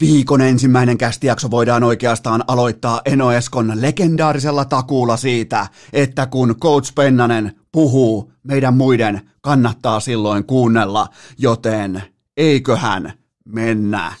Viikon 0.00 0.40
ensimmäinen 0.40 0.98
kästijakso 0.98 1.50
voidaan 1.50 1.84
oikeastaan 1.84 2.44
aloittaa 2.48 3.00
Eno 3.04 3.32
Eskon 3.32 3.72
legendaarisella 3.74 4.64
takuulla 4.64 5.16
siitä, 5.16 5.66
että 5.92 6.26
kun 6.26 6.56
Coach 6.60 6.94
Pennanen 6.94 7.56
puhuu, 7.72 8.32
meidän 8.42 8.74
muiden 8.74 9.30
kannattaa 9.40 10.00
silloin 10.00 10.44
kuunnella, 10.44 11.08
joten 11.38 12.02
eiköhän 12.36 13.12
mennä. 13.44 14.12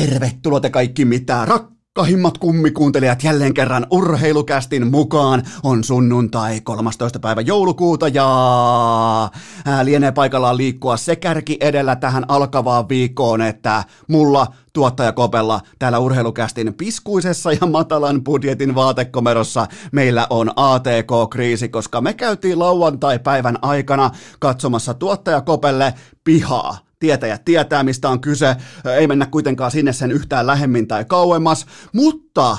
Tervetuloa 0.00 0.60
te 0.60 0.70
kaikki 0.70 1.04
mitä 1.04 1.44
rakkahimmat 1.44 2.38
kummikuuntelijat 2.38 3.24
jälleen 3.24 3.54
kerran 3.54 3.86
urheilukästin 3.90 4.90
mukaan. 4.90 5.42
On 5.62 5.84
sunnuntai 5.84 6.60
13. 6.60 7.18
päivä 7.18 7.40
joulukuuta 7.40 8.08
ja 8.08 8.28
lienee 9.82 10.12
paikallaan 10.12 10.56
liikkua 10.56 10.96
se 10.96 11.16
kärki 11.16 11.56
edellä 11.60 11.96
tähän 11.96 12.24
alkavaan 12.28 12.88
viikkoon, 12.88 13.42
että 13.42 13.84
mulla 14.08 14.46
tuottaja 14.72 15.12
Kopella 15.12 15.60
täällä 15.78 15.98
urheilukästin 15.98 16.74
piskuisessa 16.74 17.52
ja 17.52 17.66
matalan 17.66 18.24
budjetin 18.24 18.74
vaatekomerossa 18.74 19.66
meillä 19.92 20.26
on 20.30 20.50
ATK-kriisi, 20.56 21.68
koska 21.68 22.00
me 22.00 22.14
käytiin 22.14 22.58
lauantai-päivän 22.58 23.58
aikana 23.62 24.10
katsomassa 24.38 24.94
tuottaja 24.94 25.40
Kopelle 25.40 25.94
pihaa 26.24 26.89
tietäjät 27.00 27.44
tietää, 27.44 27.82
mistä 27.82 28.08
on 28.08 28.20
kyse, 28.20 28.56
ei 28.96 29.06
mennä 29.06 29.26
kuitenkaan 29.26 29.70
sinne 29.70 29.92
sen 29.92 30.12
yhtään 30.12 30.46
lähemmin 30.46 30.88
tai 30.88 31.04
kauemmas, 31.04 31.66
mutta 31.92 32.58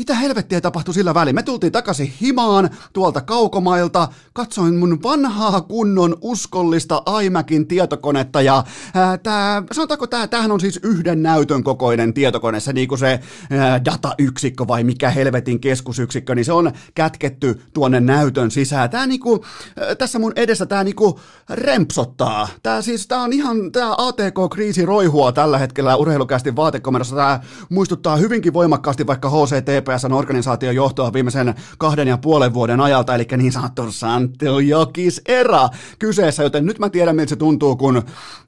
mitä 0.00 0.14
helvettiä 0.14 0.60
tapahtui 0.60 0.94
sillä 0.94 1.14
väliin? 1.14 1.34
Me 1.34 1.42
tultiin 1.42 1.72
takaisin 1.72 2.12
himaan 2.20 2.70
tuolta 2.92 3.20
kaukomailta, 3.20 4.08
katsoin 4.32 4.76
mun 4.76 5.02
vanhaa 5.02 5.60
kunnon 5.60 6.16
uskollista 6.20 7.02
iMacin 7.22 7.66
tietokonetta 7.66 8.42
ja 8.42 8.64
ää, 8.94 9.18
tää, 9.18 9.62
sanotaanko 9.72 10.06
tää, 10.06 10.26
tämähän 10.26 10.52
on 10.52 10.60
siis 10.60 10.80
yhden 10.82 11.22
näytön 11.22 11.62
kokoinen 11.62 12.14
tietokone, 12.14 12.60
se 12.60 12.72
niinku 12.72 12.96
se 12.96 13.20
ää, 13.50 13.84
datayksikkö 13.84 14.66
vai 14.68 14.84
mikä 14.84 15.10
helvetin 15.10 15.60
keskusyksikkö, 15.60 16.34
niin 16.34 16.44
se 16.44 16.52
on 16.52 16.72
kätketty 16.94 17.60
tuonne 17.72 18.00
näytön 18.00 18.50
sisään. 18.50 18.90
Tää 18.90 19.06
niinku, 19.06 19.44
ää, 19.76 19.94
tässä 19.94 20.18
mun 20.18 20.32
edessä 20.36 20.66
tää 20.66 20.84
niinku 20.84 21.20
rempsottaa. 21.50 22.48
Tää 22.62 22.82
siis, 22.82 23.06
tää 23.06 23.20
on 23.20 23.32
ihan, 23.32 23.72
tää 23.72 23.94
ATK-kriisi 23.98 24.86
roihua 24.86 25.32
tällä 25.32 25.58
hetkellä 25.58 25.96
urheilukästi 25.96 26.56
vaatekomerossa. 26.56 27.16
Tää 27.16 27.42
muistuttaa 27.68 28.16
hyvinkin 28.16 28.52
voimakkaasti 28.52 29.06
vaikka 29.06 29.30
HCTP 29.30 29.89
TPSn 29.90 30.12
organisaation 30.12 30.74
johtoa 30.74 31.12
viimeisen 31.12 31.54
kahden 31.78 32.08
ja 32.08 32.18
puolen 32.18 32.54
vuoden 32.54 32.80
ajalta, 32.80 33.14
eli 33.14 33.26
niin 33.36 33.52
sanottu 33.52 34.58
Jokis 34.66 35.20
era 35.28 35.68
kyseessä, 35.98 36.42
joten 36.42 36.66
nyt 36.66 36.78
mä 36.78 36.88
tiedän, 36.88 37.16
miltä 37.16 37.28
se 37.28 37.36
tuntuu, 37.36 37.76
kun 37.76 38.02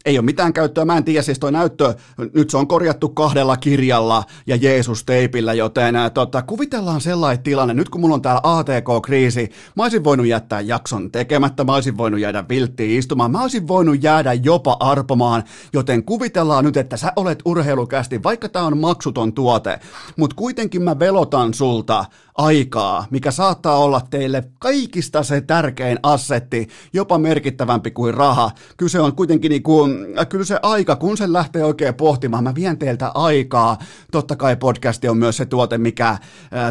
ei 0.04 0.18
ole 0.18 0.24
mitään 0.24 0.52
käyttöä. 0.52 0.84
Mä 0.84 0.96
en 0.96 1.04
tiedä, 1.04 1.22
siis 1.22 1.38
toi 1.38 1.52
näyttö, 1.52 1.94
nyt 2.34 2.50
se 2.50 2.56
on 2.56 2.66
korjattu 2.66 3.08
kahdella 3.08 3.56
kirjalla 3.56 4.24
ja 4.46 4.56
Jeesus-teipillä, 4.56 5.54
joten 5.54 5.94
tota, 6.14 6.42
kuvitellaan 6.42 7.00
sellainen 7.00 7.42
tilanne, 7.42 7.74
nyt 7.74 7.88
kun 7.88 8.00
mulla 8.00 8.14
on 8.14 8.22
täällä 8.22 8.40
ATK-kriisi, 8.42 9.50
mä 9.76 9.82
olisin 9.82 10.04
voinut 10.04 10.26
jättää 10.26 10.60
jakson 10.60 11.12
tekemättä, 11.12 11.64
mä 11.64 11.74
olisin 11.74 11.96
voinut 11.96 12.20
jäädä 12.20 12.44
vilttiin 12.48 12.98
istumaan, 12.98 13.30
mä 13.30 13.42
olisin 13.42 13.68
voinut 13.68 14.02
jäädä 14.02 14.32
jopa 14.32 14.76
arpomaan, 14.80 15.44
joten 15.72 16.04
kuvitellaan 16.04 16.64
nyt, 16.64 16.76
että 16.76 16.96
sä 16.96 17.12
olet 17.16 17.38
urheilukästi, 17.44 18.22
vaikka 18.22 18.48
tää 18.48 18.62
on 18.62 18.78
maksuton 18.78 19.32
tuote, 19.32 19.80
mutta 20.16 20.36
kuitenkin 20.36 20.82
mä 20.82 20.98
velot 20.98 21.31
odotan 21.32 21.54
sulta 21.54 22.04
aikaa, 22.34 23.06
mikä 23.10 23.30
saattaa 23.30 23.78
olla 23.78 24.00
teille 24.10 24.44
kaikista 24.58 25.22
se 25.22 25.40
tärkein 25.40 25.98
assetti, 26.02 26.68
jopa 26.92 27.18
merkittävämpi 27.18 27.90
kuin 27.90 28.14
raha. 28.14 28.50
Kyse 28.76 29.00
on 29.00 29.16
kuitenkin 29.16 29.48
niin 29.48 29.62
kuin, 29.62 30.06
äh, 30.18 30.28
kyllä 30.28 30.44
se 30.44 30.58
aika, 30.62 30.96
kun 30.96 31.16
se 31.16 31.32
lähtee 31.32 31.64
oikein 31.64 31.94
pohtimaan, 31.94 32.44
mä 32.44 32.54
vien 32.54 32.78
teiltä 32.78 33.08
aikaa. 33.14 33.78
Totta 34.10 34.36
kai 34.36 34.56
podcasti 34.56 35.08
on 35.08 35.16
myös 35.16 35.36
se 35.36 35.46
tuote, 35.46 35.78
mikä 35.78 36.08
äh, 36.08 36.18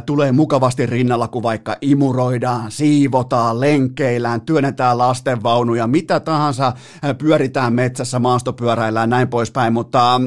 tulee 0.05 0.31
mukavasti 0.31 0.85
rinnalla, 0.85 1.27
kun 1.27 1.43
vaikka 1.43 1.75
imuroidaan, 1.81 2.71
siivotaan, 2.71 3.59
lenkkeillään, 3.59 4.41
työnnetään 4.41 4.97
lastenvaunuja, 4.97 5.87
mitä 5.87 6.19
tahansa, 6.19 6.67
äh, 6.67 7.17
pyöritään 7.17 7.73
metsässä, 7.73 8.19
maastopyöräillään, 8.19 9.09
näin 9.09 9.27
poispäin, 9.27 9.73
mutta 9.73 10.21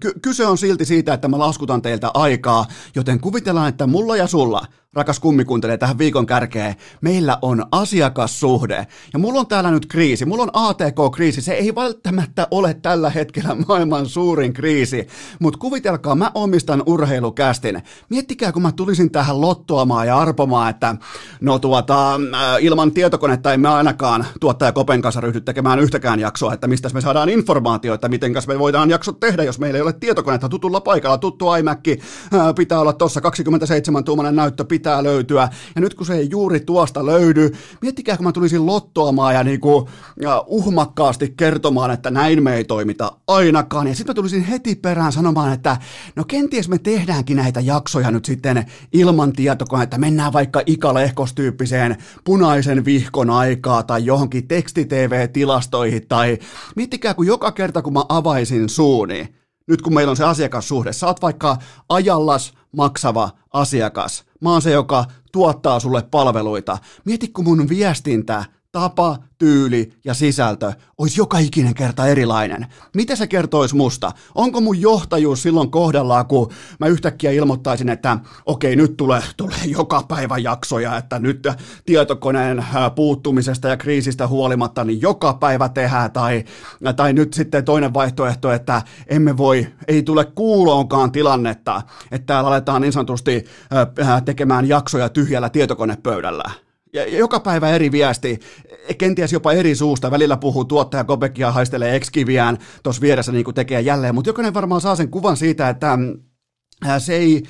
Ky- 0.00 0.14
kyse 0.22 0.46
on 0.46 0.58
silti 0.58 0.84
siitä, 0.84 1.14
että 1.14 1.28
mä 1.28 1.38
laskutan 1.38 1.82
teiltä 1.82 2.10
aikaa, 2.14 2.66
joten 2.94 3.20
kuvitellaan, 3.20 3.68
että 3.68 3.86
mulla 3.86 4.16
ja 4.16 4.26
sulla– 4.26 4.66
rakas 4.94 5.20
kummikuuntelee 5.20 5.76
tähän 5.76 5.98
viikon 5.98 6.26
kärkeen, 6.26 6.76
meillä 7.00 7.38
on 7.42 7.64
asiakassuhde. 7.72 8.86
Ja 9.12 9.18
mulla 9.18 9.40
on 9.40 9.46
täällä 9.46 9.70
nyt 9.70 9.86
kriisi, 9.86 10.24
mulla 10.24 10.42
on 10.42 10.50
ATK-kriisi, 10.52 11.42
se 11.42 11.52
ei 11.52 11.74
välttämättä 11.74 12.48
ole 12.50 12.74
tällä 12.74 13.10
hetkellä 13.10 13.56
maailman 13.68 14.06
suurin 14.06 14.52
kriisi, 14.52 15.08
mutta 15.38 15.58
kuvitelkaa, 15.58 16.14
mä 16.14 16.30
omistan 16.34 16.82
urheilukästin. 16.86 17.82
Miettikää, 18.08 18.52
kun 18.52 18.62
mä 18.62 18.72
tulisin 18.72 19.10
tähän 19.10 19.40
lottoamaan 19.40 20.06
ja 20.06 20.18
arpomaan, 20.18 20.70
että 20.70 20.96
no 21.40 21.58
tuota, 21.58 22.14
äh, 22.14 22.20
ilman 22.60 22.92
tietokonetta 22.92 23.52
emme 23.52 23.68
ainakaan 23.68 24.26
tuottaja 24.40 24.72
Kopen 24.72 25.02
kanssa 25.02 25.20
ryhdy 25.20 25.40
tekemään 25.40 25.78
yhtäkään 25.78 26.20
jaksoa, 26.20 26.54
että 26.54 26.66
mistä 26.66 26.90
me 26.94 27.00
saadaan 27.00 27.28
informaatiota, 27.28 28.08
miten 28.08 28.32
me 28.46 28.58
voidaan 28.58 28.90
jaksot 28.90 29.20
tehdä, 29.20 29.44
jos 29.44 29.58
meillä 29.58 29.76
ei 29.76 29.82
ole 29.82 29.92
tietokonetta. 29.92 30.48
Tutulla 30.48 30.80
paikalla, 30.80 31.18
tuttu 31.18 31.54
iMac, 31.54 31.88
äh, 31.88 32.54
pitää 32.56 32.80
olla 32.80 32.92
tuossa 32.92 33.20
27-tuumainen 33.20 34.36
näyttö, 34.36 34.64
pitää 34.80 35.02
löytyä. 35.02 35.48
Ja 35.74 35.80
nyt 35.80 35.94
kun 35.94 36.06
se 36.06 36.14
ei 36.14 36.28
juuri 36.30 36.60
tuosta 36.60 37.06
löydy, 37.06 37.52
miettikää 37.82 38.16
kun 38.16 38.26
mä 38.26 38.32
tulisin 38.32 38.66
lottoamaan 38.66 39.34
ja 39.34 39.44
niinku 39.44 39.88
uhmakkaasti 40.46 41.34
kertomaan, 41.36 41.90
että 41.90 42.10
näin 42.10 42.42
me 42.42 42.54
ei 42.54 42.64
toimita 42.64 43.12
ainakaan. 43.28 43.86
Ja 43.86 43.94
sitten 43.94 44.10
mä 44.10 44.14
tulisin 44.14 44.44
heti 44.44 44.74
perään 44.74 45.12
sanomaan, 45.12 45.52
että 45.52 45.76
no 46.16 46.24
kenties 46.24 46.68
me 46.68 46.78
tehdäänkin 46.78 47.36
näitä 47.36 47.60
jaksoja 47.60 48.10
nyt 48.10 48.24
sitten 48.24 48.64
ilman 48.92 49.32
että 49.82 49.98
Mennään 49.98 50.32
vaikka 50.32 50.62
ikalehkostyyppiseen 50.66 51.96
punaisen 52.24 52.84
vihkon 52.84 53.30
aikaa 53.30 53.82
tai 53.82 54.04
johonkin 54.04 54.48
teksti-tv-tilastoihin 54.48 56.08
tai 56.08 56.38
miettikää 56.76 57.14
kun 57.14 57.26
joka 57.26 57.52
kerta 57.52 57.82
kun 57.82 57.92
mä 57.92 58.04
avaisin 58.08 58.68
suuni, 58.68 59.39
nyt 59.66 59.82
kun 59.82 59.94
meillä 59.94 60.10
on 60.10 60.16
se 60.16 60.24
asiakassuhde, 60.24 60.92
sä 60.92 61.06
oot 61.06 61.22
vaikka 61.22 61.56
ajallas 61.88 62.52
maksava 62.76 63.30
asiakas, 63.52 64.24
mä 64.40 64.52
oon 64.52 64.62
se, 64.62 64.70
joka 64.70 65.04
tuottaa 65.32 65.80
sulle 65.80 66.02
palveluita. 66.10 66.78
Mieti, 67.04 67.28
kun 67.28 67.44
mun 67.44 67.68
viestintä, 67.68 68.44
tapa, 68.72 69.18
tyyli 69.38 69.92
ja 70.04 70.14
sisältö 70.14 70.72
olisi 70.98 71.20
joka 71.20 71.38
ikinen 71.38 71.74
kerta 71.74 72.06
erilainen. 72.06 72.66
Mitä 72.94 73.16
se 73.16 73.26
kertoisi 73.26 73.76
musta? 73.76 74.12
Onko 74.34 74.60
mun 74.60 74.80
johtajuus 74.80 75.42
silloin 75.42 75.70
kohdallaan, 75.70 76.26
kun 76.26 76.50
mä 76.80 76.86
yhtäkkiä 76.86 77.30
ilmoittaisin, 77.30 77.88
että 77.88 78.18
okei, 78.46 78.76
nyt 78.76 78.96
tulee, 78.96 79.22
tulee 79.36 79.64
joka 79.66 80.02
päivä 80.08 80.38
jaksoja, 80.38 80.96
että 80.96 81.18
nyt 81.18 81.48
tietokoneen 81.86 82.58
äh, 82.58 82.94
puuttumisesta 82.94 83.68
ja 83.68 83.76
kriisistä 83.76 84.26
huolimatta, 84.26 84.84
niin 84.84 85.00
joka 85.00 85.34
päivä 85.34 85.68
tehdään, 85.68 86.12
tai, 86.12 86.44
tai 86.96 87.12
nyt 87.12 87.34
sitten 87.34 87.64
toinen 87.64 87.94
vaihtoehto, 87.94 88.52
että 88.52 88.82
emme 89.06 89.36
voi, 89.36 89.66
ei 89.88 90.02
tule 90.02 90.24
kuuloonkaan 90.24 91.12
tilannetta, 91.12 91.82
että 92.10 92.26
täällä 92.26 92.48
aletaan 92.48 92.82
niin 92.82 92.92
sanotusti 92.92 93.44
äh, 94.02 94.22
tekemään 94.22 94.68
jaksoja 94.68 95.08
tyhjällä 95.08 95.48
tietokonepöydällä 95.48 96.69
ja 96.92 97.18
joka 97.18 97.40
päivä 97.40 97.70
eri 97.70 97.92
viesti, 97.92 98.40
kenties 98.98 99.32
jopa 99.32 99.52
eri 99.52 99.74
suusta, 99.74 100.10
välillä 100.10 100.36
puhuu 100.36 100.64
tuottaja 100.64 101.04
Kobekia, 101.04 101.52
haistelee 101.52 101.96
ekskiviään 101.96 102.58
tuossa 102.82 103.02
vieressä 103.02 103.32
niin 103.32 103.44
kuin 103.44 103.54
tekee 103.54 103.80
jälleen, 103.80 104.14
mutta 104.14 104.28
jokainen 104.28 104.54
varmaan 104.54 104.80
saa 104.80 104.96
sen 104.96 105.10
kuvan 105.10 105.36
siitä, 105.36 105.68
että 105.68 105.98
se 106.98 107.16
ei 107.16 107.42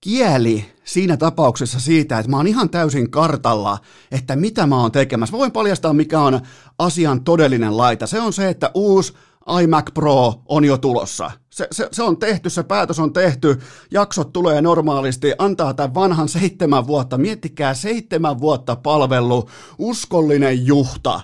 kieli 0.00 0.64
siinä 0.84 1.16
tapauksessa 1.16 1.80
siitä, 1.80 2.18
että 2.18 2.30
mä 2.30 2.36
oon 2.36 2.46
ihan 2.46 2.70
täysin 2.70 3.10
kartalla, 3.10 3.78
että 4.10 4.36
mitä 4.36 4.66
mä 4.66 4.80
oon 4.80 4.92
tekemässä. 4.92 5.32
Mä 5.32 5.38
voin 5.38 5.52
paljastaa, 5.52 5.92
mikä 5.92 6.20
on 6.20 6.40
asian 6.78 7.24
todellinen 7.24 7.76
laita. 7.76 8.06
Se 8.06 8.20
on 8.20 8.32
se, 8.32 8.48
että 8.48 8.70
uusi 8.74 9.12
iMac 9.62 9.94
Pro 9.94 10.34
on 10.48 10.64
jo 10.64 10.78
tulossa. 10.78 11.30
Se, 11.50 11.68
se, 11.72 11.88
se 11.92 12.02
on 12.02 12.16
tehty, 12.16 12.50
se 12.50 12.62
päätös 12.62 12.98
on 12.98 13.12
tehty, 13.12 13.60
jaksot 13.90 14.32
tulee 14.32 14.62
normaalisti, 14.62 15.32
antaa 15.38 15.74
tämän 15.74 15.94
vanhan 15.94 16.28
seitsemän 16.28 16.86
vuotta, 16.86 17.18
miettikää 17.18 17.74
seitsemän 17.74 18.40
vuotta 18.40 18.76
palvelu, 18.76 19.48
uskollinen 19.78 20.66
juhta, 20.66 21.20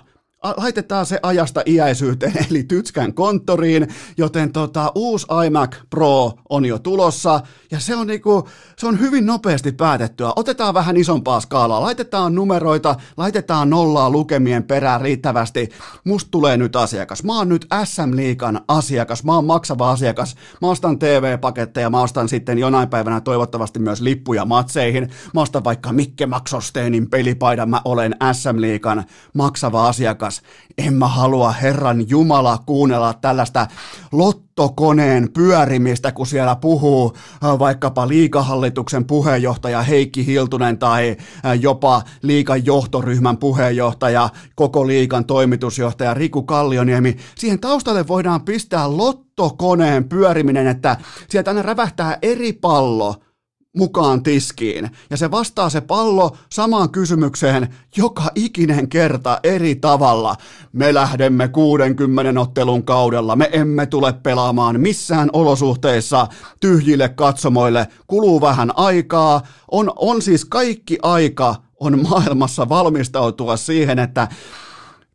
laitetaan 0.57 1.05
se 1.05 1.19
ajasta 1.23 1.61
iäisyyteen, 1.65 2.33
eli 2.49 2.63
Tytskän 2.63 3.13
konttoriin, 3.13 3.87
joten 4.17 4.51
tota, 4.51 4.91
uusi 4.95 5.27
iMac 5.47 5.75
Pro 5.89 6.33
on 6.49 6.65
jo 6.65 6.79
tulossa, 6.79 7.41
ja 7.71 7.79
se 7.79 7.95
on, 7.95 8.07
niinku, 8.07 8.49
se 8.77 8.87
on 8.87 8.99
hyvin 8.99 9.25
nopeasti 9.25 9.71
päätettyä. 9.71 10.33
Otetaan 10.35 10.73
vähän 10.73 10.97
isompaa 10.97 11.39
skaalaa, 11.39 11.81
laitetaan 11.81 12.35
numeroita, 12.35 12.95
laitetaan 13.17 13.69
nollaa 13.69 14.09
lukemien 14.09 14.63
perään 14.63 15.01
riittävästi. 15.01 15.69
Musta 16.03 16.31
tulee 16.31 16.57
nyt 16.57 16.75
asiakas. 16.75 17.23
Mä 17.23 17.37
oon 17.37 17.49
nyt 17.49 17.67
SM 17.83 18.15
Liikan 18.15 18.61
asiakas, 18.67 19.23
mä 19.23 19.35
oon 19.35 19.45
maksava 19.45 19.91
asiakas. 19.91 20.35
Mä 20.61 20.67
ostan 20.67 20.99
TV-paketteja, 20.99 21.89
mä 21.89 22.01
ostan 22.01 22.29
sitten 22.29 22.57
jonain 22.57 22.89
päivänä 22.89 23.21
toivottavasti 23.21 23.79
myös 23.79 24.01
lippuja 24.01 24.45
matseihin. 24.45 25.09
Mä 25.33 25.41
ostan 25.41 25.63
vaikka 25.63 25.93
Mikke 25.93 26.25
Maksosteenin 26.25 27.09
pelipaidan, 27.09 27.69
mä 27.69 27.81
olen 27.85 28.15
SM 28.33 28.61
Liikan 28.61 29.03
maksava 29.33 29.87
asiakas. 29.87 30.34
En 30.77 30.93
mä 30.93 31.07
halua 31.07 31.51
Herran 31.51 32.09
Jumala 32.09 32.57
kuunnella 32.65 33.13
tällaista 33.13 33.67
lottokoneen 34.11 35.29
pyörimistä, 35.33 36.11
kun 36.11 36.27
siellä 36.27 36.55
puhuu 36.55 37.13
äh, 37.43 37.59
vaikkapa 37.59 38.07
liikahallituksen 38.07 39.05
puheenjohtaja 39.05 39.81
Heikki 39.81 40.25
Hiltunen 40.25 40.77
tai 40.77 41.17
äh, 41.45 41.59
jopa 41.61 42.01
liikan 42.21 42.65
johtoryhmän 42.65 43.37
puheenjohtaja, 43.37 44.29
koko 44.55 44.87
liikan 44.87 45.25
toimitusjohtaja 45.25 46.13
Riku 46.13 46.43
Kallioniemi. 46.43 47.17
Siihen 47.35 47.59
taustalle 47.59 48.07
voidaan 48.07 48.41
pistää 48.41 48.97
lottokoneen 48.97 50.09
pyöriminen, 50.09 50.67
että 50.67 50.97
sieltä 51.29 51.51
aina 51.51 51.61
rävähtää 51.61 52.17
eri 52.21 52.53
pallo– 52.53 53.15
mukaan 53.75 54.23
tiskiin. 54.23 54.91
Ja 55.09 55.17
se 55.17 55.31
vastaa 55.31 55.69
se 55.69 55.81
pallo 55.81 56.37
samaan 56.51 56.89
kysymykseen 56.89 57.75
joka 57.97 58.23
ikinen 58.35 58.89
kerta 58.89 59.39
eri 59.43 59.75
tavalla. 59.75 60.35
Me 60.73 60.93
lähdemme 60.93 61.47
60 61.47 62.41
ottelun 62.41 62.83
kaudella. 62.83 63.35
Me 63.35 63.49
emme 63.51 63.85
tule 63.85 64.13
pelaamaan 64.13 64.79
missään 64.79 65.29
olosuhteissa 65.33 66.27
tyhjille 66.59 67.09
katsomoille. 67.09 67.87
Kuluu 68.07 68.41
vähän 68.41 68.71
aikaa. 68.75 69.41
On, 69.71 69.91
on 69.95 70.21
siis 70.21 70.45
kaikki 70.45 70.97
aika 71.01 71.55
on 71.79 72.01
maailmassa 72.09 72.69
valmistautua 72.69 73.57
siihen, 73.57 73.99
että 73.99 74.27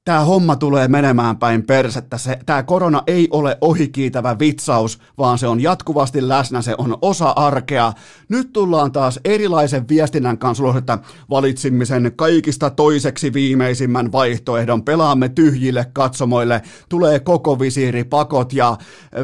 tämä 0.04 0.20
homma 0.20 0.56
tulee 0.56 0.88
menemään 0.88 1.36
päin 1.36 1.66
persettä. 1.66 2.18
Se, 2.18 2.38
tämä 2.46 2.62
korona 2.62 3.02
ei 3.06 3.28
ole 3.30 3.58
ohikiitävä 3.60 4.38
vitsaus, 4.38 4.98
vaan 5.18 5.38
se 5.38 5.46
on 5.46 5.60
jatkuvasti 5.60 6.28
läsnä, 6.28 6.62
se 6.62 6.74
on 6.78 6.98
osa 7.02 7.30
arkea. 7.30 7.92
Nyt 8.28 8.52
tullaan 8.52 8.92
taas 8.92 9.20
erilaisen 9.24 9.88
viestinnän 9.88 10.38
kanssa 10.38 10.64
ulos, 10.64 10.76
että 10.76 10.98
valitsimme 11.30 11.84
sen 11.84 12.12
kaikista 12.16 12.70
toiseksi 12.70 13.32
viimeisimmän 13.32 14.12
vaihtoehdon, 14.12 14.82
pelaamme 14.82 15.28
tyhjille 15.28 15.86
katsomoille, 15.92 16.62
tulee 16.88 17.20
koko 17.20 17.58
visiiri 17.58 18.04
pakot 18.04 18.52
ja 18.52 18.76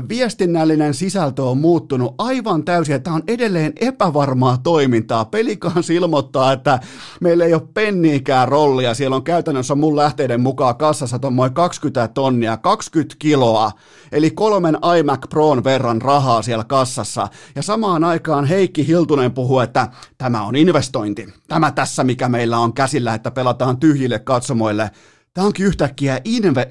viestinnällinen 0.08 0.94
sisältö 0.94 1.44
on 1.44 1.58
muuttunut 1.58 2.14
aivan 2.18 2.64
täysin, 2.64 3.02
tämä 3.02 3.16
on 3.16 3.22
edelleen 3.28 3.72
epävarmaa 3.80 4.58
toimintaa. 4.58 5.24
Pelikans 5.24 5.90
ilmoittaa, 5.90 6.52
että 6.52 6.80
meillä 7.20 7.44
ei 7.44 7.54
ole 7.54 7.68
penniikään 7.74 8.48
rollia, 8.48 8.94
siellä 8.94 9.16
on 9.16 9.24
käytännössä 9.24 9.74
mun 9.74 9.96
lähteiden 9.96 10.40
mukaan 10.40 10.65
kassassa 10.74 11.18
tuommoin 11.18 11.54
20 11.54 12.08
tonnia, 12.08 12.56
20 12.56 13.16
kiloa, 13.18 13.72
eli 14.12 14.30
kolmen 14.30 14.78
iMac 14.98 15.28
Proon 15.30 15.64
verran 15.64 16.02
rahaa 16.02 16.42
siellä 16.42 16.64
kassassa. 16.64 17.28
Ja 17.54 17.62
samaan 17.62 18.04
aikaan 18.04 18.44
Heikki 18.44 18.86
Hiltunen 18.86 19.32
puhuu, 19.32 19.60
että 19.60 19.88
tämä 20.18 20.42
on 20.42 20.56
investointi. 20.56 21.28
Tämä 21.48 21.70
tässä, 21.70 22.04
mikä 22.04 22.28
meillä 22.28 22.58
on 22.58 22.72
käsillä, 22.72 23.14
että 23.14 23.30
pelataan 23.30 23.76
tyhjille 23.76 24.18
katsomoille. 24.18 24.90
Tämä 25.34 25.46
onkin 25.46 25.66
yhtäkkiä 25.66 26.20
inve... 26.24 26.68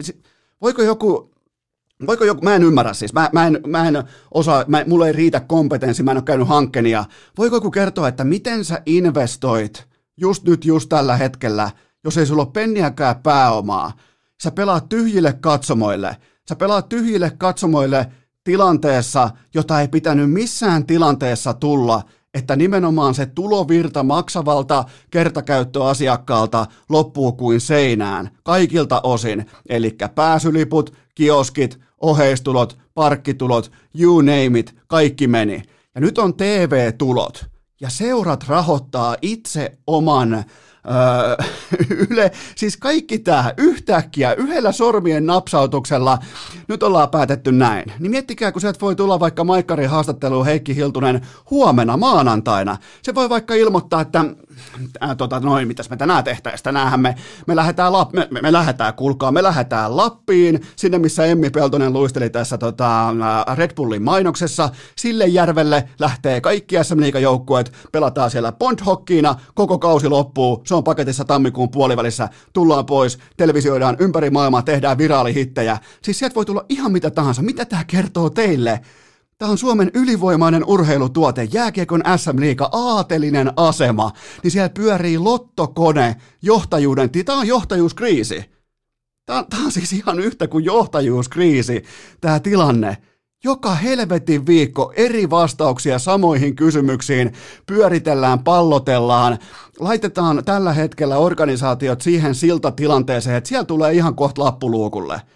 Voiko 0.62 0.82
joku, 0.82 1.32
Voiko 2.08 2.26
joku, 2.26 2.42
mä 2.42 2.56
en 2.56 2.64
ymmärrä 2.64 2.94
siis, 2.94 3.14
mä, 3.14 3.30
mä, 3.34 3.48
en, 3.48 3.62
mä 3.68 3.88
en 3.88 4.04
osaa, 4.34 4.66
mä, 4.68 4.84
mulla 4.88 5.08
ei 5.08 5.14
riitä 5.14 5.40
kompetenssi, 5.40 6.04
mä 6.04 6.12
en 6.12 6.18
ole 6.18 6.24
käynyt 6.24 6.48
hankkenia. 6.48 7.06
Voiko 7.38 7.56
joku 7.56 7.72
kertoa, 7.72 8.08
että 8.08 8.24
miten 8.24 8.66
sä 8.66 8.82
investoit 8.86 9.88
just 10.18 10.44
nyt, 10.44 10.66
just 10.66 10.90
tällä 10.90 11.18
hetkellä– 11.18 11.72
jos 12.06 12.18
ei 12.18 12.26
sulla 12.26 12.44
ole 12.44 12.52
penniäkään 12.52 13.16
pääomaa. 13.24 13.92
Sä 14.44 14.52
pelaat 14.52 14.90
tyhjille 14.90 15.34
katsomoille. 15.34 16.18
Sä 16.50 16.56
pelaat 16.56 16.90
tyhjille 16.90 17.32
katsomoille 17.38 18.08
tilanteessa, 18.44 19.30
jota 19.54 19.82
ei 19.82 19.88
pitänyt 19.88 20.32
missään 20.32 20.86
tilanteessa 20.86 21.54
tulla, 21.54 22.04
että 22.34 22.56
nimenomaan 22.56 23.14
se 23.14 23.26
tulovirta 23.26 24.04
maksavalta 24.04 24.84
kertakäyttöasiakkaalta 25.12 26.66
loppuu 26.90 27.32
kuin 27.32 27.62
seinään, 27.62 28.30
kaikilta 28.44 29.02
osin, 29.04 29.46
eli 29.70 29.98
pääsyliput, 30.16 30.94
kioskit, 31.16 31.80
oheistulot, 32.02 32.78
parkkitulot, 32.94 33.72
you 34.00 34.22
name 34.22 34.60
it, 34.60 34.76
kaikki 34.88 35.28
meni. 35.28 35.62
Ja 35.96 36.02
nyt 36.02 36.18
on 36.18 36.34
TV-tulot, 36.34 37.46
ja 37.82 37.90
seurat 37.90 38.48
rahoittaa 38.48 39.16
itse 39.22 39.78
oman 39.88 40.44
Öö, 40.88 41.46
yle, 42.10 42.32
siis 42.56 42.78
kaikki 42.78 43.20
tämä 43.20 43.54
yhtäkkiä 43.58 44.34
yhdellä 44.34 44.72
sormien 44.72 45.26
napsautuksella, 45.26 46.18
nyt 46.68 46.84
ollaan 46.84 47.10
päätetty 47.10 47.52
näin. 47.52 47.92
Niin 48.00 48.12
miettikää, 48.12 48.52
kun 48.52 48.62
sieltä 48.62 48.80
voi 48.82 48.96
tulla 48.96 49.20
vaikka 49.20 49.44
Maikkarin 49.44 49.90
haastatteluun 49.90 50.46
Heikki 50.46 50.76
Hiltunen 50.76 51.22
huomenna 51.50 51.98
maanantaina. 51.98 52.78
Se 53.02 53.16
voi 53.16 53.30
vaikka 53.30 53.54
ilmoittaa, 53.54 54.02
että 54.02 54.26
äh, 55.04 55.18
tota, 55.18 55.40
noin, 55.40 55.68
mitäs 55.68 55.90
me 55.90 55.98
tänään 55.98 56.24
tehtäisiin. 56.24 56.64
Tänäänhän 56.64 57.00
me, 57.00 57.16
me, 57.48 57.56
lähdetään, 57.56 57.94
Lap, 57.94 58.14
me, 58.14 58.28
me, 58.32 58.42
me 58.42 58.52
lähdetään, 58.52 58.94
kuulkaa, 58.94 59.32
me 59.32 59.44
lähdetään 59.44 59.98
Lappiin, 59.98 60.62
sinne 60.76 61.00
missä 61.00 61.26
Emmi 61.26 61.50
Peltonen 61.50 61.94
luisteli 61.94 62.30
tässä 62.30 62.58
tota, 62.58 63.10
äh, 63.10 63.58
Red 63.58 63.76
Bullin 63.76 64.04
mainoksessa. 64.04 64.70
Sille 64.96 65.28
järvelle 65.28 65.90
lähtee 66.00 66.42
kaikki 66.42 66.76
SM 66.84 67.00
joukkueet 67.22 67.72
pelataan 67.92 68.32
siellä 68.32 68.52
bond 68.52 68.80
koko 69.54 69.80
kausi 69.80 70.10
loppuu, 70.10 70.62
se 70.66 70.75
on 70.78 70.84
paketissa 70.84 71.26
tammikuun 71.26 71.70
puolivälissä, 71.70 72.30
tullaan 72.54 72.86
pois, 72.86 73.18
televisioidaan 73.38 73.98
ympäri 74.00 74.30
maailmaa, 74.30 74.62
tehdään 74.62 74.98
viraalihittejä. 74.98 75.78
Siis 76.02 76.20
sieltä 76.20 76.36
voi 76.36 76.46
tulla 76.46 76.66
ihan 76.70 76.92
mitä 76.92 77.12
tahansa. 77.12 77.42
Mitä 77.42 77.66
tämä 77.66 77.84
kertoo 77.84 78.30
teille? 78.30 78.82
Tämä 79.38 79.52
on 79.52 79.58
Suomen 79.58 79.92
ylivoimainen 79.94 80.66
urheilutuote, 80.66 81.48
jääkiekon 81.54 82.04
SM 82.18 82.40
Liiga, 82.40 82.70
aatelinen 82.72 83.52
asema. 83.56 84.12
Niin 84.44 84.52
siellä 84.52 84.70
pyörii 84.70 85.18
lottokone, 85.18 86.16
johtajuuden, 86.42 87.10
tämä 87.26 87.40
on 87.40 87.48
johtajuuskriisi. 87.48 88.46
Tämä, 89.26 89.46
on 89.66 89.72
siis 89.72 89.94
ihan 89.94 90.20
yhtä 90.20 90.48
kuin 90.48 90.66
johtajuuskriisi, 90.66 91.84
tämä 92.22 92.40
tilanne. 92.40 92.98
Joka 93.46 93.76
helvetin 93.76 94.46
viikko 94.46 94.94
eri 94.96 95.30
vastauksia 95.30 96.00
samoihin 96.00 96.56
kysymyksiin 96.56 97.34
pyöritellään, 97.66 98.44
pallotellaan, 98.44 99.38
laitetaan 99.80 100.44
tällä 100.46 100.74
hetkellä 100.74 101.18
organisaatiot 101.18 102.02
siihen 102.02 102.36
siltatilanteeseen, 102.36 103.36
että 103.36 103.48
siellä 103.48 103.66
tulee 103.66 103.94
ihan 103.94 104.16
kohta 104.16 104.44
lappuluukulle– 104.44 105.22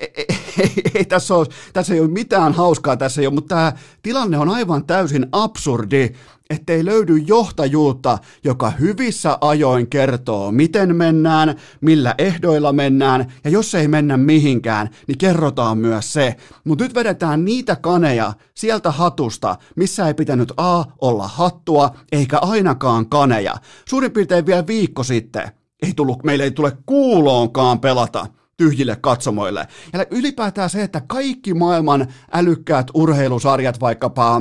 ei, 0.00 0.12
ei, 0.16 0.26
ei, 0.62 0.82
ei 0.94 1.04
tässä, 1.04 1.34
ole, 1.34 1.46
tässä 1.72 1.94
ei 1.94 2.00
ole 2.00 2.08
mitään 2.08 2.52
hauskaa 2.52 2.96
tässä 2.96 3.20
ei 3.20 3.26
ole, 3.26 3.34
mutta 3.34 3.54
tämä 3.54 3.72
tilanne 4.02 4.38
on 4.38 4.48
aivan 4.48 4.84
täysin 4.84 5.26
absurdi, 5.32 6.10
ettei 6.50 6.84
löydy 6.84 7.16
johtajuutta, 7.16 8.18
joka 8.44 8.70
hyvissä 8.70 9.38
ajoin 9.40 9.90
kertoo, 9.90 10.52
miten 10.52 10.96
mennään, 10.96 11.54
millä 11.80 12.14
ehdoilla 12.18 12.72
mennään, 12.72 13.32
ja 13.44 13.50
jos 13.50 13.74
ei 13.74 13.88
mennä 13.88 14.16
mihinkään, 14.16 14.90
niin 15.06 15.18
kerrotaan 15.18 15.78
myös 15.78 16.12
se. 16.12 16.36
Mutta 16.64 16.84
nyt 16.84 16.94
vedetään 16.94 17.44
niitä 17.44 17.76
kaneja 17.76 18.32
sieltä 18.54 18.90
hatusta, 18.90 19.56
missä 19.76 20.06
ei 20.06 20.14
pitänyt 20.14 20.52
A 20.56 20.84
olla 21.00 21.28
hattua, 21.28 21.90
eikä 22.12 22.38
ainakaan 22.38 23.08
kaneja. 23.08 23.54
Suurin 23.88 24.12
piirtein 24.12 24.46
vielä 24.46 24.66
viikko 24.66 25.02
sitten 25.02 25.50
ei 25.82 25.92
tullut, 25.94 26.24
meille 26.24 26.44
ei 26.44 26.50
tule 26.50 26.72
kuuloonkaan 26.86 27.80
pelata 27.80 28.26
tyhjille 28.56 28.96
katsomoille. 29.00 29.68
Ja 29.92 30.06
ylipäätään 30.10 30.70
se, 30.70 30.82
että 30.82 31.02
kaikki 31.06 31.54
maailman 31.54 32.06
älykkäät 32.32 32.86
urheilusarjat, 32.94 33.80
vaikkapa 33.80 34.40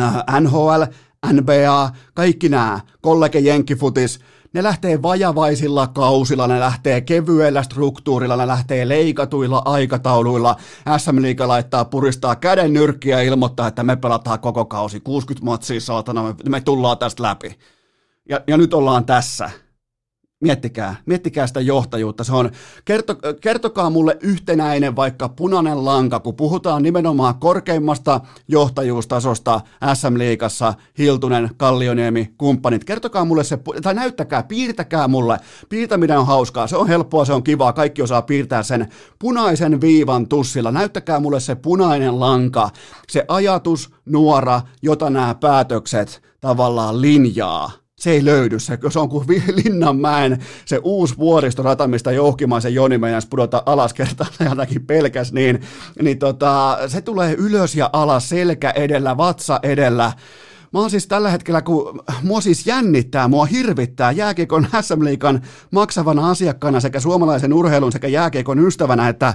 äh, 0.00 0.40
NHL, 0.40 0.82
NBA, 1.32 1.90
kaikki 2.14 2.48
nämä, 2.48 2.80
kollege 3.00 3.38
jenkkifutis, 3.38 4.20
ne 4.52 4.62
lähtee 4.62 5.02
vajavaisilla 5.02 5.86
kausilla, 5.86 6.46
ne 6.46 6.60
lähtee 6.60 7.00
kevyellä 7.00 7.62
struktuurilla, 7.62 8.36
ne 8.36 8.46
lähtee 8.46 8.88
leikatuilla 8.88 9.62
aikatauluilla. 9.64 10.56
SM 10.98 11.22
Liiga 11.22 11.48
laittaa 11.48 11.84
puristaa 11.84 12.36
käden 12.36 12.72
nyrkkiä 12.72 13.16
ja 13.16 13.22
ilmoittaa, 13.22 13.68
että 13.68 13.82
me 13.82 13.96
pelataan 13.96 14.40
koko 14.40 14.64
kausi, 14.64 15.00
60 15.00 15.44
matsia 15.44 15.80
saatana, 15.80 16.34
me 16.48 16.60
tullaan 16.60 16.98
tästä 16.98 17.22
läpi. 17.22 17.58
Ja, 18.28 18.40
ja 18.46 18.56
nyt 18.56 18.74
ollaan 18.74 19.04
tässä 19.04 19.50
Miettikää, 20.40 20.96
miettikää 21.06 21.46
sitä 21.46 21.60
johtajuutta. 21.60 22.24
Se 22.24 22.32
on, 22.32 22.50
kerto, 22.84 23.16
kertokaa 23.40 23.90
mulle 23.90 24.16
yhtenäinen 24.20 24.96
vaikka 24.96 25.28
punainen 25.28 25.84
lanka, 25.84 26.20
kun 26.20 26.34
puhutaan 26.34 26.82
nimenomaan 26.82 27.34
korkeimmasta 27.34 28.20
johtajuustasosta 28.48 29.60
SM-liigassa, 29.94 30.74
Hiltunen, 30.98 31.50
Kallioniemi, 31.56 32.34
kumppanit. 32.38 32.84
Kertokaa 32.84 33.24
mulle 33.24 33.44
se, 33.44 33.58
tai 33.82 33.94
näyttäkää, 33.94 34.42
piirtäkää 34.42 35.08
mulle. 35.08 35.40
Piirtäminen 35.68 36.18
on 36.18 36.26
hauskaa, 36.26 36.66
se 36.66 36.76
on 36.76 36.88
helppoa, 36.88 37.24
se 37.24 37.32
on 37.32 37.42
kivaa, 37.42 37.72
kaikki 37.72 38.02
osaa 38.02 38.22
piirtää 38.22 38.62
sen 38.62 38.88
punaisen 39.18 39.80
viivan 39.80 40.28
tussilla. 40.28 40.70
Näyttäkää 40.70 41.20
mulle 41.20 41.40
se 41.40 41.54
punainen 41.54 42.20
lanka, 42.20 42.70
se 43.08 43.24
ajatus, 43.28 43.90
nuora, 44.06 44.60
jota 44.82 45.10
nämä 45.10 45.34
päätökset 45.34 46.22
tavallaan 46.40 47.00
linjaa 47.00 47.87
se 47.98 48.10
ei 48.10 48.24
löydy. 48.24 48.58
Se, 48.58 48.78
se 48.90 48.98
on 48.98 49.08
kuin 49.08 49.26
Linnanmäen 49.64 50.38
se 50.64 50.80
uusi 50.82 51.16
vuoristorata, 51.18 51.88
mistä 51.88 52.12
Jouhkimaisen 52.12 52.74
Joni 52.74 52.98
meidän 52.98 53.22
pudota 53.30 53.62
alas 53.66 53.94
kertaan 53.94 54.30
ainakin 54.48 54.86
pelkäs, 54.86 55.32
niin, 55.32 55.60
niin 56.02 56.18
tota, 56.18 56.78
se 56.86 57.00
tulee 57.00 57.34
ylös 57.34 57.74
ja 57.74 57.90
alas, 57.92 58.28
selkä 58.28 58.70
edellä, 58.70 59.16
vatsa 59.16 59.60
edellä. 59.62 60.12
Mä 60.72 60.80
oon 60.80 60.90
siis 60.90 61.06
tällä 61.06 61.30
hetkellä, 61.30 61.62
kun 61.62 62.00
mua 62.22 62.40
siis 62.40 62.66
jännittää, 62.66 63.28
mua 63.28 63.44
hirvittää 63.44 64.12
jääkiekon 64.12 64.66
SM 64.80 65.04
Liikan 65.04 65.42
maksavana 65.70 66.30
asiakkaana 66.30 66.80
sekä 66.80 67.00
suomalaisen 67.00 67.52
urheilun 67.52 67.92
sekä 67.92 68.08
jääkiekon 68.08 68.66
ystävänä, 68.66 69.08
että 69.08 69.34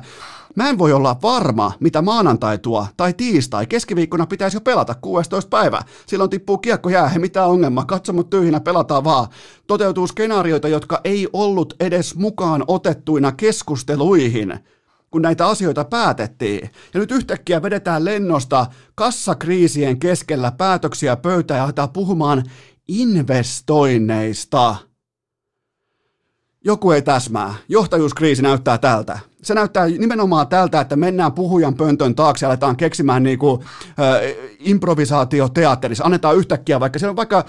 Mä 0.56 0.70
en 0.70 0.78
voi 0.78 0.94
olla 0.94 1.16
varma, 1.22 1.72
mitä 1.80 2.02
maanantai 2.02 2.58
tuo, 2.58 2.88
tai 2.98 3.14
tiistai, 3.14 3.68
keskiviikkona 3.68 4.26
pitäisi 4.26 4.58
jo 4.58 4.62
pelata 4.62 4.96
16 4.96 5.50
päivä. 5.50 5.82
Silloin 6.06 6.30
tippuu 6.30 6.58
kiekko 6.58 6.90
jäähän, 6.90 7.22
mitä 7.22 7.46
ongelma, 7.46 7.86
katsomut 7.86 8.30
tyhjinä, 8.30 8.60
pelataan 8.60 9.04
vaan. 9.04 9.28
Toteutuu 9.68 10.08
skenaarioita, 10.08 10.68
jotka 10.68 11.02
ei 11.04 11.28
ollut 11.34 11.74
edes 11.80 12.16
mukaan 12.16 12.64
otettuina 12.68 13.32
keskusteluihin 13.32 14.60
kun 15.14 15.22
näitä 15.22 15.48
asioita 15.48 15.86
päätettiin. 15.86 16.70
Ja 16.94 17.00
nyt 17.00 17.12
yhtäkkiä 17.12 17.62
vedetään 17.62 18.06
lennosta 18.06 18.66
kassakriisien 18.96 20.00
keskellä 20.00 20.52
päätöksiä 20.52 21.16
pöytään 21.16 21.58
ja 21.58 21.64
aletaan 21.64 21.90
puhumaan 21.90 22.44
investoinneista. 22.88 24.76
Joku 26.66 26.92
ei 26.92 27.02
täsmää. 27.02 27.54
Johtajuuskriisi 27.70 28.42
näyttää 28.42 28.78
tältä 28.78 29.20
se 29.44 29.54
näyttää 29.54 29.86
nimenomaan 29.86 30.48
tältä, 30.48 30.82
että 30.82 30.96
mennään 30.96 31.34
puhujan 31.34 31.76
pöntön 31.76 32.16
taakse 32.16 32.46
ja 32.46 32.50
aletaan 32.50 32.78
keksimään 32.78 33.24
niinku, 33.24 33.64
äh, 33.88 33.96
improvisaatioteatterissa. 34.60 36.04
Annetaan 36.04 36.38
yhtäkkiä, 36.38 36.80
vaikka 36.80 37.00
se 37.00 37.08
on 37.08 37.16
vaikka 37.16 37.46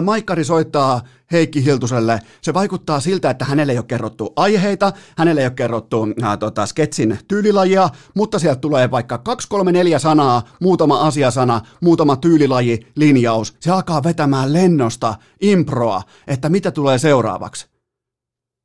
Maikkari 0.00 0.44
soittaa 0.44 1.00
Heikki 1.32 1.64
Hiltuselle. 1.64 2.20
Se 2.42 2.54
vaikuttaa 2.54 3.00
siltä, 3.00 3.30
että 3.30 3.44
hänelle 3.44 3.72
ei 3.72 3.78
ole 3.78 3.84
kerrottu 3.84 4.32
aiheita, 4.36 4.92
hänelle 5.18 5.40
ei 5.40 5.46
ole 5.46 5.54
kerrottu 5.54 6.06
ää, 6.22 6.36
tota, 6.36 6.66
sketsin 6.66 7.18
tyylilajia, 7.28 7.88
mutta 8.14 8.38
sieltä 8.38 8.60
tulee 8.60 8.90
vaikka 8.90 9.18
2, 9.18 9.48
3, 9.48 9.72
4 9.72 9.98
sanaa, 9.98 10.42
muutama 10.60 11.00
asiasana, 11.00 11.60
muutama 11.80 12.16
tyylilaji, 12.16 12.86
linjaus. 12.96 13.54
Se 13.60 13.70
alkaa 13.70 14.02
vetämään 14.02 14.52
lennosta 14.52 15.14
improa, 15.40 16.02
että 16.26 16.48
mitä 16.48 16.70
tulee 16.70 16.98
seuraavaksi. 16.98 17.72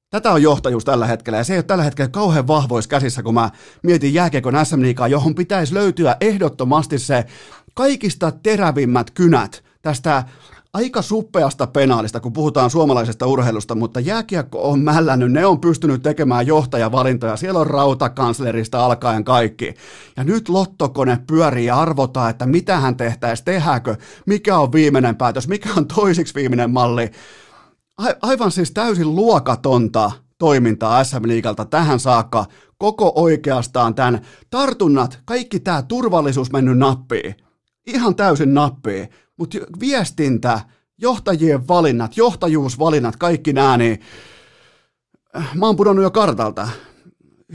Tätä 0.09 0.31
on 0.31 0.41
johtajuus 0.41 0.85
tällä 0.85 1.07
hetkellä, 1.07 1.37
ja 1.37 1.43
se 1.43 1.53
ei 1.53 1.57
ole 1.57 1.63
tällä 1.63 1.83
hetkellä 1.83 2.09
kauhean 2.09 2.47
vahvoissa 2.47 2.89
käsissä, 2.89 3.23
kun 3.23 3.33
mä 3.33 3.49
mietin 3.83 4.13
jääkiekon 4.13 4.65
SM 4.65 4.81
johon 5.09 5.35
pitäisi 5.35 5.73
löytyä 5.73 6.17
ehdottomasti 6.21 6.99
se 6.99 7.25
kaikista 7.73 8.31
terävimmät 8.31 9.11
kynät 9.11 9.63
tästä 9.81 10.23
aika 10.77 11.01
suppeasta 11.01 11.67
penaalista, 11.67 12.19
kun 12.19 12.33
puhutaan 12.33 12.69
suomalaisesta 12.69 13.25
urheilusta, 13.27 13.75
mutta 13.75 13.99
jääkiekko 13.99 14.69
on 14.71 14.79
mällännyt, 14.79 15.31
ne 15.31 15.45
on 15.45 15.61
pystynyt 15.61 16.03
tekemään 16.03 16.47
johtajavalintoja, 16.47 17.37
siellä 17.37 17.59
on 17.59 17.67
rautakanslerista 17.67 18.85
alkaen 18.85 19.23
kaikki. 19.23 19.73
Ja 20.17 20.23
nyt 20.23 20.49
lottokone 20.49 21.19
pyörii 21.27 21.65
ja 21.65 21.79
arvotaan, 21.79 22.29
että 22.29 22.45
mitä 22.45 22.79
hän 22.79 22.97
tehtäisi, 22.97 23.43
tehdäänkö, 23.43 23.95
mikä 24.25 24.57
on 24.57 24.71
viimeinen 24.71 25.15
päätös, 25.15 25.47
mikä 25.47 25.69
on 25.77 25.87
toisiksi 25.87 26.35
viimeinen 26.35 26.71
malli? 26.71 27.11
Aivan 28.21 28.51
siis 28.51 28.71
täysin 28.71 29.15
luokatonta 29.15 30.11
toimintaa 30.37 31.03
SM 31.03 31.27
Liigalta 31.27 31.65
tähän 31.65 31.99
saakka, 31.99 32.45
koko 32.77 33.11
oikeastaan 33.15 33.95
tämän 33.95 34.21
tartunnat, 34.49 35.19
kaikki 35.25 35.59
tämä 35.59 35.81
turvallisuus 35.81 36.51
mennyt 36.51 36.77
nappiin, 36.77 37.35
ihan 37.87 38.15
täysin 38.15 38.53
nappiin, 38.53 39.09
mutta 39.37 39.57
viestintä, 39.79 40.59
johtajien 40.97 41.67
valinnat, 41.67 42.17
johtajuusvalinnat, 42.17 43.15
kaikki 43.15 43.53
nämä, 43.53 43.77
niin 43.77 43.99
äh, 45.37 45.55
mä 45.55 45.65
oon 45.65 45.75
pudonnut 45.75 46.03
jo 46.03 46.11
kartalta. 46.11 46.69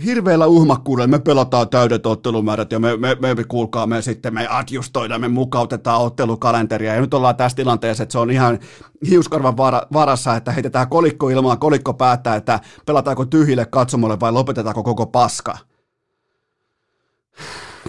Hirveällä 0.04 0.46
uhmakkuudella 0.46 1.06
me 1.06 1.18
pelataan 1.18 1.68
täydet 1.68 2.06
ottelumäärät 2.06 2.72
ja 2.72 2.78
me, 2.78 2.96
me, 2.96 3.34
me 3.34 3.44
kuulkaa, 3.44 3.86
me 3.86 4.02
sitten 4.02 4.34
me 4.34 4.48
adjustoidaan, 4.50 5.20
me 5.20 5.28
mukautetaan 5.28 6.00
ottelukalenteria. 6.00 6.94
Ja 6.94 7.00
nyt 7.00 7.14
ollaan 7.14 7.36
tässä 7.36 7.56
tilanteessa, 7.56 8.02
että 8.02 8.12
se 8.12 8.18
on 8.18 8.30
ihan 8.30 8.58
hiuskarvan 9.08 9.56
varassa, 9.92 10.36
että 10.36 10.52
heitetään 10.52 10.88
kolikko 10.88 11.28
ilmaan, 11.28 11.58
kolikko 11.58 11.94
päättää, 11.94 12.36
että 12.36 12.60
pelataanko 12.86 13.24
tyhjille 13.24 13.66
katsomolle 13.66 14.20
vai 14.20 14.32
lopetetaanko 14.32 14.82
koko 14.82 15.06
paska. 15.06 15.58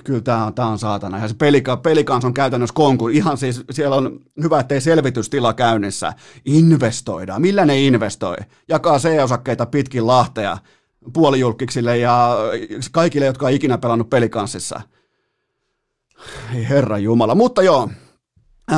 Kyllä 0.04 0.22
tämä 0.22 0.46
on, 0.46 0.54
tämä 0.54 0.68
on 0.68 0.80
saatana. 0.80 1.20
Ja 1.20 1.28
se 1.28 1.34
pelika, 1.34 1.78
pelikans 1.78 2.26
on 2.26 2.34
käytännössä 2.34 2.74
konku. 2.74 3.08
Ihan 3.08 3.38
siis 3.38 3.64
siellä 3.72 3.96
on 3.96 4.20
hyvä, 4.44 4.60
ettei 4.60 4.82
selvitystila 4.82 5.54
käynnissä. 5.54 6.14
Investoidaan. 6.46 7.42
Millä 7.42 7.66
ne 7.66 7.82
investoi? 7.82 8.36
Jakaa 8.68 9.00
C-osakkeita 9.00 9.66
pitkin 9.66 10.08
lahtea 10.08 10.58
puolijulkiksille 11.14 11.98
ja 11.98 12.38
kaikille, 12.92 13.26
jotka 13.26 13.46
on 13.46 13.52
ikinä 13.52 13.78
pelannut 13.78 14.10
pelikanssissa. 14.10 14.82
Ei 16.56 16.70
herra 16.70 16.98
Jumala. 16.98 17.36
Mutta 17.36 17.64
joo, 17.64 17.90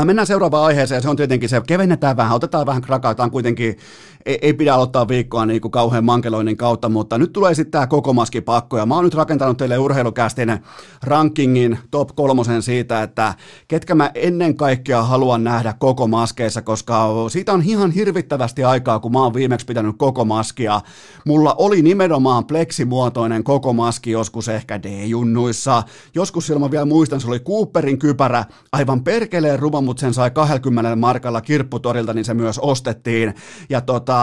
Mennään 0.06 0.28
seuraavaan 0.28 0.66
aiheeseen, 0.66 1.02
se 1.02 1.10
on 1.10 1.16
tietenkin 1.16 1.50
se, 1.50 1.62
kevennetään 1.68 2.18
vähän, 2.18 2.36
otetaan 2.36 2.66
vähän 2.66 2.82
krakataan 2.82 3.32
kuitenkin, 3.32 3.78
ei, 4.26 4.40
ei 4.42 4.54
pidä 4.54 4.74
aloittaa 4.74 5.08
viikkoa 5.08 5.46
niin 5.46 5.62
kuin 5.62 5.72
kauhean 5.72 6.06
mankeloinnin 6.06 6.58
kautta, 6.58 6.90
mutta 6.90 7.18
nyt 7.18 7.34
tulee 7.34 7.54
sitten 7.54 7.72
tämä 7.72 7.88
koko 7.88 8.16
pakko, 8.46 8.78
ja 8.78 8.86
mä 8.86 8.96
oon 8.96 9.04
nyt 9.04 9.14
rakentanut 9.14 9.58
teille 9.58 9.78
urheilukästin 9.78 10.60
rankingin 11.04 11.80
top 11.92 12.10
kolmosen 12.16 12.62
siitä, 12.62 13.04
että 13.04 13.34
ketkä 13.68 13.96
mä 13.96 14.12
ennen 14.16 14.58
kaikkea 14.58 15.04
haluan 15.04 15.44
nähdä 15.44 15.74
koko 15.80 16.08
maskeissa, 16.08 16.62
koska 16.62 17.08
siitä 17.30 17.54
on 17.54 17.62
ihan 17.66 17.92
hirvittävästi 17.92 18.64
aikaa, 18.64 19.00
kun 19.00 19.12
mä 19.12 19.24
oon 19.24 19.34
viimeksi 19.34 19.66
pitänyt 19.66 19.96
koko 19.98 20.26
maskia. 20.26 20.82
Mulla 21.26 21.56
oli 21.58 21.82
nimenomaan 21.82 22.46
pleksimuotoinen 22.46 23.44
koko 23.44 23.74
maski 23.74 24.12
joskus 24.12 24.48
ehkä 24.48 24.84
D-junnuissa, 24.84 25.84
joskus 26.16 26.48
silloin 26.48 26.72
vielä 26.72 26.86
muistan, 26.86 27.22
se 27.22 27.28
oli 27.28 27.40
Cooperin 27.40 28.00
kypärä, 28.00 28.46
aivan 28.72 29.04
perkeleen 29.04 29.60
ruma, 29.60 29.82
mutta 29.82 30.02
sen 30.02 30.14
sai 30.14 30.32
20 30.32 30.96
markalla 30.96 31.42
kirpputorilta, 31.42 32.14
niin 32.14 32.26
se 32.26 32.34
myös 32.34 32.60
ostettiin. 32.60 33.34
Ja 33.70 33.82
tota, 33.82 34.15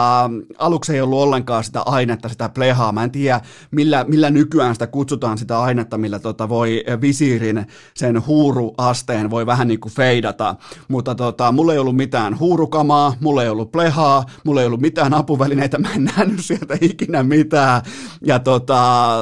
aluksi 0.57 0.93
ei 0.93 1.01
ollut 1.01 1.19
ollenkaan 1.19 1.63
sitä 1.63 1.81
ainetta, 1.81 2.29
sitä 2.29 2.49
plehaa. 2.49 2.91
Mä 2.91 3.03
en 3.03 3.11
tiedä, 3.11 3.41
millä, 3.71 4.05
millä 4.07 4.29
nykyään 4.29 4.75
sitä 4.75 4.87
kutsutaan 4.87 5.37
sitä 5.37 5.61
ainetta, 5.61 5.97
millä 5.97 6.19
tota 6.19 6.49
voi 6.49 6.83
visiirin 7.01 7.67
sen 7.93 8.25
huuruasteen 8.27 9.29
voi 9.29 9.45
vähän 9.45 9.67
niin 9.67 9.79
kuin 9.79 9.93
feidata. 9.93 10.55
Mutta 10.87 11.15
tota, 11.15 11.51
mulla 11.51 11.73
ei 11.73 11.79
ollut 11.79 11.95
mitään 11.95 12.39
huurukamaa, 12.39 13.13
mulla 13.19 13.43
ei 13.43 13.49
ollut 13.49 13.71
plehaa, 13.71 14.25
mulla 14.43 14.61
ei 14.61 14.67
ollut 14.67 14.81
mitään 14.81 15.13
apuvälineitä, 15.13 15.77
mä 15.77 15.93
en 15.93 16.03
nähnyt 16.03 16.45
sieltä 16.45 16.77
ikinä 16.81 17.23
mitään. 17.23 17.81
Ja 18.25 18.39
tota, 18.39 19.15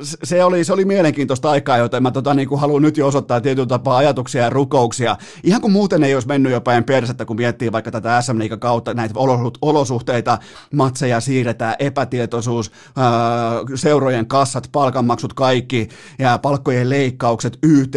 se 0.00 0.44
oli, 0.44 0.64
se 0.64 0.72
oli 0.72 0.84
mielenkiintoista 0.84 1.50
aikaa, 1.50 1.78
joten 1.78 2.02
mä 2.02 2.10
tota, 2.10 2.34
niin 2.34 2.48
kuin 2.48 2.60
haluan 2.60 2.82
nyt 2.82 2.96
jo 2.96 3.06
osoittaa 3.06 3.40
tietyllä 3.40 3.66
tapaa 3.66 3.96
ajatuksia 3.96 4.42
ja 4.42 4.50
rukouksia. 4.50 5.16
Ihan 5.44 5.60
kuin 5.60 5.72
muuten 5.72 6.04
ei 6.04 6.14
olisi 6.14 6.28
mennyt 6.28 6.52
jo 6.52 6.60
päin 6.60 6.84
persettä, 6.84 7.24
kun 7.24 7.36
miettii 7.36 7.72
vaikka 7.72 7.90
tätä 7.90 8.22
SM 8.22 8.58
kautta 8.58 8.94
näitä 8.94 9.14
olosuhteita, 9.62 10.38
matseja 10.74 11.20
siirretään, 11.20 11.74
epätietoisuus, 11.78 12.72
seurojen 13.74 14.26
kassat, 14.26 14.68
palkanmaksut 14.72 15.32
kaikki 15.32 15.88
ja 16.18 16.38
palkkojen 16.38 16.90
leikkaukset, 16.90 17.58
YT, 17.62 17.94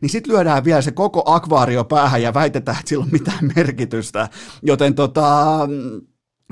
niin 0.00 0.10
sitten 0.10 0.34
lyödään 0.34 0.64
vielä 0.64 0.82
se 0.82 0.90
koko 0.90 1.22
akvaario 1.26 1.84
päähän 1.84 2.22
ja 2.22 2.34
väitetään, 2.34 2.78
että 2.78 2.88
sillä 2.88 3.02
on 3.02 3.10
mitään 3.12 3.52
merkitystä. 3.56 4.28
Joten 4.62 4.94
tota, 4.94 5.58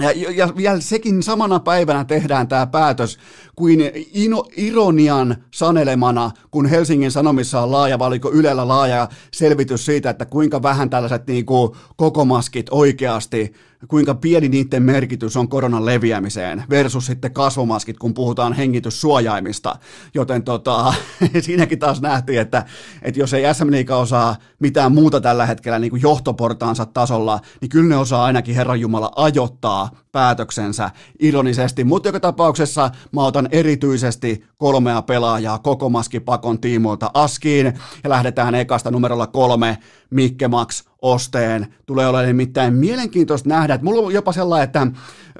ja, 0.00 0.30
ja 0.30 0.56
vielä 0.56 0.80
sekin 0.80 1.22
samana 1.22 1.60
päivänä 1.60 2.04
tehdään 2.04 2.48
tämä 2.48 2.66
päätös 2.66 3.18
kuin 3.56 3.80
ino, 4.12 4.44
ironian 4.56 5.36
sanelemana, 5.50 6.30
kun 6.50 6.66
Helsingin 6.66 7.10
Sanomissa 7.10 7.60
on 7.60 7.72
laaja 7.72 7.98
valiko 7.98 8.32
Ylellä 8.32 8.68
laaja 8.68 9.08
selvitys 9.32 9.84
siitä, 9.86 10.10
että 10.10 10.26
kuinka 10.26 10.62
vähän 10.62 10.90
tällaiset 10.90 11.26
niin 11.26 11.46
kuin, 11.46 11.72
kokomaskit 11.96 12.66
oikeasti 12.70 13.52
kuinka 13.88 14.14
pieni 14.14 14.48
niiden 14.48 14.82
merkitys 14.82 15.36
on 15.36 15.48
koronan 15.48 15.86
leviämiseen 15.86 16.64
versus 16.70 17.06
sitten 17.06 17.32
kasvomaskit, 17.32 17.98
kun 17.98 18.14
puhutaan 18.14 18.52
hengityssuojaimista. 18.52 19.76
Joten 20.14 20.42
tota, 20.42 20.94
siinäkin 21.40 21.78
taas 21.78 22.00
nähtiin, 22.00 22.40
että, 22.40 22.64
että 23.02 23.20
jos 23.20 23.34
ei 23.34 23.54
SM 23.54 23.70
Liiga 23.70 23.96
osaa 23.96 24.36
mitään 24.58 24.92
muuta 24.92 25.20
tällä 25.20 25.46
hetkellä 25.46 25.78
niin 25.78 25.90
kuin 25.90 26.02
johtoportaansa 26.02 26.86
tasolla, 26.86 27.40
niin 27.60 27.68
kyllä 27.68 27.88
ne 27.88 27.96
osaa 27.96 28.24
ainakin 28.24 28.54
Herran 28.54 28.80
Jumala 28.80 29.12
ajoittaa 29.16 29.90
päätöksensä 30.12 30.90
ironisesti. 31.18 31.84
Mutta 31.84 32.08
joka 32.08 32.20
tapauksessa 32.20 32.90
mä 33.12 33.24
otan 33.24 33.48
erityisesti 33.50 34.44
kolmea 34.56 35.02
pelaajaa 35.02 35.58
koko 35.58 35.88
maskipakon 35.88 36.60
tiimoilta 36.60 37.10
askiin 37.14 37.66
ja 38.04 38.10
lähdetään 38.10 38.54
ekasta 38.54 38.90
numerolla 38.90 39.26
kolme 39.26 39.78
Mikke 40.14 40.48
Max 40.48 40.84
Osteen. 41.02 41.74
Tulee 41.86 42.06
olemaan 42.06 42.26
nimittäin 42.26 42.74
mielenkiintoista 42.74 43.48
nähdä, 43.48 43.78
mulla 43.82 44.06
on 44.06 44.14
jopa 44.14 44.32
sellainen, 44.32 44.64
että 44.64 44.86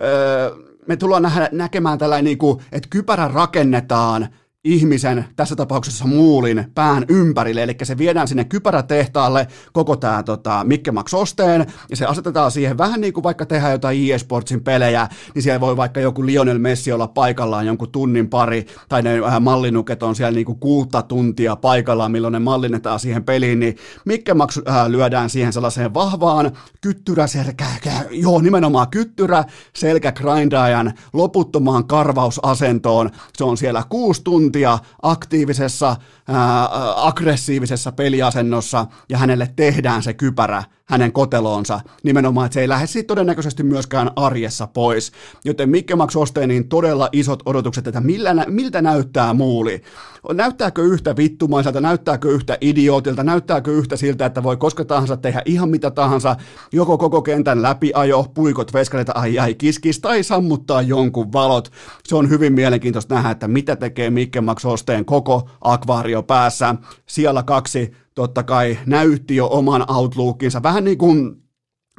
öö, 0.03 0.51
me 0.87 0.97
tullaan 0.97 1.23
nähdä, 1.23 1.49
näkemään 1.53 1.99
tällainen, 1.99 2.25
niin 2.25 2.39
kuin, 2.39 2.61
että 2.73 2.89
kypärä 2.91 3.29
rakennetaan– 3.29 4.29
ihmisen, 4.65 5.25
tässä 5.37 5.57
tapauksessa 5.57 6.05
muulin, 6.07 6.65
pään 6.75 7.05
ympärille, 7.09 7.63
eli 7.63 7.77
se 7.83 7.99
viedään 7.99 8.29
sinne 8.29 8.45
kypärätehtaalle, 8.45 9.47
koko 9.73 9.97
tämä 9.97 10.23
tota, 10.23 10.65
Mikke 10.65 10.93
Max 10.93 11.15
Osteen, 11.15 11.67
ja 11.91 11.97
se 11.97 12.07
asetetaan 12.07 12.51
siihen 12.51 12.79
vähän 12.79 13.01
niin 13.01 13.13
kuin 13.13 13.25
vaikka 13.25 13.47
tehdään 13.47 13.73
jotain 13.73 14.13
eSportsin 14.13 14.65
pelejä, 14.65 15.09
niin 15.35 15.43
siellä 15.43 15.61
voi 15.61 15.77
vaikka 15.77 16.01
joku 16.01 16.27
Lionel 16.27 16.59
Messi 16.59 16.93
olla 16.93 17.07
paikallaan 17.07 17.67
jonkun 17.67 17.91
tunnin 17.91 18.29
pari, 18.29 18.67
tai 18.89 19.03
ne 19.03 19.21
äh, 19.27 19.41
mallinuket 19.41 20.03
on 20.03 20.17
siellä 20.17 20.35
niin 20.35 20.47
kuin 20.47 20.59
kuutta 20.59 21.03
tuntia 21.03 21.57
paikallaan, 21.57 22.13
milloin 22.13 22.33
ne 22.33 22.39
mallinnetaan 22.39 23.01
siihen 23.01 23.25
peliin, 23.25 23.61
niin 23.61 23.77
Mikke 24.05 24.35
Max 24.35 24.59
äh, 24.69 24.87
lyödään 24.87 25.31
siihen 25.31 25.53
sellaiseen 25.53 25.95
vahvaan 25.95 26.53
kyttyräselkä, 26.81 27.67
joo 28.11 28.41
nimenomaan 28.41 28.89
kyttyrä, 28.89 29.45
selkä 29.75 30.13
grindaajan 30.13 30.93
loputtomaan 31.13 31.87
karvausasentoon, 31.87 33.11
se 33.37 33.45
on 33.45 33.57
siellä 33.57 33.83
kuusi 33.89 34.25
tuntia, 34.25 34.54
tuntia 34.55 34.79
aktiivisessa, 35.03 35.97
aggressiivisessa 36.97 37.93
peliasennossa 37.93 38.87
ja 39.09 39.19
hänelle 39.19 39.51
tehdään 39.57 40.03
se 40.03 40.15
kypärä 40.15 40.63
hänen 40.85 41.13
koteloonsa, 41.13 41.81
nimenomaan, 42.03 42.47
että 42.47 42.55
se 42.55 42.61
ei 42.61 42.69
lähde 42.69 42.87
siitä 42.87 43.07
todennäköisesti 43.07 43.63
myöskään 43.63 44.11
arjessa 44.17 44.67
pois. 44.67 45.13
Joten 45.45 45.69
Mikke 45.71 45.97
Max 45.97 46.17
Osteenin 46.17 46.69
todella 46.69 47.09
isot 47.13 47.43
odotukset, 47.47 47.87
että 47.87 48.01
millä, 48.01 48.35
miltä 48.49 48.83
näyttää 48.83 49.35
muuli. 49.35 49.83
Näyttääkö 50.33 50.83
yhtä 50.83 51.17
vittumaiselta, 51.17 51.81
näyttääkö 51.81 52.31
yhtä 52.31 52.59
idiootilta, 52.61 53.25
näyttääkö 53.25 53.73
yhtä 53.73 53.97
siltä, 53.97 54.27
että 54.27 54.43
voi 54.43 54.57
koska 54.57 54.85
tahansa 54.85 55.17
tehdä 55.17 55.43
ihan 55.45 55.69
mitä 55.69 55.91
tahansa, 55.91 56.37
joko 56.73 56.99
koko 56.99 57.23
kentän 57.23 57.63
läpiajo, 57.63 58.27
puikot 58.35 58.73
veskareita, 58.73 59.13
ai 59.13 59.39
ai 59.39 59.55
kiskis, 59.55 60.01
tai 60.01 60.23
sammuttaa 60.23 60.83
jonkun 60.83 61.33
valot. 61.33 61.73
Se 62.05 62.17
on 62.17 62.31
hyvin 62.31 62.53
mielenkiintoista 62.53 63.15
nähdä, 63.15 63.31
että 63.31 63.49
mitä 63.49 63.77
tekee 63.77 64.11
Mikke 64.11 64.41
Max 64.41 64.65
Osteen 64.65 65.05
koko 65.05 65.49
akvaario 65.61 66.14
päässä. 66.23 66.75
Siellä 67.07 67.43
kaksi 67.43 67.93
totta 68.15 68.43
kai 68.43 68.79
näytti 68.87 69.37
jo 69.37 69.49
oman 69.51 69.91
outlookinsa, 69.91 70.63
vähän 70.63 70.85
niin 70.85 70.99
kuin 70.99 71.43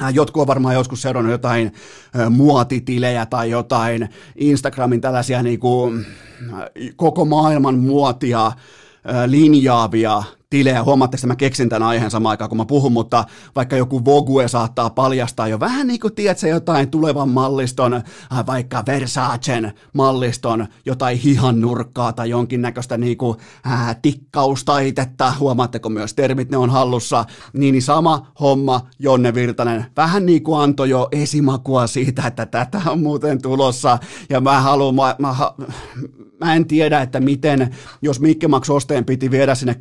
äh, 0.03 0.13
Jotkut 0.13 0.41
on 0.41 0.47
varmaan 0.47 0.75
joskus 0.75 1.01
seurannut 1.01 1.31
jotain 1.31 1.71
äh, 2.19 2.29
muotitilejä 2.29 3.25
tai 3.25 3.49
jotain 3.49 4.09
Instagramin 4.35 5.01
tällaisia 5.01 5.43
niin 5.43 5.59
kuin 5.59 6.05
äh, 6.53 6.59
koko 6.95 7.25
maailman 7.25 7.75
muotia 7.79 8.51
linjaavia 9.25 10.23
tilejä. 10.49 10.83
Huomaatte, 10.83 11.15
että 11.15 11.27
mä 11.27 11.35
keksin 11.35 11.69
tämän 11.69 11.87
aiheen 11.87 12.11
samaan 12.11 12.31
aikaan, 12.31 12.49
kun 12.49 12.57
mä 12.57 12.65
puhun, 12.65 12.91
mutta 12.91 13.25
vaikka 13.55 13.75
joku 13.75 14.05
Vogue 14.05 14.47
saattaa 14.47 14.89
paljastaa 14.89 15.47
jo 15.47 15.59
vähän 15.59 15.87
niin 15.87 15.99
kuin, 15.99 16.15
tiedätkö, 16.15 16.47
jotain 16.47 16.89
tulevan 16.89 17.29
malliston, 17.29 17.93
äh, 17.93 18.45
vaikka 18.45 18.83
Versacen 18.87 19.73
malliston, 19.93 20.67
jotain 20.85 21.17
hihan 21.17 21.61
nurkkaa 21.61 22.13
tai 22.13 22.29
jonkinnäköistä 22.29 22.97
niin 22.97 23.17
kuin, 23.17 23.37
äh, 23.67 23.95
tikkaustaitetta, 24.01 25.33
huomaatteko 25.39 25.89
myös 25.89 26.13
termit, 26.13 26.49
ne 26.49 26.57
on 26.57 26.69
hallussa, 26.69 27.25
niin, 27.53 27.71
niin 27.71 27.81
sama 27.81 28.27
homma 28.39 28.81
Jonne 28.99 29.33
Virtanen, 29.33 29.85
vähän 29.97 30.25
niin 30.25 30.43
kuin 30.43 30.61
antoi 30.61 30.89
jo 30.89 31.07
esimakua 31.11 31.87
siitä, 31.87 32.27
että 32.27 32.45
tätä 32.45 32.81
on 32.87 32.99
muuten 32.99 33.41
tulossa, 33.41 33.97
ja 34.29 34.41
mä 34.41 34.61
haluan, 34.61 34.95
mä, 34.95 35.15
mä, 35.19 35.35
mä 36.39 36.55
en 36.55 36.65
tiedä, 36.65 37.01
että 37.01 37.19
miten, 37.19 37.75
jos 38.01 38.19
Mikke 38.19 38.47
Max 38.47 38.69
Osteen 38.69 39.05
piti 39.05 39.31
viedä 39.31 39.55
sinne 39.55 39.75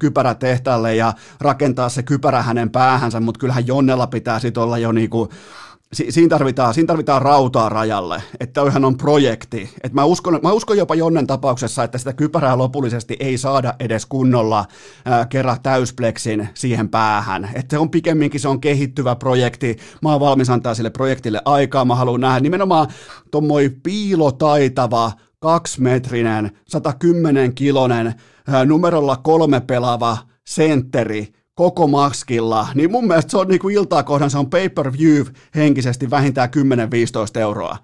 kypärätehtaalle 0.54 0.96
ja 0.96 1.12
rakentaa 1.40 1.88
se 1.88 2.02
kypärä 2.02 2.42
hänen 2.42 2.70
päähänsä, 2.70 3.20
mutta 3.20 3.38
kyllähän 3.38 3.66
Jonnella 3.66 4.06
pitää 4.06 4.38
sitten 4.38 4.62
olla 4.62 4.78
jo 4.78 4.92
niinku, 4.92 5.28
si- 5.92 6.12
siinä, 6.12 6.28
tarvitaan, 6.28 6.74
siinä 6.74 6.86
tarvitaan 6.86 7.22
rautaa 7.22 7.68
rajalle, 7.68 8.22
että 8.40 8.60
toihan 8.60 8.84
on 8.84 8.96
projekti. 8.96 9.70
Et 9.82 9.92
mä, 9.92 10.04
uskon, 10.04 10.40
mä 10.42 10.52
uskon 10.52 10.78
jopa 10.78 10.94
Jonnen 10.94 11.26
tapauksessa, 11.26 11.84
että 11.84 11.98
sitä 11.98 12.12
kypärää 12.12 12.58
lopullisesti 12.58 13.16
ei 13.20 13.38
saada 13.38 13.74
edes 13.80 14.06
kunnolla 14.06 14.64
ää, 15.04 15.26
kerran 15.26 15.60
täyspleksin 15.62 16.48
siihen 16.54 16.88
päähän. 16.88 17.50
Että 17.54 17.76
se 17.76 17.78
on 17.78 17.90
pikemminkin 17.90 18.40
se 18.40 18.48
on 18.48 18.60
kehittyvä 18.60 19.16
projekti. 19.16 19.76
Mä 20.02 20.10
oon 20.12 20.20
valmis 20.20 20.50
antaa 20.50 20.74
sille 20.74 20.90
projektille 20.90 21.42
aikaa. 21.44 21.84
Mä 21.84 21.94
haluan 21.94 22.20
nähdä 22.20 22.40
nimenomaan 22.40 22.88
tuommoinen 23.30 23.80
piilotaitava 23.82 25.12
kaksimetrinen, 25.40 26.50
110 26.68 27.54
kilonen, 27.54 28.14
numerolla 28.66 29.16
kolme 29.16 29.60
pelaava 29.60 30.18
sentteri 30.46 31.32
koko 31.54 31.86
maskilla, 31.86 32.68
niin 32.74 32.90
mun 32.90 33.06
mielestä 33.06 33.30
se 33.30 33.36
on 33.36 33.48
niin 33.48 33.60
kuin 33.60 33.74
iltaa 33.74 34.02
kohdan, 34.02 34.30
se 34.30 34.38
on 34.38 34.50
pay-per-view 34.50 35.24
henkisesti 35.54 36.10
vähintään 36.10 36.48
10-15 37.36 37.40
euroa 37.40 37.76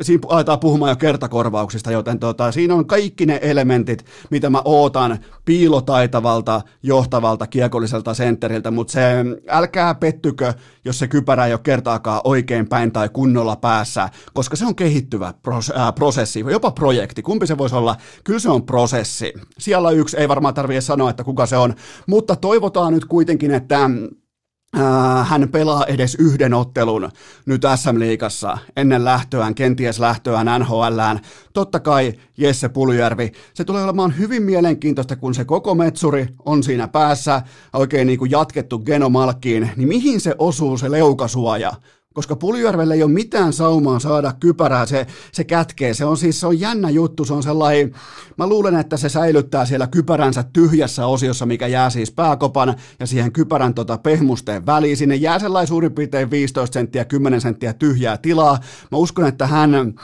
siinä 0.00 0.20
aletaan 0.28 0.60
puhumaan 0.60 0.90
jo 0.90 0.96
kertakorvauksista, 0.96 1.90
joten 1.90 2.18
tota, 2.18 2.52
siinä 2.52 2.74
on 2.74 2.86
kaikki 2.86 3.26
ne 3.26 3.38
elementit, 3.42 4.04
mitä 4.30 4.50
mä 4.50 4.62
ootan 4.64 5.18
piilotaitavalta, 5.44 6.60
johtavalta, 6.82 7.46
kiekolliselta 7.46 8.14
sentteriltä, 8.14 8.70
mutta 8.70 8.92
se 8.92 9.00
älkää 9.48 9.94
pettykö, 9.94 10.54
jos 10.84 10.98
se 10.98 11.08
kypärä 11.08 11.46
ei 11.46 11.52
ole 11.52 11.60
kertaakaan 11.62 12.20
oikein 12.24 12.68
päin 12.68 12.92
tai 12.92 13.08
kunnolla 13.08 13.56
päässä, 13.56 14.08
koska 14.34 14.56
se 14.56 14.66
on 14.66 14.76
kehittyvä 14.76 15.34
pros, 15.42 15.72
äh, 15.76 15.94
prosessi, 15.94 16.44
jopa 16.50 16.70
projekti, 16.70 17.22
kumpi 17.22 17.46
se 17.46 17.58
voisi 17.58 17.74
olla, 17.74 17.96
kyllä 18.24 18.40
se 18.40 18.50
on 18.50 18.66
prosessi. 18.66 19.32
Siellä 19.58 19.90
yksi, 19.90 20.16
ei 20.16 20.28
varmaan 20.28 20.54
tarvitse 20.54 20.80
sanoa, 20.80 21.10
että 21.10 21.24
kuka 21.24 21.46
se 21.46 21.56
on, 21.56 21.74
mutta 22.06 22.36
toivotaan 22.36 22.92
nyt 22.92 23.04
kuitenkin, 23.04 23.50
että 23.50 23.90
hän 25.24 25.48
pelaa 25.48 25.84
edes 25.86 26.14
yhden 26.14 26.54
ottelun 26.54 27.10
nyt 27.46 27.62
SM-liigassa 27.76 28.58
ennen 28.76 29.04
lähtöään, 29.04 29.54
kenties 29.54 30.00
lähtöään 30.00 30.46
NHLään. 30.60 31.20
Totta 31.52 31.80
kai 31.80 32.12
Jesse 32.36 32.68
Puljärvi. 32.68 33.32
Se 33.54 33.64
tulee 33.64 33.84
olemaan 33.84 34.18
hyvin 34.18 34.42
mielenkiintoista, 34.42 35.16
kun 35.16 35.34
se 35.34 35.44
koko 35.44 35.74
metsuri 35.74 36.28
on 36.44 36.62
siinä 36.62 36.88
päässä, 36.88 37.42
oikein 37.72 38.06
niin 38.06 38.18
kuin 38.18 38.30
jatkettu 38.30 38.78
genomalkkiin, 38.78 39.70
niin 39.76 39.88
mihin 39.88 40.20
se 40.20 40.34
osuu 40.38 40.78
se 40.78 40.90
leukasuoja? 40.90 41.72
Koska 42.16 42.36
Puljärvelle 42.36 42.94
ei 42.94 43.02
ole 43.02 43.12
mitään 43.12 43.52
saumaa 43.52 43.98
saada 43.98 44.32
kypärää, 44.40 44.86
se, 44.86 45.06
se 45.32 45.44
kätkee, 45.44 45.94
se 45.94 46.04
on 46.04 46.16
siis 46.16 46.40
se 46.40 46.46
on 46.46 46.60
jännä 46.60 46.90
juttu, 46.90 47.24
se 47.24 47.34
on 47.34 47.42
sellainen, 47.42 47.94
mä 48.36 48.46
luulen, 48.46 48.76
että 48.76 48.96
se 48.96 49.08
säilyttää 49.08 49.66
siellä 49.66 49.86
kypäränsä 49.86 50.44
tyhjässä 50.52 51.06
osiossa, 51.06 51.46
mikä 51.46 51.66
jää 51.66 51.90
siis 51.90 52.10
pääkopan 52.10 52.74
ja 53.00 53.06
siihen 53.06 53.32
kypärän 53.32 53.74
tota 53.74 53.98
pehmusteen 53.98 54.66
väliin, 54.66 54.96
sinne 54.96 55.14
jää 55.14 55.38
sellainen 55.38 55.68
suurin 55.68 55.92
piirtein 55.92 56.30
15 56.30 56.74
senttiä, 56.74 57.04
10 57.04 57.40
senttiä 57.40 57.72
tyhjää 57.72 58.16
tilaa, 58.16 58.58
mä 58.92 58.98
uskon, 58.98 59.26
että 59.26 59.46
hän 59.46 59.94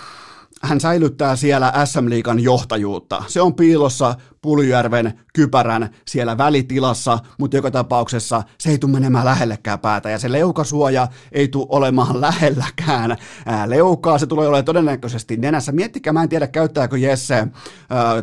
hän 0.62 0.81
säilyttää 0.81 1.37
siellä 1.37 1.72
SM-liikan 1.85 2.40
johtajuutta. 2.40 3.25
Se 3.27 3.40
on 3.40 3.55
piilossa 3.55 4.14
Puljärven 4.42 5.20
kypärän 5.35 5.88
siellä 6.09 6.38
välitilassa, 6.38 7.18
mutta 7.38 7.57
joka 7.57 7.70
tapauksessa 7.70 8.42
se 8.59 8.70
ei 8.70 8.79
tule 8.79 8.92
menemään 8.92 9.25
lähellekään 9.25 9.79
päätä 9.79 10.11
ja 10.11 10.18
se 10.18 10.33
leukasuoja 10.33 11.09
ei 11.33 11.48
tule 11.48 11.66
olemaan 11.68 12.20
lähelläkään 12.27 13.16
ää, 13.46 13.70
leukaa, 13.70 14.18
se 14.18 14.27
tulee 14.27 14.48
olemaan 14.48 14.64
todennäköisesti 14.64 15.37
nenässä. 15.37 15.72
Miettikää, 15.72 16.12
mä 16.12 16.22
en 16.22 16.29
tiedä 16.29 16.46
käyttääkö 16.46 16.98
Jesse, 16.98 17.46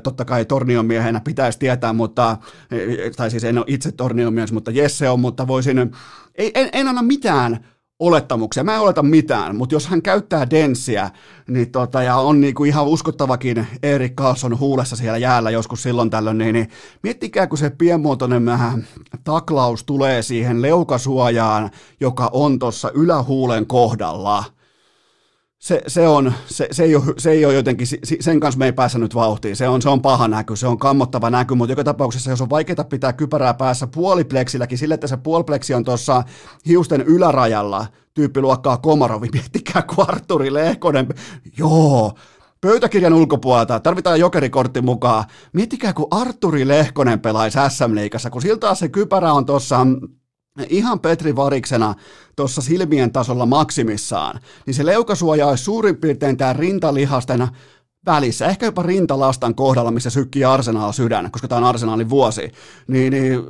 totta 0.04 0.26
kai 0.26 0.46
Tornion 0.46 0.86
miehenä 0.86 1.22
pitäisi 1.24 1.60
tietää, 1.60 1.94
mutta, 1.94 2.38
tai 3.16 3.32
siis 3.32 3.44
en 3.44 3.58
ole 3.58 3.66
itse 3.68 3.92
Tornion 3.92 4.34
mies, 4.34 4.52
mutta 4.52 4.72
Jesse 4.72 5.10
on, 5.10 5.20
mutta 5.20 5.48
voisin, 5.48 5.92
ei, 6.36 6.52
en, 6.56 6.70
en 6.74 6.88
anna 6.88 7.02
mitään 7.02 7.66
olettamuksia. 8.00 8.64
Mä 8.64 8.76
en 8.76 8.82
oleta 8.82 9.04
mitään, 9.04 9.56
mutta 9.56 9.76
jos 9.76 9.88
hän 9.88 10.02
käyttää 10.02 10.50
denssiä 10.50 11.10
niin 11.48 11.72
tota, 11.72 12.04
ja 12.04 12.16
on 12.16 12.42
niinku 12.42 12.64
ihan 12.64 12.88
uskottavakin 12.88 13.68
Erik 13.84 14.16
Carlson 14.16 14.60
huulessa 14.60 14.96
siellä 14.96 15.18
jäällä 15.18 15.50
joskus 15.50 15.84
silloin 15.84 16.10
tällöin, 16.10 16.38
niin, 16.38 16.54
niin 16.54 16.70
miettikää, 17.04 17.48
kun 17.48 17.58
se 17.58 17.70
pienmuotoinen 17.70 18.46
vähän 18.46 18.88
taklaus 19.24 19.84
tulee 19.84 20.22
siihen 20.22 20.62
leukasuojaan, 20.62 21.72
joka 22.00 22.30
on 22.34 22.60
tuossa 22.60 22.92
ylähuulen 22.94 23.68
kohdalla– 23.68 24.44
se, 25.60 25.82
se, 25.88 26.08
on, 26.08 26.34
se, 26.46 26.68
se, 26.72 26.84
ei 26.84 26.96
ole, 26.96 27.04
se 27.18 27.32
ei 27.32 27.46
ole 27.46 27.54
jotenkin, 27.54 27.88
sen 28.20 28.40
kanssa 28.40 28.60
me 28.60 28.66
ei 28.66 28.74
päässä 28.74 29.00
nyt 29.00 29.16
vauhtiin, 29.16 29.56
se 29.56 29.68
on, 29.68 29.82
se 29.82 29.90
on 29.90 30.02
paha 30.02 30.28
näky, 30.28 30.56
se 30.56 30.68
on 30.68 30.78
kammottava 30.78 31.30
näky, 31.30 31.56
mutta 31.56 31.72
joka 31.72 31.84
tapauksessa, 31.84 32.30
jos 32.30 32.42
on 32.42 32.50
vaikeaa 32.50 32.84
pitää 32.84 33.14
kypärää 33.14 33.54
päässä 33.54 33.88
puolipleksilläkin, 33.88 34.78
sille, 34.78 34.94
että 34.94 35.08
se 35.08 35.18
puolipleksi 35.18 35.74
on 35.74 35.84
tuossa 35.84 36.24
hiusten 36.68 37.02
ylärajalla, 37.02 37.86
tyyppiluokkaa 38.14 38.78
Komarovi, 38.78 39.28
miettikää 39.34 39.82
kun 39.82 40.06
Arturi 40.08 40.54
Lehkonen, 40.54 41.08
joo, 41.58 42.14
pöytäkirjan 42.62 43.14
ulkopuolelta, 43.14 43.80
tarvitaan 43.80 44.20
jokerikortti 44.20 44.82
mukaan. 44.82 45.24
Miettikää, 45.54 45.94
kun 45.94 46.08
Arturi 46.12 46.68
Lehkonen 46.68 47.20
pelaisi 47.20 47.58
SM-liigassa, 47.70 48.30
kun 48.30 48.42
siltä 48.42 48.76
se 48.76 48.90
kypärä 48.90 49.34
on 49.34 49.46
tuossa 49.46 49.88
ihan 50.70 51.00
Petri 51.00 51.36
Variksena 51.36 51.96
tuossa 52.36 52.62
silmien 52.62 53.12
tasolla 53.12 53.46
maksimissaan, 53.46 54.40
niin 54.66 54.74
se 54.74 54.86
leukasuoja 54.86 55.48
olisi 55.48 55.64
suurin 55.64 55.98
piirtein 55.98 56.38
tämä 56.38 56.54
rintalihasten 56.54 57.48
välissä, 58.06 58.48
ehkä 58.48 58.66
jopa 58.66 58.84
rintalastan 58.84 59.56
kohdalla, 59.56 59.92
missä 59.92 60.10
sykkii 60.10 60.44
arsenaal 60.44 60.92
sydän, 60.92 61.32
koska 61.32 61.48
tämä 61.48 61.60
on 61.60 61.68
arsenaalin 61.68 62.10
vuosi, 62.10 62.52
niin, 62.88 63.12
niin 63.14 63.44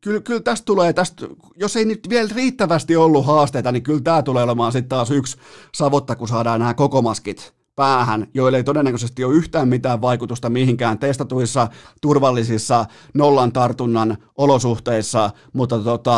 kyllä, 0.00 0.20
kyllä 0.20 0.40
tästä 0.40 0.64
tulee, 0.64 0.92
tästä, 0.92 1.26
jos 1.56 1.76
ei 1.76 1.84
nyt 1.84 2.08
vielä 2.08 2.30
riittävästi 2.34 2.96
ollut 2.96 3.26
haasteita, 3.26 3.72
niin 3.72 3.82
kyllä 3.82 4.00
tämä 4.00 4.22
tulee 4.22 4.44
olemaan 4.44 4.72
sitten 4.72 4.88
taas 4.88 5.10
yksi 5.10 5.36
savotta, 5.74 6.16
kun 6.16 6.28
saadaan 6.28 6.60
nämä 6.60 6.74
kokomaskit 6.74 7.55
päähän, 7.76 8.26
joille 8.34 8.56
ei 8.56 8.64
todennäköisesti 8.64 9.24
ole 9.24 9.34
yhtään 9.34 9.68
mitään 9.68 10.00
vaikutusta 10.00 10.50
mihinkään 10.50 10.98
testatuissa, 10.98 11.68
turvallisissa, 12.00 12.84
nollan 13.14 13.52
tartunnan 13.52 14.16
olosuhteissa, 14.36 15.30
mutta 15.52 15.78
tota, 15.78 16.12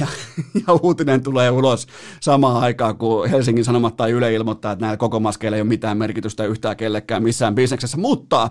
ja, 0.00 0.06
ja 0.54 0.74
uutinen 0.82 1.22
tulee 1.22 1.50
ulos 1.50 1.86
samaan 2.20 2.62
aikaan, 2.62 2.98
kun 2.98 3.28
Helsingin 3.28 3.64
Sanomat 3.64 3.96
tai 3.96 4.10
Yle 4.10 4.34
ilmoittaa, 4.34 4.72
että 4.72 4.80
näillä 4.80 4.96
koko 4.96 5.20
maskeilla 5.20 5.56
ei 5.56 5.62
ole 5.62 5.68
mitään 5.68 5.98
merkitystä 5.98 6.44
yhtään 6.44 6.76
kellekään 6.76 7.22
missään 7.22 7.54
bisneksessä, 7.54 7.96
mutta 7.96 8.50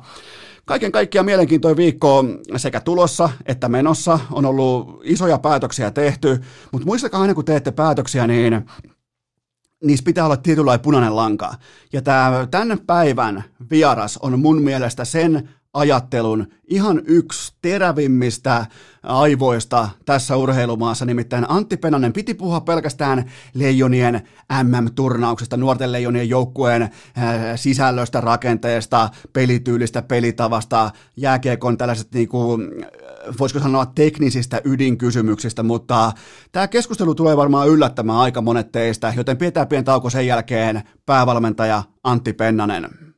Kaiken 0.66 0.92
kaikkiaan 0.92 1.26
mielenkiintoinen 1.26 1.78
viikko 1.78 2.26
sekä 2.58 2.80
tulossa 2.80 3.30
että 3.46 3.70
menossa. 3.70 4.20
On 4.32 4.46
ollut 4.46 5.02
isoja 5.04 5.38
päätöksiä 5.38 5.92
tehty, 5.92 6.42
mutta 6.72 6.86
muistakaa 6.86 7.22
aina 7.22 7.34
kun 7.34 7.46
teette 7.46 7.72
päätöksiä, 7.72 8.28
niin 8.28 8.66
niissä 9.84 10.04
pitää 10.04 10.26
olla 10.26 10.38
tietynlainen 10.38 10.84
punainen 10.84 11.16
lanka. 11.16 11.54
Ja 11.94 12.02
tämä 12.02 12.48
tämän 12.52 12.80
päivän 12.80 13.44
vieras 13.72 14.18
on 14.18 14.40
mun 14.40 14.62
mielestä 14.62 15.06
sen 15.06 15.50
ajattelun 15.74 16.48
ihan 16.68 17.02
yksi 17.06 17.54
terävimmistä 17.62 18.66
aivoista 19.04 19.90
tässä 20.06 20.38
urheilumaassa, 20.38 21.06
nimittäin 21.06 21.46
Antti 21.50 21.78
Penanen 21.78 22.14
piti 22.14 22.34
puhua 22.34 22.62
pelkästään 22.62 23.32
leijonien 23.54 24.22
MM-turnauksesta, 24.64 25.58
nuorten 25.58 25.92
leijonien 25.92 26.30
joukkueen 26.30 26.82
äh, 26.82 26.92
sisällöstä, 27.56 28.22
rakenteesta, 28.22 29.10
pelityylistä, 29.34 30.02
pelitavasta, 30.02 30.92
jääkiekon 31.18 31.78
tällaiset 31.78 32.14
niinku, 32.14 32.58
äh, 32.62 33.36
voisiko 33.40 33.60
sanoa 33.60 33.86
teknisistä 33.86 34.62
ydinkysymyksistä, 34.64 35.64
mutta 35.64 36.12
tämä 36.52 36.68
keskustelu 36.68 37.16
tulee 37.16 37.38
varmaan 37.38 37.70
yllättämään 37.70 38.20
aika 38.20 38.42
monet 38.42 38.72
teistä, 38.72 39.14
joten 39.18 39.38
pidetään 39.38 39.68
pieni 39.68 39.84
tauko 39.84 40.10
sen 40.10 40.28
jälkeen 40.28 40.82
päävalmentaja 41.06 41.84
Antti 42.04 42.34
Pennanen. 42.34 43.11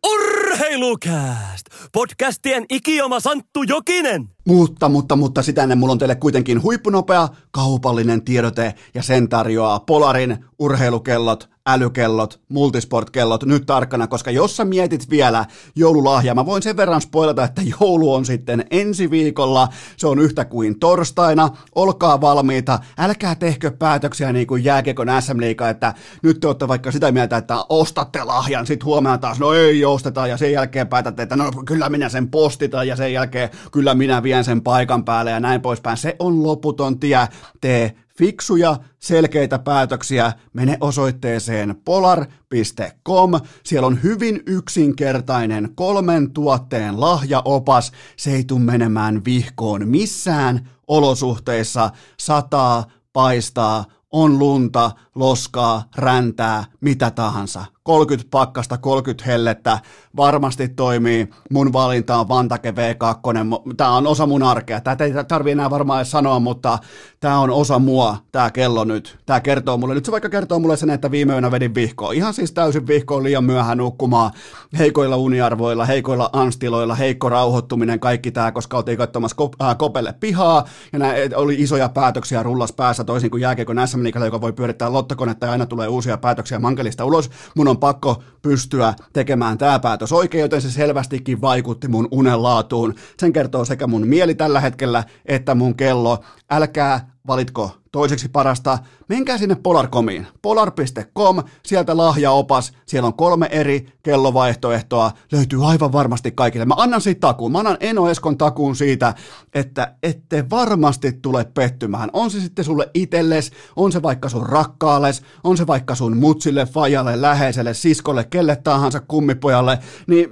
Urheilukääst! 0.54 1.66
Podcastien 1.92 2.66
ikioma 2.70 3.20
Santtu 3.20 3.63
Jokinen! 3.63 4.30
Mutta, 4.48 4.89
mutta, 4.89 5.16
mutta 5.16 5.42
sitä 5.42 5.63
ennen 5.63 5.78
mulla 5.78 5.92
on 5.92 5.98
teille 5.98 6.16
kuitenkin 6.16 6.63
huippunopea 6.63 7.28
kaupallinen 7.52 8.26
tiedote 8.26 8.74
ja 8.94 9.04
sen 9.04 9.30
tarjoaa 9.30 9.80
Polarin 9.80 10.46
urheilukellot 10.60 11.50
älykellot, 11.69 12.39
multisportkellot 12.49 13.43
nyt 13.43 13.65
tarkkana, 13.65 14.08
koska 14.08 14.32
jos 14.32 14.58
sä 14.58 14.65
mietit 14.65 15.10
vielä 15.10 15.45
joululahjaa, 15.76 16.36
mä 16.36 16.45
voin 16.45 16.63
sen 16.63 16.78
verran 16.78 17.02
spoilata, 17.02 17.43
että 17.43 17.62
joulu 17.80 18.13
on 18.13 18.26
sitten 18.26 18.65
ensi 18.71 19.10
viikolla, 19.10 19.67
se 19.97 20.08
on 20.08 20.19
yhtä 20.19 20.45
kuin 20.45 20.80
torstaina, 20.80 21.49
olkaa 21.76 22.21
valmiita, 22.21 22.80
älkää 22.97 23.36
tehkö 23.36 23.71
päätöksiä 23.71 24.34
niin 24.34 24.47
kuin 24.47 24.63
jääkiekon 24.63 25.08
SM 25.19 25.39
Liiga, 25.39 25.69
että 25.69 25.93
nyt 26.23 26.39
te 26.39 26.47
olette 26.47 26.67
vaikka 26.67 26.91
sitä 26.91 27.12
mieltä, 27.12 27.38
että 27.38 27.65
ostatte 27.69 28.23
lahjan, 28.23 28.67
sit 28.67 28.84
huomenna 28.86 29.17
taas, 29.17 29.39
no 29.39 29.54
ei 29.54 29.86
osteta, 29.86 30.28
ja 30.28 30.38
sen 30.38 30.52
jälkeen 30.52 30.88
päätätte, 30.88 31.23
että 31.23 31.36
no 31.36 31.52
kyllä 31.65 31.89
minä 31.89 32.10
sen 32.10 32.30
postitan, 32.30 32.88
ja 32.88 32.95
sen 32.95 33.13
jälkeen 33.13 33.49
kyllä 33.71 33.93
minä 33.93 34.23
vien 34.23 34.43
sen 34.43 34.62
paikan 34.62 35.06
päälle, 35.06 35.32
ja 35.32 35.39
näin 35.39 35.62
poispäin. 35.62 35.97
Se 35.97 36.15
on 36.19 36.43
loputon 36.43 36.99
tie, 36.99 37.28
tee 37.62 37.95
fiksuja, 38.17 38.78
selkeitä 38.99 39.60
päätöksiä, 39.60 40.34
mene 40.54 40.78
osoitteeseen 40.80 41.76
polar.com. 41.86 43.32
Siellä 43.63 43.88
on 43.88 44.04
hyvin 44.04 44.43
yksinkertainen 44.45 45.69
kolmen 45.76 46.32
tuotteen 46.32 46.99
lahjaopas. 46.99 47.91
Se 48.17 48.32
ei 48.32 48.43
tule 48.43 48.60
menemään 48.60 49.26
vihkoon 49.26 49.88
missään 49.88 50.69
olosuhteissa. 50.88 51.89
Sataa, 52.19 52.86
paistaa, 53.13 53.86
on 54.12 54.39
lunta, 54.39 54.91
loskaa, 55.15 55.89
räntää, 55.95 56.63
mitä 56.82 57.12
tahansa. 57.12 57.65
30 57.84 58.30
pakkasta, 58.32 58.78
30 58.78 59.26
hellettä, 59.26 59.80
varmasti 60.17 60.69
toimii. 60.69 61.28
Mun 61.52 61.74
valinta 61.74 62.17
on 62.17 62.30
Vantake 62.30 62.72
V2. 62.72 63.76
Tämä 63.78 63.96
on 63.98 64.08
osa 64.08 64.26
mun 64.26 64.43
arkea. 64.43 64.82
Tätä 64.82 65.04
ei 65.04 65.12
tarvi 65.28 65.52
enää 65.52 65.69
varmaan 65.69 66.00
edes 66.00 66.12
sanoa, 66.12 66.39
mutta 66.39 66.80
tämä 67.19 67.39
on 67.39 67.50
osa 67.50 67.80
mua, 67.80 68.17
tämä 68.32 68.52
kello 68.52 68.84
nyt. 68.84 69.17
Tämä 69.26 69.39
kertoo 69.39 69.78
mulle. 69.78 69.93
Nyt 69.93 70.06
se 70.06 70.12
vaikka 70.12 70.30
kertoo 70.30 70.60
mulle 70.60 70.78
sen, 70.78 70.89
että 70.89 71.12
viime 71.12 71.34
yönä 71.34 71.52
vedin 71.52 71.76
vihkoon. 71.76 72.15
Ihan 72.15 72.34
siis 72.34 72.52
täysin 72.52 72.88
vihkoon 72.88 73.24
liian 73.24 73.43
myöhään 73.43 73.78
nukkumaan. 73.78 74.32
Heikoilla 74.78 75.17
uniarvoilla, 75.17 75.86
heikoilla 75.86 76.30
anstiloilla, 76.34 76.96
heikko 76.96 77.30
rauhoittuminen, 77.30 78.00
kaikki 78.00 78.32
tämä, 78.32 78.52
koska 78.52 78.78
oltiin 78.78 78.98
katsomassa 78.98 79.36
äh, 79.62 79.78
kopelle 79.78 80.13
pihaa. 80.19 80.65
Ja 80.93 81.00
nämä 81.00 81.13
oli 81.36 81.56
isoja 81.56 81.89
päätöksiä 81.89 82.43
rullas 82.43 82.74
päässä, 82.74 83.04
toisin 83.04 83.32
kuin 83.32 83.41
jääkiekon 83.41 83.88
SM 83.88 84.06
joka 84.26 84.41
voi 84.41 84.54
pyörittää 84.54 84.93
lottokonetta 84.93 85.46
ja 85.46 85.52
aina 85.52 85.65
tulee 85.65 85.88
uusia 85.88 86.17
päätöksiä 86.17 86.60
mankelista 86.60 87.06
ulos. 87.06 87.30
Mun 87.56 87.67
on 87.67 87.73
pakko 87.78 88.24
pystyä 88.42 88.94
tekemään 89.14 89.58
tämä 89.58 89.80
päätös 89.80 90.12
oikein, 90.12 90.42
joten 90.42 90.62
se 90.62 90.72
selvästikin 90.72 91.42
vaikutti 91.42 91.88
mun 91.88 92.08
unenlaatuun. 92.12 92.96
Sen 93.20 93.34
kertoo 93.34 93.66
sekä 93.66 93.88
mun 93.88 94.08
mieli 94.08 94.36
tällä 94.36 94.60
hetkellä 94.60 95.04
että 95.26 95.56
mun 95.56 95.76
kello. 95.76 96.24
Älkää 96.50 97.12
valitko 97.28 97.83
toiseksi 97.94 98.30
parasta, 98.30 98.78
menkää 99.10 99.38
sinne 99.38 99.56
Polarcomiin, 99.56 100.28
polar.com, 100.42 101.44
sieltä 101.66 101.98
lahjaopas, 101.98 102.74
siellä 102.86 103.08
on 103.08 103.14
kolme 103.14 103.50
eri 103.52 103.88
kellovaihtoehtoa, 104.04 105.12
löytyy 105.32 105.70
aivan 105.70 105.92
varmasti 105.92 106.32
kaikille. 106.32 106.66
Mä 106.66 106.74
annan 106.78 107.02
siitä 107.02 107.20
takuun, 107.20 107.52
mä 107.52 107.60
annan 107.60 107.78
Eno 107.80 108.10
Eskon 108.10 108.38
takuun 108.38 108.76
siitä, 108.76 109.14
että 109.54 109.96
ette 110.04 110.50
varmasti 110.50 111.12
tule 111.12 111.46
pettymään. 111.54 112.10
On 112.14 112.32
se 112.32 112.40
sitten 112.40 112.66
sulle 112.66 112.90
itelles, 112.94 113.52
on 113.76 113.92
se 113.92 114.02
vaikka 114.02 114.30
sun 114.30 114.46
rakkaalles, 114.46 115.22
on 115.44 115.58
se 115.58 115.68
vaikka 115.68 115.96
sun 115.96 116.18
mutsille, 116.18 116.66
fajalle, 116.66 117.22
läheiselle, 117.22 117.74
siskolle, 117.74 118.24
kelle 118.24 118.56
tahansa 118.56 119.00
kummipojalle, 119.00 119.80
niin 120.08 120.30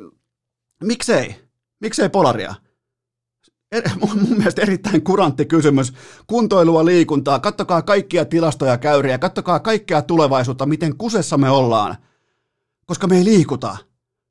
miksei? 0.84 1.36
Miksei 1.82 2.10
Polaria? 2.10 2.56
Er, 3.72 3.90
mun 4.02 4.38
mielestä 4.38 4.62
erittäin 4.62 5.04
kurantti 5.04 5.46
kysymys. 5.46 5.94
Kuntoilua, 6.28 6.86
liikuntaa, 6.86 7.40
kattokaa 7.40 7.82
kaikkia 7.82 8.26
tilastoja 8.26 8.78
käyriä, 8.78 9.18
kattokaa 9.18 9.60
kaikkea 9.60 10.02
tulevaisuutta, 10.02 10.66
miten 10.66 10.98
kusessa 10.98 11.38
me 11.38 11.50
ollaan. 11.50 11.98
Koska 12.86 13.08
me 13.08 13.18
ei 13.18 13.26
liikuta 13.26 13.78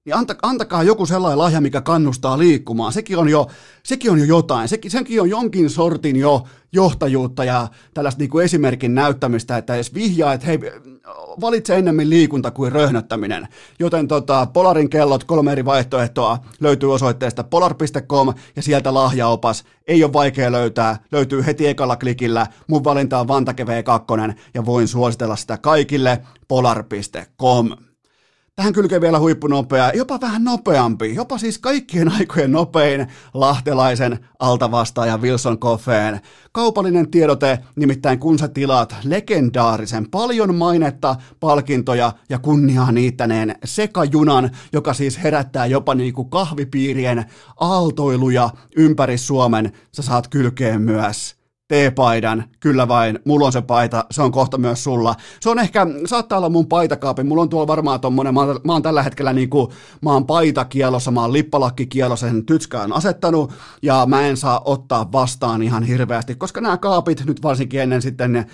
niin 0.04 0.16
anta, 0.16 0.34
antakaa 0.42 0.82
joku 0.82 1.06
sellainen 1.06 1.38
lahja, 1.38 1.60
mikä 1.60 1.80
kannustaa 1.80 2.38
liikkumaan. 2.38 2.92
Sekin 2.92 3.18
on 3.18 3.28
jo, 3.28 3.46
sekin 3.82 4.10
on 4.10 4.18
jo 4.18 4.24
jotain. 4.24 4.68
Sekin, 4.68 4.90
sekin 4.90 5.20
on 5.20 5.30
jonkin 5.30 5.70
sortin 5.70 6.16
jo 6.16 6.46
johtajuutta 6.72 7.44
ja 7.44 7.68
tällaista 7.94 8.18
niin 8.18 8.30
kuin 8.30 8.44
esimerkin 8.44 8.94
näyttämistä, 8.94 9.56
että 9.56 9.74
edes 9.74 9.94
vihjaa, 9.94 10.32
että 10.32 10.46
hei, 10.46 10.58
valitse 11.40 11.76
ennemmin 11.76 12.10
liikunta 12.10 12.50
kuin 12.50 12.72
röhnöttäminen. 12.72 13.48
Joten 13.78 14.08
tota, 14.08 14.46
Polarin 14.52 14.90
kellot, 14.90 15.24
kolme 15.24 15.52
eri 15.52 15.64
vaihtoehtoa 15.64 16.38
löytyy 16.60 16.92
osoitteesta 16.92 17.44
polar.com 17.44 18.34
ja 18.56 18.62
sieltä 18.62 18.94
lahjaopas. 18.94 19.64
Ei 19.86 20.04
ole 20.04 20.12
vaikea 20.12 20.52
löytää, 20.52 20.98
löytyy 21.12 21.46
heti 21.46 21.66
ekalla 21.66 21.96
klikillä. 21.96 22.46
Mun 22.66 22.84
valinta 22.84 23.20
on 23.20 23.28
Vantake 23.28 23.64
V2 23.64 24.34
ja 24.54 24.66
voin 24.66 24.88
suositella 24.88 25.36
sitä 25.36 25.58
kaikille 25.58 26.22
polar.com. 26.48 27.89
Tähän 28.56 28.72
kylkee 28.72 29.00
vielä 29.00 29.18
huippunopea, 29.18 29.90
jopa 29.94 30.20
vähän 30.20 30.44
nopeampi, 30.44 31.14
jopa 31.14 31.38
siis 31.38 31.58
kaikkien 31.58 32.12
aikojen 32.18 32.52
nopein 32.52 33.06
lahtelaisen 33.34 34.18
altavastaaja 34.38 35.18
Wilson 35.18 35.58
Coffeen. 35.58 36.20
Kaupallinen 36.52 37.10
tiedote, 37.10 37.58
nimittäin 37.76 38.18
kun 38.18 38.38
sä 38.38 38.48
tilaat 38.48 38.96
legendaarisen, 39.04 40.10
paljon 40.10 40.54
mainetta, 40.54 41.16
palkintoja 41.40 42.12
ja 42.28 42.38
kunniaa 42.38 42.92
niittäneen 42.92 43.54
sekajunan, 43.64 44.50
joka 44.72 44.94
siis 44.94 45.22
herättää 45.22 45.66
jopa 45.66 45.94
niinku 45.94 46.24
kahvipiirien 46.24 47.24
aaltoiluja 47.60 48.50
ympäri 48.76 49.18
Suomen, 49.18 49.72
sä 49.92 50.02
saat 50.02 50.28
kylkeen 50.28 50.82
myös 50.82 51.39
T-paidan, 51.70 52.44
kyllä 52.60 52.88
vain, 52.88 53.18
mulla 53.24 53.46
on 53.46 53.52
se 53.52 53.62
paita, 53.62 54.04
se 54.10 54.22
on 54.22 54.32
kohta 54.32 54.58
myös 54.58 54.84
sulla. 54.84 55.14
Se 55.40 55.50
on 55.50 55.58
ehkä, 55.58 55.86
saattaa 56.06 56.38
olla 56.38 56.48
mun 56.48 56.66
paitakaapi, 56.66 57.22
mulla 57.22 57.42
on 57.42 57.48
tuolla 57.48 57.66
varmaan 57.66 58.00
tommonen, 58.00 58.34
mä 58.34 58.40
mä 58.64 58.72
oon 58.72 58.82
tällä 58.82 59.02
hetkellä 59.02 59.32
niinku, 59.32 59.72
mä 60.02 60.12
oon 60.12 60.26
paitakielossa, 60.26 61.10
mä 61.10 61.20
oon 61.20 61.32
lippalakkikielossa, 61.32 62.28
sen 62.28 62.46
tytskään 62.46 62.92
asettanut, 62.92 63.52
ja 63.82 64.06
mä 64.06 64.26
en 64.26 64.36
saa 64.36 64.60
ottaa 64.64 65.12
vastaan 65.12 65.62
ihan 65.62 65.82
hirveästi, 65.82 66.34
koska 66.34 66.60
nämä 66.60 66.76
kaapit, 66.76 67.26
nyt 67.26 67.42
varsinkin 67.42 67.80
ennen 67.80 68.02
sitten 68.02 68.32
ne, 68.32 68.46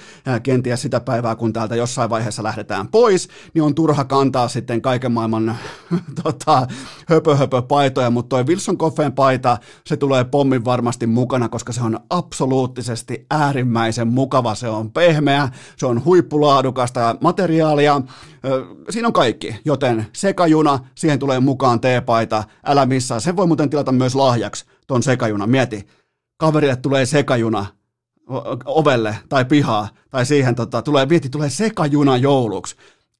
kenties 0.42 0.82
sitä 0.82 1.00
päivää, 1.00 1.36
kun 1.36 1.52
täältä 1.52 1.76
jossain 1.76 2.10
vaiheessa 2.10 2.42
lähdetään 2.42 2.88
pois, 2.88 3.28
niin 3.54 3.62
on 3.62 3.74
turha 3.74 4.04
kantaa 4.04 4.48
sitten 4.48 4.82
kaiken 4.82 5.12
maailman 5.12 5.56
tota, 6.22 6.66
höpö, 7.08 7.36
höpö 7.36 7.62
paitoja, 7.62 8.10
mutta 8.10 8.28
toi 8.28 8.46
Wilson 8.46 8.78
Coffeen 8.78 9.12
paita, 9.12 9.58
se 9.86 9.96
tulee 9.96 10.24
pommin 10.24 10.64
varmasti 10.64 11.06
mukana, 11.06 11.48
koska 11.48 11.72
se 11.72 11.82
on 11.82 12.00
absoluuttisesti 12.10 13.05
äärimmäisen 13.30 14.08
mukava, 14.08 14.54
se 14.54 14.68
on 14.68 14.92
pehmeä, 14.92 15.48
se 15.76 15.86
on 15.86 16.04
huippulaadukasta 16.04 17.16
materiaalia, 17.20 18.02
siinä 18.90 19.08
on 19.08 19.12
kaikki, 19.12 19.56
joten 19.64 20.06
sekajuna, 20.12 20.78
siihen 20.94 21.18
tulee 21.18 21.40
mukaan 21.40 21.80
teepaita, 21.80 22.44
älä 22.66 22.86
missaa, 22.86 23.20
sen 23.20 23.36
voi 23.36 23.46
muuten 23.46 23.70
tilata 23.70 23.92
myös 23.92 24.14
lahjaksi, 24.14 24.64
ton 24.86 25.02
sekajuna, 25.02 25.46
mieti, 25.46 25.86
kaverille 26.36 26.76
tulee 26.76 27.06
sekajuna, 27.06 27.66
ovelle 28.64 29.16
tai 29.28 29.44
pihaa, 29.44 29.88
tai 30.10 30.26
siihen 30.26 30.54
tota, 30.54 30.82
tulee, 30.82 31.08
vieti, 31.08 31.28
tulee 31.28 31.50
sekajuna 31.50 32.16
jouluksi. 32.16 32.76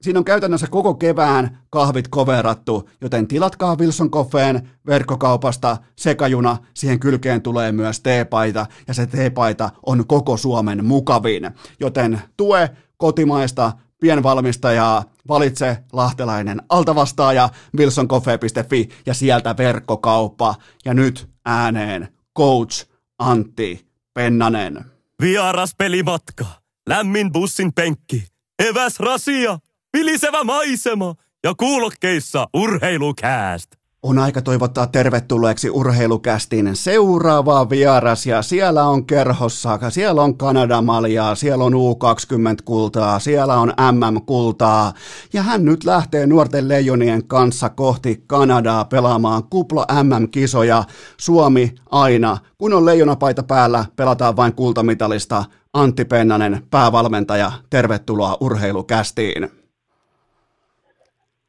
Siinä 0.07 0.19
on 0.19 0.25
käytännössä 0.25 0.67
koko 0.67 0.95
kevään 0.95 1.59
kahvit 1.71 2.09
koverattu, 2.09 2.89
joten 3.01 3.29
tilatkaa 3.29 3.77
Wilson 3.77 4.11
Coffeen 4.11 4.71
verkkokaupasta 4.87 5.77
sekajuna, 5.97 6.57
siihen 6.75 7.01
kylkeen 7.01 7.43
tulee 7.43 7.73
myös 7.73 8.01
teepaita, 8.01 8.67
ja 8.89 8.95
se 8.95 9.07
teepaita 9.07 9.71
on 9.87 10.07
koko 10.07 10.37
Suomen 10.37 10.85
mukavin. 10.85 11.51
Joten 11.81 12.23
tue 12.37 12.71
kotimaista 12.97 13.73
pienvalmistajaa, 14.01 15.05
valitse 15.29 15.79
lahtelainen 15.93 16.63
altavastaaja 16.69 17.49
wilsoncoffee.fi 17.79 18.89
ja 19.07 19.15
sieltä 19.15 19.57
verkkokauppa. 19.57 20.55
Ja 20.85 20.95
nyt 20.95 21.29
ääneen 21.45 22.09
coach 22.39 22.87
Antti 23.19 23.87
Pennanen. 24.15 24.85
Vieras 25.23 25.75
pelimatka, 25.79 26.47
lämmin 26.89 27.33
bussin 27.33 27.73
penkki, 27.73 28.25
eväs 28.69 29.01
rasia 29.01 29.59
vilisevä 29.97 30.45
maisema 30.45 31.15
ja 31.45 31.55
kuulokkeissa 31.55 32.47
urheilukääst. 32.55 33.77
On 34.03 34.19
aika 34.19 34.43
toivottaa 34.43 34.87
tervetulleeksi 34.87 35.71
urheilukästin 35.71 36.71
seuraava 36.77 37.71
vieras 37.71 38.27
ja 38.27 38.43
siellä 38.43 38.85
on 38.85 39.07
kerhossa, 39.07 39.79
siellä 39.89 40.23
on 40.23 40.39
Kanadamaljaa, 40.39 41.35
siellä 41.35 41.65
on 41.65 41.73
U20-kultaa, 41.73 43.19
siellä 43.19 43.57
on 43.57 43.73
MM-kultaa 43.93 44.93
ja 45.33 45.43
hän 45.43 45.65
nyt 45.65 45.85
lähtee 45.85 46.27
nuorten 46.27 46.69
leijonien 46.69 47.27
kanssa 47.27 47.69
kohti 47.69 48.25
Kanadaa 48.27 48.85
pelaamaan 48.85 49.45
kupla 49.45 49.87
MM-kisoja. 50.03 50.85
Suomi 51.17 51.75
aina, 51.91 52.39
kun 52.59 52.73
on 52.73 52.87
leijonapaita 52.87 53.43
päällä, 53.43 53.85
pelataan 53.97 54.37
vain 54.37 54.55
kultamitalista. 54.55 55.45
Antti 55.73 56.05
Pennanen, 56.05 56.67
päävalmentaja, 56.71 57.53
tervetuloa 57.71 58.37
urheilukästiin. 58.41 59.66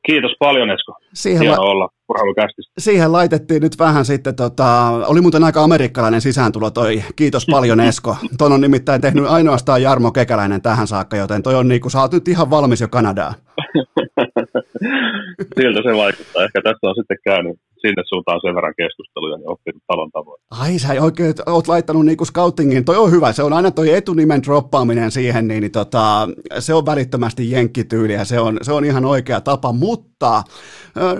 Kiitos 0.07 0.31
paljon 0.39 0.69
Esko. 0.71 0.93
Siihen 1.13 1.41
Hieno 1.41 1.61
la- 1.61 1.69
olla 1.71 1.89
urheilukästissä. 2.09 2.71
Siihen 2.77 3.11
laitettiin 3.11 3.61
nyt 3.61 3.79
vähän 3.79 4.05
sitten, 4.05 4.35
tota, 4.35 4.87
oli 5.07 5.21
muuten 5.21 5.43
aika 5.43 5.63
amerikkalainen 5.63 6.21
sisääntulo 6.21 6.71
toi. 6.71 7.03
Kiitos 7.15 7.45
paljon 7.51 7.79
Esko. 7.89 8.17
Tuon 8.37 8.51
on 8.51 8.61
nimittäin 8.61 9.01
tehnyt 9.01 9.25
ainoastaan 9.27 9.81
Jarmo 9.81 10.11
Kekäläinen 10.11 10.61
tähän 10.61 10.87
saakka, 10.87 11.17
joten 11.17 11.43
toi 11.43 11.55
on 11.55 11.67
niinku, 11.67 11.89
sä 11.89 12.01
oot 12.01 12.11
nyt 12.13 12.27
ihan 12.27 12.49
valmis 12.49 12.81
jo 12.81 12.87
Kanadaan. 12.87 13.33
Siltä 15.59 15.81
se 15.83 15.97
vaikuttaa. 15.97 16.43
Ehkä 16.43 16.61
tässä 16.63 16.87
on 16.87 16.95
sitten 16.95 17.17
käynyt 17.23 17.59
sinne 17.87 18.03
suuntaan 18.05 18.39
sen 18.41 18.55
verran 18.55 18.73
keskusteluja, 18.77 19.37
niin 19.37 19.49
oppinut 19.49 19.83
talon 19.87 20.11
tavoin. 20.11 20.41
Ai 20.51 20.79
sä 20.79 21.01
oikein 21.01 21.33
oot 21.45 21.67
laittanut 21.67 22.05
niinku 22.05 22.25
scoutingin, 22.25 22.85
toi 22.85 22.97
on 22.97 23.11
hyvä, 23.11 23.31
se 23.31 23.43
on 23.43 23.53
aina 23.53 23.71
toi 23.71 23.93
etunimen 23.93 24.43
droppaaminen 24.43 25.11
siihen, 25.11 25.47
niin, 25.47 25.61
niin 25.61 25.71
tota, 25.71 26.29
se 26.59 26.73
on 26.73 26.85
välittömästi 26.85 27.51
jenkkityyli 27.51 28.13
ja 28.13 28.25
se 28.25 28.39
on, 28.39 28.57
se 28.61 28.71
on 28.71 28.85
ihan 28.85 29.05
oikea 29.05 29.41
tapa, 29.41 29.73
mutta 29.73 30.37
äh, 30.37 30.43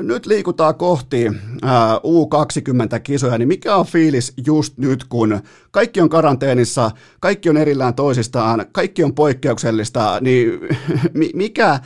nyt 0.04 0.26
liikutaan 0.26 0.76
kohti 0.76 1.28
äh, 1.28 1.96
U20-kisoja, 1.96 3.38
niin 3.38 3.48
mikä 3.48 3.76
on 3.76 3.86
fiilis 3.86 4.34
just 4.48 4.78
nyt, 4.78 5.04
kun 5.04 5.40
kaikki 5.72 6.02
on 6.02 6.10
karanteenissa, 6.10 6.92
kaikki 7.20 7.50
on 7.50 7.58
erillään 7.58 7.94
toisistaan, 7.94 8.66
kaikki 8.72 9.04
on 9.04 9.16
poikkeuksellista, 9.16 10.18
niin 10.22 10.60
mikä, 11.34 11.80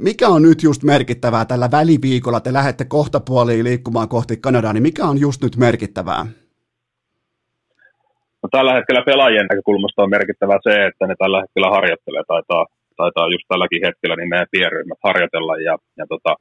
mikä 0.00 0.28
on 0.28 0.42
nyt 0.42 0.62
just 0.62 0.82
merkittävää 0.82 1.44
tällä 1.44 1.68
väliviikolla? 1.70 2.40
Te 2.40 2.52
lähdette 2.52 2.84
kohta 2.84 3.20
puoliin 3.20 3.64
liikkumaan 3.64 4.08
kohti 4.08 4.36
Kanadaa, 4.36 4.72
niin 4.72 4.82
mikä 4.82 5.04
on 5.04 5.20
just 5.20 5.42
nyt 5.42 5.56
merkittävää? 5.56 6.26
No, 8.42 8.48
tällä 8.50 8.74
hetkellä 8.74 9.02
pelaajien 9.06 9.46
näkökulmasta 9.50 10.02
on 10.02 10.10
merkittävää 10.10 10.58
se, 10.62 10.86
että 10.86 11.06
ne 11.06 11.14
tällä 11.18 11.40
hetkellä 11.42 11.70
harjoittelee, 11.76 12.22
taitaa, 12.28 12.66
taitaa 12.96 13.32
just 13.34 13.46
tälläkin 13.48 13.84
hetkellä 13.86 14.16
niin 14.16 14.28
meidän 14.28 14.52
pienryhmät 14.54 14.98
harjoitella 15.08 15.56
ja, 15.68 15.74
ja, 15.98 16.06
tota, 16.12 16.32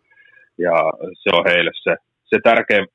ja 0.66 0.76
se 1.22 1.30
on 1.38 1.44
heille 1.52 1.72
se, 1.84 1.96
se 2.30 2.38
tärkein, 2.44 2.86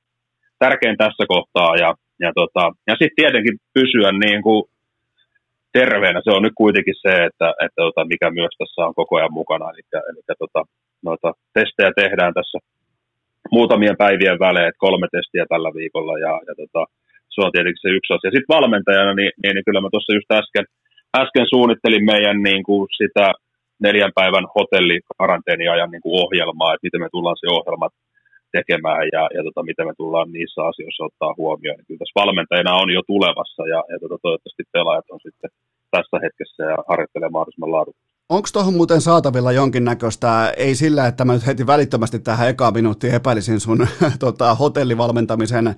tärkein 0.58 0.96
tässä 0.96 1.24
kohtaa 1.28 1.76
ja, 1.76 1.90
ja, 2.24 2.30
tota, 2.40 2.64
ja 2.88 2.94
sitten 3.00 3.18
tietenkin 3.20 3.56
pysyä 3.74 4.10
niin 4.12 4.42
kuin 4.42 4.64
terveenä. 5.80 6.20
Se 6.24 6.30
on 6.36 6.42
nyt 6.46 6.56
kuitenkin 6.62 6.98
se, 7.04 7.12
että, 7.28 7.48
että 7.64 7.80
tota, 7.86 8.10
mikä 8.12 8.28
myös 8.30 8.54
tässä 8.58 8.80
on 8.86 8.94
koko 9.00 9.12
ajan 9.16 9.38
mukana. 9.40 9.70
Eli, 9.72 9.82
eli 10.10 10.20
tota, 10.44 10.60
noita 11.08 11.28
testejä 11.56 11.90
tehdään 12.02 12.34
tässä 12.38 12.58
muutamien 13.56 13.96
päivien 14.04 14.38
välein, 14.46 14.72
kolme 14.84 15.06
testiä 15.16 15.44
tällä 15.48 15.70
viikolla 15.78 16.14
ja, 16.26 16.32
ja 16.48 16.54
tota, 16.60 16.82
se 17.32 17.38
on 17.44 17.52
tietenkin 17.52 17.84
se 17.84 17.96
yksi 17.98 18.12
asia. 18.12 18.30
Sitten 18.30 18.54
valmentajana, 18.56 19.12
niin, 19.20 19.32
niin, 19.42 19.54
niin 19.54 19.66
kyllä 19.66 19.80
mä 19.82 19.92
tuossa 19.92 20.16
just 20.18 20.30
äsken, 20.40 20.66
äsken 21.22 21.46
suunnittelin 21.52 22.04
meidän 22.12 22.38
niin 22.48 22.62
kuin 22.68 22.82
sitä 23.00 23.26
neljän 23.86 24.14
päivän 24.18 24.46
hotellikaranteeniajan 24.56 25.90
niin 25.90 26.04
kuin 26.04 26.18
ohjelmaa, 26.22 26.72
että 26.72 26.86
miten 26.86 27.02
me 27.02 27.08
tullaan 27.12 27.40
se 27.40 27.46
ohjelmat 27.58 27.92
tekemään 28.56 29.04
ja, 29.16 29.22
ja 29.36 29.42
tota, 29.46 29.68
miten 29.70 29.86
me 29.86 29.94
tullaan 29.96 30.32
niissä 30.36 30.60
asioissa 30.70 31.04
ottaa 31.08 31.38
huomioon. 31.40 31.76
Niin 31.76 31.88
kyllä 31.88 32.02
tässä 32.02 32.20
valmentajana 32.22 32.80
on 32.82 32.90
jo 32.96 33.02
tulevassa 33.12 33.62
ja, 33.74 33.80
ja 33.92 33.96
tota, 34.02 34.16
toivottavasti 34.22 34.64
pelaajat 34.72 35.10
on 35.14 35.20
sitten 35.26 35.50
tässä 35.94 36.16
hetkessä 36.24 36.62
ja 36.72 36.78
harjoittelee 36.90 37.30
mahdollisimman 37.32 37.74
laadukkaasti. 37.76 38.07
Onko 38.30 38.48
tuohon 38.52 38.74
muuten 38.74 39.00
saatavilla 39.00 39.52
jonkinnäköistä, 39.52 40.52
ei 40.56 40.74
sillä, 40.74 41.06
että 41.06 41.24
mä 41.24 41.32
nyt 41.32 41.46
heti 41.46 41.66
välittömästi 41.66 42.18
tähän 42.18 42.48
ekaan 42.48 42.74
minuuttiin 42.74 43.14
epäilisin 43.14 43.60
sun 43.60 43.86
tota, 44.18 44.54
hotellivalmentamisen 44.54 45.66
ö, 45.66 45.74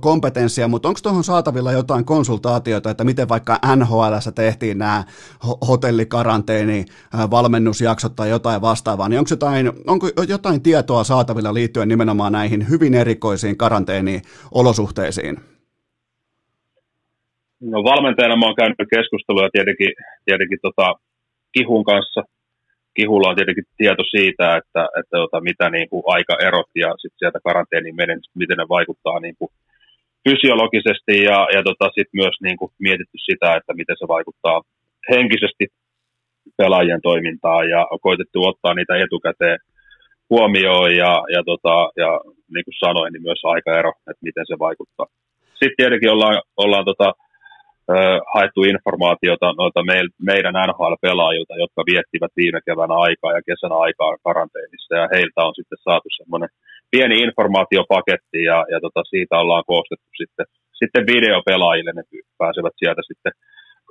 kompetenssia, 0.00 0.68
mutta 0.68 0.88
onko 0.88 1.00
tuohon 1.02 1.24
saatavilla 1.24 1.72
jotain 1.72 2.04
konsultaatioita, 2.04 2.90
että 2.90 3.04
miten 3.04 3.28
vaikka 3.28 3.58
NHL 3.76 4.14
tehtiin 4.34 4.78
nämä 4.78 5.04
hotellikaranteeni 5.68 6.84
valmennusjaksot 7.30 8.16
tai 8.16 8.30
jotain 8.30 8.60
vastaavaa, 8.60 9.08
niin 9.08 9.18
onko 9.18 9.28
jotain, 9.30 9.72
onko 9.86 10.06
jotain 10.28 10.62
tietoa 10.62 11.04
saatavilla 11.04 11.54
liittyen 11.54 11.88
nimenomaan 11.88 12.32
näihin 12.32 12.68
hyvin 12.68 12.94
erikoisiin 12.94 13.56
karanteeniolosuhteisiin? 13.56 15.36
No 17.60 17.84
valmentajana 17.84 18.36
mä 18.36 18.46
oon 18.46 18.56
käynyt 18.56 18.90
keskustelua 18.94 19.48
tietenkin, 19.52 19.92
tietenkin 20.24 20.58
tota, 20.62 20.94
Kihun 21.52 21.84
kanssa. 21.84 22.22
Kihulla 22.94 23.28
on 23.28 23.36
tietenkin 23.36 23.64
tieto 23.76 24.04
siitä, 24.16 24.56
että, 24.56 24.82
että 24.98 25.16
tota, 25.22 25.40
mitä 25.40 25.70
niin 25.70 25.88
kuin 25.90 26.02
aikaerot 26.06 26.70
ja 26.74 26.94
sit 26.98 27.12
sieltä 27.16 27.38
karanteeniin 27.44 27.96
menen, 27.96 28.20
miten 28.34 28.56
ne 28.56 28.66
vaikuttaa 28.68 29.20
niin 29.20 29.36
kuin 29.38 29.50
fysiologisesti 30.28 31.14
ja, 31.30 31.38
ja 31.54 31.62
tota, 31.68 31.84
sitten 31.94 32.20
myös 32.22 32.36
niin 32.42 32.56
kuin 32.56 32.70
mietitty 32.78 33.18
sitä, 33.30 33.48
että 33.56 33.72
miten 33.74 33.96
se 33.98 34.08
vaikuttaa 34.08 34.62
henkisesti 35.10 35.66
pelaajien 36.56 37.02
toimintaan 37.02 37.68
ja 37.68 37.86
koitettu 38.02 38.38
ottaa 38.46 38.74
niitä 38.74 38.94
etukäteen 38.96 39.58
huomioon 40.30 40.96
ja, 40.96 41.12
ja, 41.34 41.42
tota, 41.50 41.76
ja 42.02 42.10
niin 42.54 42.64
kuin 42.64 42.80
sanoin, 42.84 43.12
niin 43.12 43.22
myös 43.22 43.40
aikaero, 43.44 43.92
että 44.10 44.26
miten 44.28 44.44
se 44.46 44.58
vaikuttaa. 44.58 45.06
Sitten 45.60 45.76
tietenkin 45.76 46.10
ollaan, 46.10 46.42
ollaan 46.56 46.84
tota, 46.84 47.12
haettu 48.34 48.60
informaatiota 48.74 49.46
noilta 49.58 49.82
meidän 50.30 50.54
NHL-pelaajilta, 50.68 51.54
jotka 51.64 51.80
viettivät 51.90 52.32
viime 52.40 52.60
keväänä 52.66 52.94
aikaa 53.06 53.32
ja 53.36 53.42
kesänä 53.48 53.76
aikaa 53.86 54.22
karanteenissa, 54.26 54.94
ja 55.00 55.08
heiltä 55.14 55.40
on 55.48 55.54
sitten 55.54 55.78
saatu 55.86 56.08
semmoinen 56.10 56.50
pieni 56.90 57.16
informaatiopaketti, 57.26 58.40
ja, 58.50 58.58
ja 58.72 58.78
tota, 58.80 59.02
siitä 59.12 59.38
ollaan 59.42 59.64
koostettu 59.66 60.08
sitten, 60.20 60.46
sitten 60.80 61.04
videopelaajille, 61.12 61.92
ne 61.92 62.02
pääsevät 62.38 62.74
sieltä 62.76 63.02
sitten 63.10 63.32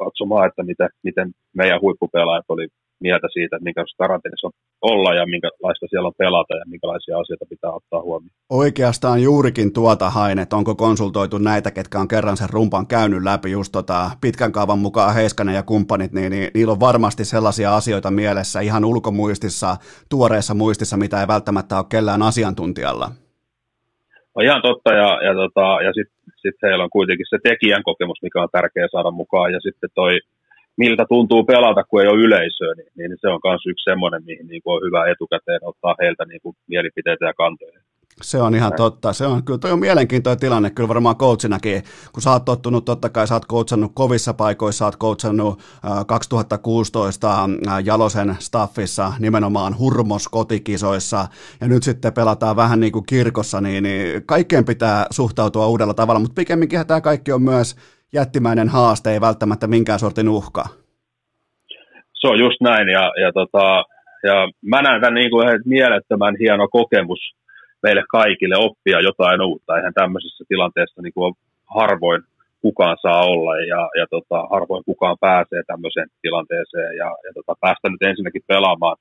katsomaan, 0.02 0.48
että 0.48 0.64
miten, 0.64 0.90
miten 1.04 1.28
meidän 1.60 1.82
huippupelaajat 1.82 2.46
oli 2.50 2.68
mieltä 3.00 3.28
siitä, 3.34 3.56
että 3.56 3.64
minkälaisessa 3.64 4.04
karanteenissa 4.04 4.48
on 4.48 4.54
olla 4.82 5.14
ja 5.14 5.26
minkälaista 5.26 5.86
siellä 5.90 6.08
on 6.08 6.14
pelata 6.18 6.54
ja 6.56 6.66
minkälaisia 6.68 7.20
asioita 7.20 7.46
pitää 7.50 7.72
ottaa 7.72 8.02
huomioon. 8.02 8.36
Oikeastaan 8.50 9.24
juurikin 9.24 9.74
tuota 9.74 10.10
hain, 10.10 10.40
että 10.40 10.56
onko 10.56 10.76
konsultoitu 10.76 11.38
näitä, 11.38 11.72
ketkä 11.72 12.00
on 12.00 12.08
kerran 12.08 12.38
sen 12.38 12.50
rumpan 12.50 12.88
käynyt 12.88 13.24
läpi 13.24 13.52
just 13.52 13.72
tota 13.72 14.12
pitkän 14.22 14.52
kaavan 14.52 14.80
mukaan 14.80 15.14
Heiskanen 15.14 15.56
ja 15.56 15.64
kumppanit, 15.64 16.12
niin, 16.12 16.32
niin 16.32 16.52
niillä 16.54 16.72
on 16.72 16.80
varmasti 16.80 17.26
sellaisia 17.26 17.76
asioita 17.76 18.12
mielessä 18.12 18.60
ihan 18.60 18.86
ulkomuistissa, 18.86 19.76
tuoreessa 20.10 20.54
muistissa, 20.54 20.98
mitä 20.98 21.22
ei 21.22 21.28
välttämättä 21.28 21.78
ole 21.78 21.86
kellään 21.90 22.22
asiantuntijalla. 22.22 23.08
No 24.36 24.42
ihan 24.44 24.62
totta, 24.62 24.94
ja, 24.94 25.10
ja, 25.28 25.34
tota, 25.34 25.68
ja 25.86 25.92
sitten 25.94 26.20
sit 26.42 26.56
heillä 26.64 26.84
on 26.84 26.90
kuitenkin 26.98 27.26
se 27.30 27.38
tekijän 27.44 27.84
kokemus, 27.84 28.22
mikä 28.22 28.42
on 28.42 28.50
tärkeä 28.52 28.88
saada 28.92 29.12
mukaan, 29.12 29.54
ja 29.54 29.60
sitten 29.60 29.90
toi 29.96 30.20
miltä 30.84 31.06
tuntuu 31.10 31.44
pelata, 31.44 31.84
kun 31.84 32.02
ei 32.02 32.08
ole 32.08 32.24
yleisöä, 32.26 32.74
niin, 32.78 32.92
niin 32.98 33.18
se 33.22 33.28
on 33.28 33.40
myös 33.44 33.62
yksi 33.72 33.84
semmoinen, 33.90 34.24
mihin 34.26 34.48
niin 34.48 34.62
kuin 34.64 34.74
on 34.76 34.86
hyvä 34.86 35.12
etukäteen 35.12 35.60
ottaa 35.70 35.96
heiltä 36.02 36.26
niin 36.26 36.42
kuin 36.44 36.56
mielipiteitä 36.68 37.26
ja 37.26 37.34
kantoja. 37.34 37.80
Se 38.22 38.42
on 38.42 38.56
ihan 38.56 38.74
totta. 38.78 39.14
Se 39.14 39.26
on, 39.26 39.44
kyllä 39.44 39.60
toi 39.60 39.72
on 39.72 39.80
mielenkiintoinen 39.80 40.40
tilanne, 40.40 40.70
kyllä 40.70 40.88
varmaan 40.88 41.16
coachinakin, 41.16 41.84
kun 42.14 42.22
sä 42.22 42.32
oot 42.32 42.46
tottunut, 42.46 42.86
totta 42.86 43.10
kai 43.10 43.28
sä 43.28 43.34
oot 43.34 43.48
coachannut 43.48 43.92
kovissa 43.96 44.34
paikoissa, 44.34 44.80
sä 44.80 44.86
oot 44.86 44.98
coachannut 44.98 45.60
2016 46.08 47.50
Jalosen 47.84 48.36
staffissa 48.40 49.14
nimenomaan 49.20 49.78
hurmos 49.78 50.28
kotikisoissa, 50.28 51.28
ja 51.62 51.68
nyt 51.68 51.84
sitten 51.84 52.14
pelataan 52.14 52.56
vähän 52.56 52.80
niin 52.80 52.92
kuin 52.92 53.06
kirkossa, 53.06 53.62
niin, 53.62 53.84
niin 53.84 54.24
kaikkeen 54.26 54.66
pitää 54.66 55.06
suhtautua 55.12 55.68
uudella 55.68 55.94
tavalla, 55.94 56.20
mutta 56.20 56.36
pikemminkin 56.36 56.88
tämä 56.88 57.02
kaikki 57.02 57.32
on 57.32 57.42
myös 57.42 57.76
jättimäinen 58.14 58.70
haaste, 58.70 59.12
ei 59.12 59.22
välttämättä 59.22 59.68
minkään 59.68 60.00
sortin 60.00 60.30
uhka. 60.30 60.64
Se 62.14 62.28
on 62.28 62.40
just 62.40 62.62
näin, 62.62 62.88
ja, 62.88 63.14
ja, 63.22 63.32
tota, 63.34 63.84
ja 64.24 64.36
mä 64.66 64.82
näen 64.82 65.02
tämän 65.02 65.14
niin 65.14 65.32
kuin 65.32 65.48
mielettömän 65.66 66.36
hieno 66.40 66.68
kokemus 66.68 67.20
meille 67.84 68.04
kaikille 68.10 68.56
oppia 68.58 69.00
jotain 69.02 69.42
uutta. 69.42 69.78
Eihän 69.78 69.94
tämmöisessä 69.94 70.44
tilanteessa 70.48 71.02
niin 71.02 71.14
kuin 71.14 71.34
harvoin 71.66 72.22
kukaan 72.62 72.98
saa 73.02 73.22
olla 73.24 73.56
ja, 73.56 73.90
ja 74.00 74.06
tota, 74.10 74.48
harvoin 74.52 74.84
kukaan 74.86 75.18
pääsee 75.20 75.62
tämmöiseen 75.68 76.08
tilanteeseen 76.22 76.98
ja, 76.98 77.10
ja 77.26 77.32
tota, 77.34 77.54
päästä 77.62 77.90
nyt 77.90 78.02
ensinnäkin 78.02 78.42
pelaamaan 78.48 78.98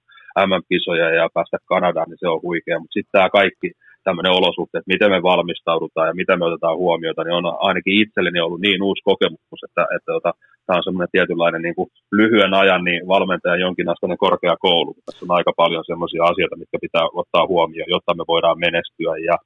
MM-kisoja 0.47 1.15
ja 1.15 1.29
päästä 1.35 1.59
Kanadaan, 1.65 2.09
niin 2.09 2.19
se 2.21 2.29
on 2.29 2.43
huikea, 2.43 2.79
mutta 2.79 2.93
sitten 2.93 3.13
tämä 3.13 3.31
kaikki 3.31 3.73
tämmöinen 4.09 4.39
olosuhteet, 4.41 4.91
miten 4.93 5.11
me 5.15 5.21
valmistaudutaan 5.33 6.09
ja 6.11 6.19
mitä 6.21 6.33
me 6.37 6.45
otetaan 6.49 6.81
huomiota, 6.83 7.23
niin 7.25 7.39
on 7.41 7.47
ainakin 7.69 7.99
itselleni 8.03 8.41
ollut 8.41 8.65
niin 8.67 8.83
uusi 8.89 9.03
kokemus, 9.11 9.61
että, 9.67 9.83
että 9.97 10.11
että 10.19 10.33
tämä 10.67 10.79
on 10.79 10.87
semmoinen 10.87 11.15
tietynlainen 11.15 11.63
niin 11.67 11.77
kuin 11.79 11.89
lyhyen 12.21 12.55
ajan 12.63 12.83
niin 12.89 13.03
valmentajan 13.15 13.65
jonkinasteinen 13.67 14.23
korkeakoulu. 14.27 14.91
Tässä 14.95 15.25
on 15.25 15.37
aika 15.39 15.53
paljon 15.63 15.85
semmoisia 15.91 16.23
asioita, 16.31 16.61
mitkä 16.63 16.79
pitää 16.87 17.05
ottaa 17.21 17.45
huomioon, 17.53 17.95
jotta 17.97 18.15
me 18.19 18.25
voidaan 18.33 18.59
menestyä 18.67 19.15
ja, 19.29 19.37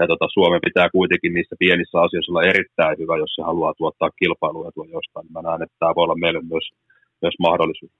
ja 0.00 0.04
tota, 0.10 0.26
Suomen 0.36 0.66
pitää 0.68 0.88
kuitenkin 0.96 1.32
niissä 1.34 1.56
pienissä 1.62 1.96
asioissa 2.00 2.32
olla 2.32 2.50
erittäin 2.52 2.98
hyvä, 3.00 3.14
jos 3.22 3.32
se 3.34 3.42
haluaa 3.50 3.78
tuottaa 3.80 4.16
kilpailuja 4.20 4.70
tuon 4.74 4.90
jostain. 4.96 5.26
Mä 5.34 5.40
näen, 5.42 5.62
että 5.64 5.76
tämä 5.78 5.96
voi 5.96 6.04
olla 6.04 6.22
meille 6.24 6.40
myös, 6.52 6.66
myös 7.22 7.36
mahdollisuus. 7.46 7.92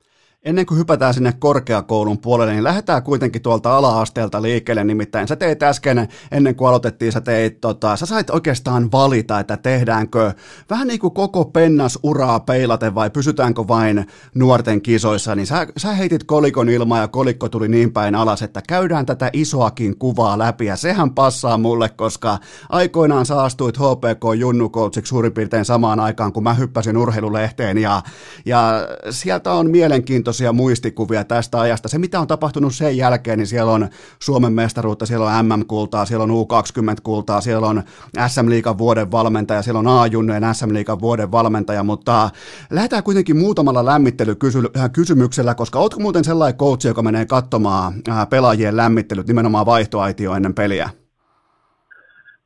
Ennen 0.45 0.67
kuin 0.67 0.79
hypätään 0.79 1.15
sinne 1.15 1.33
korkeakoulun 1.39 2.19
puolelle, 2.19 2.53
niin 2.53 2.65
lähdetään 2.65 3.03
kuitenkin 3.03 3.43
tuolta 3.43 3.77
ala-asteelta 3.77 4.43
liikkeelle. 4.43 4.85
Nimittäin 4.85 5.29
sä 5.29 5.37
teit 5.37 5.63
äsken, 5.63 6.09
ennen 6.33 6.55
kuin 6.55 6.69
aloitettiin, 6.69 7.13
sä, 7.13 7.21
teit, 7.21 7.61
tota, 7.61 7.97
sä 7.97 8.07
sait 8.07 8.31
oikeastaan 8.31 8.93
valita, 8.93 9.41
että 9.41 9.57
tehdäänkö 9.57 10.33
vähän 10.71 10.89
niin 10.89 11.01
kuin 11.01 11.15
koko 11.15 11.45
pennas 11.45 11.99
uraa 12.03 12.41
peilaten 12.41 12.95
vai 12.95 13.11
pysytäänkö 13.11 13.65
vain 13.69 14.07
nuorten 14.35 14.83
kisoissa. 14.83 15.35
Niin 15.35 15.47
sä, 15.47 15.67
sä 15.77 15.93
heitit 15.93 16.25
kolikon 16.25 16.69
ilmaa 16.69 17.01
ja 17.01 17.09
kolikko 17.09 17.49
tuli 17.49 17.69
niin 17.69 17.93
päin 17.93 18.15
alas, 18.15 18.43
että 18.43 18.63
käydään 18.69 19.07
tätä 19.07 19.31
isoakin 19.33 19.99
kuvaa 19.99 20.39
läpi. 20.39 20.67
Ja 20.67 20.77
sehän 20.77 21.15
passaa 21.15 21.59
mulle, 21.59 21.89
koska 21.89 22.39
aikoinaan 22.69 23.27
sä 23.27 23.43
astuit 23.43 23.79
HPK 23.79 24.39
junnukoutsiksi 24.39 25.09
suurin 25.09 25.33
piirtein 25.33 25.65
samaan 25.65 26.01
aikaan, 26.01 26.33
kun 26.33 26.43
mä 26.43 26.55
hyppäsin 26.55 26.97
urheilulehteen. 26.97 27.79
Ja, 27.79 28.03
ja 28.47 28.89
sieltä 29.11 29.53
on 29.53 29.71
mielenkiintoista 29.71 30.28
mielenkiintoisia 30.29 30.53
muistikuvia 30.53 31.25
tästä 31.25 31.61
ajasta. 31.61 31.89
Se, 31.89 31.99
mitä 31.99 32.21
on 32.21 32.27
tapahtunut 32.27 32.75
sen 32.75 32.97
jälkeen, 32.97 33.39
niin 33.39 33.47
siellä 33.47 33.73
on 33.73 33.89
Suomen 34.19 34.53
mestaruutta, 34.53 35.07
siellä 35.07 35.27
on 35.27 35.47
MM-kultaa, 35.47 36.05
siellä 36.05 36.23
on 36.23 36.31
U20-kultaa, 36.31 37.41
siellä 37.41 37.67
on 37.67 37.83
SM-liikan 38.29 38.79
vuoden 38.79 39.11
valmentaja, 39.11 39.63
siellä 39.63 39.79
on 39.79 39.87
A-junnojen 39.87 40.55
SM-liikan 40.55 41.01
vuoden 41.01 41.31
valmentaja, 41.31 41.83
mutta 41.83 42.31
lähdetään 42.71 43.03
kuitenkin 43.03 43.37
muutamalla 43.37 43.85
lämmittelykysymyksellä, 43.85 45.55
koska 45.55 45.79
ootko 45.79 46.01
muuten 46.01 46.25
sellainen 46.25 46.59
coach, 46.59 46.87
joka 46.87 47.03
menee 47.03 47.27
katsomaan 47.27 47.95
pelaajien 48.31 48.77
lämmittelyt 48.77 49.27
nimenomaan 49.27 49.67
vaihtoaitio 49.67 50.35
ennen 50.35 50.55
peliä? 50.55 50.91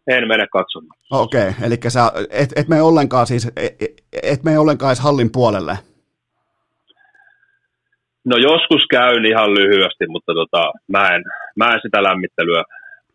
En 0.06 0.28
mene 0.28 0.46
katsomaan. 0.52 0.98
Okei, 1.10 1.48
okay, 1.48 1.66
eli 1.66 1.78
sä 1.88 2.12
et, 2.30 2.52
et 2.56 2.68
mene 2.68 2.82
ollenkaan 2.82 3.26
siis, 3.26 3.48
et, 3.56 3.76
et 4.22 4.44
mene 4.44 4.58
ollenkaan 4.58 4.96
hallin 5.00 5.30
puolelle? 5.30 5.78
No 8.24 8.36
joskus 8.36 8.84
käyn 8.90 9.24
ihan 9.26 9.50
lyhyesti, 9.50 10.06
mutta 10.08 10.32
tota, 10.34 10.72
mä, 10.88 11.08
en, 11.14 11.22
mä 11.56 11.74
en 11.74 11.80
sitä 11.82 12.02
lämmittelyä 12.02 12.62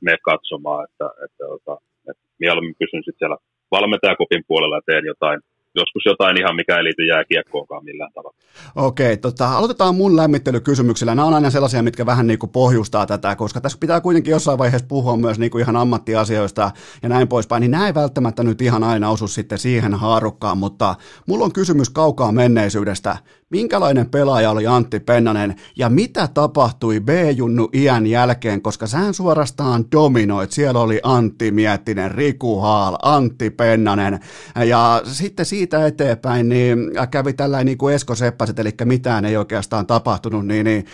mene 0.01 0.17
katsomaan, 0.21 0.83
että, 0.85 1.05
että, 1.05 1.25
että, 1.25 1.45
tota, 1.45 1.81
että 2.09 2.23
mieluummin 2.39 2.75
pysyn 2.79 3.03
sitten 3.03 3.19
siellä 3.19 3.37
valmentajakopin 3.71 4.43
puolella 4.47 4.77
ja 4.77 4.81
teen 4.85 5.05
jotain 5.05 5.39
joskus 5.77 6.05
jotain 6.05 6.39
ihan, 6.39 6.55
mikä 6.55 6.77
ei 6.77 6.83
liity 6.83 7.03
jääkiekkoonkaan 7.03 7.85
millään 7.85 8.11
tavalla. 8.13 8.37
Okei, 8.75 9.17
tota, 9.17 9.57
aloitetaan 9.57 9.95
mun 9.95 10.17
lämmittelykysymyksillä. 10.17 11.15
Nämä 11.15 11.27
on 11.27 11.33
aina 11.33 11.49
sellaisia, 11.49 11.83
mitkä 11.83 12.05
vähän 12.05 12.27
niin 12.27 12.39
kuin 12.39 12.49
pohjustaa 12.49 13.05
tätä, 13.05 13.35
koska 13.35 13.61
tässä 13.61 13.77
pitää 13.81 14.01
kuitenkin 14.01 14.31
jossain 14.31 14.57
vaiheessa 14.57 14.87
puhua 14.87 15.17
myös 15.17 15.39
niin 15.39 15.51
kuin 15.51 15.61
ihan 15.61 15.75
ammattiasioista 15.75 16.71
ja 17.03 17.09
näin 17.09 17.27
poispäin, 17.27 17.61
niin 17.61 17.71
nämä 17.71 17.87
ei 17.87 17.93
välttämättä 17.93 18.43
nyt 18.43 18.61
ihan 18.61 18.83
aina 18.83 19.09
osu 19.09 19.27
sitten 19.27 19.57
siihen 19.57 19.93
haarukkaan, 19.93 20.57
mutta 20.57 20.95
mulla 21.27 21.45
on 21.45 21.53
kysymys 21.53 21.89
kaukaa 21.89 22.31
menneisyydestä. 22.31 23.17
Minkälainen 23.49 24.09
pelaaja 24.09 24.51
oli 24.51 24.67
Antti 24.67 24.99
Pennanen 24.99 25.55
ja 25.75 25.89
mitä 25.89 26.27
tapahtui 26.33 26.99
B-junnu 26.99 27.69
iän 27.73 28.07
jälkeen, 28.07 28.61
koska 28.61 28.87
sään 28.87 29.13
suorastaan 29.13 29.85
dominoit. 29.91 30.51
Siellä 30.51 30.79
oli 30.79 30.99
Antti 31.03 31.51
Miettinen, 31.51 32.11
Riku 32.11 32.59
Haal, 32.59 32.97
Antti 33.01 33.49
Pennanen 33.49 34.19
ja 34.65 35.01
sitten 35.05 35.45
siitä 35.45 35.66
eteenpäin 35.73 36.49
niin 36.49 36.77
kävi 37.11 37.33
tällainen 37.33 37.65
niin 37.65 37.77
kuin 37.77 37.95
Esko 37.95 38.15
Seppäset, 38.15 38.59
eli 38.59 38.69
mitään 38.85 39.25
ei 39.25 39.37
oikeastaan 39.37 39.87
tapahtunut, 39.87 40.47
niin, 40.47 40.65
niin, 40.65 40.85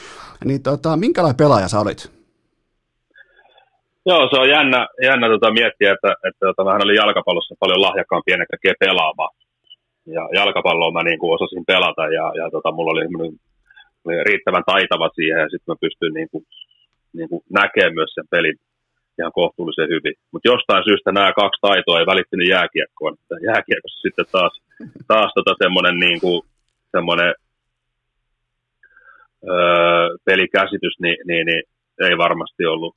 niin 0.45 0.63
tota, 0.63 0.97
minkälainen 0.97 1.37
pelaaja 1.37 1.67
sä 1.67 1.79
olit? 1.79 2.11
Joo, 4.05 4.29
se 4.29 4.39
on 4.39 4.49
jännä, 4.49 4.87
jännä 5.03 5.27
tota 5.27 5.51
miettiä, 5.51 5.93
että, 5.93 6.11
että, 6.11 6.27
että 6.29 6.45
tota, 6.55 6.71
hän 6.71 6.85
oli 6.85 6.95
jalkapallossa 6.95 7.55
paljon 7.59 7.81
lahjakkaampi 7.81 8.31
ennen 8.31 8.51
kaikkea 8.51 8.73
pelaamaan 8.79 9.33
ja 10.05 10.23
jalkapalloa 10.33 10.91
mä 10.91 11.03
niin 11.03 11.19
kuin 11.19 11.33
osasin 11.35 11.65
pelata 11.65 12.03
ja, 12.17 12.25
ja 12.39 12.45
tota, 12.51 12.71
mulla 12.71 12.91
oli, 12.91 13.05
oli 14.05 14.23
riittävän 14.23 14.63
taitava 14.65 15.09
siihen 15.15 15.39
ja 15.39 15.49
sitten 15.49 15.71
mä 15.71 15.81
pystyin 15.81 16.13
niin 16.13 16.29
kuin, 16.31 16.43
niin 17.13 17.29
kuin 17.29 17.43
näkemään 17.49 17.93
myös 17.93 18.11
sen 18.13 18.27
pelin 18.31 18.57
ihan 19.19 19.37
kohtuullisen 19.39 19.89
hyvin. 19.93 20.15
Mutta 20.31 20.49
jostain 20.51 20.83
syystä 20.83 21.11
nämä 21.11 21.33
kaksi 21.41 21.61
taitoa 21.61 21.99
ei 21.99 22.11
välittynyt 22.13 22.49
jääkiekkoon. 22.55 23.15
Jääkiekossa 23.49 24.01
sitten 24.01 24.25
taas, 24.31 24.53
taas 25.07 25.31
tota 25.35 25.53
semmoinen 25.63 25.95
niin 26.03 26.19
öö, 29.51 30.07
pelikäsitys 30.25 30.95
niin, 31.03 31.17
niin, 31.27 31.45
niin, 31.49 31.63
ei 32.07 32.17
varmasti 32.17 32.65
ollut 32.65 32.95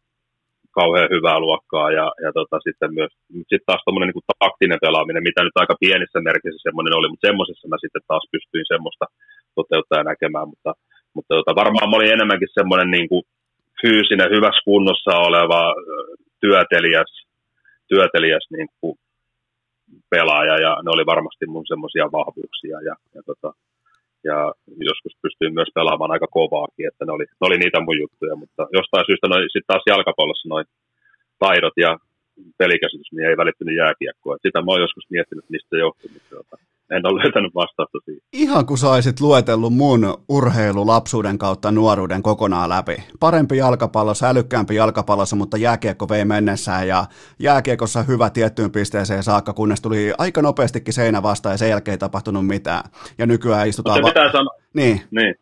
kauhean 0.78 1.12
hyvää 1.14 1.38
luokkaa 1.40 1.88
ja, 1.98 2.06
ja 2.24 2.30
tota, 2.38 2.56
sitten 2.66 2.94
myös 2.98 3.12
sitten 3.50 3.66
taas 3.66 3.82
tuommoinen 3.84 4.08
niin 4.14 4.38
taktinen 4.44 4.84
pelaaminen, 4.86 5.26
mitä 5.28 5.40
nyt 5.44 5.60
aika 5.60 5.76
pienissä 5.80 6.18
merkissä 6.28 6.60
semmoinen 6.62 6.96
oli, 6.98 7.08
mutta 7.08 7.26
semmoisessa 7.28 7.68
mä 7.68 7.76
sitten 7.80 8.06
taas 8.10 8.24
pystyin 8.32 8.66
semmoista 8.72 9.04
toteuttaa 9.54 10.00
ja 10.00 10.10
näkemään, 10.10 10.48
mutta, 10.52 10.70
mutta 11.14 11.32
tota, 11.34 11.60
varmaan 11.60 11.88
mä 11.90 11.96
olin 11.96 12.16
enemmänkin 12.16 12.56
semmoinen 12.58 12.90
niin 12.96 13.08
kuin 13.08 13.22
fyysinen, 13.82 14.34
hyvässä 14.36 14.62
kunnossa 14.64 15.12
oleva 15.28 15.60
työtelijäs, 16.40 17.10
työtelijäs 17.88 18.46
niin 18.50 18.68
kuin 18.80 18.98
pelaaja 20.10 20.56
ja 20.66 20.72
ne 20.84 20.90
oli 20.94 21.06
varmasti 21.06 21.46
mun 21.46 21.66
semmoisia 21.66 22.12
vahvuuksia 22.12 22.78
ja, 22.88 22.94
ja 23.14 23.22
tota, 23.26 23.52
ja 24.28 24.38
joskus 24.90 25.14
pystyin 25.22 25.54
myös 25.54 25.70
pelaamaan 25.74 26.14
aika 26.14 26.28
kovaakin, 26.38 26.88
että 26.88 27.04
ne 27.04 27.12
oli, 27.16 27.24
ne 27.24 27.44
oli 27.48 27.58
niitä 27.58 27.80
mun 27.80 27.98
juttuja, 28.02 28.34
mutta 28.42 28.62
jostain 28.78 29.04
syystä 29.06 29.26
sitten 29.52 29.70
taas 29.70 29.84
jalkapallossa 29.86 30.48
noin 30.48 30.66
taidot 31.38 31.76
ja 31.84 31.90
pelikäsitys 32.58 33.12
niin 33.12 33.28
ei 33.28 33.36
välittynyt 33.42 33.76
jääkiekkoa. 33.82 34.42
Sitä 34.44 34.58
mä 34.62 34.70
oon 34.72 34.84
joskus 34.86 35.06
miettinyt, 35.10 35.50
mistä 35.54 35.76
johtuu, 35.84 36.10
mutta 36.12 36.28
tuota, 36.30 36.56
en 36.90 37.06
ole 37.06 37.22
löytänyt 37.22 37.54
vastausta 37.54 37.98
siihen. 38.04 38.22
Ihan 38.32 38.66
kun 38.66 38.78
saisit 38.78 39.20
luetellut 39.20 39.74
mun 39.74 40.14
urheilu 40.28 40.86
lapsuuden 40.86 41.38
kautta 41.38 41.72
nuoruuden 41.72 42.22
kokonaan 42.22 42.68
läpi. 42.68 42.96
Parempi 43.20 43.56
jalkapallossa, 43.56 44.28
älykkäämpi 44.28 44.74
jalkapallossa, 44.74 45.36
mutta 45.36 45.56
jääkiekko 45.56 46.08
vei 46.08 46.24
mennessään 46.24 46.88
ja 46.88 47.04
jääkiekossa 47.38 48.02
hyvä 48.02 48.30
tiettyyn 48.30 48.72
pisteeseen 48.72 49.22
saakka, 49.22 49.52
kunnes 49.52 49.82
tuli 49.82 50.12
aika 50.18 50.42
nopeastikin 50.42 50.94
seinä 50.94 51.22
vastaan 51.22 51.52
ja 51.52 51.58
sen 51.58 51.70
jälkeen 51.70 51.92
ei 51.92 51.98
tapahtunut 51.98 52.46
mitään. 52.46 52.82
Ja 53.18 53.26
nykyään 53.26 53.68
istutaan... 53.68 54.00
Mutta 54.00 54.08
se 54.08 54.20
va- 54.20 54.24
pitää 54.24 54.32
sanoa, 54.32 54.54
niin. 54.74 55.00
niin 55.10 55.34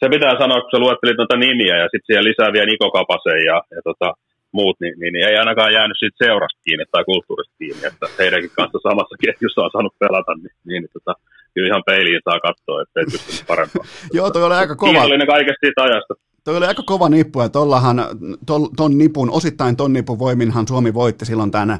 se 0.00 0.08
pitää 0.08 0.38
sanoa, 0.38 0.60
kun 0.60 0.70
sä 0.70 0.78
luettelit 0.78 1.18
noita 1.18 1.36
nimiä 1.36 1.76
ja 1.76 1.84
sitten 1.84 2.06
siihen 2.06 2.24
lisää 2.24 2.52
vielä 2.52 2.66
Niko 2.66 2.90
Kapasen 2.90 3.44
ja, 3.50 3.56
ja 3.74 3.80
tota, 3.84 4.08
muut, 4.52 4.76
niin, 4.80 4.94
niin, 5.00 5.12
niin, 5.12 5.28
ei 5.28 5.36
ainakaan 5.36 5.72
jäänyt 5.72 5.98
siitä 5.98 6.24
seurasta 6.24 6.60
kiinni 6.64 6.84
tai 6.90 7.04
kulttuurista 7.04 7.54
kiinni, 7.58 7.86
että 7.86 8.06
heidänkin 8.18 8.56
kanssa 8.58 8.78
samassa 8.88 9.16
ketjussa 9.24 9.60
on 9.62 9.70
saanut 9.72 9.98
pelata, 9.98 10.32
niin, 10.34 10.54
niin 10.68 10.84
tota, 10.92 11.12
kyllä 11.54 11.68
ihan 11.68 11.82
peiliin 11.86 12.20
saa 12.24 12.40
katsoa, 12.40 12.82
että 12.82 13.00
ei 13.00 13.06
pysty 13.12 13.44
parempaa. 13.46 13.84
Joo, 14.18 14.30
toi 14.30 14.44
oli 14.44 14.54
aika 14.54 14.76
kova. 14.76 14.92
Kiitollinen 14.92 15.26
kaikesta 15.26 15.66
siitä 15.66 15.82
ajasta. 15.82 16.14
Toi 16.44 16.56
oli 16.56 16.66
aika 16.66 16.82
kova 16.82 17.08
nippu, 17.08 17.40
ja 17.40 17.48
tollahan, 17.48 18.04
ton, 18.46 18.68
ton 18.76 18.98
nipun, 18.98 19.30
osittain 19.30 19.76
ton 19.76 19.92
nipun 19.92 20.18
voiminhan 20.18 20.68
Suomi 20.68 20.94
voitti 20.94 21.24
silloin 21.24 21.50
tämän 21.50 21.70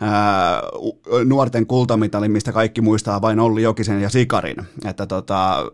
ää, 0.00 0.62
nuorten 1.24 1.66
kultamitalin, 1.66 2.30
mistä 2.30 2.52
kaikki 2.52 2.80
muistaa 2.80 3.22
vain 3.22 3.40
Olli 3.40 3.62
Jokisen 3.62 4.02
ja 4.02 4.08
Sikarin. 4.08 4.56
Että 4.88 5.06
tota, 5.06 5.70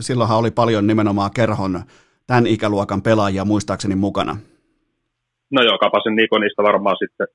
silloinhan 0.00 0.38
oli 0.38 0.50
paljon 0.50 0.86
nimenomaan 0.86 1.30
kerhon 1.34 1.82
tämän 2.26 2.46
ikäluokan 2.46 3.02
pelaajia 3.02 3.44
muistaakseni 3.44 3.94
mukana. 3.94 4.36
No 5.52 5.62
joo, 5.62 5.78
Kapasen 5.78 6.14
Niko 6.16 6.38
niistä 6.38 6.62
varmaan 6.62 6.96
sitten 7.02 7.26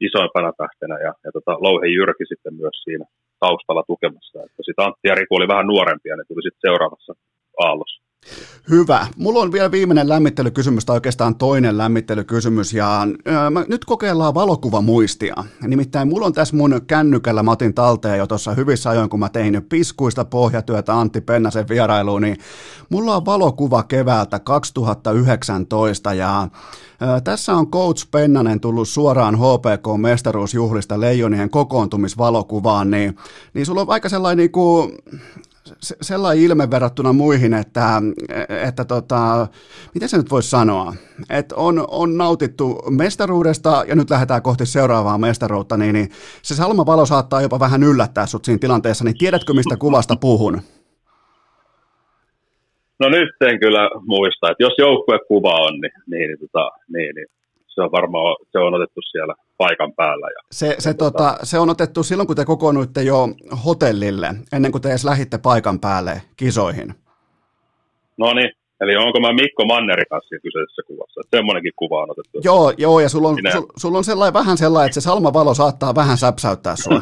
isoimpana 0.00 0.52
tähtenä 0.62 0.96
ja, 1.06 1.12
ja 1.24 1.30
tota, 1.32 1.52
Louhe 1.64 1.86
Jyrki 1.96 2.24
sitten 2.28 2.54
myös 2.54 2.76
siinä 2.84 3.04
taustalla 3.40 3.84
tukemassa. 3.86 4.38
Että 4.46 4.62
sitten 4.66 4.84
Antti 4.84 5.08
ja 5.08 5.14
Riku 5.14 5.34
oli 5.36 5.48
vähän 5.48 5.66
nuorempia, 5.66 6.16
ne 6.16 6.24
tuli 6.28 6.42
sitten 6.42 6.64
seuraavassa 6.68 7.12
aallossa. 7.64 8.05
Hyvä. 8.70 9.06
Mulla 9.16 9.40
on 9.40 9.52
vielä 9.52 9.70
viimeinen 9.70 10.08
lämmittelykysymys, 10.08 10.84
tai 10.84 10.96
oikeastaan 10.96 11.34
toinen 11.34 11.78
lämmittelykysymys, 11.78 12.72
ja 12.72 13.06
ää, 13.24 13.50
mä, 13.50 13.64
nyt 13.68 13.84
kokeillaan 13.84 14.34
valokuvamuistia. 14.34 15.34
Nimittäin 15.62 16.08
mulla 16.08 16.26
on 16.26 16.32
tässä 16.32 16.56
mun 16.56 16.80
kännykällä, 16.86 17.42
mä 17.42 17.50
otin 17.50 17.74
talteen 17.74 18.18
jo 18.18 18.26
tuossa 18.26 18.54
hyvissä 18.54 18.90
ajoin, 18.90 19.10
kun 19.10 19.20
mä 19.20 19.28
tein 19.28 19.66
piskuista 19.68 20.24
pohjatyötä 20.24 20.98
Antti 20.98 21.20
Pennasen 21.20 21.68
vierailuun, 21.68 22.22
niin 22.22 22.36
mulla 22.88 23.16
on 23.16 23.24
valokuva 23.24 23.82
keväältä 23.82 24.38
2019, 24.38 26.14
ja 26.14 26.48
ää, 27.00 27.20
tässä 27.20 27.54
on 27.54 27.70
Coach 27.70 28.10
Pennanen 28.10 28.60
tullut 28.60 28.88
suoraan 28.88 29.34
HPK-mestaruusjuhlista 29.34 31.00
Leijonien 31.00 31.50
kokoontumisvalokuvaan, 31.50 32.90
niin, 32.90 33.16
niin 33.54 33.66
sulla 33.66 33.80
on 33.80 33.90
aika 33.90 34.08
sellainen 34.08 34.36
niin 34.36 34.52
kuin, 34.52 34.92
sellainen 35.80 36.44
ilme 36.44 36.70
verrattuna 36.70 37.12
muihin, 37.12 37.54
että, 37.54 38.02
että 38.66 38.84
tota, 38.84 39.46
miten 39.94 40.08
se 40.08 40.16
nyt 40.16 40.30
voisi 40.30 40.50
sanoa, 40.50 40.94
että 41.30 41.54
on, 41.56 41.84
on 41.88 42.16
nautittu 42.16 42.82
mestaruudesta 42.90 43.84
ja 43.88 43.96
nyt 43.96 44.10
lähdetään 44.10 44.42
kohti 44.42 44.66
seuraavaa 44.66 45.18
mestaruutta, 45.18 45.76
niin, 45.76 45.92
niin 45.92 46.08
se 46.42 46.54
Salma 46.54 46.86
Valo 46.86 47.06
saattaa 47.06 47.42
jopa 47.42 47.60
vähän 47.60 47.82
yllättää 47.82 48.26
sut 48.26 48.44
siinä 48.44 48.58
tilanteessa, 48.58 49.04
niin 49.04 49.18
tiedätkö 49.18 49.54
mistä 49.54 49.76
kuvasta 49.76 50.16
puhun? 50.20 50.60
No 53.00 53.08
nyt 53.08 53.28
en 53.40 53.60
kyllä 53.60 53.90
muista, 54.06 54.50
että 54.50 54.62
jos 54.62 54.74
joukkuekuva 54.78 55.54
on, 55.54 55.80
niin, 55.80 55.92
niin, 56.06 56.28
niin, 56.28 56.38
tota, 56.38 56.70
niin, 56.88 57.14
niin 57.14 57.26
se 57.76 57.82
on 57.82 57.92
varmaan 57.92 58.36
se 58.52 58.58
on 58.58 58.74
otettu 58.74 59.00
siellä 59.02 59.34
paikan 59.56 59.92
päällä. 59.92 60.26
Ja, 60.26 60.40
se, 60.52 60.76
se, 60.78 60.94
tota, 60.94 61.18
tota, 61.18 61.38
se 61.42 61.58
on 61.58 61.70
otettu 61.70 62.02
silloin, 62.02 62.26
kun 62.26 62.36
te 62.36 62.44
kokoonnuitte 62.44 63.02
jo 63.02 63.28
hotellille, 63.64 64.28
ennen 64.52 64.72
kuin 64.72 64.82
te 64.82 64.88
edes 64.88 65.04
lähditte 65.04 65.38
paikan 65.38 65.80
päälle 65.80 66.22
kisoihin. 66.36 66.94
No 68.18 68.34
niin, 68.34 68.50
eli 68.80 68.96
onko 68.96 69.20
mä 69.20 69.32
Mikko 69.32 69.64
Mannerin 69.64 70.06
kanssa 70.10 70.36
kyseisessä 70.42 70.82
kuvassa? 70.86 71.20
Semmoinenkin 71.30 71.72
kuva 71.76 72.02
on 72.02 72.10
otettu. 72.10 72.40
Joo, 72.44 72.72
joo 72.78 73.00
ja 73.00 73.08
sulla 73.08 73.28
on, 73.28 73.36
sul, 73.52 73.66
sulla 73.76 73.98
on 73.98 74.04
sellainen, 74.04 74.34
vähän 74.34 74.58
sellainen, 74.58 74.86
että 74.86 75.00
se 75.00 75.04
Salma 75.04 75.32
Valo 75.32 75.54
saattaa 75.54 75.94
vähän 75.94 76.18
säpsäyttää 76.18 76.76
sua. 76.76 77.00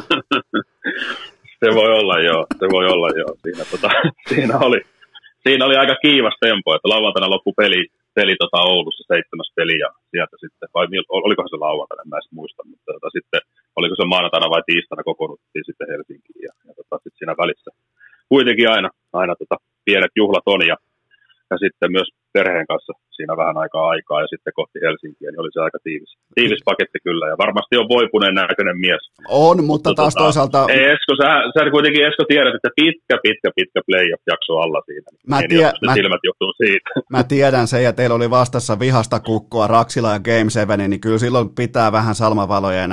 se 1.61 1.67
voi 1.75 1.89
olla 1.99 2.19
joo, 2.19 2.45
se 2.59 2.65
voi 2.71 2.85
olla 2.85 3.09
joo. 3.17 3.35
Siinä, 3.43 3.65
tota, 3.71 3.89
siinä, 4.29 4.59
oli, 4.59 4.81
siinä 5.45 5.65
oli 5.65 5.75
aika 5.77 5.95
kiivas 6.05 6.37
tempo, 6.47 6.75
että 6.75 6.89
lauantaina 6.93 7.33
loppu 7.33 7.53
peli 7.61 7.81
peli 8.19 8.35
tota 8.43 8.59
Oulussa, 8.73 9.03
seitsemäs 9.11 9.49
peli 9.59 9.75
ja 9.85 9.89
sieltä 10.11 10.35
sitten, 10.43 10.69
vai 10.75 10.85
olikohan 11.27 11.51
se 11.53 11.59
lauantaina, 11.67 12.01
en 12.03 12.09
mä 12.09 12.17
edes 12.17 12.35
muista, 12.37 12.61
mutta 12.69 12.89
tota, 12.93 13.09
sitten 13.17 13.41
oliko 13.79 13.95
se 13.95 14.05
maanantaina 14.13 14.53
vai 14.53 14.63
tiistaina 14.65 15.09
kokoonnuttiin 15.09 15.65
sitten 15.69 15.89
Helsinkiin 15.91 16.41
ja, 16.47 16.53
ja 16.67 16.73
tota, 16.79 16.95
sitten 17.03 17.19
siinä 17.19 17.41
välissä 17.43 17.71
kuitenkin 18.33 18.69
aina, 18.75 18.89
aina 19.21 19.33
tota, 19.41 19.55
pienet 19.85 20.13
juhlat 20.21 20.47
on 20.55 20.61
ja 20.71 20.77
ja 21.51 21.57
sitten 21.63 21.91
myös 21.97 22.09
perheen 22.35 22.67
kanssa 22.71 22.93
siinä 23.15 23.33
vähän 23.41 23.57
aikaa 23.63 23.85
aikaa 23.93 24.21
ja 24.23 24.27
sitten 24.33 24.57
kohti 24.59 24.77
Helsinkiä, 24.85 25.29
niin 25.29 25.41
oli 25.43 25.51
se 25.53 25.59
aika 25.61 25.79
tiivis, 25.87 26.11
tiivis 26.37 26.61
paketti 26.69 26.99
kyllä 27.07 27.25
ja 27.31 27.35
varmasti 27.43 27.73
on 27.81 27.93
voipuneen 27.95 28.35
näköinen 28.35 28.77
mies. 28.85 29.03
On, 29.45 29.57
mutta, 29.69 29.89
taas 29.93 30.13
tota, 30.13 30.23
toisaalta... 30.23 30.59
Ei 30.75 30.83
Esko, 30.93 31.13
sä, 31.21 31.29
sä 31.53 31.71
kuitenkin 31.75 32.05
Esko 32.07 32.23
tiedät, 32.31 32.55
että 32.55 32.69
pitkä, 32.79 33.15
pitkä, 33.25 33.49
pitkä 33.57 33.79
playoff-jakso 33.87 34.53
alla 34.65 34.81
siinä. 34.85 35.07
Mä, 35.31 35.39
niin 35.39 35.49
tie, 35.49 35.71
mä, 35.85 35.93
silmät 35.93 36.23
johtuu 36.29 36.53
siitä. 36.63 36.89
Mä 37.15 37.23
tiedän 37.23 37.67
sen 37.67 37.83
ja 37.83 37.93
teillä 37.93 38.15
oli 38.15 38.29
vastassa 38.29 38.79
vihasta 38.79 39.19
kukkoa 39.19 39.67
Raksila 39.67 40.13
ja 40.13 40.19
Game 40.19 40.49
7, 40.49 40.89
niin 40.89 41.01
kyllä 41.01 41.17
silloin 41.17 41.49
pitää 41.49 41.91
vähän 41.91 42.15
salmavalojen 42.15 42.91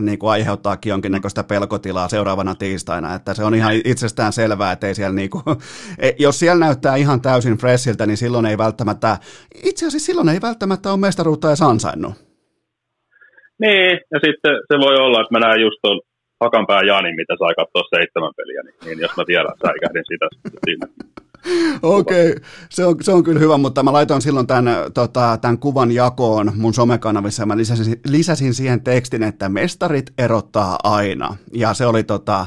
niin 0.00 0.18
kuin 0.18 0.30
aiheuttaakin 0.30 0.90
jonkinnäköistä 0.90 1.44
pelkotilaa 1.44 2.08
seuraavana 2.08 2.54
tiistaina, 2.54 3.14
että 3.14 3.34
se 3.34 3.44
on 3.44 3.54
ihan 3.54 3.72
itsestään 3.84 4.32
selvää, 4.32 4.72
että 4.72 4.86
ei 4.86 4.94
siellä 4.94 5.16
niin 5.20 5.30
kuin, 5.30 5.42
jos 6.18 6.38
siellä 6.38 6.64
näyttää 6.66 6.96
ihan 6.96 7.20
täysin 7.20 7.58
freshiltä, 7.58 8.06
niin 8.06 8.16
silloin 8.16 8.46
ei 8.46 8.58
välttämättä 8.58 8.75
itse 9.64 9.86
asiassa 9.86 10.06
silloin 10.06 10.28
ei 10.28 10.40
välttämättä 10.42 10.90
ole 10.90 11.00
mestaruutta 11.00 11.48
edes 11.48 11.62
ansainnut. 11.62 12.14
Niin, 13.60 13.90
ja 14.12 14.18
sitten 14.24 14.54
se 14.68 14.74
voi 14.78 14.96
olla, 15.04 15.20
että 15.20 15.34
mä 15.34 15.40
näen 15.40 15.60
just 15.60 15.78
tuon 15.82 16.00
Hakanpää 16.40 16.82
Jani, 16.82 17.12
mitä 17.20 17.34
sai 17.38 17.54
katsoa 17.60 17.90
seitsemän 17.94 18.36
peliä, 18.36 18.62
niin, 18.62 18.76
niin 18.84 18.98
jos 19.04 19.16
mä 19.16 19.24
vielä 19.28 19.50
säikähdin 19.66 20.06
sitä 20.10 20.26
siinä. 20.64 20.86
Okei, 21.82 22.30
okay. 22.30 22.42
se, 22.68 22.84
on, 22.84 22.96
se 23.00 23.12
on 23.12 23.24
kyllä 23.24 23.40
hyvä, 23.40 23.58
mutta 23.58 23.82
mä 23.82 23.92
laitoin 23.92 24.22
silloin 24.22 24.46
tämän, 24.46 24.64
tota, 24.94 25.38
tämän 25.40 25.58
kuvan 25.58 25.92
jakoon 25.92 26.52
mun 26.56 26.74
somekanavissa 26.74 27.42
ja 27.42 27.46
mä 27.46 27.56
lisäsin, 27.56 28.00
lisäsin 28.06 28.54
siihen 28.54 28.80
tekstin, 28.80 29.22
että 29.22 29.48
mestarit 29.48 30.12
erottaa 30.18 30.78
aina. 30.84 31.36
Ja 31.52 31.74
se 31.74 31.86
oli, 31.86 32.04
tota, 32.04 32.46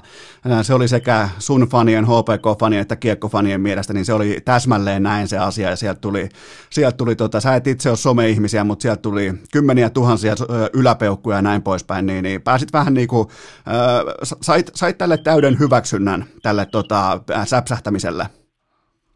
se 0.62 0.74
oli 0.74 0.88
sekä 0.88 1.30
sun 1.40 1.68
fanien, 1.72 2.06
HPK-fanien 2.06 2.82
että 2.82 2.96
kiekkofanien 2.96 3.62
mielestä, 3.62 3.94
niin 3.94 4.06
se 4.06 4.14
oli 4.14 4.38
täsmälleen 4.46 5.04
näin 5.04 5.28
se 5.28 5.38
asia 5.38 5.70
ja 5.70 5.76
sieltä 5.76 6.02
tuli, 6.02 6.30
sieltä 6.70 6.98
tuli 6.98 7.16
tota, 7.16 7.40
sä 7.40 7.56
et 7.56 7.68
itse 7.68 7.90
ole 7.90 7.98
some-ihmisiä, 7.98 8.64
mutta 8.64 8.82
sieltä 8.82 9.02
tuli 9.02 9.34
kymmeniä 9.52 9.90
tuhansia 9.90 10.36
yläpeukkuja 10.74 11.38
ja 11.38 11.42
näin 11.42 11.62
poispäin, 11.62 12.06
niin, 12.06 12.24
niin 12.24 12.42
pääsit 12.42 12.74
vähän 12.74 12.94
niin 12.94 13.08
kuin, 13.08 13.28
äh, 13.68 14.30
sait, 14.42 14.72
sait 14.76 14.98
tälle 14.98 15.18
täyden 15.18 15.60
hyväksynnän 15.60 16.26
tälle 16.42 16.66
tota, 16.66 17.22
säpsähtämiselle. 17.46 18.39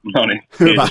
No 0.04 0.26
niin, 0.26 0.43
Hyvä. 0.60 0.88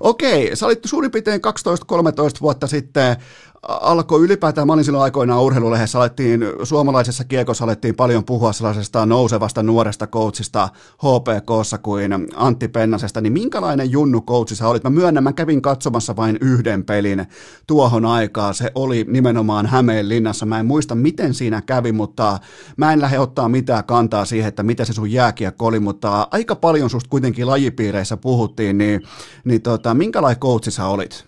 Okei, 0.00 0.56
sä 0.56 0.66
olit 0.66 0.78
suurin 0.84 1.10
piirtein 1.10 1.40
12-13 1.40 2.40
vuotta 2.40 2.66
sitten 2.66 3.16
alkoi 3.62 4.20
ylipäätään, 4.20 4.66
mä 4.66 4.72
olin 4.72 4.84
silloin 4.84 5.04
aikoinaan 5.04 5.42
urheilulehdessä, 5.42 5.98
alettiin, 5.98 6.40
suomalaisessa 6.62 7.24
kiekossa 7.24 7.64
alettiin 7.64 7.94
paljon 7.94 8.24
puhua 8.24 8.52
sellaisesta 8.52 9.06
nousevasta 9.06 9.62
nuoresta 9.62 10.06
coachista 10.06 10.68
HPKssa 10.96 11.78
kuin 11.78 12.12
Antti 12.34 12.68
Pennasesta, 12.68 13.20
niin 13.20 13.32
minkälainen 13.32 13.90
junnu 13.90 14.20
coachi 14.20 14.56
sä 14.56 14.68
olit? 14.68 14.84
Mä 14.84 14.90
myönnän, 14.90 15.24
mä 15.24 15.32
kävin 15.32 15.62
katsomassa 15.62 16.16
vain 16.16 16.38
yhden 16.40 16.84
pelin 16.84 17.26
tuohon 17.66 18.04
aikaan, 18.04 18.54
se 18.54 18.72
oli 18.74 19.04
nimenomaan 19.08 19.66
Hämeenlinnassa, 19.66 20.46
mä 20.46 20.60
en 20.60 20.66
muista 20.66 20.94
miten 20.94 21.34
siinä 21.34 21.62
kävi, 21.62 21.92
mutta 21.92 22.38
mä 22.76 22.92
en 22.92 23.00
lähde 23.00 23.18
ottaa 23.18 23.48
mitään 23.48 23.84
kantaa 23.84 24.24
siihen, 24.24 24.48
että 24.48 24.62
mitä 24.62 24.84
se 24.84 24.92
sun 24.92 25.12
jääkiekko 25.12 25.66
oli, 25.66 25.80
mutta 25.80 26.28
aika 26.30 26.56
paljon 26.56 26.90
susta 26.90 27.10
kuitenkin 27.10 27.46
lajipiireissä 27.46 28.16
puhuttiin, 28.16 28.78
niin, 28.78 29.02
niin 29.44 29.62
tota, 29.62 29.94
minkälainen 29.94 30.40
coachi 30.40 30.70
sä 30.70 30.86
olit? 30.86 31.27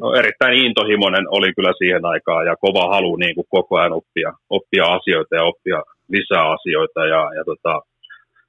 No, 0.00 0.14
erittäin 0.14 0.54
intohimoinen 0.66 1.26
oli 1.30 1.52
kyllä 1.56 1.72
siihen 1.78 2.04
aikaan 2.04 2.46
ja 2.46 2.56
kova 2.56 2.88
halu 2.94 3.16
niin 3.16 3.34
kuin 3.34 3.46
koko 3.50 3.78
ajan 3.78 3.92
oppia, 3.92 4.32
oppia 4.50 4.84
asioita 4.84 5.36
ja 5.36 5.44
oppia 5.44 5.82
lisää 6.08 6.44
asioita 6.56 7.06
ja, 7.06 7.30
ja, 7.36 7.44
tota, 7.44 7.80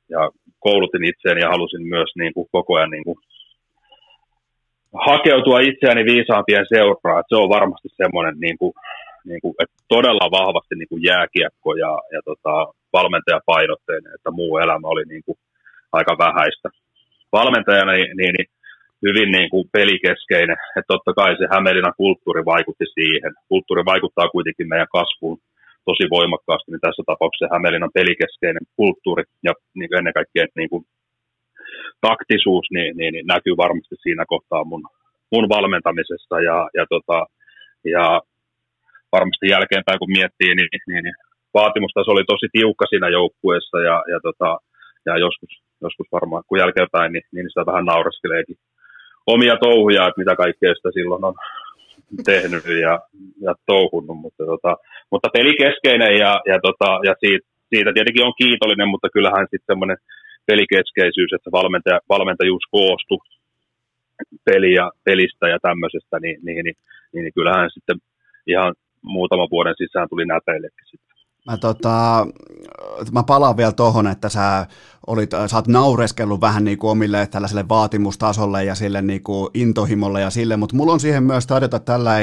ja 0.09 0.29
koulutin 0.59 1.03
itseäni 1.03 1.41
ja 1.41 1.49
halusin 1.49 1.87
myös 1.87 2.09
niin 2.15 2.33
kuin 2.33 2.47
koko 2.51 2.75
ajan 2.75 2.89
niin 2.89 3.03
kuin 3.03 3.17
hakeutua 4.93 5.59
itseäni 5.59 6.05
viisaampien 6.05 6.65
seuraa. 6.73 7.23
Se 7.29 7.35
on 7.35 7.49
varmasti 7.49 7.89
semmoinen 7.97 8.35
niin 8.39 8.57
kuin, 8.57 8.73
niin 9.25 9.41
kuin, 9.41 9.53
että 9.59 9.75
todella 9.87 10.31
vahvasti 10.31 10.75
niin 10.75 10.87
kuin 10.89 11.03
jääkiekko 11.03 11.75
ja, 11.75 11.91
ja 12.13 12.21
tota, 12.25 12.53
valmentajapainotteinen, 12.93 14.13
että 14.15 14.31
muu 14.31 14.57
elämä 14.57 14.87
oli 14.87 15.03
niin 15.05 15.23
kuin 15.25 15.37
aika 15.91 16.17
vähäistä. 16.17 16.69
Valmentajana 17.31 17.91
niin, 17.91 18.17
niin, 18.17 18.33
niin 18.37 18.49
hyvin 19.05 19.31
niin 19.31 19.49
kuin 19.49 19.65
pelikeskeinen. 19.71 20.57
Että 20.77 20.91
totta 20.93 21.13
kai 21.19 21.31
se 21.37 21.45
Hämeenlinnan 21.53 21.99
kulttuuri 22.01 22.45
vaikutti 22.45 22.85
siihen. 22.97 23.31
Kulttuuri 23.49 23.83
vaikuttaa 23.85 24.33
kuitenkin 24.35 24.67
meidän 24.69 24.93
kasvuun 24.97 25.37
tosi 25.89 26.05
voimakkaasti, 26.15 26.71
niin 26.71 26.85
tässä 26.85 27.03
tapauksessa 27.05 27.53
Hämeenlinnan 27.53 27.97
pelikeskeinen 27.97 28.65
kulttuuri 28.79 29.23
ja 29.47 29.53
niin 29.75 29.97
ennen 29.97 30.17
kaikkea 30.17 30.45
niin 30.55 30.69
kuin 30.69 30.83
taktisuus 32.07 32.65
niin, 32.75 32.97
niin, 32.97 33.11
niin, 33.13 33.27
näkyy 33.33 33.55
varmasti 33.57 33.95
siinä 33.99 34.23
kohtaa 34.33 34.63
mun, 34.71 34.83
mun 35.33 35.49
valmentamisessa 35.55 36.35
ja, 36.49 36.57
ja, 36.77 36.85
tota, 36.93 37.17
ja 37.95 38.21
varmasti 39.11 39.45
jälkeenpäin 39.53 39.99
kun 39.99 40.15
miettii, 40.17 40.53
niin, 40.55 40.69
niin, 40.87 41.03
niin 41.03 41.17
vaatimustaso 41.53 42.11
oli 42.11 42.25
tosi 42.27 42.47
tiukka 42.51 42.85
siinä 42.89 43.09
joukkueessa 43.09 43.77
ja, 43.89 43.97
ja, 44.11 44.19
tota, 44.27 44.49
ja 45.05 45.17
joskus 45.17 45.51
joskus 45.81 46.07
varmaan, 46.11 46.43
kun 46.47 46.59
jälkeenpäin, 46.59 47.11
niin, 47.13 47.25
niin 47.33 47.49
sitä 47.49 47.65
vähän 47.65 47.85
nauraskeleekin 47.85 48.57
omia 49.27 49.57
touhuja, 49.57 50.07
että 50.07 50.21
mitä 50.21 50.35
kaikkea 50.35 50.75
sitä 50.75 50.89
silloin 50.93 51.23
on 51.25 51.35
tehnyt 52.25 52.65
ja, 52.65 52.99
ja 53.41 53.55
touhunut, 53.65 54.17
mutta, 54.17 54.45
tota, 54.45 54.77
mutta 55.11 55.29
pelikeskeinen 55.33 56.13
ja, 56.23 56.41
ja, 56.51 56.59
tota, 56.67 56.99
ja 57.07 57.15
siitä, 57.19 57.47
siitä, 57.69 57.93
tietenkin 57.93 58.25
on 58.25 58.33
kiitollinen, 58.41 58.87
mutta 58.87 59.09
kyllähän 59.09 59.47
sitten 59.51 59.71
semmoinen 59.71 59.97
pelikeskeisyys, 60.45 61.33
että 61.33 61.51
valmentaja, 61.51 61.99
valmentajuus 62.09 62.65
koostuu 62.71 63.19
peliä, 64.45 64.89
pelistä 65.03 65.47
ja 65.47 65.59
tämmöisestä, 65.61 66.19
niin, 66.19 66.39
niin, 66.45 66.63
niin, 66.65 66.77
niin, 67.13 67.23
niin 67.23 67.33
kyllähän 67.33 67.69
sitten 67.73 67.97
ihan 68.47 68.75
muutaman 69.01 69.47
vuoden 69.51 69.75
sisään 69.77 70.09
tuli 70.09 70.25
näpeillekin 70.25 70.85
sitten. 70.85 71.06
Mä, 71.47 71.57
tota, 71.57 72.27
mä 73.11 73.23
palaan 73.23 73.57
vielä 73.57 73.71
tohon, 73.71 74.07
että 74.07 74.29
sä, 74.29 74.67
olit, 75.07 75.31
sä 75.47 75.55
oot 75.55 75.67
naureskellut 75.67 76.41
vähän 76.41 76.63
niin 76.63 76.77
kuin 76.77 76.91
omille 76.91 77.27
tällaiselle 77.27 77.69
vaatimustasolle 77.69 78.63
ja 78.63 78.75
sille 78.75 79.01
niin 79.01 79.23
kuin 79.23 79.49
intohimolle 79.53 80.21
ja 80.21 80.29
sille, 80.29 80.57
mutta 80.57 80.75
mulla 80.75 80.93
on 80.93 80.99
siihen 80.99 81.23
myös 81.23 81.47
tarjota 81.47 81.79
tällä 81.79 82.13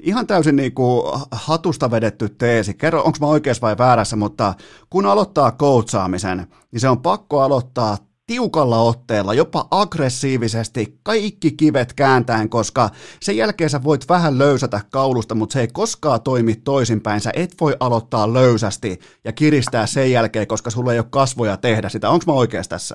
ihan 0.00 0.26
täysin 0.26 0.56
niin 0.56 0.74
kuin 0.74 1.12
hatusta 1.32 1.90
vedetty 1.90 2.28
teesi. 2.28 2.74
Kerro, 2.74 3.02
onko 3.02 3.18
mä 3.20 3.26
oikeassa 3.26 3.62
vai 3.62 3.78
väärässä, 3.78 4.16
mutta 4.16 4.54
kun 4.90 5.06
aloittaa 5.06 5.52
coachaamisen, 5.52 6.46
niin 6.72 6.80
se 6.80 6.88
on 6.88 7.02
pakko 7.02 7.40
aloittaa 7.40 7.96
tiukalla 8.32 8.78
otteella, 8.90 9.34
jopa 9.34 9.62
aggressiivisesti, 9.82 10.82
kaikki 11.10 11.50
kivet 11.60 11.90
kääntäen, 12.02 12.48
koska 12.48 12.84
sen 13.26 13.36
jälkeen 13.36 13.70
sä 13.70 13.80
voit 13.88 14.04
vähän 14.08 14.38
löysätä 14.38 14.80
kaulusta, 14.92 15.34
mutta 15.34 15.52
se 15.52 15.60
ei 15.60 15.68
koskaan 15.80 16.20
toimi 16.28 16.54
toisinpäin. 16.64 17.20
Sä 17.20 17.30
et 17.42 17.52
voi 17.60 17.72
aloittaa 17.80 18.32
löysästi 18.38 18.90
ja 19.24 19.32
kiristää 19.32 19.86
sen 19.86 20.12
jälkeen, 20.16 20.46
koska 20.46 20.70
sulla 20.70 20.92
ei 20.92 20.98
ole 20.98 21.16
kasvoja 21.18 21.56
tehdä 21.56 21.88
sitä. 21.88 22.10
Onko 22.10 22.24
mä 22.26 22.32
oikeassa 22.32 22.74
tässä? 22.76 22.94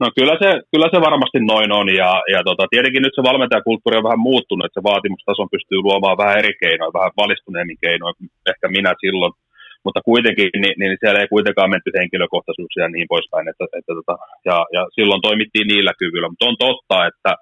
No 0.00 0.06
kyllä 0.18 0.36
se, 0.42 0.48
kyllä 0.72 0.88
se 0.92 0.98
varmasti 1.08 1.40
noin 1.40 1.72
on 1.72 1.88
ja, 2.00 2.10
ja 2.34 2.40
tota, 2.48 2.64
tietenkin 2.70 3.02
nyt 3.02 3.16
se 3.16 3.22
valmentajakulttuuri 3.22 3.98
on 3.98 4.08
vähän 4.08 4.26
muuttunut, 4.28 4.66
että 4.66 4.80
se 4.80 4.88
vaatimustason 4.90 5.52
pystyy 5.54 5.78
luomaan 5.82 6.20
vähän 6.22 6.38
eri 6.38 6.54
keinoin, 6.62 6.92
vähän 6.98 7.16
valistuneemmin 7.22 7.78
keinoin, 7.84 8.14
ehkä 8.50 8.66
minä 8.68 8.94
silloin– 9.04 9.32
mutta 9.84 10.00
kuitenkin 10.10 10.50
niin, 10.62 10.76
niin 10.78 10.96
siellä 11.00 11.20
ei 11.20 11.34
kuitenkaan 11.34 11.70
menty 11.70 11.90
henkilökohtaisuuksia 11.98 12.84
ja 12.84 12.88
niin 12.88 13.08
poispäin, 13.14 13.48
että, 13.48 13.64
että 13.78 13.92
tota, 13.98 14.14
ja, 14.48 14.56
ja 14.76 14.82
silloin 14.96 15.22
toimittiin 15.22 15.68
niillä 15.72 15.92
kyvyillä, 15.98 16.28
mutta 16.28 16.48
on 16.50 16.56
totta, 16.66 17.06
että 17.10 17.32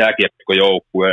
jääkiekkojoukkue, 0.00 1.10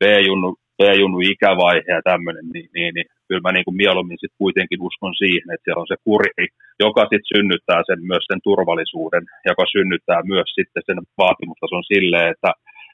B-junnu, 0.00 0.50
B-junnu 0.78 1.18
ikävaihe 1.32 1.92
ja 1.96 2.02
tämmöinen, 2.10 2.46
niin, 2.54 2.68
niin, 2.74 2.94
niin 2.94 3.06
kyllä 3.28 3.44
mä 3.44 3.52
niin 3.52 3.64
kuin 3.64 3.80
mieluummin 3.82 4.20
sit 4.20 4.34
kuitenkin 4.42 4.82
uskon 4.88 5.14
siihen, 5.22 5.48
että 5.52 5.64
siellä 5.64 5.80
on 5.80 5.92
se 5.92 5.96
kuri, 6.04 6.46
joka 6.84 7.02
sitten 7.02 7.30
synnyttää 7.34 7.80
sen, 7.88 8.00
myös 8.10 8.24
sen 8.30 8.40
turvallisuuden, 8.48 9.24
joka 9.50 9.64
synnyttää 9.74 10.20
myös 10.32 10.48
sitten 10.58 10.82
sen 10.86 10.98
vaatimustason 11.18 11.84
silleen, 11.92 12.28
että, 12.34 12.50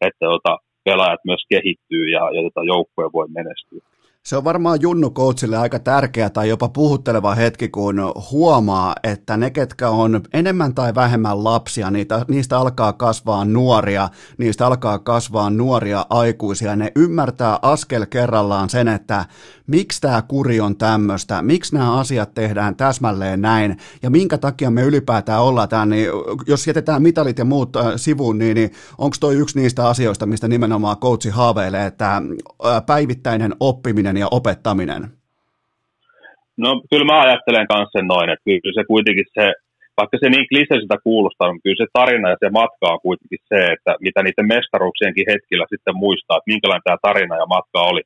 että 0.08 0.26
tota, 0.34 0.52
pelaajat 0.84 1.22
myös 1.30 1.42
kehittyy 1.52 2.04
ja, 2.16 2.22
ja 2.36 2.40
tota, 2.46 2.62
joukkue 2.72 3.06
voi 3.16 3.28
menestyä. 3.38 3.89
Se 4.26 4.36
on 4.36 4.44
varmaan 4.44 4.78
Junnu 4.80 5.10
Coachille 5.10 5.56
aika 5.56 5.78
tärkeä 5.78 6.30
tai 6.30 6.48
jopa 6.48 6.68
puhutteleva 6.68 7.34
hetki, 7.34 7.68
kun 7.68 8.00
huomaa, 8.30 8.94
että 9.02 9.36
ne, 9.36 9.50
ketkä 9.50 9.88
on 9.88 10.20
enemmän 10.32 10.74
tai 10.74 10.94
vähemmän 10.94 11.44
lapsia, 11.44 11.90
niitä, 11.90 12.24
niistä 12.28 12.58
alkaa 12.58 12.92
kasvaa 12.92 13.44
nuoria, 13.44 14.08
niistä 14.38 14.66
alkaa 14.66 14.98
kasvaa 14.98 15.50
nuoria 15.50 16.06
aikuisia. 16.10 16.76
Ne 16.76 16.92
ymmärtää 16.96 17.58
askel 17.62 18.06
kerrallaan 18.06 18.68
sen, 18.68 18.88
että 18.88 19.24
miksi 19.66 20.00
tämä 20.00 20.22
kuri 20.22 20.60
on 20.60 20.76
tämmöistä, 20.76 21.42
miksi 21.42 21.74
nämä 21.74 21.98
asiat 21.98 22.34
tehdään 22.34 22.76
täsmälleen 22.76 23.40
näin 23.40 23.76
ja 24.02 24.10
minkä 24.10 24.38
takia 24.38 24.70
me 24.70 24.82
ylipäätään 24.82 25.42
ollaan 25.42 25.68
täällä. 25.68 25.94
Niin 25.94 26.08
jos 26.46 26.66
jätetään 26.66 27.02
mitalit 27.02 27.38
ja 27.38 27.44
muut 27.44 27.76
äh, 27.76 27.84
sivuun, 27.96 28.38
niin, 28.38 28.54
niin 28.54 28.70
onko 28.98 29.16
toi 29.20 29.34
yksi 29.34 29.60
niistä 29.60 29.88
asioista, 29.88 30.26
mistä 30.26 30.48
nimenomaan 30.48 30.96
coachi 30.96 31.28
haaveilee, 31.28 31.86
että 31.86 32.16
äh, 32.16 32.22
päivittäinen 32.86 33.54
oppiminen 33.60 34.09
oppiminen 34.10 34.20
ja 34.20 34.36
opettaminen? 34.38 35.02
No 36.56 36.70
kyllä 36.90 37.04
mä 37.04 37.22
ajattelen 37.22 37.66
kanssa 37.72 37.94
sen 37.98 38.06
noin, 38.06 38.30
että 38.30 38.44
kyllä 38.62 38.78
se 38.78 38.84
kuitenkin 38.92 39.26
se, 39.36 39.46
vaikka 39.98 40.16
se 40.20 40.28
niin 40.30 40.48
kliseiseltä 40.50 40.96
kuulostaa, 41.06 41.48
niin 41.48 41.62
kyllä 41.64 41.82
se 41.82 41.88
tarina 41.98 42.30
ja 42.30 42.36
se 42.42 42.48
matka 42.60 42.86
on 42.94 43.00
kuitenkin 43.06 43.42
se, 43.50 43.58
että 43.74 43.92
mitä 44.06 44.20
niiden 44.22 44.48
mestaruuksienkin 44.54 45.28
hetkillä 45.30 45.66
sitten 45.72 45.96
muistaa, 46.04 46.36
että 46.36 46.50
minkälainen 46.52 46.86
tämä 46.86 47.04
tarina 47.08 47.34
ja 47.42 47.46
matka 47.56 47.78
oli. 47.90 48.02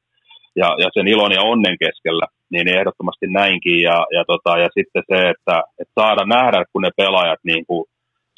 Ja, 0.61 0.69
ja 0.83 0.89
sen 0.95 1.09
ilon 1.09 1.33
ja 1.39 1.43
onnen 1.53 1.77
keskellä, 1.85 2.27
niin 2.53 2.67
ehdottomasti 2.77 3.27
näinkin. 3.41 3.79
Ja, 3.89 3.99
ja, 4.17 4.23
tota, 4.31 4.53
ja 4.65 4.69
sitten 4.77 5.03
se, 5.11 5.19
että, 5.33 5.57
että 5.81 5.95
saada 6.01 6.25
nähdä, 6.37 6.59
kun 6.73 6.83
ne 6.83 6.91
pelaajat 6.97 7.43
niin 7.51 7.65
kuin 7.69 7.85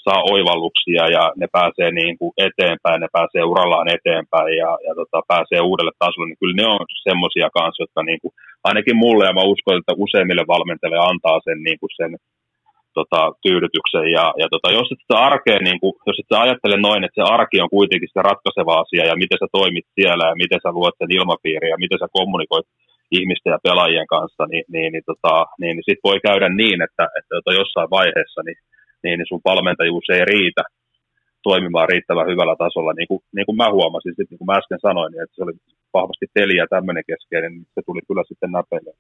saa 0.06 0.28
oivalluksia 0.34 1.04
ja 1.16 1.24
ne 1.40 1.46
pääsee 1.58 1.90
niin 2.00 2.14
kuin 2.18 2.32
eteenpäin, 2.48 3.00
ne 3.00 3.08
pääsee 3.18 3.42
urallaan 3.52 3.88
eteenpäin 3.96 4.52
ja, 4.62 4.70
ja 4.86 4.92
tota, 5.00 5.18
pääsee 5.32 5.60
uudelle 5.68 5.94
tasolle, 5.98 6.28
niin 6.28 6.42
kyllä 6.42 6.58
ne 6.58 6.66
on 6.74 6.86
semmoisia 7.08 7.48
kanssa, 7.58 7.82
jotka 7.84 8.00
niin 8.02 8.20
kuin, 8.22 8.32
ainakin 8.68 8.96
mulle 9.04 9.24
ja 9.26 9.36
mä 9.38 9.50
uskon, 9.52 9.78
että 9.78 10.00
useimmille 10.04 10.44
valmentajille 10.54 11.00
antaa 11.10 11.38
sen, 11.46 11.58
niin 11.66 11.78
kuin 11.80 11.92
sen 12.00 12.12
tota, 12.98 13.20
tyydytyksen. 13.44 14.06
Ja, 14.16 14.26
ja 14.42 14.46
tota, 14.54 14.68
jos 14.78 14.88
et 14.92 15.00
sitä 15.02 15.58
niin 15.68 15.80
kuin, 15.82 15.94
jos 16.08 16.18
et 16.18 16.28
sä 16.30 16.36
ajattele 16.44 16.76
noin, 16.86 17.02
että 17.04 17.18
se 17.18 17.24
arki 17.36 17.56
on 17.64 17.74
kuitenkin 17.76 18.10
se 18.12 18.20
ratkaiseva 18.30 18.74
asia 18.82 19.04
ja 19.10 19.20
miten 19.22 19.38
sä 19.40 19.48
toimit 19.58 19.86
siellä 19.96 20.24
ja 20.30 20.36
miten 20.42 20.60
sä 20.62 20.70
luot 20.76 20.96
sen 20.98 21.16
ilmapiiri 21.18 21.68
ja 21.72 21.82
miten 21.82 21.98
sä 22.00 22.08
kommunikoit 22.16 22.66
ihmisten 23.18 23.54
ja 23.54 23.64
pelaajien 23.66 24.08
kanssa, 24.14 24.42
niin, 24.52 24.64
niin, 24.74 24.90
niin, 24.92 25.06
tota, 25.10 25.34
niin, 25.60 25.74
niin 25.76 25.88
sit 25.88 26.00
voi 26.08 26.18
käydä 26.28 26.48
niin, 26.62 26.78
että, 26.86 27.04
että 27.18 27.32
tota, 27.38 27.58
jossain 27.60 27.90
vaiheessa 27.98 28.40
niin 28.46 28.58
niin, 29.02 29.16
niin 29.18 29.30
sun 29.30 29.46
valmentajuus 29.50 30.08
ei 30.10 30.24
riitä 30.24 30.62
toimimaan 31.48 31.88
riittävän 31.92 32.30
hyvällä 32.30 32.56
tasolla. 32.64 32.92
Niin 32.92 33.10
kuin, 33.10 33.20
niin 33.36 33.46
kuin 33.46 33.58
mä 33.62 33.68
huomasin, 33.76 34.14
sit, 34.16 34.28
niin 34.30 34.40
kuin 34.40 34.50
mä 34.50 34.60
äsken 34.60 34.86
sanoin, 34.88 35.10
niin 35.10 35.22
että 35.22 35.36
se 35.36 35.42
oli 35.44 35.54
vahvasti 35.98 36.26
peliä 36.36 36.64
tämmöinen 36.74 37.04
keskeinen, 37.10 37.52
niin 37.54 37.66
se 37.74 37.80
tuli 37.88 38.02
kyllä 38.08 38.24
sitten 38.30 38.52
näpeille. 38.58 38.92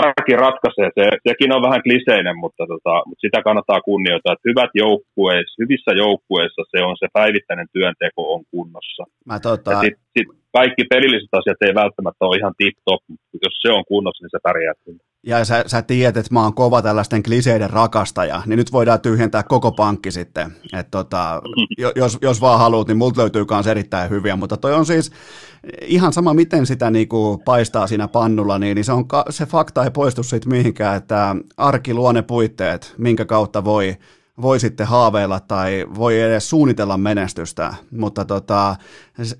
Arki 0.00 0.34
ratkaisee, 0.44 0.88
se, 0.98 1.04
sekin 1.28 1.54
on 1.56 1.66
vähän 1.66 1.84
kliseinen, 1.86 2.36
mutta, 2.44 2.62
tota, 2.72 2.94
mutta 3.06 3.24
sitä 3.26 3.38
kannattaa 3.48 3.86
kunnioittaa, 3.90 4.34
että 4.34 4.50
hyvät 4.50 4.72
joukkueissa, 4.84 5.60
hyvissä 5.62 5.92
joukkueissa 6.04 6.62
se 6.72 6.78
on 6.88 6.96
se 7.02 7.08
päivittäinen 7.18 7.68
työnteko 7.76 8.20
on 8.34 8.42
kunnossa. 8.52 9.02
Mä 9.30 9.36
tota... 9.48 9.70
Ja 9.72 9.80
sit, 9.84 9.96
sit 10.16 10.28
kaikki 10.58 10.84
pelilliset 10.92 11.34
asiat 11.38 11.60
ei 11.66 11.74
välttämättä 11.82 12.22
ole 12.26 12.38
ihan 12.40 12.54
tip-top, 12.60 13.02
mutta 13.08 13.44
jos 13.46 13.54
se 13.62 13.70
on 13.78 13.84
kunnossa, 13.92 14.22
niin 14.22 14.34
se 14.36 14.46
pärjää 14.48 14.76
kyllä 14.84 15.02
ja 15.26 15.44
sä, 15.44 15.64
sä 15.66 15.82
tiedät, 15.82 16.16
että 16.16 16.34
mä 16.34 16.42
oon 16.42 16.54
kova 16.54 16.82
tällaisten 16.82 17.22
kliseiden 17.22 17.70
rakastaja, 17.70 18.42
niin 18.46 18.56
nyt 18.56 18.72
voidaan 18.72 19.00
tyhjentää 19.00 19.42
koko 19.42 19.72
pankki 19.72 20.10
sitten. 20.10 20.56
Et 20.72 20.90
tota, 20.90 21.42
jos, 21.96 22.18
jos 22.22 22.40
vaan 22.40 22.58
haluat, 22.58 22.88
niin 22.88 22.96
multa 22.96 23.20
löytyy 23.20 23.44
myös 23.50 23.66
erittäin 23.66 24.10
hyviä, 24.10 24.36
mutta 24.36 24.56
toi 24.56 24.74
on 24.74 24.86
siis 24.86 25.10
ihan 25.82 26.12
sama, 26.12 26.34
miten 26.34 26.66
sitä 26.66 26.90
niinku 26.90 27.42
paistaa 27.44 27.86
siinä 27.86 28.08
pannulla, 28.08 28.58
niin, 28.58 28.74
niin 28.74 28.84
se, 28.84 28.92
on, 28.92 29.04
se 29.30 29.46
fakta 29.46 29.84
ei 29.84 29.90
poistu 29.90 30.22
siitä 30.22 30.48
mihinkään, 30.48 30.96
että 30.96 31.36
arki 31.56 31.94
luo 31.94 32.12
ne 32.12 32.22
puitteet, 32.22 32.94
minkä 32.98 33.24
kautta 33.24 33.64
voi 33.64 33.96
voi 34.42 34.60
sitten 34.60 34.86
haaveilla 34.86 35.40
tai 35.40 35.86
voi 35.94 36.20
edes 36.20 36.50
suunnitella 36.50 36.98
menestystä, 36.98 37.74
mutta 37.90 38.24
tota, 38.24 38.76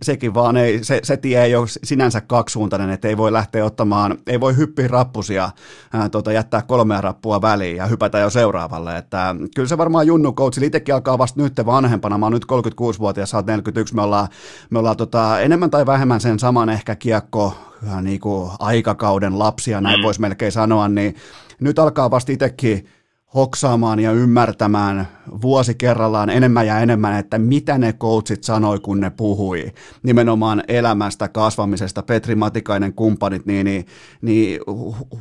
sekin 0.02 0.34
vaan 0.34 0.56
ei, 0.56 0.84
se, 0.84 1.00
se 1.02 1.16
tie 1.16 1.44
ei 1.44 1.56
ole 1.56 1.66
sinänsä 1.84 2.20
kaksisuuntainen, 2.20 2.90
että 2.90 3.08
ei 3.08 3.16
voi 3.16 3.32
lähteä 3.32 3.64
ottamaan, 3.64 4.18
ei 4.26 4.40
voi 4.40 4.56
hyppiä 4.56 4.88
rappusia, 4.88 5.50
ää, 5.92 6.08
tota, 6.08 6.32
jättää 6.32 6.62
kolmea 6.62 7.00
rappua 7.00 7.42
väliin 7.42 7.76
ja 7.76 7.86
hypätä 7.86 8.18
jo 8.18 8.30
seuraavalle, 8.30 8.98
että 8.98 9.36
kyllä 9.54 9.68
se 9.68 9.78
varmaan 9.78 10.06
Junnu 10.06 10.32
coach, 10.32 10.62
itsekin 10.62 10.94
alkaa 10.94 11.18
vasta 11.18 11.42
nyt 11.42 11.52
vanhempana, 11.66 12.18
mä 12.18 12.26
oon 12.26 12.32
nyt 12.32 12.44
36-vuotias, 12.44 13.30
sä 13.30 13.36
oot 13.36 13.46
41, 13.46 13.94
me 13.94 14.02
ollaan, 14.02 14.28
me 14.70 14.78
ollaan 14.78 14.96
tota, 14.96 15.40
enemmän 15.40 15.70
tai 15.70 15.86
vähemmän 15.86 16.20
sen 16.20 16.38
saman 16.38 16.68
ehkä 16.68 16.96
kiekko 16.96 17.54
niin 18.02 18.20
kuin 18.20 18.50
aikakauden 18.58 19.38
lapsia, 19.38 19.80
näin 19.80 20.00
mm. 20.00 20.04
voisi 20.04 20.20
melkein 20.20 20.52
sanoa, 20.52 20.88
niin 20.88 21.16
nyt 21.60 21.78
alkaa 21.78 22.10
vasta 22.10 22.32
itsekin 22.32 22.88
hoksaamaan 23.34 24.00
ja 24.00 24.12
ymmärtämään 24.12 25.08
vuosi 25.42 25.74
kerrallaan 25.74 26.30
enemmän 26.30 26.66
ja 26.66 26.78
enemmän, 26.78 27.18
että 27.18 27.38
mitä 27.38 27.78
ne 27.78 27.92
coachit 27.92 28.44
sanoi, 28.44 28.80
kun 28.80 29.00
ne 29.00 29.10
puhui 29.10 29.72
nimenomaan 30.02 30.62
elämästä, 30.68 31.28
kasvamisesta, 31.28 32.02
Petri 32.02 32.34
Matikainen 32.34 32.94
kumppanit, 32.94 33.46
niin, 33.46 33.64
niin, 33.64 33.86
niin 34.22 34.60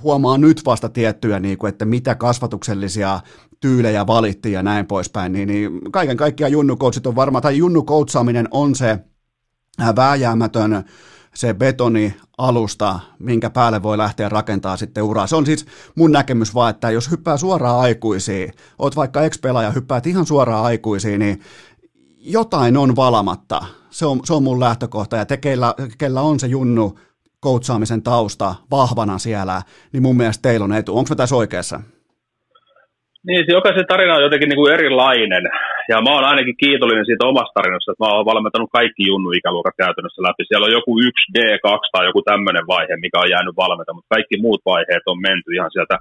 huomaa 0.03 0.37
nyt 0.37 0.61
vasta 0.65 0.89
tiettyjä, 0.89 1.39
niin 1.39 1.57
kuin, 1.57 1.69
että 1.69 1.85
mitä 1.85 2.15
kasvatuksellisia 2.15 3.19
tyylejä 3.59 4.07
valittiin 4.07 4.53
ja 4.53 4.63
näin 4.63 4.85
poispäin, 4.85 5.31
niin, 5.31 5.47
niin 5.47 5.91
kaiken 5.91 6.17
kaikkiaan 6.17 6.51
junnu 6.51 6.77
on 7.05 7.15
varmaan, 7.15 7.43
tai 7.43 7.57
junnu 7.57 7.85
on 8.51 8.75
se 8.75 8.99
vääjäämätön 9.95 10.83
se 11.33 11.53
betoni 11.53 12.15
alusta, 12.37 12.99
minkä 13.19 13.49
päälle 13.49 13.83
voi 13.83 13.97
lähteä 13.97 14.29
rakentamaan 14.29 14.77
sitten 14.77 15.03
uraa. 15.03 15.27
Se 15.27 15.35
on 15.35 15.45
siis 15.45 15.65
mun 15.95 16.11
näkemys 16.11 16.55
vaan, 16.55 16.69
että 16.69 16.91
jos 16.91 17.11
hyppää 17.11 17.37
suoraan 17.37 17.79
aikuisiin, 17.79 18.53
oot 18.79 18.95
vaikka 18.95 19.21
ex-pelaaja, 19.21 19.71
hyppäät 19.71 20.07
ihan 20.07 20.25
suoraan 20.25 20.65
aikuisiin, 20.65 21.19
niin 21.19 21.41
jotain 22.19 22.77
on 22.77 22.95
valamatta. 22.95 23.61
Se 23.89 24.05
on, 24.05 24.19
se 24.23 24.33
on 24.33 24.43
mun 24.43 24.59
lähtökohta, 24.59 25.17
ja 25.17 25.25
te, 25.25 25.37
keillä, 25.37 25.73
keillä 25.97 26.21
on 26.21 26.39
se 26.39 26.47
junnu 26.47 26.99
koutsaamisen 27.39 28.03
tausta 28.03 28.55
vahvana 28.71 29.17
siellä, 29.17 29.61
niin 29.93 30.03
mun 30.03 30.17
mielestä 30.17 30.41
teillä 30.41 30.63
on 30.63 30.73
etu. 30.73 30.97
Onko 30.97 31.09
me 31.09 31.15
tässä 31.15 31.35
oikeassa? 31.35 31.81
Niin, 33.27 33.45
se 33.45 33.51
jokaisen 33.51 33.87
tarina 33.87 34.15
on 34.15 34.23
jotenkin 34.23 34.49
niin 34.49 34.57
kuin 34.57 34.73
erilainen. 34.73 35.43
Ja 35.91 35.97
mä 36.05 36.11
oon 36.15 36.29
ainakin 36.31 36.61
kiitollinen 36.63 37.05
siitä 37.05 37.29
omasta 37.31 37.55
tarinasta, 37.57 37.91
että 37.91 38.03
mä 38.03 38.11
oon 38.13 38.29
valmentanut 38.31 38.75
kaikki 38.79 39.03
junnu-ikäluokat 39.09 39.75
käytännössä 39.83 40.21
läpi. 40.27 40.43
Siellä 40.45 40.67
on 40.67 40.77
joku 40.79 40.91
1 40.99 41.31
D2 41.35 41.83
tai 41.93 42.03
joku 42.09 42.21
tämmöinen 42.21 42.65
vaihe, 42.73 42.95
mikä 43.05 43.17
on 43.23 43.33
jäänyt 43.33 43.55
valmenta, 43.63 43.93
mutta 43.93 44.13
kaikki 44.15 44.35
muut 44.45 44.61
vaiheet 44.71 45.05
on 45.11 45.19
menty 45.27 45.49
ihan 45.53 45.71
sieltä 45.75 45.95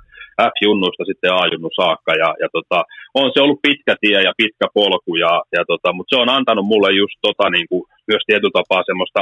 F-junnuista 0.53 1.05
sitten 1.07 1.35
A-junnu 1.41 1.71
saakka. 1.81 2.13
Ja, 2.23 2.29
ja 2.43 2.49
tota, 2.57 2.79
on 3.21 3.27
se 3.33 3.39
ollut 3.45 3.65
pitkä 3.67 3.95
tie 4.03 4.19
ja 4.29 4.33
pitkä 4.41 4.67
polku, 4.79 5.13
ja, 5.25 5.33
ja 5.57 5.63
tota, 5.71 5.89
mutta 5.93 6.11
se 6.13 6.21
on 6.23 6.35
antanut 6.37 6.67
mulle 6.73 6.91
just 7.03 7.17
tota, 7.27 7.47
niin 7.51 7.69
kuin, 7.71 7.83
myös 8.11 8.23
tietyllä 8.27 8.59
tapaa 8.61 8.83
semmoista 8.91 9.21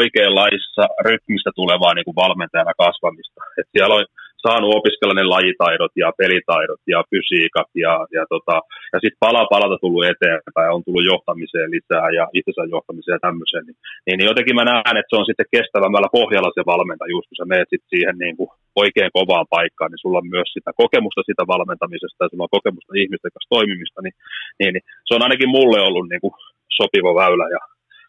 oikeanlaisessa 0.00 0.84
rytmistä 1.08 1.50
tulevaa 1.54 1.94
niin 1.94 2.08
kuin 2.08 2.20
valmentajana 2.24 2.72
kasvamista. 2.82 3.40
Et 3.58 3.68
siellä 3.72 3.94
on 3.94 4.04
saanut 4.46 4.76
opiskella 4.78 5.14
ne 5.14 5.24
lajitaidot 5.34 5.92
ja 6.02 6.08
pelitaidot 6.20 6.82
ja 6.92 6.98
fysiikat 7.10 7.70
ja, 7.84 7.94
ja, 8.16 8.22
tota, 8.32 8.56
ja 8.92 8.98
sitten 9.02 9.22
pala 9.26 9.42
palata 9.52 9.76
tullut 9.84 10.08
eteenpäin, 10.12 10.74
on 10.76 10.84
tullut 10.84 11.10
johtamiseen 11.12 11.70
lisää 11.76 12.08
ja 12.18 12.24
itsensä 12.38 12.62
johtamiseen 12.76 13.16
ja 13.16 13.26
tämmöiseen, 13.28 13.64
niin, 13.66 13.78
niin, 14.06 14.16
niin, 14.18 14.30
jotenkin 14.30 14.56
mä 14.58 14.64
näen, 14.70 14.96
että 14.98 15.10
se 15.10 15.20
on 15.20 15.28
sitten 15.30 15.52
kestävämmällä 15.56 16.10
pohjalla 16.18 16.50
se 16.54 16.62
valmentajuus, 16.72 17.26
kun 17.28 17.38
sä 17.38 17.52
menet 17.52 17.70
sit 17.70 17.84
siihen 17.92 18.16
niin 18.24 18.36
kuin 18.38 18.50
oikein 18.84 19.10
kovaan 19.18 19.48
paikkaan, 19.56 19.90
niin 19.90 20.02
sulla 20.02 20.20
on 20.22 20.34
myös 20.36 20.48
sitä 20.56 20.70
kokemusta 20.82 21.22
sitä 21.30 21.44
valmentamisesta 21.54 22.24
ja 22.24 22.28
sulla 22.30 22.46
on 22.46 22.56
kokemusta 22.56 22.92
ihmisten 23.02 23.32
kanssa 23.32 23.54
toimimista, 23.56 23.98
niin, 24.02 24.16
niin, 24.60 24.72
niin 24.74 24.84
se 25.06 25.12
on 25.14 25.24
ainakin 25.24 25.54
mulle 25.56 25.78
ollut 25.88 26.06
niin 26.08 26.22
kuin 26.24 26.34
sopiva 26.78 27.12
väylä 27.20 27.46
ja, 27.56 27.62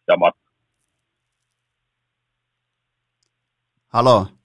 ja 0.10 0.16
matka. 0.24 0.42
Halo. 3.94 4.41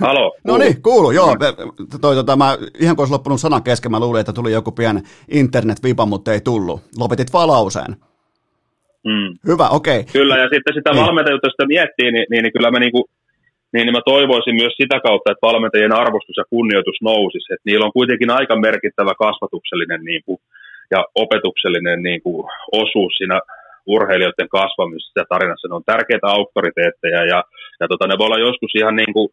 Halo. 0.00 0.36
no 0.44 0.58
niin, 0.58 0.82
kuulu, 0.82 1.10
joo. 1.10 1.36
Toi, 2.00 2.14
tota, 2.14 2.36
mä, 2.36 2.56
ihan 2.80 2.96
kun 2.96 3.02
olisi 3.02 3.12
loppunut 3.12 3.40
sanan 3.40 3.62
kesken, 3.62 3.90
mä 3.90 4.00
luulin, 4.00 4.20
että 4.20 4.32
tuli 4.32 4.52
joku 4.52 4.72
pien 4.72 5.02
internet-vipa, 5.28 6.06
mutta 6.06 6.32
ei 6.32 6.40
tullut. 6.40 6.80
Lopetit 6.98 7.32
vaan 7.32 7.48
lauseen. 7.48 7.96
Mm. 9.04 9.30
Hyvä, 9.50 9.68
okei. 9.68 10.00
Okay. 10.00 10.12
Kyllä, 10.12 10.36
ja 10.42 10.48
sitten 10.54 10.74
sitä 10.74 10.90
niin. 10.90 11.02
valmentajuutta 11.02 11.50
sitä 11.50 11.66
miettii, 11.66 12.12
niin, 12.12 12.26
niin, 12.30 12.42
niin 12.42 12.52
kyllä 12.52 12.70
mä, 12.70 12.78
niinku, 12.78 13.02
niin, 13.72 13.84
niin 13.86 13.96
mä 13.98 14.10
toivoisin 14.12 14.54
myös 14.62 14.74
sitä 14.82 15.00
kautta, 15.06 15.30
että 15.32 15.46
valmentajien 15.50 15.98
arvostus 16.02 16.36
ja 16.36 16.44
kunnioitus 16.54 16.98
nousisi. 17.02 17.52
Että 17.52 17.66
niillä 17.68 17.86
on 17.86 17.98
kuitenkin 17.98 18.30
aika 18.30 18.56
merkittävä 18.56 19.12
kasvatuksellinen 19.24 20.04
niin 20.04 20.22
kuin, 20.26 20.38
ja 20.90 21.00
opetuksellinen 21.14 22.02
niin 22.02 22.22
kuin, 22.22 22.46
osuus 22.72 23.12
siinä 23.16 23.40
urheilijoiden 23.86 24.48
kasvamisessa 24.48 25.20
ja 25.20 25.26
tarinassa. 25.28 25.68
Ne 25.68 25.74
on 25.74 25.90
tärkeitä 25.92 26.26
auktoriteetteja 26.26 27.24
ja, 27.32 27.44
ja 27.80 27.86
tota, 27.88 28.06
ne 28.06 28.18
voi 28.18 28.26
olla 28.26 28.46
joskus 28.48 28.72
ihan 28.74 28.96
niin 28.96 29.12
kuin, 29.12 29.28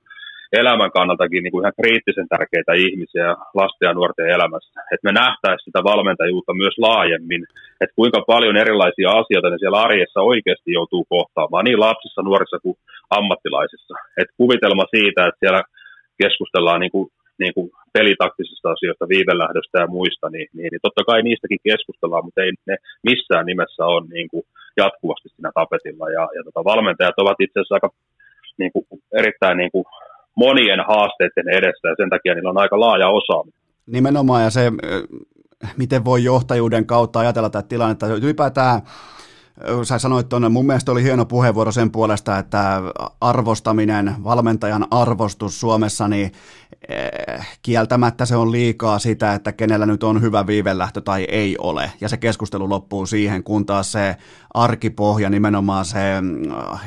elämän 0.54 0.92
kannaltakin 0.92 1.44
niin 1.44 1.52
kuin 1.52 1.64
ihan 1.64 1.80
kriittisen 1.82 2.28
tärkeitä 2.34 2.74
ihmisiä 2.86 3.28
lasten 3.60 3.88
ja 3.88 3.94
nuorten 3.94 4.34
elämässä. 4.38 4.82
Että 4.94 5.08
me 5.08 5.12
nähtäisiin 5.12 5.68
sitä 5.68 5.82
valmentajuutta 5.92 6.54
myös 6.54 6.76
laajemmin, 6.78 7.44
että 7.82 7.96
kuinka 8.00 8.22
paljon 8.34 8.58
erilaisia 8.58 9.10
asioita 9.22 9.50
ne 9.50 9.58
siellä 9.60 9.82
arjessa 9.82 10.22
oikeasti 10.32 10.72
joutuu 10.80 11.04
kohtaamaan, 11.10 11.66
niin 11.66 11.80
lapsissa, 11.80 12.22
nuorissa 12.22 12.60
kuin 12.60 12.78
ammattilaisissa. 13.10 13.96
Että 14.22 14.34
kuvitelma 14.38 14.86
siitä, 14.96 15.28
että 15.28 15.42
siellä 15.44 15.62
keskustellaan 16.24 16.80
niin 16.84 16.92
kuin, 16.96 17.08
niin 17.40 17.54
kuin 17.54 17.68
pelitaktisista 17.94 18.72
asioista, 18.72 19.14
viivelähdöstä 19.16 19.78
ja 19.80 19.88
muista, 19.88 20.30
niin, 20.30 20.48
niin, 20.54 20.70
niin 20.72 20.84
totta 20.86 21.04
kai 21.04 21.22
niistäkin 21.22 21.66
keskustellaan, 21.70 22.26
mutta 22.26 22.42
ei 22.44 22.52
ne 22.68 22.76
missään 23.10 23.46
nimessä 23.46 23.86
ole 23.86 24.08
niin 24.14 24.30
kuin 24.32 24.44
jatkuvasti 24.78 25.30
siinä 25.30 25.52
tapetilla. 25.60 26.10
Ja, 26.18 26.24
ja 26.36 26.42
tota, 26.44 26.70
valmentajat 26.72 27.20
ovat 27.20 27.42
itse 27.42 27.60
asiassa 27.60 27.76
aika 27.76 27.90
niin 28.58 28.72
kuin, 28.74 28.86
erittäin 29.20 29.58
niin 29.58 29.72
kuin, 29.72 29.86
monien 30.36 30.80
haasteiden 30.88 31.50
edessä 31.50 31.88
ja 31.88 31.96
sen 31.98 32.10
takia 32.10 32.34
niillä 32.36 32.50
on 32.50 32.58
aika 32.58 32.80
laaja 32.80 33.10
osaaminen. 33.10 33.62
Nimenomaan 33.86 34.44
ja 34.44 34.50
se, 34.50 34.72
miten 35.78 36.06
voi 36.06 36.24
johtajuuden 36.24 36.86
kautta 36.86 37.20
ajatella 37.20 37.50
tätä 37.50 37.68
tilannetta, 37.68 38.08
ylipäätään 38.08 38.82
sä 39.84 40.00
sanoit 40.00 40.30
tuonne, 40.30 40.50
mun 40.50 40.66
mielestä 40.66 40.92
oli 40.92 41.04
hieno 41.04 41.26
puheenvuoro 41.26 41.72
sen 41.72 41.92
puolesta, 41.92 42.38
että 42.38 42.82
arvostaminen, 43.22 44.16
valmentajan 44.24 44.88
arvostus 44.92 45.60
Suomessa, 45.60 46.08
niin 46.08 46.32
eh, 46.90 47.48
kieltämättä 47.62 48.26
se 48.26 48.36
on 48.36 48.52
liikaa 48.52 49.00
sitä, 49.00 49.34
että 49.34 49.52
kenellä 49.52 49.86
nyt 49.86 50.04
on 50.04 50.22
hyvä 50.22 50.48
viivelähtö 50.48 51.02
tai 51.02 51.26
ei 51.30 51.56
ole. 51.60 51.92
Ja 52.02 52.10
se 52.10 52.18
keskustelu 52.18 52.70
loppuu 52.70 53.06
siihen, 53.06 53.44
kun 53.44 53.66
taas 53.66 53.92
se 53.92 54.16
arkipohja, 54.54 55.30
nimenomaan 55.30 55.86
se 55.86 56.00
äh, 56.74 56.82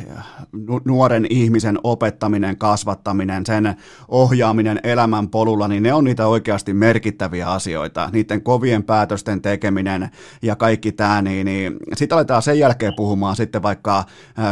nuoren 0.85 1.27
ihmisen 1.31 1.79
opettaminen, 1.85 2.59
kasvattaminen, 2.59 3.47
sen 3.47 3.77
ohjaaminen 4.09 4.81
elämän 4.83 5.29
polulla, 5.29 5.69
niin 5.69 5.83
ne 5.83 5.93
on 5.93 6.05
niitä 6.05 6.27
oikeasti 6.27 6.75
merkittäviä 6.75 7.51
asioita. 7.51 8.11
Niiden 8.13 8.43
kovien 8.43 8.83
päätösten 8.83 9.43
tekeminen 9.43 10.11
ja 10.43 10.57
kaikki 10.57 10.93
tämä, 10.93 11.23
niin, 11.23 11.45
niin 11.45 11.77
sitten 11.97 12.17
aletaan 12.17 12.43
sen 12.43 12.59
jälkeen 12.59 12.93
puhumaan 12.97 13.37
sitten 13.37 13.63
vaikka 13.63 13.99
äh, 13.99 14.07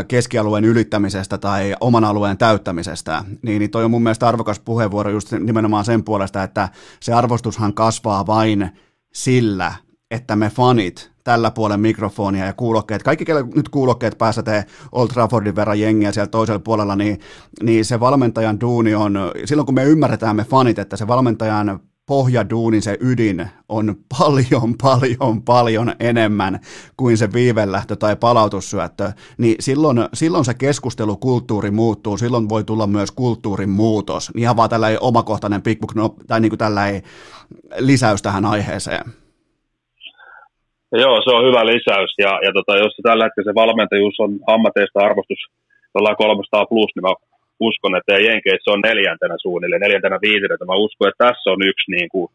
keskialueen 0.08 0.64
ylittämisestä 0.64 1.38
tai 1.38 1.74
oman 1.80 2.04
alueen 2.04 2.38
täyttämisestä. 2.38 3.24
Niin, 3.42 3.58
niin 3.58 3.70
toi 3.70 3.84
on 3.84 3.90
mun 3.90 4.02
mielestä 4.02 4.28
arvokas 4.28 4.60
puheenvuoro 4.60 5.10
just 5.10 5.32
nimenomaan 5.32 5.84
sen 5.84 6.04
puolesta, 6.04 6.42
että 6.42 6.68
se 7.00 7.12
arvostushan 7.12 7.74
kasvaa 7.74 8.26
vain 8.26 8.70
sillä, 9.12 9.74
että 10.10 10.36
me 10.36 10.50
fanit 10.50 11.11
tällä 11.24 11.50
puolen 11.50 11.80
mikrofonia 11.80 12.46
ja 12.46 12.52
kuulokkeet, 12.52 13.02
kaikki 13.02 13.24
kelle 13.24 13.44
nyt 13.54 13.68
kuulokkeet 13.68 14.18
päässä 14.18 14.42
tee 14.42 14.64
Old 14.92 15.08
Traffordin 15.08 15.56
verran 15.56 15.80
jengiä 15.80 16.12
siellä 16.12 16.28
toisella 16.28 16.60
puolella, 16.60 16.96
niin, 16.96 17.20
niin 17.62 17.84
se 17.84 18.00
valmentajan 18.00 18.60
duuni 18.60 18.94
on, 18.94 19.18
silloin 19.44 19.66
kun 19.66 19.74
me 19.74 19.84
ymmärretään 19.84 20.36
me 20.36 20.44
fanit, 20.44 20.78
että 20.78 20.96
se 20.96 21.06
valmentajan 21.06 21.80
pohjaduunin 22.06 22.82
se 22.82 22.96
ydin 23.00 23.48
on 23.68 23.96
paljon, 24.18 24.74
paljon, 24.82 25.42
paljon 25.44 25.92
enemmän 26.00 26.60
kuin 26.96 27.18
se 27.18 27.32
viivelähtö 27.32 27.96
tai 27.96 28.16
palautussyöttö, 28.16 29.12
niin 29.38 29.56
silloin, 29.60 29.98
silloin 30.14 30.44
se 30.44 30.54
keskustelukulttuuri 30.54 31.70
muuttuu, 31.70 32.18
silloin 32.18 32.48
voi 32.48 32.64
tulla 32.64 32.86
myös 32.86 33.10
kulttuurin 33.10 33.70
muutos. 33.70 34.30
Ihan 34.36 34.56
vaan 34.56 34.70
tällainen 34.70 35.02
omakohtainen 35.02 35.62
pikku, 35.62 35.86
tai 36.26 36.40
niin 36.40 36.50
kuin 36.50 36.58
tällainen 36.58 37.02
lisäys 37.78 38.22
tähän 38.22 38.44
aiheeseen. 38.44 39.21
Joo, 40.93 41.16
se 41.24 41.30
on 41.36 41.47
hyvä 41.49 41.62
lisäys. 41.72 42.12
Ja, 42.24 42.32
ja 42.47 42.53
tota, 42.53 42.72
jos 42.82 42.93
tällä 43.03 43.24
hetkellä 43.24 43.49
se 43.51 43.61
valmentajuus 43.62 44.20
on 44.24 44.32
ammateista 44.55 45.01
arvostus 45.01 45.43
jollain 45.95 46.16
300 46.16 46.66
plus, 46.66 46.90
niin 46.95 47.07
mä 47.09 47.14
uskon, 47.68 47.97
että 47.97 48.12
Jenkeissä 48.28 48.70
on 48.70 48.80
neljäntenä 48.88 49.34
suunnilleen, 49.45 49.84
neljäntenä 49.84 50.18
viidentenä. 50.26 50.70
Mä 50.70 50.84
uskon, 50.86 51.09
että 51.09 51.24
tässä 51.26 51.51
on 51.51 51.61
yksi 51.70 51.90
niin 51.97 52.09
kuin, 52.12 52.28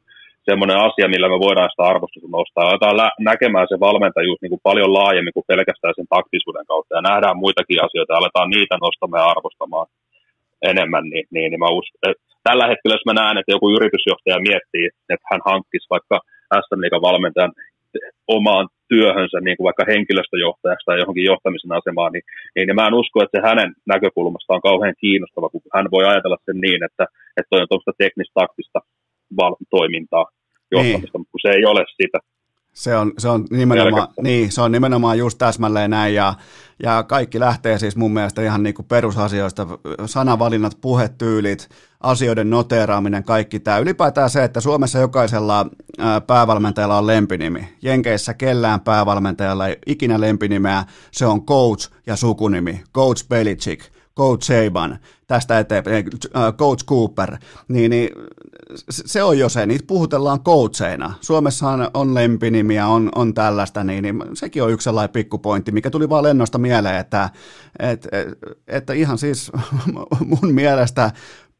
semmoinen 0.49 0.79
asia, 0.87 1.13
millä 1.13 1.29
me 1.29 1.39
voidaan 1.47 1.69
sitä 1.71 1.83
arvostusta 1.91 2.29
nostaa. 2.37 2.65
Aletaan 2.67 2.97
lä- 3.01 3.17
näkemään 3.31 3.67
se 3.69 3.77
valmentajuus 3.87 4.41
niin 4.41 4.53
kuin 4.53 4.65
paljon 4.69 4.91
laajemmin 4.97 5.35
kuin 5.37 5.49
pelkästään 5.51 5.93
sen 5.97 6.11
taktisuuden 6.15 6.65
kautta. 6.71 6.95
Ja 6.95 7.01
nähdään 7.09 7.41
muitakin 7.43 7.83
asioita 7.85 8.13
ja 8.13 8.19
aletaan 8.19 8.49
niitä 8.55 8.75
nostamaan 8.85 9.23
ja 9.23 9.31
arvostamaan 9.33 9.87
enemmän. 10.71 11.05
Niin, 11.11 11.25
niin, 11.35 11.49
niin 11.51 11.61
mä 11.63 11.75
uskon, 11.77 11.99
tällä 12.47 12.65
hetkellä, 12.69 12.95
jos 12.95 13.07
mä 13.09 13.19
näen, 13.21 13.37
että 13.37 13.53
joku 13.55 13.67
yritysjohtaja 13.77 14.45
miettii, 14.49 14.85
että 15.11 15.27
hän 15.31 15.43
hankkisi 15.49 15.87
vaikka 15.95 16.15
SM 16.63 16.81
valmentajan 17.07 17.53
omaan 18.27 18.65
työhönsä, 18.91 19.37
niin 19.39 19.57
kuin 19.57 19.67
vaikka 19.69 19.89
henkilöstöjohtajaksi 19.91 20.85
tai 20.85 20.99
johonkin 20.99 21.29
johtamisen 21.31 21.77
asemaan, 21.79 22.11
niin, 22.13 22.25
niin 22.55 22.75
mä 22.79 22.87
en 22.87 22.99
usko, 23.01 23.17
että 23.23 23.35
se 23.37 23.47
hänen 23.49 23.69
näkökulmasta 23.93 24.53
on 24.53 24.67
kauhean 24.69 25.01
kiinnostava, 25.03 25.49
kun 25.49 25.61
hän 25.75 25.87
voi 25.95 26.03
ajatella 26.05 26.37
sen 26.45 26.59
niin, 26.65 26.81
että, 26.87 27.05
että 27.37 27.55
on 27.55 27.67
tuollaista 27.69 28.01
teknistaktista 28.03 28.79
toimintaa 29.75 30.25
johtamista, 30.71 31.15
niin. 31.15 31.21
mutta 31.21 31.33
kun 31.33 31.45
se 31.45 31.51
ei 31.57 31.65
ole 31.71 31.83
sitä. 32.01 32.19
Se 32.77 32.95
on, 32.97 33.13
se 33.17 33.29
on, 33.29 33.45
nimenomaan, 33.49 34.07
niin, 34.21 34.51
se 34.51 34.61
on 34.61 34.71
nimenomaan 34.71 35.17
just 35.17 35.37
täsmälleen 35.37 35.91
näin 35.91 36.15
ja, 36.15 36.33
ja 36.83 37.03
kaikki 37.03 37.39
lähtee 37.39 37.79
siis 37.79 37.95
mun 37.95 38.13
mielestä 38.13 38.41
ihan 38.41 38.63
niin 38.63 38.73
kuin 38.73 38.85
perusasioista, 38.85 39.67
sanavalinnat, 40.05 40.77
puhetyylit, 40.81 41.69
asioiden 42.01 42.49
noteeraaminen, 42.49 43.23
kaikki 43.23 43.59
tämä. 43.59 43.77
Ylipäätään 43.77 44.29
se, 44.29 44.43
että 44.43 44.61
Suomessa 44.61 44.99
jokaisella 44.99 45.67
päävalmentajalla 46.27 46.97
on 46.97 47.07
lempinimi. 47.07 47.75
Jenkeissä 47.81 48.33
kellään 48.33 48.81
päävalmentajalla 48.81 49.67
ei 49.67 49.77
ikinä 49.85 50.21
lempinimeä, 50.21 50.83
se 51.11 51.25
on 51.25 51.45
coach 51.45 51.91
ja 52.07 52.15
sukunimi, 52.15 52.83
coach 52.93 53.27
Belichick. 53.27 53.96
Coach 54.17 54.43
Saban, 54.43 54.99
tästä 55.27 55.59
eteenpäin, 55.59 56.05
Coach 56.57 56.85
Cooper, 56.85 57.37
niin, 57.67 57.89
niin 57.89 58.09
se 58.89 59.23
on 59.23 59.39
jo 59.39 59.49
se, 59.49 59.65
niitä 59.65 59.85
puhutellaan 59.87 60.43
coacheina. 60.43 61.13
Suomessahan 61.21 61.89
on 61.93 62.13
lempinimiä, 62.13 62.87
on, 62.87 63.09
on 63.15 63.33
tällaista, 63.33 63.83
niin, 63.83 64.01
niin 64.03 64.23
sekin 64.33 64.63
on 64.63 64.71
yksi 64.71 64.83
sellainen 64.83 65.13
pikkupointti, 65.13 65.71
mikä 65.71 65.89
tuli 65.89 66.09
vaan 66.09 66.23
lennosta 66.23 66.57
mieleen, 66.57 66.95
että, 66.95 67.29
että, 67.79 68.09
että 68.67 68.93
ihan 68.93 69.17
siis 69.17 69.51
mun 70.41 70.53
mielestä 70.53 71.11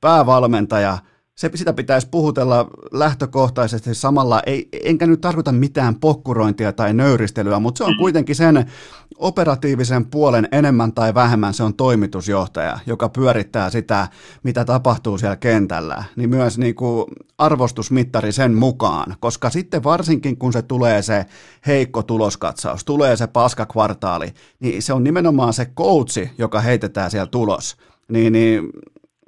päävalmentaja, 0.01 0.97
se, 1.37 1.51
sitä 1.55 1.73
pitäisi 1.73 2.07
puhutella 2.11 2.67
lähtökohtaisesti 2.91 3.95
samalla, 3.95 4.41
ei, 4.45 4.69
enkä 4.83 5.07
nyt 5.07 5.21
tarkoita 5.21 5.51
mitään 5.51 5.95
pokkurointia 5.95 6.73
tai 6.73 6.93
nöyristelyä, 6.93 7.59
mutta 7.59 7.77
se 7.77 7.83
on 7.83 7.97
kuitenkin 7.97 8.35
sen 8.35 8.71
operatiivisen 9.17 10.05
puolen 10.05 10.47
enemmän 10.51 10.93
tai 10.93 11.13
vähemmän 11.13 11.53
se 11.53 11.63
on 11.63 11.73
toimitusjohtaja, 11.73 12.79
joka 12.85 13.09
pyörittää 13.09 13.69
sitä, 13.69 14.07
mitä 14.43 14.65
tapahtuu 14.65 15.17
siellä 15.17 15.35
kentällä, 15.35 16.03
niin 16.15 16.29
myös 16.29 16.57
niin 16.57 16.75
kuin 16.75 17.05
arvostusmittari 17.37 18.31
sen 18.31 18.53
mukaan, 18.53 19.15
koska 19.19 19.49
sitten 19.49 19.83
varsinkin 19.83 20.37
kun 20.37 20.53
se 20.53 20.61
tulee 20.61 21.01
se 21.01 21.25
heikko 21.67 22.03
tuloskatsaus, 22.03 22.85
tulee 22.85 23.15
se 23.15 23.27
paskakvartaali, 23.27 24.33
niin 24.59 24.81
se 24.81 24.93
on 24.93 25.03
nimenomaan 25.03 25.53
se 25.53 25.65
coachi, 25.65 26.31
joka 26.37 26.59
heitetään 26.59 27.11
siellä 27.11 27.27
tulos. 27.27 27.77
Niin, 28.09 28.33
niin 28.33 28.69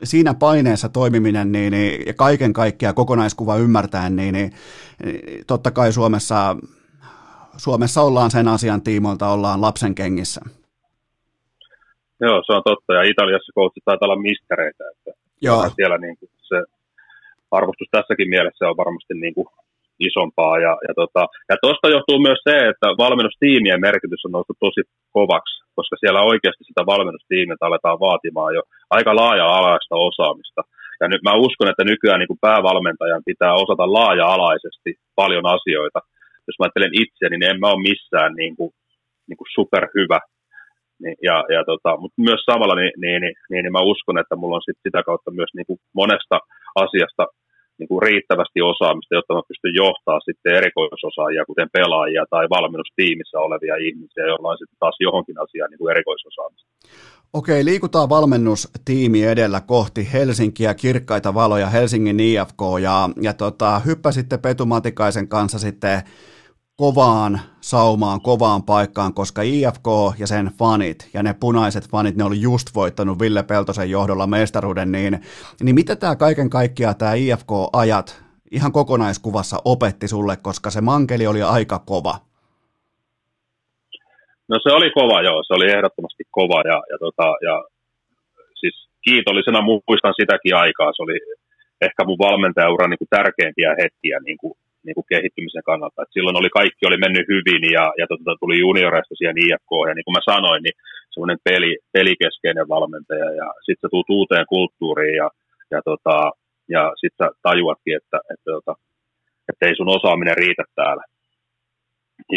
siinä 0.03 0.33
paineessa 0.33 0.89
toimiminen 0.89 1.51
niin, 1.51 1.71
niin, 1.71 2.03
ja 2.07 2.13
kaiken 2.13 2.53
kaikkiaan 2.53 2.95
kokonaiskuva 2.95 3.57
ymmärtäen, 3.57 4.15
niin, 4.15 4.33
niin, 4.33 4.51
totta 5.47 5.71
kai 5.71 5.91
Suomessa, 5.91 6.55
Suomessa 7.57 8.01
ollaan 8.01 8.31
sen 8.31 8.47
asian 8.47 8.81
tiimoilta, 8.81 9.29
ollaan 9.29 9.61
lapsen 9.61 9.95
kengissä. 9.95 10.41
Joo, 12.21 12.43
se 12.45 12.53
on 12.53 12.63
totta. 12.65 12.93
Ja 12.93 13.03
Italiassa 13.03 13.51
koutsit 13.55 13.83
taitaa 13.85 14.05
olla 14.05 14.21
mistereitä. 14.21 14.83
Että 14.91 15.11
Joo. 15.41 15.69
Siellä 15.75 15.97
niin 15.97 16.17
kuin 16.17 16.29
se 16.41 16.63
arvostus 17.51 17.87
tässäkin 17.91 18.29
mielessä 18.29 18.69
on 18.69 18.77
varmasti 18.77 19.13
niin 19.13 19.33
kuin 19.33 19.47
isompaa. 20.07 20.55
Ja, 20.65 20.73
ja, 20.87 20.93
tota, 21.01 21.23
ja 21.49 21.55
johtuu 21.95 22.19
myös 22.27 22.41
se, 22.49 22.55
että 22.71 22.87
valmennustiimien 23.03 23.81
merkitys 23.87 24.25
on 24.25 24.31
noussut 24.31 24.59
tosi 24.59 24.81
kovaksi, 25.17 25.55
koska 25.77 25.95
siellä 25.99 26.21
oikeasti 26.31 26.63
sitä 26.63 26.81
valmennustiimiä 26.93 27.55
aletaan 27.61 27.99
vaatimaan 28.07 28.55
jo 28.57 28.61
aika 28.89 29.11
laaja-alaista 29.15 29.95
osaamista. 30.09 30.61
Ja 31.01 31.07
nyt 31.07 31.23
mä 31.23 31.41
uskon, 31.45 31.69
että 31.69 31.83
nykyään 31.83 32.19
niin 32.19 32.31
kuin 32.31 32.43
päävalmentajan 32.47 33.27
pitää 33.29 33.53
osata 33.63 33.93
laaja-alaisesti 33.97 34.91
paljon 35.15 35.45
asioita. 35.55 35.99
Jos 36.47 36.55
mä 36.57 36.63
ajattelen 36.63 36.99
itse, 37.03 37.25
niin 37.29 37.43
en 37.43 37.59
mä 37.59 37.67
ole 37.73 37.87
missään 37.89 38.31
niin 38.41 38.55
kuin, 38.57 38.71
niin 39.27 39.37
kuin 39.37 39.51
superhyvä. 39.55 40.19
Niin, 41.03 41.17
ja, 41.27 41.37
ja 41.55 41.61
tota, 41.71 41.91
mutta 42.01 42.21
myös 42.27 42.41
samalla 42.49 42.75
niin, 42.75 42.93
niin, 43.03 43.21
niin, 43.21 43.63
niin, 43.63 43.71
mä 43.71 43.89
uskon, 43.93 44.17
että 44.17 44.35
mulla 44.35 44.55
on 44.55 44.67
sit 44.67 44.79
sitä 44.85 45.03
kautta 45.03 45.31
myös 45.31 45.51
niin 45.55 45.67
kuin 45.69 45.79
monesta 45.93 46.37
asiasta 46.83 47.23
niin 47.79 47.91
kuin 47.91 48.01
riittävästi 48.07 48.59
osaamista, 48.61 49.15
jotta 49.15 49.33
mä 49.33 49.49
pystyn 49.49 49.75
johtaa 49.83 50.19
sitten 50.27 50.55
erikoisosaajia, 50.59 51.49
kuten 51.51 51.69
pelaajia 51.77 52.23
tai 52.29 52.45
valmennustiimissä 52.55 53.37
olevia 53.39 53.75
ihmisiä, 53.87 54.25
joilla 54.27 54.49
on 54.49 54.57
sitten 54.61 54.79
taas 54.79 54.97
johonkin 54.99 55.41
asiaan 55.43 55.69
niin 55.69 55.81
kuin 55.81 55.91
erikoisosaamista. 55.91 56.69
Okei, 57.33 57.65
liikutaan 57.65 58.09
valmennustiimi 58.09 59.23
edellä 59.23 59.61
kohti 59.61 60.13
Helsinkiä, 60.13 60.73
kirkkaita 60.73 61.33
valoja, 61.33 61.67
Helsingin 61.67 62.19
IFK 62.19 62.61
ja, 62.81 63.09
ja 63.21 63.33
tota, 63.33 63.79
hyppäsitte 63.79 64.37
Petu 64.37 64.65
Matikaisen 64.65 65.27
kanssa 65.27 65.59
sitten 65.59 66.01
kovaan 66.79 67.39
saumaan, 67.61 68.21
kovaan 68.21 68.63
paikkaan, 68.63 69.13
koska 69.13 69.41
IFK 69.41 69.87
ja 70.19 70.27
sen 70.27 70.45
fanit 70.59 71.09
ja 71.13 71.23
ne 71.23 71.33
punaiset 71.39 71.89
fanit, 71.91 72.15
ne 72.15 72.23
oli 72.23 72.41
just 72.41 72.67
voittanut 72.75 73.19
Ville 73.19 73.43
Peltosen 73.43 73.89
johdolla 73.89 74.27
mestaruuden, 74.27 74.91
niin, 74.91 75.13
niin 75.63 75.75
mitä 75.75 75.95
tämä 75.95 76.15
kaiken 76.15 76.49
kaikkiaan 76.49 76.97
tämä 76.97 77.13
IFK-ajat 77.13 78.23
ihan 78.51 78.71
kokonaiskuvassa 78.71 79.57
opetti 79.65 80.07
sulle, 80.07 80.37
koska 80.41 80.69
se 80.69 80.81
mankeli 80.81 81.27
oli 81.27 81.41
aika 81.41 81.79
kova? 81.79 82.15
No 84.49 84.59
se 84.63 84.69
oli 84.79 84.89
kova, 84.91 85.21
joo. 85.21 85.43
Se 85.43 85.53
oli 85.53 85.71
ehdottomasti 85.75 86.23
kova 86.31 86.61
ja, 86.71 86.77
ja, 86.91 86.97
tota, 86.99 87.27
ja 87.47 87.63
siis 88.59 88.89
kiitollisena 89.01 89.61
muistan 89.61 90.13
sitäkin 90.19 90.55
aikaa. 90.55 90.91
Se 90.95 91.03
oli 91.03 91.17
ehkä 91.81 92.05
mun 92.05 92.17
valmentajauran 92.17 92.89
niin 92.89 92.97
kuin 92.97 93.13
tärkeimpiä 93.17 93.75
hetkiä 93.81 94.19
niin 94.25 94.37
kuin 94.37 94.53
niin 94.85 94.95
kuin 94.97 95.09
kehittymisen 95.13 95.67
kannalta. 95.69 96.01
Et 96.01 96.13
silloin 96.15 96.39
oli, 96.39 96.49
kaikki 96.49 96.83
oli 96.85 96.97
mennyt 96.97 97.27
hyvin 97.33 97.63
ja, 97.77 97.85
ja 97.99 98.05
tota, 98.11 98.31
tuli 98.39 98.59
junioreista 98.59 99.15
siihen 99.15 99.41
IFK 99.45 99.71
ja 99.87 99.93
niin 99.93 100.05
kuin 100.05 100.17
mä 100.17 100.31
sanoin, 100.33 100.61
niin 100.63 100.75
semmoinen 101.11 101.39
peli, 101.49 101.71
pelikeskeinen 101.95 102.67
valmentaja 102.75 103.29
ja 103.41 103.47
sitten 103.65 103.83
sä 103.87 103.91
tuut 103.91 104.09
uuteen 104.09 104.45
kulttuuriin 104.53 105.15
ja, 105.21 105.29
ja, 105.73 105.79
tota, 105.89 106.17
ja 106.75 106.83
sitten 106.99 107.19
sä 107.19 107.31
tajuatkin, 107.47 107.95
että, 107.99 108.17
että, 108.17 108.33
että, 108.33 108.51
tota, 108.51 108.73
että 109.49 109.65
ei 109.65 109.75
sun 109.75 109.95
osaaminen 109.97 110.37
riitä 110.43 110.63
täällä. 110.75 111.03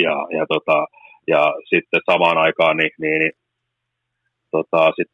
Ja, 0.04 0.16
ja, 0.38 0.44
tota, 0.54 0.86
ja 1.32 1.42
sitten 1.70 2.00
samaan 2.10 2.38
aikaan 2.38 2.76
niin, 2.76 2.94
niin, 3.02 3.18
niin 3.20 3.32
tota, 4.50 4.92
sit 4.96 5.10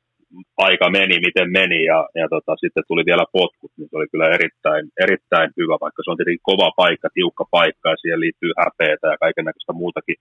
aika 0.56 0.86
meni, 0.90 1.16
miten 1.26 1.48
meni, 1.58 1.80
ja, 1.92 2.00
ja 2.20 2.26
tota, 2.34 2.52
sitten 2.62 2.88
tuli 2.88 3.02
vielä 3.10 3.24
potkut, 3.32 3.72
niin 3.76 3.88
se 3.88 3.96
oli 3.96 4.08
kyllä 4.12 4.26
erittäin, 4.36 4.84
erittäin 5.04 5.50
hyvä, 5.58 5.76
vaikka 5.84 6.02
se 6.02 6.10
on 6.10 6.16
tietenkin 6.16 6.48
kova 6.50 6.70
paikka, 6.82 7.08
tiukka 7.14 7.44
paikka, 7.50 7.90
ja 7.90 7.96
siihen 8.00 8.20
liittyy 8.20 8.52
häpeitä 8.62 9.06
ja 9.12 9.18
kaiken 9.24 9.44
näköistä 9.44 9.72
muutakin, 9.72 10.16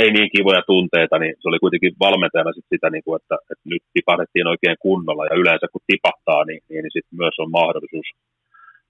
ei 0.00 0.10
niin 0.12 0.30
kivoja 0.34 0.62
tunteita, 0.72 1.16
niin 1.18 1.34
se 1.40 1.48
oli 1.48 1.58
kuitenkin 1.64 1.92
valmentajana 2.06 2.52
sit 2.52 2.68
sitä, 2.74 2.88
niin 2.90 3.04
kuin, 3.04 3.16
että, 3.20 3.36
että 3.50 3.66
nyt 3.72 3.82
tipahdettiin 3.96 4.46
oikein 4.52 4.78
kunnolla, 4.86 5.26
ja 5.26 5.40
yleensä 5.42 5.66
kun 5.72 5.88
tipahtaa, 5.90 6.42
niin, 6.44 6.60
niin, 6.68 6.82
niin 6.82 6.96
sitten 6.96 7.18
myös 7.22 7.36
on 7.42 7.50
mahdollisuus 7.58 8.08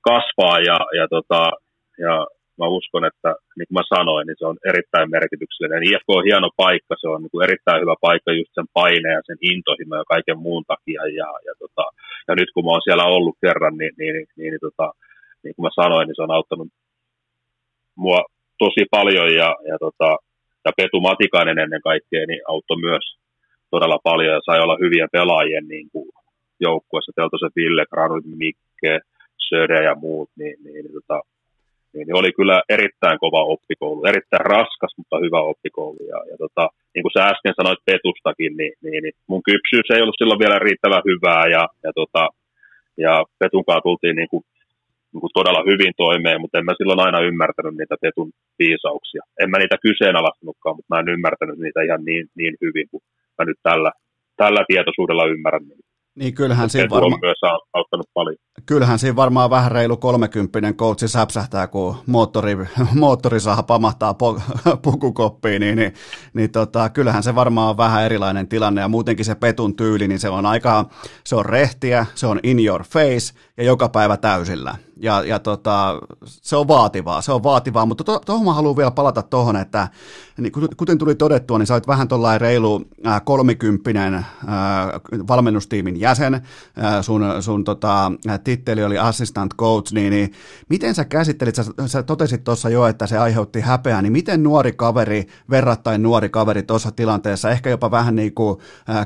kasvaa, 0.09 0.59
ja, 0.69 0.79
ja, 0.99 1.07
tota, 1.15 1.41
ja 2.07 2.15
mä 2.59 2.67
uskon, 2.79 3.05
että 3.11 3.31
niin 3.57 3.69
kuin 3.69 3.79
mä 3.81 3.85
sanoin, 3.97 4.25
niin 4.27 4.39
se 4.39 4.47
on 4.51 4.59
erittäin 4.71 5.11
merkityksellinen. 5.17 5.87
IFK 5.89 6.09
on 6.09 6.29
hieno 6.31 6.49
paikka, 6.63 6.95
se 7.01 7.09
on 7.09 7.21
niin 7.23 7.33
kuin 7.33 7.45
erittäin 7.47 7.83
hyvä 7.83 7.95
paikka 8.07 8.31
just 8.33 8.53
sen 8.55 8.69
paineen 8.79 9.17
ja 9.19 9.27
sen 9.27 9.39
intohimo 9.51 9.95
ja 9.97 10.11
kaiken 10.15 10.39
muun 10.47 10.65
takia. 10.73 11.03
Ja, 11.21 11.29
ja, 11.47 11.53
tota, 11.63 11.85
ja 12.29 12.33
nyt 12.35 12.51
kun 12.55 12.65
mä 12.65 12.71
oon 12.71 12.87
siellä 12.87 13.05
ollut 13.17 13.37
kerran, 13.45 13.75
niin, 13.81 13.95
niin, 13.99 14.15
niin, 14.15 14.29
niin, 14.37 14.51
niin, 14.53 14.65
tota, 14.67 14.87
niin 15.45 15.55
kuin 15.55 15.65
mä 15.67 15.73
sanoin, 15.83 16.05
niin 16.07 16.17
se 16.17 16.23
on 16.27 16.37
auttanut 16.39 16.69
mua 18.05 18.21
tosi 18.59 18.85
paljon 18.97 19.29
ja, 19.41 19.51
ja, 19.71 19.77
tota, 19.85 20.09
ja 20.65 20.71
Petu 20.77 21.01
Matikainen 21.01 21.59
ennen 21.59 21.83
kaikkea 21.91 22.27
niin 22.27 22.43
auttoi 22.49 22.81
myös 22.89 23.05
todella 23.71 23.99
paljon 24.09 24.35
ja 24.35 24.41
sai 24.47 24.61
olla 24.61 24.77
hyviä 24.85 25.07
pelaajien 25.13 25.69
niin 25.69 25.89
kuin 25.93 26.09
joukkueessa, 26.61 27.13
Teltosen 27.17 27.57
Ville, 27.57 27.85
Granut, 27.91 28.25
Mikke, 28.25 29.01
Söde 29.49 29.85
ja 29.85 29.95
muut, 29.95 30.31
niin, 30.39 30.57
niin, 30.65 30.85
niin 30.85 30.93
tota, 30.93 31.21
niin, 31.97 32.07
niin 32.07 32.21
oli 32.21 32.33
kyllä 32.39 32.57
erittäin 32.69 33.19
kova 33.25 33.43
oppikoulu, 33.55 34.05
erittäin 34.05 34.47
raskas, 34.55 34.93
mutta 34.97 35.17
hyvä 35.25 35.41
oppikoulu. 35.53 36.01
Ja, 36.13 36.19
ja 36.31 36.37
tota, 36.45 36.65
niin 36.95 37.05
kuin 37.05 37.15
sä 37.17 37.29
äsken 37.33 37.55
sanoit 37.57 37.87
Petustakin, 37.87 38.57
niin, 38.57 38.75
niin, 38.85 39.03
niin 39.05 39.17
mun 39.31 39.43
kypsyys 39.49 39.89
ei 39.91 40.03
ollut 40.03 40.19
silloin 40.19 40.43
vielä 40.45 40.59
riittävän 40.59 41.07
hyvää, 41.11 41.45
ja, 41.55 41.63
ja, 41.85 41.91
tota, 42.01 42.23
ja 43.05 43.13
Petunkaan 43.39 43.83
tultiin 43.87 44.17
niin 44.17 44.31
kuin, 44.33 44.45
niin 45.13 45.23
kuin 45.23 45.37
todella 45.39 45.63
hyvin 45.71 45.95
toimeen, 45.97 46.41
mutta 46.41 46.59
en 46.59 46.65
mä 46.69 46.79
silloin 46.79 47.05
aina 47.07 47.27
ymmärtänyt 47.29 47.77
niitä 47.77 47.97
Petun 48.03 48.31
viisauksia. 48.59 49.23
En 49.43 49.51
mä 49.51 49.59
niitä 49.59 49.77
kyseenalaistanutkaan, 49.87 50.77
mutta 50.77 50.91
mä 50.95 51.01
en 51.01 51.15
ymmärtänyt 51.17 51.59
niitä 51.59 51.81
ihan 51.83 52.05
niin, 52.05 52.25
niin 52.39 52.55
hyvin 52.65 52.87
kuin 52.91 53.03
mä 53.39 53.45
nyt 53.45 53.61
tällä, 53.63 53.91
tällä 54.37 54.63
tietoisuudella 54.69 55.31
ymmärrän 55.35 55.69
niitä. 55.69 55.96
Niin 56.17 56.35
kyllähän 56.35 56.71
siinä 56.71 56.91
varmaan... 56.91 57.21
myös 57.23 57.39
auttanut 57.73 58.07
paljon. 58.15 58.37
Kyllähän 58.67 58.99
siinä 58.99 59.17
varmaan 59.17 59.51
vähän 59.51 59.73
reilu 59.73 59.97
kolmekymppinen 59.97 60.77
coachi 60.77 61.09
säpsähtää, 61.09 61.67
kun 61.67 61.97
moottori, 62.07 62.57
moottori 62.95 63.41
saa 63.41 63.63
pamahtaa 63.63 64.15
pukukoppiin, 64.83 65.61
niin, 65.61 65.77
niin, 65.77 65.95
niin 66.35 66.51
tota, 66.51 66.89
kyllähän 66.89 67.23
se 67.23 67.35
varmaan 67.35 67.71
on 67.71 67.77
vähän 67.77 68.05
erilainen 68.05 68.49
tilanne, 68.49 68.81
ja 68.81 68.89
muutenkin 68.89 69.25
se 69.25 69.35
petun 69.35 69.77
tyyli, 69.77 70.09
niin 70.09 70.19
se 70.19 70.29
on 70.29 70.47
aika, 70.47 70.85
se 71.25 71.37
on 71.37 71.47
rehtiä, 71.47 72.07
se 72.15 72.27
on 72.27 72.41
in 72.43 72.67
your 72.67 72.85
face, 72.85 73.35
ja 73.57 73.65
joka 73.65 73.89
päivä 73.89 74.17
täysillä. 74.17 74.75
Ja, 74.97 75.25
ja 75.25 75.39
tota, 75.39 76.01
se 76.25 76.57
on 76.57 76.69
vaativaa, 76.69 77.23
se 77.23 77.33
on 77.33 77.43
vaativaa, 77.43 77.87
mutta 77.87 78.05
tuohon 78.05 78.23
to, 78.27 78.39
mä 78.39 78.55
haluan 78.55 78.77
vielä 78.77 78.91
palata 78.91 79.23
tuohon, 79.23 79.57
että 79.57 79.89
niin 80.39 80.53
kuten 80.77 80.99
tuli 80.99 81.15
todettua, 81.15 81.59
niin 81.59 81.67
sä 81.67 81.75
olet 81.75 81.87
vähän 81.87 82.09
tuollainen 82.09 82.41
reilu 82.41 82.85
kolmikymppinen 83.25 84.27
valmennustiimin 85.29 86.01
jäsen, 86.01 86.35
äh, 86.35 86.43
sun, 87.01 87.25
sun 87.41 87.65
tota, 87.65 88.13
titteli 88.45 88.85
oli 88.85 88.99
assistant 88.99 89.55
coach, 89.55 89.93
niin, 89.93 90.11
niin 90.11 90.33
miten 90.69 90.95
sä 90.95 91.05
käsittelit, 91.05 91.55
sä, 91.55 91.65
sä 91.87 92.03
totesit 92.03 92.45
tuossa 92.45 92.69
jo, 92.69 92.87
että 92.87 93.07
se 93.07 93.19
aiheutti 93.19 93.61
häpeää, 93.61 94.03
niin 94.03 94.13
miten 94.13 94.43
nuori 94.43 94.73
kaveri, 94.73 95.27
verrattain 95.51 96.03
nuori 96.03 96.29
kaveri 96.29 96.63
tuossa 96.63 96.91
tilanteessa, 96.91 97.51
ehkä 97.51 97.71
jopa 97.71 97.91
vähän 97.91 98.17
niin 98.17 98.35
kuin 98.35 98.59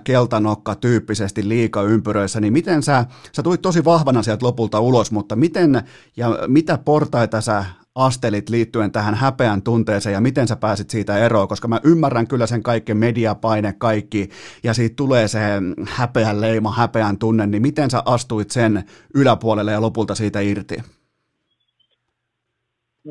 keltanokka 0.05 0.75
tyyppisesti 0.75 1.49
liikaympyröissä, 1.49 2.41
niin 2.41 2.53
miten 2.53 2.83
sä, 2.83 3.05
sä 3.33 3.43
tulit 3.43 3.63
tosi 3.63 3.85
vahvana 3.85 4.23
sieltä 4.23 4.39
lopulta 4.43 4.80
ulos, 4.80 5.12
mutta 5.12 5.36
miten 5.36 5.82
ja 6.16 6.28
mitä 6.47 6.78
portaita 6.84 7.41
sä 7.41 7.64
astelit 7.95 8.49
liittyen 8.49 8.93
tähän 8.93 9.14
häpeän 9.14 9.62
tunteeseen 9.62 10.12
ja 10.12 10.20
miten 10.20 10.49
sä 10.49 10.57
pääsit 10.57 10.91
siitä 10.91 11.18
eroon, 11.18 11.49
koska 11.49 11.68
mä 11.68 11.80
ymmärrän 11.84 12.28
kyllä 12.28 12.47
sen 12.47 12.62
kaiken 12.62 12.97
mediapaine 12.97 13.74
kaikki 13.78 14.28
ja 14.64 14.74
siitä 14.74 14.97
tulee 14.97 15.28
se 15.28 15.41
häpeän 15.88 16.41
leima, 16.41 16.72
häpeän 16.72 17.18
tunne, 17.18 17.47
niin 17.47 17.62
miten 17.62 17.91
sä 17.91 18.03
astuit 18.07 18.51
sen 18.51 18.84
yläpuolelle 19.14 19.72
ja 19.72 19.80
lopulta 19.80 20.14
siitä 20.14 20.41
irti? 20.41 20.76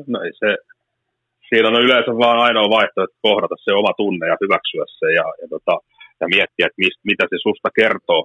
No 0.06 0.20
ei 0.20 0.32
se, 0.32 0.56
siinä 1.48 1.68
on 1.68 1.82
yleensä 1.84 2.10
vaan 2.10 2.38
ainoa 2.38 2.70
vaihtoehto 2.70 3.16
kohdata 3.22 3.54
se 3.64 3.72
oma 3.72 3.92
tunne 3.96 4.26
ja 4.26 4.36
hyväksyä 4.40 4.84
se 4.98 5.12
ja, 5.12 5.24
ja, 5.42 5.48
tota, 5.48 5.74
ja 6.20 6.26
miettiä, 6.28 6.66
että 6.66 6.82
mist, 6.84 7.00
mitä 7.04 7.24
se 7.30 7.36
susta 7.42 7.68
kertoo 7.80 8.24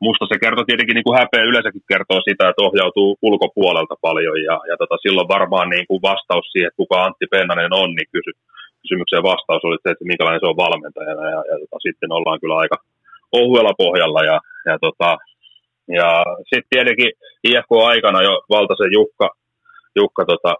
musta 0.00 0.24
se 0.28 0.36
kertoo 0.42 0.64
tietenkin, 0.64 0.94
niin 0.94 1.08
kuin 1.08 1.18
häpeä 1.18 1.48
yleensäkin 1.50 1.90
kertoo 1.92 2.20
sitä, 2.28 2.48
että 2.48 2.64
ohjautuu 2.66 3.18
ulkopuolelta 3.22 3.96
paljon 4.06 4.38
ja, 4.48 4.56
ja 4.70 4.76
tota, 4.80 4.96
silloin 5.04 5.28
varmaan 5.36 5.68
niin 5.74 5.86
kuin 5.88 6.02
vastaus 6.02 6.46
siihen, 6.52 6.68
että 6.68 6.82
kuka 6.82 7.04
Antti 7.04 7.26
Pennanen 7.30 7.72
on, 7.82 7.90
niin 7.94 8.08
kysy, 8.14 8.32
kysymykseen 8.82 9.28
vastaus 9.32 9.64
oli 9.64 9.78
se, 9.82 9.90
että 9.90 10.10
minkälainen 10.10 10.40
se 10.40 10.50
on 10.52 10.62
valmentajana 10.66 11.24
ja, 11.34 11.40
ja 11.50 11.56
tota, 11.62 11.78
sitten 11.86 12.12
ollaan 12.12 12.40
kyllä 12.40 12.56
aika 12.56 12.76
ohuella 13.32 13.74
pohjalla 13.84 14.22
ja, 14.30 14.38
ja, 14.68 14.78
tota, 14.84 15.10
ja 15.98 16.08
sitten 16.50 16.72
tietenkin 16.74 17.10
IFK-aikana 17.48 18.22
jo 18.28 18.34
Valtasen 18.50 18.92
Jukka, 18.92 19.28
Jukka 19.96 20.24
tota, 20.24 20.52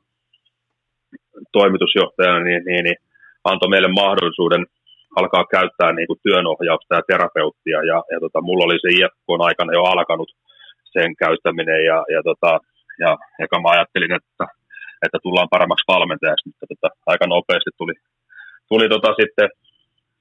toimitusjohtajana 1.52 2.40
niin, 2.40 2.62
niin, 2.64 2.84
niin 2.84 2.96
antoi 3.44 3.68
meille 3.68 3.88
mahdollisuuden 3.88 4.66
alkaa 5.20 5.44
käyttää 5.56 5.90
niin 5.92 6.08
kuin 6.10 6.22
työnohjausta 6.26 6.94
ja 6.94 7.02
terapeuttia. 7.10 7.78
Ja, 7.90 7.98
ja 8.12 8.18
tota, 8.24 8.40
mulla 8.46 8.64
oli 8.64 8.78
se 8.80 8.88
IFK 8.96 9.28
aikana 9.48 9.72
jo 9.72 9.82
alkanut 9.94 10.30
sen 10.94 11.10
käyttäminen. 11.22 11.80
Ja, 11.90 11.98
ja, 12.14 12.20
tota, 12.28 12.50
ja 13.04 13.10
eka 13.44 13.56
mä 13.60 13.68
ajattelin, 13.70 14.12
että, 14.18 14.44
että 15.04 15.18
tullaan 15.22 15.52
paremmaksi 15.54 15.90
valmentajaksi, 15.94 16.48
mutta 16.48 16.66
tota, 16.72 16.88
aika 17.12 17.26
nopeasti 17.26 17.70
tuli, 17.80 17.94
tuli 18.70 18.86
tota 18.94 19.10
sitten, 19.20 19.48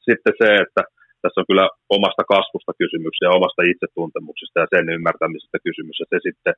sitten 0.07 0.33
se, 0.41 0.47
että 0.65 0.81
tässä 1.23 1.41
on 1.41 1.49
kyllä 1.51 1.65
omasta 1.97 2.23
kasvusta 2.33 2.73
kysymys 2.81 3.15
ja 3.21 3.29
omasta 3.37 3.61
itsetuntemuksesta 3.71 4.57
ja 4.59 4.67
sen 4.73 4.85
ymmärtämisestä 4.95 5.57
kysymys, 5.67 5.97
ja 5.99 6.07
se 6.09 6.17
sitten 6.27 6.53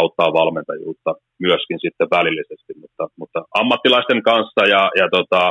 auttaa 0.00 0.36
valmentajuutta 0.40 1.10
myöskin 1.46 1.78
sitten 1.84 2.08
välillisesti, 2.16 2.72
mutta, 2.82 3.04
mutta 3.20 3.38
ammattilaisten 3.60 4.22
kanssa 4.30 4.62
ja, 4.74 4.82
ja, 5.00 5.06
tota, 5.16 5.42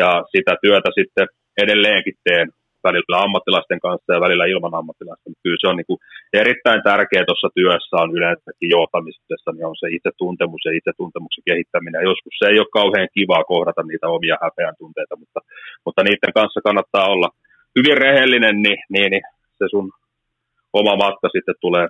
ja 0.00 0.08
sitä 0.34 0.52
työtä 0.62 0.90
sitten 0.98 1.26
edelleenkin 1.62 2.16
teen 2.24 2.48
välillä 2.86 3.16
ammattilaisten 3.24 3.80
kanssa 3.86 4.14
ja 4.14 4.24
välillä 4.26 4.44
ilman 4.52 4.78
ammattilaista. 4.80 5.26
Kyllä 5.44 5.60
se 5.60 5.68
on 5.70 5.76
niin 5.78 5.90
kuin 5.90 6.00
erittäin 6.42 6.82
tärkeää 6.90 7.28
tuossa 7.28 7.48
työssä 7.58 7.96
on 8.02 8.10
yleensäkin 8.18 8.70
johtamisessa, 8.78 9.50
niin 9.52 9.66
on 9.70 9.76
se 9.80 9.86
itsetuntemus 9.96 10.62
ja 10.66 10.72
itsetuntemuksen 10.78 11.46
kehittäminen. 11.48 12.08
Joskus 12.10 12.34
se 12.38 12.46
ei 12.48 12.58
ole 12.62 12.76
kauhean 12.78 13.14
kivaa 13.16 13.44
kohdata 13.52 13.82
niitä 13.82 14.06
omia 14.16 14.36
häpeän 14.44 14.76
tunteita, 14.82 15.14
mutta, 15.22 15.40
mutta 15.84 16.00
niiden 16.02 16.32
kanssa 16.38 16.66
kannattaa 16.66 17.06
olla 17.14 17.28
hyvin 17.76 17.98
rehellinen, 18.04 18.56
niin, 18.64 18.80
niin, 18.94 19.10
niin 19.12 19.24
se 19.58 19.64
sun 19.74 19.86
oma 20.80 20.94
matka 21.04 21.26
sitten 21.34 21.62
tulee 21.64 21.86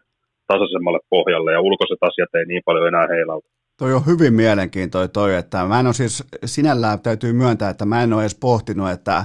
tasaisemmalle 0.50 1.02
pohjalle 1.14 1.50
ja 1.52 1.66
ulkoiset 1.68 2.02
asiat 2.08 2.34
ei 2.34 2.46
niin 2.46 2.62
paljon 2.66 2.88
enää 2.88 3.06
heilauta. 3.14 3.48
Toi 3.82 3.94
on 3.94 4.06
hyvin 4.06 4.34
mielenkiintoinen 4.34 5.10
toi, 5.10 5.34
että 5.34 5.64
mä 5.64 5.80
en 5.80 5.86
ole 5.86 5.94
siis 5.94 6.24
sinällään 6.44 7.00
täytyy 7.00 7.32
myöntää, 7.32 7.70
että 7.70 7.84
mä 7.84 8.02
en 8.02 8.12
ole 8.12 8.22
edes 8.22 8.34
pohtinut, 8.34 8.90
että 8.90 9.24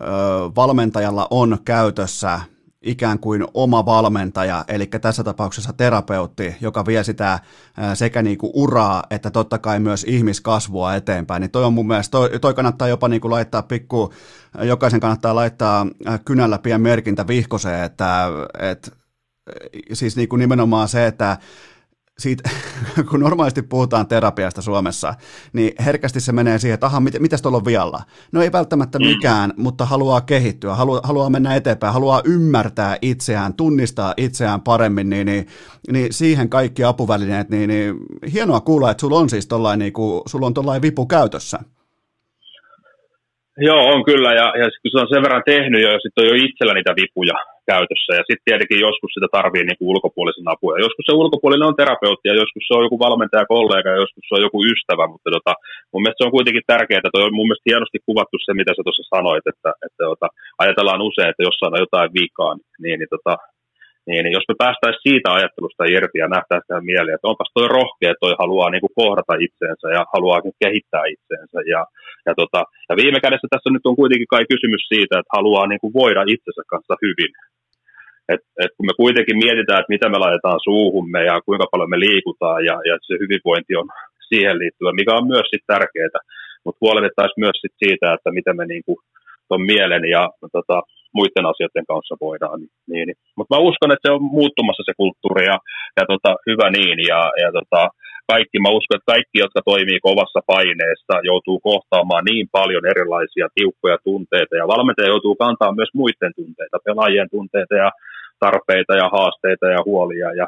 ö, 0.00 0.04
valmentajalla 0.56 1.28
on 1.30 1.58
käytössä 1.64 2.40
ikään 2.82 3.18
kuin 3.18 3.44
oma 3.54 3.86
valmentaja, 3.86 4.64
eli 4.68 4.86
tässä 4.86 5.24
tapauksessa 5.24 5.72
terapeutti, 5.72 6.56
joka 6.60 6.86
vie 6.86 7.04
sitä 7.04 7.38
sekä 7.94 8.22
niin 8.22 8.38
kuin 8.38 8.52
uraa 8.54 9.02
että 9.10 9.30
totta 9.30 9.58
kai 9.58 9.80
myös 9.80 10.04
ihmiskasvua 10.08 10.94
eteenpäin, 10.94 11.40
niin 11.40 11.50
toi 11.50 11.64
on 11.64 11.74
mun 11.74 11.86
mielestä, 11.86 12.10
toi, 12.10 12.38
toi 12.40 12.54
kannattaa 12.54 12.88
jopa 12.88 13.08
niin 13.08 13.20
kuin 13.20 13.32
laittaa 13.32 13.62
pikku, 13.62 14.12
jokaisen 14.62 15.00
kannattaa 15.00 15.34
laittaa 15.34 15.86
kynällä 16.24 16.58
pien 16.58 16.80
merkintä 16.80 17.26
vihkoseen, 17.26 17.84
että, 17.84 18.26
että 18.58 18.90
siis 19.92 20.16
niin 20.16 20.28
kuin 20.28 20.40
nimenomaan 20.40 20.88
se, 20.88 21.06
että 21.06 21.38
siitä, 22.18 22.50
kun 23.10 23.20
normaalisti 23.20 23.62
puhutaan 23.62 24.06
terapiasta 24.06 24.62
Suomessa, 24.62 25.14
niin 25.52 25.72
herkästi 25.84 26.20
se 26.20 26.32
menee 26.32 26.58
siihen, 26.58 26.74
että 26.74 26.86
aha, 26.86 27.00
mit, 27.00 27.20
mitäs 27.20 27.42
tuolla 27.42 27.58
on 27.58 27.64
vialla? 27.64 28.02
No 28.32 28.42
ei 28.42 28.52
välttämättä 28.52 28.98
mm. 28.98 29.06
mikään, 29.06 29.52
mutta 29.56 29.86
haluaa 29.86 30.20
kehittyä, 30.20 30.74
haluaa, 30.74 31.00
haluaa 31.04 31.30
mennä 31.30 31.54
eteenpäin, 31.54 31.92
haluaa 31.92 32.22
ymmärtää 32.24 32.96
itseään, 33.02 33.54
tunnistaa 33.54 34.14
itseään 34.16 34.60
paremmin, 34.60 35.10
niin, 35.10 35.26
niin, 35.26 35.46
niin 35.92 36.12
siihen 36.12 36.48
kaikki 36.48 36.84
apuvälineet, 36.84 37.50
niin, 37.50 37.68
niin 37.68 37.96
hienoa 38.32 38.60
kuulla, 38.60 38.90
että 38.90 39.00
sulla 39.00 39.18
on 39.18 39.30
siis 39.30 39.46
tollain, 39.46 39.78
niin 39.78 39.92
kuin, 39.92 40.22
sulla 40.26 40.46
on 40.46 40.54
tollain 40.54 40.82
vipu 40.82 41.06
käytössä. 41.06 41.58
Joo, 43.58 43.82
on 43.94 44.04
kyllä, 44.10 44.30
ja, 44.40 44.46
ja 44.60 44.66
kun 44.82 44.90
se 44.92 44.98
on 45.02 45.12
sen 45.12 45.24
verran 45.26 45.48
tehnyt 45.52 45.82
jo, 45.82 45.88
ja 45.94 46.00
sitten 46.02 46.22
on 46.22 46.30
jo 46.30 46.36
itsellä 46.46 46.74
niitä 46.74 46.92
vipuja 47.00 47.36
käytössä, 47.72 48.10
ja 48.18 48.22
sitten 48.26 48.46
tietenkin 48.48 48.84
joskus 48.86 49.12
sitä 49.14 49.28
tarvii 49.38 49.64
niin 49.66 49.78
kuin 49.78 49.90
ulkopuolisen 49.94 50.50
apua, 50.52 50.72
ja 50.74 50.84
joskus 50.86 51.04
se 51.06 51.12
ulkopuolinen 51.22 51.70
on 51.70 51.80
terapeutti, 51.80 52.28
ja 52.28 52.36
joskus 52.42 52.64
se 52.66 52.72
on 52.76 52.86
joku 52.86 52.98
valmentaja, 53.06 53.52
kollega, 53.54 53.88
ja 53.92 54.02
joskus 54.04 54.24
se 54.26 54.34
on 54.36 54.46
joku 54.46 54.58
ystävä, 54.72 55.04
mutta 55.12 55.28
tota, 55.36 55.52
mun 55.90 56.02
mielestä 56.02 56.20
se 56.20 56.26
on 56.28 56.36
kuitenkin 56.36 56.68
tärkeää, 56.72 57.00
että 57.00 57.24
on 57.26 57.38
mun 57.38 57.48
mielestä 57.48 57.70
hienosti 57.70 57.98
kuvattu 58.08 58.36
se, 58.38 58.52
mitä 58.60 58.70
sä 58.72 58.82
tuossa 58.84 59.04
sanoit, 59.14 59.44
että, 59.52 59.70
että 59.86 60.02
tota, 60.10 60.28
ajatellaan 60.62 61.06
usein, 61.08 61.30
että 61.30 61.46
jossain 61.48 61.74
on 61.74 61.84
jotain 61.86 62.10
vikaa, 62.18 62.52
niin, 62.82 62.96
niin 63.00 63.12
tota, 63.14 63.34
niin, 64.08 64.22
niin 64.24 64.36
jos 64.38 64.48
me 64.48 64.54
päästäisiin 64.64 65.06
siitä 65.08 65.28
ajattelusta 65.32 65.90
irti 65.94 66.18
ja 66.22 66.28
nähtäisiin 66.36 66.68
tähän 66.68 66.90
mieleen, 66.90 67.16
että 67.16 67.30
onpas 67.32 67.50
toi 67.54 67.68
rohkea, 67.78 68.12
toi 68.24 68.34
haluaa 68.42 68.70
niin 68.70 68.84
kuin 68.84 68.96
kohdata 69.00 69.34
itseensä 69.46 69.86
ja 69.96 70.02
haluaa 70.14 70.44
kehittää 70.64 71.04
itseensä. 71.14 71.58
Ja, 71.74 71.80
ja, 72.26 72.32
tota, 72.40 72.60
ja 72.88 72.94
viime 73.02 73.18
kädessä 73.24 73.48
tässä 73.50 73.70
nyt 73.72 73.86
on 73.88 74.00
kuitenkin 74.00 74.32
kai 74.34 74.44
kysymys 74.52 74.82
siitä, 74.92 75.14
että 75.18 75.36
haluaa 75.38 75.66
niin 75.68 75.82
kuin 75.82 75.96
voida 76.00 76.22
itsensä 76.34 76.62
kanssa 76.72 76.94
hyvin. 77.04 77.32
Et, 78.32 78.42
et 78.64 78.72
kun 78.76 78.86
me 78.88 78.94
kuitenkin 79.02 79.38
mietitään, 79.44 79.80
että 79.80 79.94
mitä 79.96 80.06
me 80.08 80.18
laitetaan 80.24 80.60
suuhumme 80.68 81.20
ja 81.30 81.34
kuinka 81.46 81.66
paljon 81.70 81.90
me 81.90 81.98
liikutaan 82.06 82.60
ja, 82.68 82.76
ja 82.88 82.94
se 83.06 83.14
hyvinvointi 83.22 83.72
on 83.80 83.88
siihen 84.28 84.58
liittyvä, 84.62 84.98
mikä 85.00 85.12
on 85.18 85.26
myös 85.32 85.46
sit 85.50 85.64
tärkeää, 85.66 86.24
mutta 86.64 86.82
huolehdittaisiin 86.82 87.44
myös 87.44 87.56
sit 87.60 87.74
siitä, 87.84 88.06
että 88.14 88.30
miten 88.38 88.56
me 88.56 88.66
niin 88.66 88.84
kuin 88.86 88.98
ton 89.48 89.62
mielen 89.70 90.04
ja 90.16 90.22
tota, 90.56 90.76
muiden 91.18 91.46
asioiden 91.52 91.86
kanssa 91.92 92.14
voidaan. 92.26 92.58
Niin, 92.90 93.06
niin. 93.08 93.18
Mutta 93.36 93.52
mä 93.54 93.66
uskon, 93.68 93.92
että 93.92 94.06
se 94.06 94.14
on 94.16 94.22
muuttumassa 94.38 94.82
se 94.86 94.92
kulttuuri 95.00 95.44
ja, 95.52 95.56
ja 95.98 96.04
tota, 96.12 96.30
hyvä 96.48 96.66
niin. 96.78 96.98
Ja, 97.10 97.20
ja 97.42 97.48
tota, 97.58 97.80
kaikki, 98.32 98.56
mä 98.60 98.76
uskon, 98.78 98.96
että 98.96 99.12
kaikki, 99.14 99.36
jotka 99.44 99.60
toimii 99.70 100.00
kovassa 100.08 100.40
paineessa, 100.52 101.14
joutuu 101.30 101.58
kohtaamaan 101.68 102.24
niin 102.30 102.46
paljon 102.58 102.84
erilaisia 102.92 103.46
tiukkoja 103.56 103.98
tunteita. 104.08 104.54
Ja 104.60 104.70
valmentaja 104.74 105.12
joutuu 105.14 105.34
kantaa 105.44 105.76
myös 105.78 105.92
muiden 106.00 106.32
tunteita, 106.38 106.84
pelaajien 106.86 107.30
tunteita 107.34 107.74
ja 107.84 107.90
tarpeita 108.44 108.94
ja 109.02 109.06
haasteita 109.16 109.66
ja 109.76 109.80
huolia 109.88 110.28
ja 110.40 110.46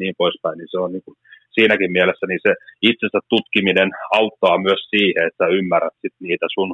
niin 0.00 0.14
poispäin. 0.22 0.56
Niin 0.58 0.72
se 0.72 0.78
on 0.84 0.92
niin 0.92 1.06
kuin, 1.06 1.16
siinäkin 1.56 1.92
mielessä 1.92 2.26
niin 2.26 2.42
se 2.46 2.52
itsensä 2.90 3.20
tutkiminen 3.28 3.90
auttaa 4.18 4.56
myös 4.66 4.82
siihen, 4.94 5.24
että 5.28 5.46
ymmärrät 5.58 5.96
sit 6.02 6.14
niitä 6.20 6.46
sun 6.54 6.70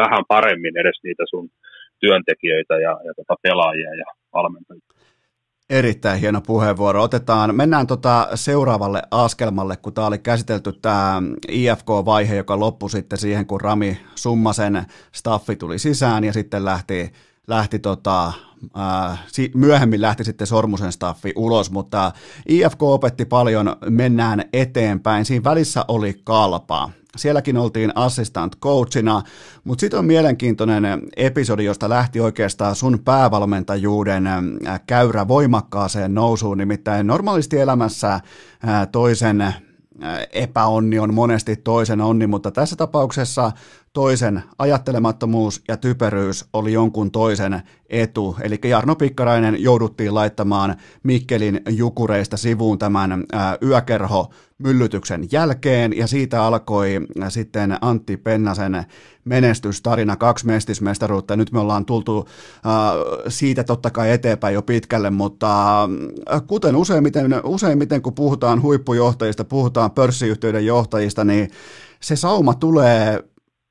vähän 0.00 0.24
paremmin 0.28 0.76
edes 0.82 0.98
niitä 1.04 1.24
sun 1.30 1.48
työntekijöitä 2.02 2.74
ja, 2.74 2.90
ja 3.06 3.12
tota 3.16 3.34
pelaajia 3.42 3.94
ja 3.94 4.04
valmentajia. 4.32 4.92
Erittäin 5.70 6.20
hieno 6.20 6.40
puheenvuoro. 6.40 7.02
Otetaan, 7.02 7.54
mennään 7.54 7.86
tota 7.86 8.28
seuraavalle 8.34 9.02
askelmalle, 9.10 9.76
kun 9.76 9.94
tämä 9.94 10.06
oli 10.06 10.18
käsitelty 10.18 10.72
tämä 10.72 11.22
IFK-vaihe, 11.48 12.36
joka 12.36 12.60
loppui 12.60 12.90
sitten 12.90 13.18
siihen, 13.18 13.46
kun 13.46 13.60
Rami 13.60 13.98
Summasen 14.14 14.82
staffi 15.12 15.56
tuli 15.56 15.78
sisään 15.78 16.24
ja 16.24 16.32
sitten 16.32 16.64
lähti, 16.64 17.12
lähti 17.46 17.78
tota, 17.78 18.32
ää, 18.76 19.16
myöhemmin 19.54 20.00
lähti 20.00 20.24
sitten 20.24 20.46
Sormusen 20.46 20.92
staffi 20.92 21.32
ulos, 21.36 21.70
mutta 21.70 22.12
IFK 22.48 22.82
opetti 22.82 23.24
paljon, 23.24 23.76
mennään 23.90 24.44
eteenpäin. 24.52 25.24
Siinä 25.24 25.44
välissä 25.44 25.84
oli 25.88 26.14
kalpa 26.24 26.90
Sielläkin 27.16 27.56
oltiin 27.56 27.92
assistant 27.94 28.56
coachina, 28.60 29.22
mutta 29.64 29.80
sitten 29.80 29.98
on 29.98 30.04
mielenkiintoinen 30.04 30.84
episodi, 31.16 31.64
josta 31.64 31.88
lähti 31.88 32.20
oikeastaan 32.20 32.74
sun 32.74 32.98
päävalmentajuuden 33.04 34.26
äh, 34.26 34.80
käyrä 34.86 35.28
voimakkaaseen 35.28 36.14
nousuun, 36.14 36.58
nimittäin 36.58 37.06
normaalisti 37.06 37.58
elämässä 37.58 38.14
äh, 38.14 38.22
toisen 38.92 39.40
äh, 39.40 39.62
epäonni 40.32 40.98
on 40.98 41.14
monesti 41.14 41.56
toisen 41.56 42.00
onni, 42.00 42.26
mutta 42.26 42.50
tässä 42.50 42.76
tapauksessa 42.76 43.52
toisen 43.92 44.42
ajattelemattomuus 44.58 45.62
ja 45.68 45.76
typeryys 45.76 46.44
oli 46.52 46.72
jonkun 46.72 47.10
toisen 47.10 47.62
etu. 47.90 48.36
Eli 48.42 48.60
Jarno 48.64 48.96
Pikkarainen 48.96 49.62
jouduttiin 49.62 50.14
laittamaan 50.14 50.76
Mikkelin 51.02 51.60
jukureista 51.68 52.36
sivuun 52.36 52.78
tämän 52.78 53.24
yökerho 53.62 54.30
myllytyksen 54.58 55.28
jälkeen, 55.32 55.96
ja 55.96 56.06
siitä 56.06 56.44
alkoi 56.44 57.00
sitten 57.28 57.78
Antti 57.80 58.16
Pennasen 58.16 58.84
menestystarina, 59.24 60.16
kaksi 60.16 60.46
mestismestaruutta, 60.46 61.36
nyt 61.36 61.52
me 61.52 61.60
ollaan 61.60 61.84
tultu 61.84 62.28
siitä 63.28 63.64
totta 63.64 63.90
kai 63.90 64.10
eteenpäin 64.10 64.54
jo 64.54 64.62
pitkälle, 64.62 65.10
mutta 65.10 65.88
kuten 66.46 66.76
useimmiten, 66.76 67.34
useimmiten 67.44 68.02
kun 68.02 68.14
puhutaan 68.14 68.62
huippujohtajista, 68.62 69.44
puhutaan 69.44 69.90
pörssiyhtiöiden 69.90 70.66
johtajista, 70.66 71.24
niin 71.24 71.50
se 72.00 72.16
sauma 72.16 72.54
tulee 72.54 73.24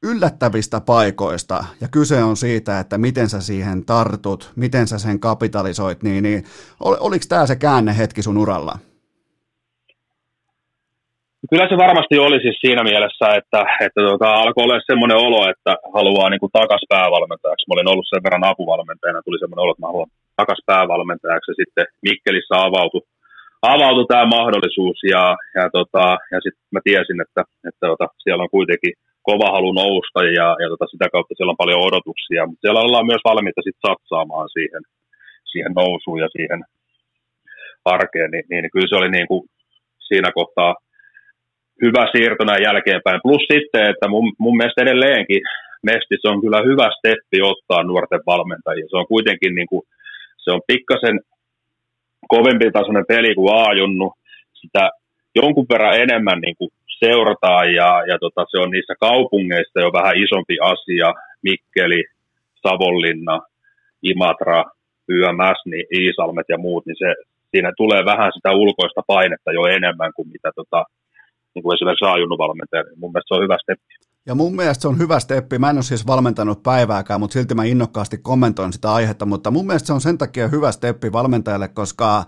yllättävistä 0.04 0.82
paikoista, 0.86 1.64
ja 1.82 1.88
kyse 1.92 2.24
on 2.24 2.38
siitä, 2.38 2.80
että 2.80 2.98
miten 2.98 3.30
sä 3.30 3.42
siihen 3.42 3.86
tartut, 3.86 4.52
miten 4.56 4.88
sä 4.88 4.98
sen 5.00 5.20
kapitalisoit, 5.20 6.04
niin, 6.04 6.24
niin 6.24 6.44
ol, 6.80 6.96
oliko 7.00 7.26
tämä 7.30 7.46
se 7.46 7.56
käännehetki 7.56 8.22
sun 8.22 8.38
uralla? 8.38 8.76
Kyllä 11.50 11.68
se 11.70 11.78
varmasti 11.86 12.16
oli 12.28 12.40
siis 12.42 12.58
siinä 12.66 12.84
mielessä, 12.84 13.26
että, 13.40 13.62
että 13.86 14.00
tuota, 14.08 14.34
alkoi 14.34 14.64
olla 14.64 14.90
semmoinen 14.92 15.18
olo, 15.28 15.42
että 15.54 15.74
haluaa 15.96 16.30
niin 16.30 16.44
kuin 16.44 16.56
takas 16.60 16.84
päävalmentajaksi. 16.94 17.68
Mä 17.68 17.74
olin 17.76 17.92
ollut 17.92 18.08
sen 18.10 18.24
verran 18.26 18.50
apuvalmentajana, 18.52 19.26
tuli 19.26 19.40
semmoinen 19.40 19.64
olo, 19.64 19.72
että 19.72 19.84
mä 19.84 19.92
haluan 19.92 20.12
takas 20.42 20.62
päävalmentajaksi 20.72 21.52
ja 21.52 21.60
sitten 21.62 21.86
Mikkelissä 22.08 22.56
avautui, 22.68 23.04
avautui 23.74 24.08
tämä 24.08 24.26
mahdollisuus 24.38 24.98
ja, 25.14 25.24
ja, 25.58 25.64
tota, 25.78 26.04
ja 26.34 26.40
sitten 26.46 26.72
mä 26.76 26.80
tiesin, 26.88 27.20
että, 27.26 27.42
että 27.68 27.86
tota, 27.92 28.06
siellä 28.24 28.44
on 28.46 28.56
kuitenkin 28.58 28.94
kova 29.30 29.48
halu 29.56 29.72
nousta 29.72 30.20
ja, 30.40 30.48
ja 30.62 30.68
tota, 30.70 30.86
sitä 30.94 31.08
kautta 31.14 31.34
siellä 31.34 31.54
on 31.54 31.64
paljon 31.64 31.88
odotuksia, 31.90 32.46
mutta 32.48 32.62
siellä 32.62 32.84
ollaan 32.86 33.10
myös 33.12 33.24
valmiita 33.30 33.62
sit 33.64 33.78
satsaamaan 33.88 34.50
siihen, 34.56 34.84
siihen 35.52 35.74
nousuun 35.82 36.20
ja 36.20 36.30
siihen 36.36 36.62
arkeen, 37.86 38.32
niin, 38.32 38.46
niin 38.50 38.72
kyllä 38.74 38.90
se 38.90 38.96
oli 38.96 39.12
niin 39.12 39.28
kuin 39.28 39.44
siinä 40.08 40.30
kohtaa 40.40 40.76
hyvä 41.84 42.04
siirto 42.12 42.44
näin 42.46 42.64
jälkeenpäin. 42.64 43.24
Plus 43.24 43.44
sitten, 43.54 43.84
että 43.92 44.08
mun, 44.14 44.34
mun 44.40 44.58
mielestä 44.58 44.82
edelleenkin 44.82 45.42
Mestis 45.88 46.26
on 46.26 46.42
kyllä 46.42 46.60
hyvä 46.70 46.88
steppi 46.98 47.40
ottaa 47.52 47.84
nuorten 47.84 48.24
valmentajia. 48.26 48.86
Se 48.90 48.98
on 48.98 49.08
kuitenkin 49.08 49.56
niin 49.56 49.68
kuin, 49.72 49.84
se 50.44 50.52
on 50.52 50.62
pikkasen 50.68 51.20
kovempi 52.28 52.72
tasoinen 52.72 53.06
peli 53.08 53.36
kuin 53.36 53.54
A-junnu. 53.62 54.14
Sitä 54.62 54.90
jonkun 55.36 55.66
verran 55.70 56.00
enemmän 56.00 56.40
niin 56.42 56.56
kuin 56.58 56.72
seurataan 57.06 57.74
ja, 57.80 57.90
ja 58.10 58.18
tota, 58.24 58.42
se 58.52 58.58
on 58.64 58.72
niissä 58.72 58.96
kaupungeissa 59.00 59.80
jo 59.86 59.90
vähän 60.00 60.16
isompi 60.24 60.56
asia. 60.74 61.10
Mikkeli, 61.44 62.04
Savonlinna, 62.64 63.40
Imatra, 64.12 64.64
YMS, 65.18 65.60
niin 65.66 65.86
Iisalmet 66.00 66.46
ja 66.50 66.58
muut, 66.58 66.86
niin 66.86 67.00
se, 67.04 67.10
siinä 67.52 67.72
tulee 67.78 68.06
vähän 68.06 68.32
sitä 68.36 68.52
ulkoista 68.52 69.02
painetta 69.08 69.52
jo 69.52 69.64
enemmän 69.78 70.12
kuin 70.16 70.28
mitä 70.36 70.50
tota, 70.56 70.84
niin 71.54 71.64
kuin 71.64 71.74
esimerkiksi 71.76 72.06
A-junnun 72.06 72.44
valmentaja. 72.46 72.84
Mun 73.02 73.12
mielestä 73.12 73.28
se 73.28 73.38
on 73.38 73.44
hyvä 73.44 73.58
steppi. 73.64 73.94
Ja 74.26 74.36
mun 74.36 74.56
mielestä 74.56 74.82
se 74.82 74.88
on 74.88 75.00
hyvä 75.00 75.20
steppi. 75.20 75.60
Mä 75.60 75.70
en 75.70 75.76
ole 75.76 75.84
siis 75.84 76.08
valmentanut 76.08 76.64
päivääkään, 76.64 77.20
mutta 77.20 77.34
silti 77.34 77.56
mä 77.56 77.64
innokkaasti 77.64 78.18
kommentoin 78.18 78.74
sitä 78.74 78.94
aihetta, 78.94 79.26
mutta 79.26 79.52
mun 79.52 79.68
mielestä 79.68 79.88
se 79.88 79.94
on 79.94 80.02
sen 80.02 80.18
takia 80.18 80.48
hyvä 80.48 80.72
steppi 80.72 81.12
valmentajalle, 81.12 81.68
koska 81.68 82.24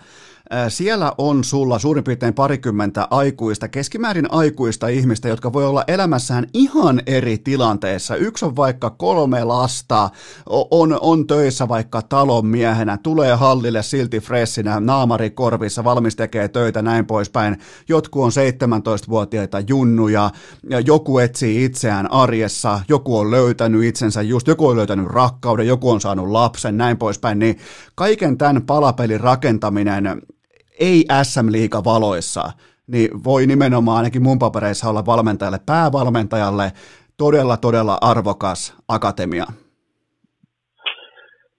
siellä 0.70 1.14
on 1.18 1.44
sulla 1.44 1.80
suurin 1.80 2.04
piirtein 2.04 2.34
parikymmentä 2.34 3.08
aikuista, 3.10 3.68
keskimäärin 3.68 4.32
aikuista 4.32 4.88
ihmistä, 4.88 5.30
jotka 5.30 5.54
voi 5.54 5.66
olla 5.66 5.84
elämässään 5.88 6.48
ihan 6.54 7.02
eri 7.06 7.38
tilanteessa. 7.38 8.16
Yksi 8.16 8.46
on 8.46 8.56
vaikka 8.56 8.90
kolme 8.90 9.44
lasta, 9.44 10.10
on, 10.72 10.98
on 11.02 11.28
töissä 11.28 11.68
vaikka 11.68 12.02
talonmiehenä, 12.02 12.98
tulee 12.98 13.36
hallille 13.36 13.84
silti 13.84 14.20
fressinä, 14.20 14.80
naamari 14.80 15.30
korvissa, 15.30 15.84
valmis 15.84 16.16
tekee 16.16 16.48
töitä, 16.48 16.82
näin 16.82 17.06
poispäin. 17.06 17.58
Jotkut 17.90 18.24
on 18.24 18.32
17-vuotiaita 18.32 19.60
junnuja, 19.60 20.32
joku 20.86 21.20
etsii 21.20 21.66
itseään 21.66 22.12
arjessa, 22.12 22.80
joku 22.90 23.18
on 23.18 23.32
löytänyt 23.32 23.84
itsensä 23.84 24.22
just, 24.22 24.48
joku 24.48 24.68
on 24.68 24.78
löytänyt 24.78 25.08
rakkauden, 25.08 25.68
joku 25.68 25.90
on 25.92 26.02
saanut 26.02 26.30
lapsen, 26.30 26.78
näin 26.78 26.98
poispäin, 26.98 27.40
niin 27.40 27.58
kaiken 27.96 28.38
tämän 28.38 28.62
palapelin 28.62 29.20
rakentaminen 29.20 30.22
ei 30.80 31.06
SM-liiga 31.24 31.84
valoissa, 31.84 32.44
niin 32.88 33.24
voi 33.24 33.48
nimenomaan 33.48 33.98
ainakin 33.98 34.24
mun 34.24 34.40
papereissa 34.40 34.90
olla 34.90 35.06
valmentajalle, 35.06 35.60
päävalmentajalle 35.66 36.72
todella, 37.18 37.58
todella 37.58 37.98
arvokas 38.02 38.76
akatemia. 38.88 39.46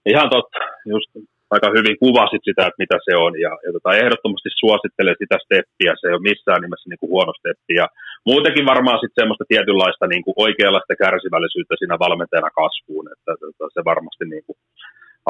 Ihan 0.05 0.29
totta. 0.29 0.59
Just 0.85 1.09
aika 1.55 1.67
hyvin 1.77 1.97
kuvasit 2.03 2.43
sitä, 2.49 2.61
että 2.67 2.83
mitä 2.83 2.97
se 3.05 3.13
on. 3.25 3.33
Ja, 3.45 3.51
ja 3.65 3.71
tota, 3.75 3.97
ehdottomasti 4.01 4.49
suosittelen 4.61 5.15
sitä 5.21 5.37
steppiä. 5.45 5.91
Se 5.95 6.07
ei 6.07 6.15
ole 6.17 6.29
missään 6.31 6.61
nimessä 6.61 6.89
niin 6.89 7.01
kuin 7.01 7.13
huono 7.13 7.33
steppi. 7.39 7.73
Ja 7.81 7.87
muutenkin 8.29 8.65
varmaan 8.73 8.99
sitten 8.99 9.19
semmoista 9.21 9.45
tietynlaista 9.51 10.05
niin 10.07 10.23
kuin 10.25 10.35
oikeanlaista 10.45 10.93
kärsivällisyyttä 11.03 11.75
siinä 11.77 12.03
valmentajana 12.05 12.57
kasvuun. 12.61 13.05
Että, 13.13 13.31
että 13.49 13.63
se 13.75 13.81
varmasti 13.91 14.25
niin 14.33 14.45
kuin 14.47 14.57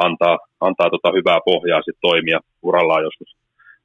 antaa, 0.06 0.36
antaa 0.68 0.88
tota 0.94 1.10
hyvää 1.16 1.40
pohjaa 1.50 1.82
sit 1.82 1.98
toimia 2.08 2.38
urallaan 2.68 3.06
joskus 3.08 3.30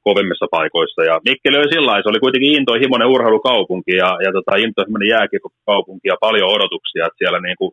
kovimmissa 0.08 0.46
paikoissa. 0.56 1.00
Ja 1.10 1.14
Mikkeli 1.28 1.56
oli 1.58 1.74
sillä 1.74 2.02
se 2.02 2.12
oli 2.12 2.24
kuitenkin 2.24 2.54
intohimoinen 2.58 3.12
urheilukaupunki 3.14 3.94
ja, 4.02 4.10
ja 4.24 4.30
tota, 4.36 4.62
intohimoinen 4.64 5.12
jääkiekokaupunki 5.14 6.06
ja 6.08 6.16
paljon 6.26 6.54
odotuksia, 6.56 7.06
että 7.06 7.20
siellä 7.20 7.40
niin 7.40 7.58
kuin 7.60 7.72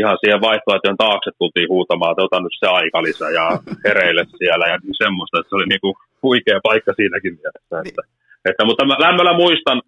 ihan 0.00 0.16
siihen 0.20 0.40
vaihtoehtojen 0.48 1.02
taakse 1.04 1.30
tultiin 1.38 1.68
huutamaan, 1.74 2.12
että 2.12 2.26
otan 2.26 2.44
nyt 2.44 2.56
se 2.58 2.68
aikalisä 2.80 3.26
ja 3.38 3.46
hereille 3.84 4.24
siellä 4.38 4.64
ja 4.72 4.76
niin 4.82 5.02
semmoista, 5.04 5.38
että 5.38 5.48
se 5.50 5.58
oli 5.58 5.68
niin 5.68 5.84
kuin 5.84 5.94
huikea 6.22 6.58
paikka 6.68 6.92
siinäkin 6.96 7.34
mielessä. 7.40 7.74
Että, 7.84 8.02
että, 8.48 8.62
mutta 8.68 8.86
mä 8.86 8.96
lämmöllä 9.06 9.34
muistan 9.42 9.78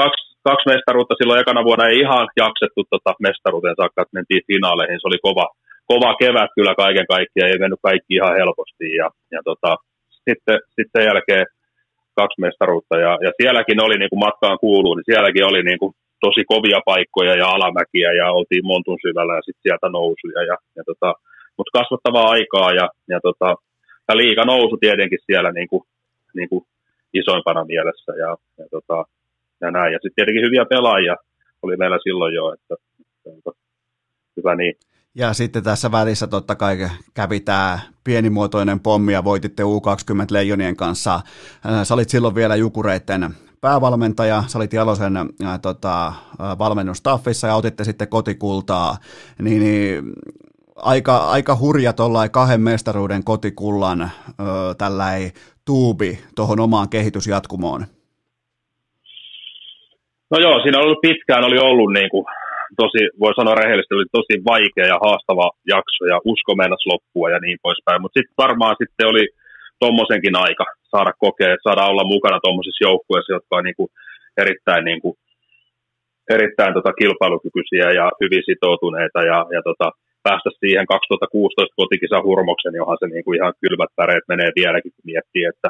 kaksi, 0.00 0.22
kaksi 0.48 0.68
mestaruutta 0.72 1.14
silloin 1.18 1.40
ekana 1.40 1.64
vuonna 1.64 1.88
ei 1.88 1.98
ihan 2.04 2.28
jaksettu 2.44 2.80
tota 2.90 3.10
mestaruuteen 3.26 3.78
saakka, 3.80 4.02
että 4.02 4.16
mentiin 4.18 4.48
finaaleihin, 4.50 5.00
se 5.00 5.08
oli 5.08 5.20
kova, 5.28 5.46
kova 5.92 6.10
kevät 6.22 6.50
kyllä 6.56 6.74
kaiken 6.74 7.06
kaikkiaan, 7.14 7.50
ei 7.50 7.58
mennyt 7.58 7.86
kaikki 7.88 8.14
ihan 8.14 8.36
helposti 8.40 8.86
ja, 9.00 9.08
ja 9.34 9.40
tota, 9.44 9.76
sitten, 10.28 10.58
sitten 10.76 10.92
sen 10.94 11.08
jälkeen 11.10 11.46
kaksi 12.20 12.40
mestaruutta 12.40 12.96
ja, 13.06 13.12
ja 13.24 13.30
sielläkin 13.38 13.80
oli 13.86 13.96
niin 13.98 14.10
kuin 14.10 14.24
matkaan 14.26 14.58
kuuluu, 14.64 14.94
niin 14.94 15.08
sielläkin 15.10 15.44
oli 15.50 15.62
niin 15.62 15.78
kuin 15.78 15.92
tosi 16.24 16.42
kovia 16.52 16.80
paikkoja 16.90 17.34
ja 17.42 17.46
alamäkiä 17.56 18.10
ja 18.20 18.26
oltiin 18.38 18.66
montun 18.66 18.98
syvällä 19.06 19.34
ja 19.36 19.42
sitten 19.42 19.62
sieltä 19.62 19.88
nousuja. 19.88 20.42
Ja, 20.50 20.56
ja 20.76 20.82
tota, 20.90 21.14
mutta 21.56 21.76
kasvattavaa 21.78 22.30
aikaa 22.36 22.70
ja, 22.80 22.86
ja, 23.12 23.18
tota, 23.26 23.48
ja 24.08 24.16
liika 24.16 24.44
nousu 24.44 24.76
tietenkin 24.76 25.18
siellä 25.26 25.50
niin 25.52 25.68
kuin, 25.68 25.82
niin 26.34 26.48
kuin 26.48 26.64
isoimpana 27.14 27.64
mielessä 27.64 28.12
ja, 28.12 28.30
ja, 28.58 28.66
tota, 28.70 29.04
ja 29.60 29.70
näin. 29.70 29.92
Ja 29.92 29.98
sitten 29.98 30.14
tietenkin 30.16 30.46
hyviä 30.46 30.64
pelaajia 30.64 31.16
oli 31.62 31.76
meillä 31.76 31.98
silloin 32.02 32.34
jo, 32.34 32.52
että, 32.52 32.74
että, 33.38 33.50
hyvä 34.36 34.54
niin. 34.54 34.74
Ja 35.14 35.32
sitten 35.32 35.62
tässä 35.62 35.92
välissä 35.92 36.26
totta 36.26 36.56
kai 36.56 36.78
kävi 37.14 37.40
tämä 37.40 37.78
pienimuotoinen 38.04 38.80
pommi 38.80 39.12
ja 39.12 39.24
voititte 39.24 39.62
U20 39.62 40.26
Leijonien 40.30 40.76
kanssa. 40.76 41.20
Sä 41.84 41.94
olit 41.94 42.08
silloin 42.08 42.34
vielä 42.34 42.56
Jukureitten 42.56 43.34
päävalmentaja, 43.60 44.44
sä 44.46 44.58
olit 44.58 44.72
Jalosen 44.72 45.16
ää, 45.16 45.58
tota, 45.58 46.12
valmennustaffissa 46.58 47.46
ja 47.46 47.54
otitte 47.54 47.84
sitten 47.84 48.08
kotikultaa, 48.08 48.96
niin, 49.42 49.62
niin 49.62 50.04
aika, 50.76 51.16
aika 51.16 51.56
hurja 51.56 51.92
tuollain 51.92 52.30
kahden 52.30 52.60
mestaruuden 52.60 53.24
kotikullan 53.24 54.10
tällä 54.78 55.16
ei 55.16 55.32
tuubi 55.64 56.18
tuohon 56.36 56.60
omaan 56.60 56.88
kehitysjatkumoon. 56.88 57.86
No 60.30 60.38
joo, 60.38 60.62
siinä 60.62 60.78
on 60.78 60.84
ollut 60.84 61.00
pitkään 61.00 61.44
oli 61.44 61.58
ollut 61.58 61.92
niin 61.92 62.10
kuin 62.10 62.24
tosi, 62.80 63.02
voi 63.22 63.34
sanoa 63.34 63.60
rehellisesti, 63.62 63.94
oli 63.94 64.16
tosi 64.18 64.34
vaikea 64.52 64.86
ja 64.92 64.98
haastava 65.04 65.46
jakso 65.74 66.02
ja 66.12 66.18
usko 66.32 66.50
mennä 66.54 66.76
loppua 66.92 67.30
ja 67.34 67.38
niin 67.44 67.58
poispäin. 67.62 68.02
Mutta 68.02 68.16
sitten 68.18 68.42
varmaan 68.44 68.76
sitten 68.80 69.10
oli 69.12 69.24
tuommoisenkin 69.80 70.36
aika 70.46 70.64
saada 70.92 71.12
kokea, 71.24 71.64
saada 71.66 71.90
olla 71.92 72.04
mukana 72.14 72.38
tuommoisissa 72.40 72.84
joukkueissa, 72.88 73.34
jotka 73.36 73.56
on 73.56 73.64
niinku 73.64 73.84
erittäin, 74.42 74.84
niinku, 74.84 75.16
erittäin 76.36 76.74
tota 76.74 76.92
kilpailukykyisiä 77.00 77.88
ja 78.00 78.06
hyvin 78.20 78.42
sitoutuneita 78.48 79.20
ja, 79.30 79.38
ja 79.54 79.60
tota, 79.68 79.86
päästä 80.26 80.50
siihen 80.60 80.86
2016 80.86 81.78
kotikisa 81.80 82.18
hurmoksen, 82.26 82.74
johon 82.80 82.96
se 83.00 83.06
niinku 83.06 83.32
ihan 83.32 83.54
kylmät 83.62 83.92
väreet 84.00 84.26
menee 84.28 84.50
vieläkin, 84.60 84.92
kun 84.94 85.10
miettii, 85.12 85.44
että 85.52 85.68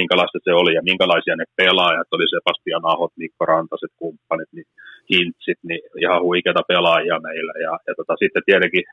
minkälaista 0.00 0.38
se 0.44 0.52
oli 0.62 0.72
ja 0.74 0.82
minkälaisia 0.90 1.36
ne 1.36 1.46
pelaajat 1.60 2.08
oli, 2.14 2.26
Sebastian 2.28 2.84
Ahot, 2.92 3.12
Mikko 3.22 3.42
Rantaset, 3.50 3.92
kumppanit, 4.02 4.50
niin 4.56 4.68
Hintsit, 5.10 5.60
niin 5.68 5.82
ihan 6.02 6.22
huikeita 6.26 6.62
pelaajia 6.72 7.18
meillä. 7.28 7.54
Ja, 7.66 7.72
ja 7.86 7.92
tota, 7.98 8.14
sitten 8.22 8.42
tietenkin 8.46 8.84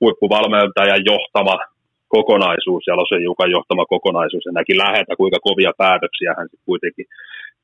huippuvalmentajan 0.00 1.02
johtama 1.12 1.56
kokonaisuus, 2.16 2.84
Jalosen 2.86 3.22
Jukan 3.28 3.50
johtama 3.50 3.84
kokonaisuus, 3.94 4.44
ja 4.46 4.52
näki 4.52 4.74
lähetä, 4.84 5.12
kuinka 5.16 5.38
kovia 5.48 5.72
päätöksiä 5.78 6.34
hän 6.38 6.48
sitten 6.48 6.70
kuitenkin 6.70 7.06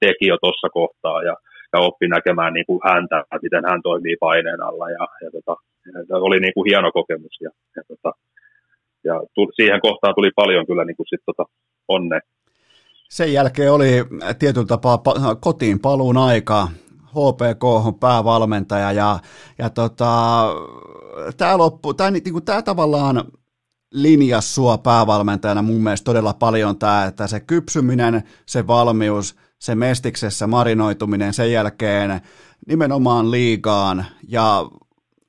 teki 0.00 0.26
jo 0.32 0.36
tuossa 0.40 0.68
kohtaa, 0.78 1.18
ja, 1.28 1.34
ja 1.72 1.78
oppi 1.88 2.06
näkemään 2.08 2.52
niin 2.54 2.66
kuin 2.68 2.80
häntä, 2.88 3.24
miten 3.42 3.64
hän 3.70 3.82
toimii 3.82 4.16
paineen 4.20 4.62
alla, 4.68 4.90
ja, 4.90 5.04
ja 5.24 5.30
tota, 5.36 5.54
ja 6.08 6.16
oli 6.16 6.40
niin 6.40 6.54
kuin 6.54 6.70
hieno 6.70 6.92
kokemus, 6.92 7.36
ja, 7.40 7.50
ja, 7.76 7.82
tota, 7.88 8.12
ja 9.04 9.14
tu, 9.34 9.48
siihen 9.56 9.80
kohtaan 9.80 10.14
tuli 10.14 10.30
paljon 10.36 10.66
kyllä 10.66 10.84
niin 10.84 10.96
kuin 10.96 11.06
sit, 11.06 11.20
tota, 11.26 11.44
onne. 11.88 12.20
Sen 13.10 13.32
jälkeen 13.32 13.72
oli 13.72 13.90
tietyllä 14.38 14.66
tapaa 14.66 15.02
kotiin 15.40 15.80
paluun 15.80 16.16
aika. 16.16 16.68
HPK 17.08 17.64
on 17.64 17.94
päävalmentaja 17.94 18.92
ja, 18.92 19.18
ja 19.58 19.70
tota, 19.70 20.44
tämä 21.36 21.58
loppu, 21.58 21.94
tämä, 21.94 22.10
niin 22.10 22.32
kuin, 22.32 22.44
tämä 22.44 22.62
tavallaan 22.62 23.24
linjas 23.92 24.54
sua 24.54 24.78
päävalmentajana 24.78 25.62
mun 25.62 25.82
mielestä 25.82 26.04
todella 26.04 26.34
paljon 26.34 26.78
tämä, 26.78 27.04
että 27.04 27.26
se 27.26 27.40
kypsyminen, 27.40 28.22
se 28.46 28.66
valmius, 28.66 29.36
se 29.58 29.74
mestiksessä 29.74 30.46
marinoituminen 30.46 31.34
sen 31.34 31.52
jälkeen 31.52 32.20
nimenomaan 32.66 33.30
liigaan 33.30 34.06
ja 34.28 34.66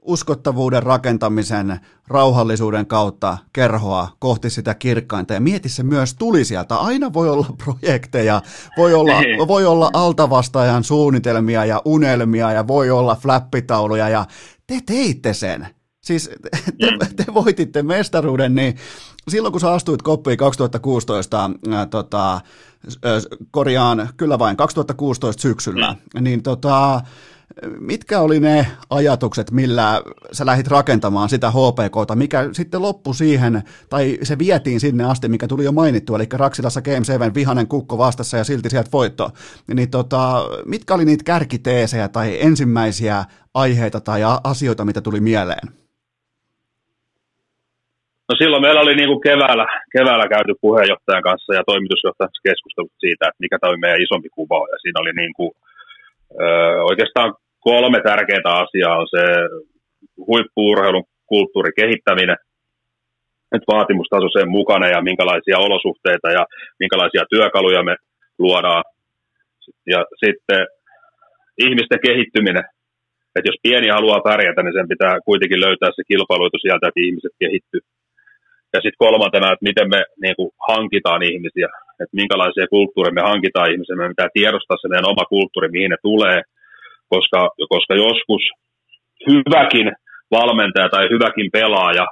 uskottavuuden 0.09 0.83
rakentamisen 0.83 1.79
rauhallisuuden 2.07 2.85
kautta 2.85 3.37
kerhoa 3.53 4.07
kohti 4.19 4.49
sitä 4.49 4.75
kirkkainta. 4.75 5.33
Ja 5.33 5.39
mieti 5.39 5.69
se 5.69 5.83
myös 5.83 6.15
tuli 6.15 6.45
sieltä. 6.45 6.75
Aina 6.75 7.13
voi 7.13 7.29
olla 7.29 7.47
projekteja, 7.63 8.41
voi 8.77 8.93
olla, 8.93 9.21
niin. 9.21 9.47
voi 9.47 9.65
olla 9.65 9.89
altavastaajan 9.93 10.83
suunnitelmia 10.83 11.65
ja 11.65 11.81
unelmia 11.85 12.51
ja 12.51 12.67
voi 12.67 12.89
olla 12.89 13.15
flappitauluja 13.15 14.09
ja 14.09 14.25
te 14.67 14.79
teitte 14.85 15.33
sen. 15.33 15.67
Siis 16.01 16.29
te, 16.41 16.49
mm. 16.91 17.15
te 17.15 17.25
voititte 17.33 17.83
mestaruuden, 17.83 18.55
niin 18.55 18.75
silloin 19.27 19.51
kun 19.51 19.61
sä 19.61 19.71
astuit 19.71 20.01
koppiin 20.01 20.37
2016, 20.37 21.49
ää, 21.71 21.85
tota, 21.85 22.41
korjaan 23.51 24.09
kyllä 24.17 24.39
vain 24.39 24.57
2016 24.57 25.41
syksyllä, 25.41 25.95
mm. 26.15 26.23
niin 26.23 26.43
tota, 26.43 27.01
mitkä 27.79 28.19
oli 28.19 28.39
ne 28.39 28.67
ajatukset, 28.89 29.51
millä 29.51 30.01
sä 30.31 30.45
lähdit 30.45 30.67
rakentamaan 30.67 31.29
sitä 31.29 31.51
HPKta, 31.51 32.15
mikä 32.15 32.49
sitten 32.51 32.81
loppui 32.81 33.15
siihen, 33.15 33.61
tai 33.89 34.17
se 34.23 34.37
vietiin 34.39 34.79
sinne 34.79 35.03
asti, 35.03 35.29
mikä 35.29 35.47
tuli 35.47 35.63
jo 35.63 35.71
mainittu, 35.71 36.15
eli 36.15 36.23
Raksilassa 36.33 36.81
Game 36.81 37.03
7 37.03 37.33
vihanen 37.33 37.67
kukko 37.67 37.97
vastassa 37.97 38.37
ja 38.37 38.43
silti 38.43 38.69
sieltä 38.69 38.89
voitto. 38.93 39.29
Niin 39.73 39.91
tota, 39.91 40.45
mitkä 40.65 40.93
oli 40.93 41.05
niitä 41.05 41.23
kärkiteesejä 41.23 42.07
tai 42.07 42.37
ensimmäisiä 42.41 43.23
aiheita 43.53 43.99
tai 44.01 44.21
asioita, 44.43 44.85
mitä 44.85 45.01
tuli 45.01 45.19
mieleen? 45.19 45.67
No 48.29 48.33
silloin 48.41 48.63
meillä 48.65 48.81
oli 48.81 48.95
niin 48.95 49.09
kuin 49.11 49.21
keväällä, 49.29 49.65
keväällä 49.97 50.27
käyty 50.35 50.53
puheenjohtajan 50.61 51.27
kanssa 51.29 51.53
ja 51.53 51.63
toimitusjohtajan 51.71 52.31
keskustelut 52.49 52.95
siitä, 52.99 53.23
että 53.27 53.43
mikä 53.43 53.57
tämä 53.59 53.77
meidän 53.77 54.05
isompi 54.05 54.29
kuva. 54.37 54.67
Ja 54.71 54.77
siinä 54.81 55.01
oli 55.03 55.13
niin 55.21 55.33
kuin, 55.37 55.51
oikeastaan 56.83 57.33
kolme 57.59 58.01
tärkeää 58.01 58.63
asiaa 58.63 58.97
on 58.97 59.07
se 59.15 59.23
huippuurheilun 60.27 61.03
kulttuurin 61.25 61.79
kehittäminen, 61.81 62.37
että 63.55 63.71
vaatimustaso 63.73 64.29
sen 64.29 64.49
mukana 64.49 64.87
ja 64.87 65.01
minkälaisia 65.01 65.57
olosuhteita 65.57 66.31
ja 66.31 66.45
minkälaisia 66.79 67.23
työkaluja 67.29 67.83
me 67.83 67.95
luodaan. 68.39 68.83
Ja 69.85 70.05
sitten 70.25 70.67
ihmisten 71.57 71.99
kehittyminen. 72.07 72.63
Että 73.35 73.49
jos 73.49 73.63
pieni 73.63 73.89
haluaa 73.89 74.27
pärjätä, 74.29 74.63
niin 74.63 74.77
sen 74.77 74.87
pitää 74.87 75.19
kuitenkin 75.25 75.61
löytää 75.65 75.89
se 75.95 76.03
kilpailuitu 76.07 76.57
sieltä, 76.61 76.87
että 76.87 77.05
ihmiset 77.05 77.33
kehittyy. 77.39 77.81
Ja 78.73 78.79
sitten 78.81 79.03
kolmantena, 79.05 79.51
että 79.51 79.67
miten 79.69 79.89
me 79.89 80.01
niin 80.23 80.35
kuin, 80.35 80.51
hankitaan 80.69 81.23
ihmisiä, 81.23 81.69
että 82.01 82.19
minkälaisia 82.21 82.67
kulttuureja 82.75 83.17
me 83.17 83.29
hankitaan 83.31 83.71
ihmisiä, 83.71 83.95
me 83.95 84.13
pitää 84.15 84.37
tiedostaa 84.39 84.77
se 84.77 84.87
meidän 84.87 85.11
oma 85.13 85.25
kulttuuri, 85.33 85.67
mihin 85.75 85.91
ne 85.91 85.99
tulee, 86.09 86.41
koska, 87.13 87.39
koska 87.73 87.93
joskus 88.05 88.43
hyväkin 89.29 89.87
valmentaja 90.31 90.89
tai 90.89 91.05
hyväkin 91.13 91.49
pelaaja 91.57 92.05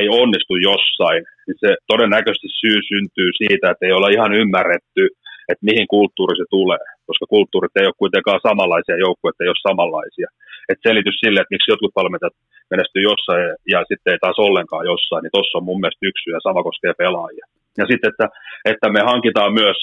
ei 0.00 0.06
onnistu 0.22 0.54
jossain, 0.70 1.22
niin 1.46 1.58
se 1.62 1.70
todennäköisesti 1.92 2.48
syy 2.62 2.78
syntyy 2.90 3.30
siitä, 3.40 3.70
että 3.70 3.86
ei 3.86 3.92
olla 3.96 4.14
ihan 4.16 4.32
ymmärretty, 4.42 5.02
että 5.50 5.66
mihin 5.70 5.86
kulttuuri 5.94 6.34
se 6.36 6.46
tulee, 6.56 6.84
koska 7.08 7.26
kulttuurit 7.34 7.76
ei 7.76 7.86
ole 7.86 8.02
kuitenkaan 8.02 8.40
samanlaisia, 8.48 9.04
joukkueet 9.06 9.40
ei 9.40 9.52
ole 9.52 9.66
samanlaisia. 9.68 10.28
Et 10.70 10.80
selitys 10.86 11.16
sille, 11.22 11.38
että 11.40 11.54
miksi 11.54 11.70
jotkut 11.70 11.96
valmentajat 12.00 12.36
menestyy 12.72 13.02
jossain 13.10 13.44
ja 13.72 13.78
sitten 13.88 14.12
ei 14.12 14.20
taas 14.20 14.38
ollenkaan 14.46 14.84
jossain, 14.92 15.22
niin 15.22 15.34
tuossa 15.34 15.58
on 15.58 15.68
mun 15.68 15.80
mielestä 15.80 16.06
yksi 16.10 16.30
ja 16.30 16.40
sama 16.46 16.62
koskee 16.68 16.92
pelaajia. 17.02 17.46
Ja 17.78 17.84
sitten, 17.90 18.10
että, 18.12 18.26
että 18.72 18.86
me 18.94 19.00
hankitaan 19.10 19.52
myös 19.52 19.78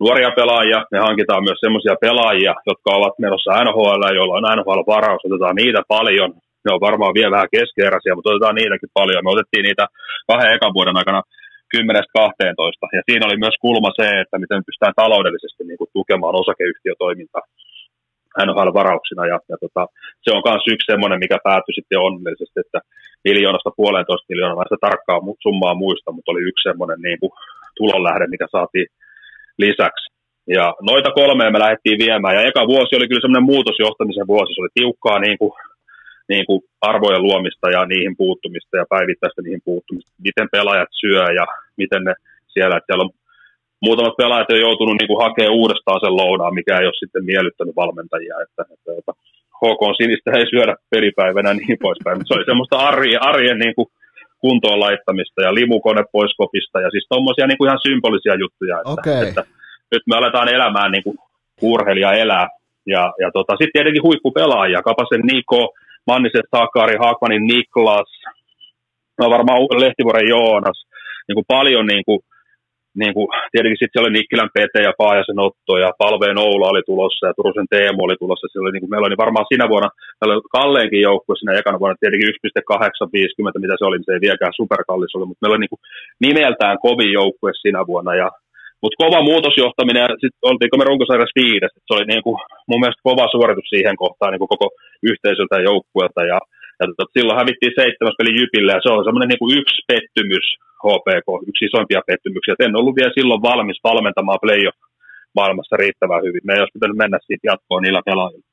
nuoria 0.00 0.30
pelaajia, 0.38 0.78
me 0.94 0.98
hankitaan 1.08 1.42
myös 1.48 1.60
semmoisia 1.64 1.96
pelaajia, 2.06 2.54
jotka 2.70 2.90
ovat 2.98 3.14
menossa 3.24 3.64
NHL, 3.64 4.02
joilla 4.18 4.36
on 4.38 4.48
NHL-varaus, 4.56 5.22
otetaan 5.26 5.56
niitä 5.62 5.82
paljon, 5.88 6.30
ne 6.64 6.70
on 6.74 6.86
varmaan 6.88 7.14
vielä 7.18 7.36
vähän 7.36 7.54
keskeeräisiä, 7.56 8.14
mutta 8.14 8.30
otetaan 8.30 8.58
niitäkin 8.60 8.96
paljon. 8.98 9.24
Me 9.24 9.34
otettiin 9.36 9.64
niitä 9.68 9.84
kahden 10.30 10.54
ekan 10.54 10.74
vuoden 10.76 10.96
aikana 11.00 11.22
10-12, 11.74 11.78
ja 12.96 13.02
siinä 13.06 13.26
oli 13.28 13.38
myös 13.44 13.56
kulma 13.64 13.90
se, 14.00 14.06
että 14.22 14.36
miten 14.42 14.66
pystytään 14.66 15.00
taloudellisesti 15.02 15.62
niin 15.64 15.80
kuin, 15.80 15.90
tukemaan 15.98 16.40
osakeyhtiötoimintaa 16.42 17.44
NHL-varauksina, 18.46 19.22
ja, 19.32 19.38
ja 19.50 19.56
tota, 19.64 19.82
se 20.24 20.30
on 20.36 20.42
myös 20.46 20.64
yksi 20.72 20.88
semmoinen, 20.92 21.22
mikä 21.24 21.38
päättyi 21.48 21.74
sitten 21.74 22.04
onnellisesti, 22.06 22.58
että 22.64 22.80
miljoonasta 23.28 23.76
puolentoista 23.80 24.30
miljoonaa, 24.30 24.56
mä 24.60 24.68
sitä 24.68 24.86
tarkkaa 24.86 25.34
summaa 25.44 25.74
muista, 25.82 26.12
mutta 26.12 26.32
oli 26.32 26.42
yksi 26.50 26.66
semmoinen 26.68 27.00
niin 27.06 27.20
kuin, 27.20 27.32
tulonlähde, 27.78 28.26
mikä 28.26 28.46
saatiin 28.50 28.88
lisäksi. 29.64 30.06
Ja 30.56 30.66
noita 30.90 31.10
kolmea 31.20 31.54
me 31.54 31.58
lähdettiin 31.64 31.98
viemään, 32.04 32.36
ja 32.36 32.46
eka 32.50 32.62
vuosi 32.72 32.96
oli 32.96 33.08
kyllä 33.08 33.24
semmoinen 33.24 33.50
muutosjohtamisen 33.52 34.30
vuosi, 34.32 34.50
se 34.54 34.60
oli 34.62 34.78
tiukkaa 34.80 35.18
niin 35.26 35.38
kuin, 35.40 35.52
niin 36.32 36.44
kuin 36.46 36.60
arvojen 36.90 37.22
luomista 37.26 37.66
ja 37.76 37.80
niihin 37.86 38.14
puuttumista 38.22 38.74
ja 38.76 38.86
päivittäistä 38.94 39.42
niihin 39.42 39.66
puuttumista, 39.68 40.12
miten 40.26 40.48
pelaajat 40.54 40.92
syö 41.02 41.22
ja 41.38 41.46
miten 41.82 42.02
ne 42.04 42.14
siellä, 42.54 42.76
että 42.76 42.86
siellä 42.88 43.04
on 43.06 43.14
muutamat 43.86 44.16
pelaajat 44.20 44.50
on 44.50 44.66
joutunut 44.68 44.96
niin 44.98 45.10
kuin 45.10 45.22
hakemaan 45.24 45.58
uudestaan 45.60 46.00
sen 46.00 46.16
lounaan, 46.22 46.54
mikä 46.54 46.74
ei 46.78 46.86
ole 46.90 47.02
sitten 47.02 47.24
miellyttänyt 47.32 47.76
valmentajia, 47.82 48.36
että, 48.44 48.62
että, 48.74 48.90
että 48.98 49.12
HK 49.62 49.82
Sinistä 49.96 50.30
ei 50.38 50.46
syödä 50.52 50.74
pelipäivänä 50.90 51.54
niin 51.54 51.78
poispäin, 51.82 52.26
se 52.26 52.34
oli 52.34 52.44
semmoista 52.44 52.76
arjen, 52.76 53.22
arjen 53.22 53.58
niin 53.58 53.74
kuin 53.74 53.88
kuntoon 54.38 54.80
laittamista 54.80 55.42
ja 55.42 55.54
limukone 55.54 56.02
pois 56.12 56.32
kopista 56.36 56.80
ja 56.80 56.90
siis 56.90 57.06
tuommoisia 57.08 57.46
niin 57.46 57.58
kuin 57.58 57.68
ihan 57.68 57.86
symbolisia 57.86 58.34
juttuja, 58.42 58.76
että, 58.78 58.92
okay. 58.92 59.28
että 59.28 59.42
nyt 59.92 60.02
me 60.06 60.16
aletaan 60.16 60.48
elämään 60.48 60.90
niin 60.92 61.04
kuin 61.04 61.16
urheilija 61.62 62.12
elää. 62.12 62.48
Ja, 62.86 63.12
ja 63.22 63.28
tota, 63.36 63.52
sitten 63.52 63.72
tietenkin 63.72 64.02
huippupelaajia, 64.02 64.82
Kapasen 64.82 65.24
Niko, 65.30 65.62
Manniset 66.06 66.48
Sakari, 66.54 66.96
Haakmanin 67.02 67.46
Niklas, 67.46 68.10
no 69.20 69.30
varmaan 69.30 69.60
Lehtivuoren 69.84 70.28
Joonas, 70.28 70.78
niin 71.28 71.36
kuin 71.38 71.50
paljon 71.56 71.86
niin 71.86 72.04
kuin, 72.04 72.20
niin 73.02 73.14
kuin, 73.16 73.26
tietenkin 73.52 73.78
sitten 73.78 73.92
siellä 73.92 74.06
oli 74.06 74.18
Nikkilän 74.18 74.54
Pete 74.54 74.80
ja 74.88 74.98
Paajasen 75.00 75.44
Otto 75.46 75.74
ja 75.84 75.90
Palveen 76.00 76.38
Oula 76.46 76.72
oli 76.72 76.82
tulossa 76.90 77.26
ja 77.26 77.36
Turusen 77.36 77.70
Teemu 77.72 78.00
oli 78.06 78.16
tulossa. 78.22 78.46
Siellä 78.46 78.66
oli, 78.66 78.74
niin 78.74 78.84
kuin, 78.84 78.92
meillä 78.92 79.08
oli 79.10 79.22
varmaan 79.24 79.48
siinä 79.48 79.66
vuonna, 79.72 79.88
meillä 80.18 80.34
oli 80.34 80.52
Kalleenkin 80.56 81.06
joukkue 81.08 81.34
siinä 81.36 81.58
ekana 81.60 81.80
vuonna, 81.80 82.00
tietenkin 82.00 82.30
1,850, 82.32 83.64
mitä 83.64 83.74
se 83.76 83.84
oli, 83.84 83.96
niin 83.96 84.08
se 84.08 84.14
ei 84.14 84.24
vieläkään 84.26 84.58
superkallis 84.60 85.14
oli, 85.16 85.26
mutta 85.26 85.40
meillä 85.42 85.56
oli 85.56 85.64
niin 85.64 85.74
kuin, 85.74 85.84
nimeltään 86.26 86.76
kovin 86.86 87.12
joukkue 87.20 87.50
siinä 87.62 87.80
vuonna 87.90 88.14
ja 88.22 88.28
mutta 88.82 89.02
kova 89.04 89.20
muutosjohtaminen, 89.30 90.02
ja 90.04 90.08
sitten 90.22 90.46
oltiinko 90.50 90.76
me 90.76 90.88
runkosarjassa 90.90 91.40
viides, 91.42 91.72
se 91.86 91.92
oli 91.96 92.06
niin 92.12 92.24
kuin, 92.26 92.36
mun 92.68 92.80
mielestä 92.80 93.06
kova 93.10 93.26
suoritus 93.34 93.68
siihen 93.74 93.96
kohtaan 94.04 94.30
niin 94.32 94.42
kuin 94.42 94.52
koko 94.54 94.66
yhteisöltä 95.10 95.54
ja 95.56 95.68
joukkueelta, 95.70 96.22
ja, 96.32 96.38
ja 96.80 96.84
tota, 96.88 97.12
silloin 97.16 97.40
hävittiin 97.40 97.76
seitsemäs 97.80 98.18
peli 98.18 98.32
Jypille, 98.38 98.72
ja 98.72 98.80
se 98.82 98.88
on 98.92 99.06
semmoinen 99.06 99.30
niin 99.30 99.42
kuin 99.42 99.56
yksi 99.60 99.78
pettymys 99.90 100.46
HPK, 100.84 101.28
yksi 101.48 101.64
isoimpia 101.64 102.08
pettymyksiä. 102.10 102.54
Et 102.54 102.66
en 102.66 102.80
ollut 102.80 102.96
vielä 102.98 103.16
silloin 103.18 103.46
valmis 103.50 103.78
valmentamaan 103.88 104.42
play 104.44 104.64
maailmassa 105.38 105.76
riittävän 105.76 106.24
hyvin. 106.26 106.40
Me 106.44 106.52
ei 106.52 106.60
olisi 106.60 106.76
pitänyt 106.76 106.96
mennä 106.96 107.18
siitä 107.26 107.48
jatkoon 107.50 107.82
niillä 107.82 108.02
pelaajilla. 108.08 108.46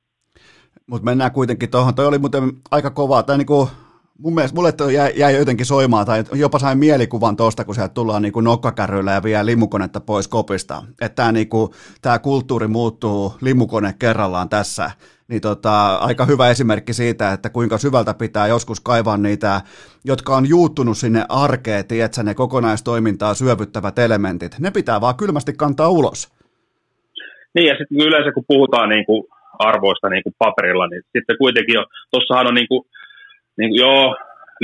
Mutta 0.88 1.06
mennään 1.06 1.32
kuitenkin 1.32 1.72
tuohon. 1.72 1.96
Toi 1.96 2.08
oli 2.08 2.18
muuten 2.18 2.44
aika 2.72 2.92
kovaa. 2.92 3.24
Tai 3.24 3.38
niinku, 3.38 3.70
mun 4.18 4.36
mielestä 4.36 4.56
mulle 4.56 4.94
jäi, 4.94 5.14
jäi 5.16 5.36
jotenkin 5.36 5.66
soimaan, 5.66 6.06
tai 6.06 6.24
jopa 6.34 6.60
sain 6.60 6.78
mielikuvan 6.78 7.36
tuosta, 7.36 7.66
kun 7.66 7.76
sieltä 7.76 7.94
tullaan 7.94 8.22
niinku 8.22 8.42
nokkakärryillä 8.42 9.12
ja 9.12 9.24
vie 9.24 9.46
limukonetta 9.46 10.00
pois 10.00 10.28
kopista. 10.28 10.84
Että 11.02 11.16
tämä 11.16 11.32
niinku, 11.32 11.74
tää 12.02 12.20
kulttuuri 12.20 12.68
muuttuu 12.68 13.34
limukone 13.42 13.94
kerrallaan 14.00 14.50
tässä. 14.50 14.92
Niin 15.28 15.42
tota, 15.42 15.96
aika 15.96 16.26
hyvä 16.26 16.50
esimerkki 16.50 16.94
siitä, 16.94 17.34
että 17.34 17.50
kuinka 17.50 17.78
syvältä 17.78 18.14
pitää 18.14 18.48
joskus 18.48 18.80
kaivaa 18.80 19.18
niitä, 19.18 19.62
jotka 20.06 20.36
on 20.36 20.50
juuttunut 20.50 20.98
sinne 20.98 21.26
arkeen, 21.30 21.88
tiedätkö, 21.88 22.24
ne 22.24 22.34
kokonaistoimintaa 22.34 23.34
syövyttävät 23.34 24.00
elementit. 24.00 24.60
Ne 24.60 24.72
pitää 24.72 25.02
vaan 25.02 25.18
kylmästi 25.18 25.54
kantaa 25.58 25.90
ulos. 25.90 26.34
Niin, 27.56 27.68
ja 27.68 27.76
sitten 27.78 28.08
yleensä 28.08 28.32
kun 28.32 28.46
puhutaan 28.48 28.90
niin 28.90 29.06
kuin 29.06 29.24
arvoista 29.60 30.10
niin 30.10 30.24
kuin 30.24 30.36
paperilla, 30.40 30.88
niin 30.88 31.02
sitten 31.18 31.38
kuitenkin 31.38 31.76
tuossahan 32.12 32.48
on 32.48 32.54
niin 32.54 32.68
kuin, 32.68 32.82
niin 33.58 33.70
kuin, 33.70 33.80
joo, 33.80 34.16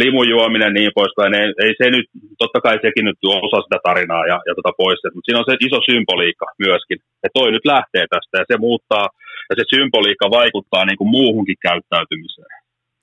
limujuominen 0.02 0.74
niin 0.74 0.92
poispäin, 1.00 1.34
ei, 1.40 1.48
ei 1.66 1.74
se 1.80 1.86
nyt, 1.96 2.08
totta 2.42 2.60
kai 2.66 2.78
sekin 2.86 3.06
nyt 3.06 3.20
on 3.26 3.46
osa 3.48 3.60
sitä 3.62 3.80
tarinaa 3.88 4.26
ja, 4.32 4.38
ja 4.48 4.54
tota 4.58 4.72
pois, 4.82 5.00
mutta 5.04 5.26
siinä 5.26 5.40
on 5.40 5.50
se 5.50 5.56
iso 5.68 5.80
symboliikka 5.90 6.46
myöskin, 6.66 6.98
että 7.24 7.38
toi 7.40 7.50
nyt 7.52 7.66
lähtee 7.74 8.06
tästä 8.14 8.36
ja 8.42 8.46
se 8.48 8.58
muuttaa, 8.68 9.06
ja 9.50 9.56
se 9.58 9.66
symboliikka 9.76 10.28
vaikuttaa 10.40 10.84
niin 10.86 11.00
kuin 11.00 11.14
muuhunkin 11.18 11.60
käyttäytymiseen. 11.68 12.54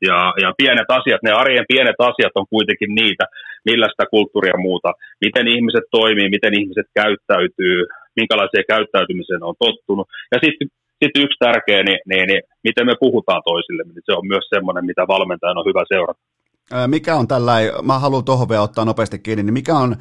Ja, 0.09 0.19
ja 0.43 0.49
pienet 0.61 0.91
asiat, 0.99 1.23
ne 1.23 1.33
arjen 1.43 1.71
pienet 1.73 2.01
asiat 2.11 2.35
on 2.41 2.47
kuitenkin 2.55 2.91
niitä, 3.01 3.25
millä 3.69 3.87
sitä 3.89 4.05
kulttuuria 4.15 4.65
muuta, 4.67 4.91
miten 5.25 5.47
ihmiset 5.55 5.87
toimii, 5.99 6.35
miten 6.37 6.55
ihmiset 6.61 6.89
käyttäytyy, 7.01 7.79
minkälaiseen 8.21 8.71
käyttäytymiseen 8.75 9.43
on 9.49 9.55
tottunut. 9.65 10.07
Ja 10.33 10.39
sitten 10.45 10.69
sit 11.01 11.15
yksi 11.25 11.39
tärkeä, 11.47 11.81
niin, 11.83 12.01
niin, 12.11 12.27
niin 12.31 12.43
miten 12.65 12.87
me 12.87 12.95
puhutaan 13.05 13.43
toisille, 13.51 13.83
niin 13.83 14.07
se 14.07 14.13
on 14.19 14.27
myös 14.33 14.47
semmoinen, 14.55 14.85
mitä 14.91 15.03
valmentajan 15.15 15.59
on 15.59 15.69
hyvä 15.71 15.85
seurata. 15.89 16.21
Mikä 16.87 17.15
on 17.15 17.29
tällainen, 17.29 17.73
mä 17.83 17.99
haluan 17.99 18.25
tuohon 18.25 18.49
vielä 18.49 18.63
ottaa 18.63 18.85
nopeasti 18.85 19.19
kiinni, 19.19 19.43
niin 19.43 19.53
mikä 19.53 19.75
on, 19.75 19.97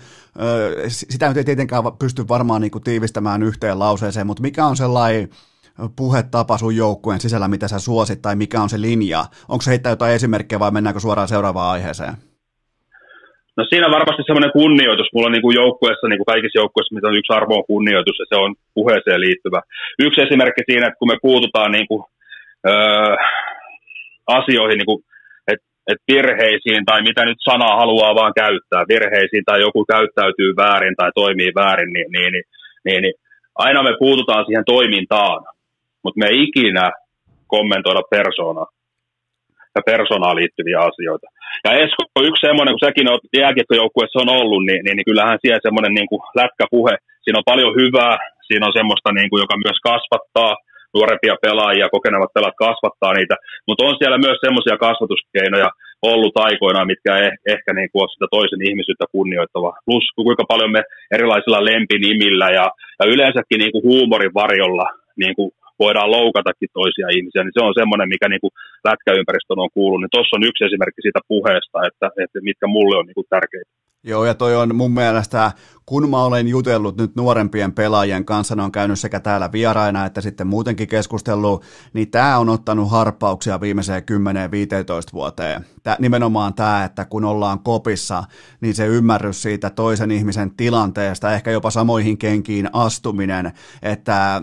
sitä 0.88 1.28
nyt 1.28 1.38
ei 1.38 1.44
tietenkään 1.44 1.84
pysty 2.00 2.22
varmaan 2.28 2.62
niin 2.62 2.72
kuin 2.72 2.84
tiivistämään 2.84 3.44
yhteen 3.44 3.80
lauseeseen, 3.80 4.28
mutta 4.28 4.42
mikä 4.42 4.66
on 4.66 4.76
sellainen 4.76 5.30
puhetapa 5.98 6.58
sun 6.58 6.76
joukkueen 6.76 7.20
sisällä, 7.20 7.48
mitä 7.48 7.68
sä 7.68 7.80
suosit, 7.80 8.22
tai 8.22 8.36
mikä 8.36 8.62
on 8.62 8.70
se 8.70 8.82
linja? 8.82 9.22
Onko 9.50 9.62
se 9.62 9.72
heittää 9.72 9.92
jotain 9.96 10.16
esimerkkejä 10.16 10.60
vai 10.60 10.72
mennäänkö 10.72 11.00
suoraan 11.00 11.28
seuraavaan 11.28 11.72
aiheeseen? 11.72 12.14
No 13.58 13.64
siinä 13.70 13.96
varmasti 13.98 14.24
semmoinen 14.26 14.56
kunnioitus. 14.60 15.10
Mulla 15.14 15.28
on 15.28 15.36
niin 15.36 15.46
kuin 15.48 15.60
joukkueessa, 15.62 16.08
niin 16.08 16.22
kuin 16.22 16.32
kaikissa 16.34 16.60
joukkueissa, 16.62 16.96
mitä 16.96 17.08
on 17.08 17.20
yksi 17.20 17.34
arvo 17.34 17.54
on 17.58 17.72
kunnioitus, 17.74 18.18
ja 18.20 18.26
se 18.30 18.36
on 18.44 18.56
puheeseen 18.74 19.22
liittyvä. 19.22 19.60
Yksi 20.06 20.22
esimerkki 20.22 20.64
siinä, 20.66 20.88
että 20.88 21.00
kun 21.00 21.12
me 21.12 21.18
puututaan 21.22 21.72
niin 21.72 21.88
kuin, 21.88 22.04
öö, 22.72 23.16
asioihin, 24.28 24.78
niin 24.78 24.92
kuin, 24.92 25.02
että 25.52 25.66
että 25.92 26.04
virheisiin 26.12 26.86
tai 26.86 27.02
mitä 27.02 27.26
nyt 27.26 27.38
sanaa 27.50 27.76
haluaa 27.82 28.16
vaan 28.16 28.34
käyttää, 28.44 28.90
virheisiin 28.94 29.46
tai 29.46 29.60
joku 29.62 29.86
käyttäytyy 29.86 30.52
väärin 30.56 30.96
tai 30.96 31.12
toimii 31.16 31.52
väärin, 31.56 31.94
niin, 31.94 32.08
niin, 32.12 32.32
niin, 32.34 32.46
niin, 32.86 33.02
niin 33.02 33.16
aina 33.56 33.84
me 33.84 33.94
puututaan 34.00 34.46
siihen 34.46 34.66
toimintaan, 34.66 35.40
mutta 36.06 36.22
me 36.22 36.28
ei 36.32 36.44
ikinä 36.48 36.86
kommentoida 37.48 38.04
persoonaa 38.16 38.68
ja 39.76 39.82
persoonaan 39.92 40.40
liittyviä 40.40 40.80
asioita. 40.90 41.28
Ja 41.66 41.72
Esko, 41.84 42.02
yksi 42.30 42.46
semmoinen, 42.48 42.74
kun 42.74 42.86
säkin 42.86 43.12
olet 43.12 43.36
jääkiekkojoukkueessa 43.44 44.24
on 44.24 44.36
ollut, 44.40 44.64
niin, 44.70 44.82
niin, 44.84 44.96
niin 44.98 45.10
kyllähän 45.10 45.42
siellä 45.42 45.66
semmoinen 45.68 45.94
niin 45.98 46.10
kuin 46.12 46.22
lätkäpuhe, 46.40 46.94
siinä 47.24 47.40
on 47.40 47.52
paljon 47.52 47.74
hyvää, 47.82 48.16
siinä 48.48 48.68
on 48.68 48.78
semmoista, 48.80 49.10
niin 49.18 49.30
kuin, 49.30 49.42
joka 49.44 49.56
myös 49.66 49.80
kasvattaa 49.90 50.54
nuorempia 50.96 51.36
pelaajia, 51.46 51.94
kokenevat 51.96 52.34
pelaat 52.36 52.58
kasvattaa 52.66 53.14
niitä, 53.14 53.36
mutta 53.68 53.86
on 53.88 53.96
siellä 54.00 54.18
myös 54.26 54.40
semmoisia 54.46 54.78
kasvatuskeinoja 54.86 55.70
ollut 56.12 56.36
aikoinaan, 56.48 56.92
mitkä 56.92 57.12
eh, 57.24 57.34
ehkä 57.54 57.72
niin 57.74 57.90
kuin 57.92 58.02
on 58.04 58.10
sitä 58.14 58.28
toisen 58.36 58.62
ihmisyyttä 58.70 59.06
kunnioittava. 59.16 59.72
Plus 59.88 60.06
kuinka 60.16 60.46
paljon 60.52 60.72
me 60.72 60.82
erilaisilla 61.16 61.68
lempinimillä 61.72 62.48
ja, 62.60 62.66
ja 63.00 63.06
yleensäkin 63.14 63.60
niin 63.60 63.74
kuin 63.74 63.88
huumorin 63.90 64.34
varjolla 64.42 64.88
niin 65.22 65.36
kuin 65.38 65.52
voidaan 65.84 66.12
loukatakin 66.18 66.70
toisia 66.78 67.08
ihmisiä, 67.16 67.44
niin 67.44 67.56
se 67.58 67.66
on 67.68 67.80
semmoinen, 67.80 68.10
mikä 68.14 68.28
niin 68.30 68.44
kuin 68.44 68.56
lätkäympäristön 68.90 69.64
on 69.66 69.76
kuullut. 69.78 70.02
Niin 70.02 70.16
tuossa 70.16 70.36
on 70.38 70.48
yksi 70.50 70.66
esimerkki 70.68 71.02
siitä 71.02 71.22
puheesta, 71.32 71.78
että, 71.90 72.08
että 72.24 72.38
mitkä 72.50 72.68
mulle 72.76 72.96
on 72.98 73.06
niin 73.08 73.20
kuin 73.20 73.32
tärkeitä. 73.36 73.72
Joo, 74.08 74.26
ja 74.26 74.34
toi 74.36 74.56
on 74.56 74.76
mun 74.76 74.92
mielestä, 74.92 75.52
kun 75.86 76.10
mä 76.10 76.24
olen 76.24 76.48
jutellut 76.48 76.98
nyt 76.98 77.16
nuorempien 77.16 77.72
pelaajien 77.72 78.26
kanssa, 78.26 78.56
ne 78.56 78.64
on 78.64 78.72
käynyt 78.72 79.00
sekä 79.00 79.20
täällä 79.20 79.52
vieraina 79.52 80.06
että 80.06 80.22
sitten 80.22 80.48
muutenkin 80.48 80.88
keskustellut, 80.88 81.64
niin 81.94 82.12
tämä 82.12 82.38
on 82.38 82.50
ottanut 82.50 82.92
harppauksia 82.92 83.62
viimeiseen 83.62 84.04
10-15 84.04 85.14
vuoteen. 85.14 85.66
Tää, 85.84 85.96
nimenomaan 86.00 86.54
tämä, 86.54 86.84
että 86.84 87.06
kun 87.06 87.26
ollaan 87.26 87.60
kopissa, 87.60 88.24
niin 88.62 88.76
se 88.76 88.86
ymmärrys 88.88 89.42
siitä 89.42 89.70
toisen 89.70 90.12
ihmisen 90.12 90.52
tilanteesta, 90.58 91.34
ehkä 91.34 91.52
jopa 91.52 91.72
samoihin 91.72 92.18
kenkiin 92.18 92.70
astuminen, 92.74 93.52
että 93.82 94.42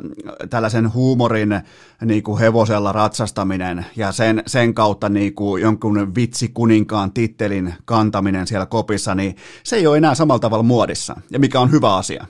tällaisen 0.51 0.95
huumorin 0.95 1.61
niin 2.05 2.23
kuin 2.23 2.41
hevosella 2.41 2.93
ratsastaminen 2.93 3.87
ja 3.97 4.12
sen, 4.12 4.43
sen 4.47 4.74
kautta 4.74 5.09
niin 5.09 5.35
kuin 5.35 5.62
jonkun 5.62 6.15
vitsi 6.15 6.49
kuninkaan 6.55 7.12
tittelin 7.12 7.74
kantaminen 7.85 8.47
siellä 8.47 8.66
kopissa, 8.66 9.15
niin 9.15 9.35
se 9.65 9.77
ei 9.77 9.87
ole 9.87 9.97
enää 9.97 10.15
samalla 10.15 10.39
tavalla 10.39 10.62
muodissa, 10.62 11.15
ja 11.31 11.39
mikä 11.39 11.61
on 11.61 11.73
hyvä 11.73 11.97
asia. 11.97 12.24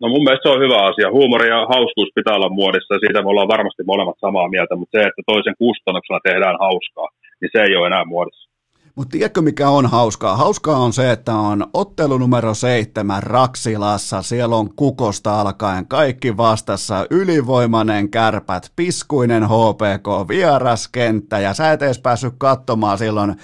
No 0.00 0.08
mun 0.08 0.24
mielestä 0.24 0.48
se 0.48 0.54
on 0.54 0.64
hyvä 0.66 0.80
asia. 0.90 1.10
Huumori 1.10 1.48
ja 1.48 1.66
hauskuus 1.74 2.10
pitää 2.14 2.34
olla 2.34 2.56
muodissa, 2.60 2.94
ja 2.94 3.00
siitä 3.00 3.22
me 3.22 3.28
ollaan 3.28 3.54
varmasti 3.56 3.82
molemmat 3.84 4.18
samaa 4.20 4.48
mieltä, 4.48 4.76
mutta 4.76 4.98
se, 4.98 5.02
että 5.08 5.22
toisen 5.26 5.54
kustannuksella 5.58 6.20
tehdään 6.28 6.56
hauskaa, 6.60 7.08
niin 7.40 7.50
se 7.52 7.62
ei 7.62 7.76
ole 7.76 7.86
enää 7.86 8.04
muodissa. 8.04 8.55
Mutta 8.96 9.12
tiedätkö 9.12 9.42
mikä 9.42 9.68
on 9.68 9.86
hauskaa? 9.86 10.36
Hauskaa 10.36 10.76
on 10.76 10.92
se, 10.92 11.12
että 11.12 11.34
on 11.34 11.66
ottelu 11.74 12.18
numero 12.18 12.54
seitsemän 12.54 13.22
Raksilassa. 13.22 14.22
Siellä 14.22 14.56
on 14.56 14.74
kukosta 14.76 15.40
alkaen 15.40 15.88
kaikki 15.88 16.36
vastassa. 16.36 17.06
Ylivoimainen 17.10 18.10
kärpät, 18.10 18.72
piskuinen 18.76 19.44
HPK, 19.44 20.28
vieraskenttä 20.28 21.38
ja 21.38 21.54
sä 21.54 21.72
et 21.72 21.82
edes 21.82 21.98
päässyt 21.98 22.34
katsomaan 22.38 22.98
silloin 22.98 23.30
äh, 23.30 23.36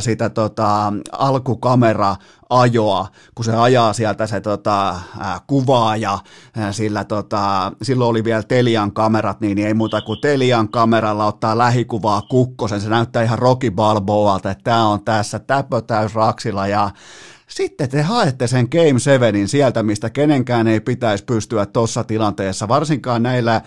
sitä 0.00 0.30
tota, 0.30 0.92
alkukamera 1.12 2.16
ajoa, 2.50 3.08
kun 3.34 3.44
se 3.44 3.56
ajaa 3.56 3.92
sieltä 3.92 4.26
se 4.26 4.40
tota, 4.40 5.00
ää, 5.18 5.40
kuvaaja, 5.46 6.18
ää, 6.56 6.72
sillä 6.72 7.04
tota, 7.04 7.72
silloin 7.82 8.10
oli 8.10 8.24
vielä 8.24 8.42
Telian 8.42 8.92
kamerat, 8.92 9.40
niin 9.40 9.58
ei 9.58 9.74
muuta 9.74 10.02
kuin 10.02 10.20
Telian 10.20 10.68
kameralla 10.68 11.26
ottaa 11.26 11.58
lähikuvaa 11.58 12.22
kukkosen, 12.22 12.80
se 12.80 12.88
näyttää 12.88 13.22
ihan 13.22 13.38
Rocky 13.38 13.70
Balboalta, 13.70 14.50
että 14.50 14.64
tämä 14.64 14.88
on 14.88 15.04
tässä 15.04 15.38
täpötäys 15.38 16.14
raksilla 16.14 16.66
ja 16.66 16.90
sitten 17.56 17.88
te 17.88 18.02
haette 18.02 18.46
sen 18.46 18.68
Game 18.72 18.98
7 18.98 19.48
sieltä, 19.48 19.82
mistä 19.82 20.10
kenenkään 20.10 20.66
ei 20.66 20.80
pitäisi 20.80 21.24
pystyä 21.24 21.66
tuossa 21.66 22.04
tilanteessa, 22.04 22.68
varsinkaan 22.68 23.22
näillä 23.22 23.60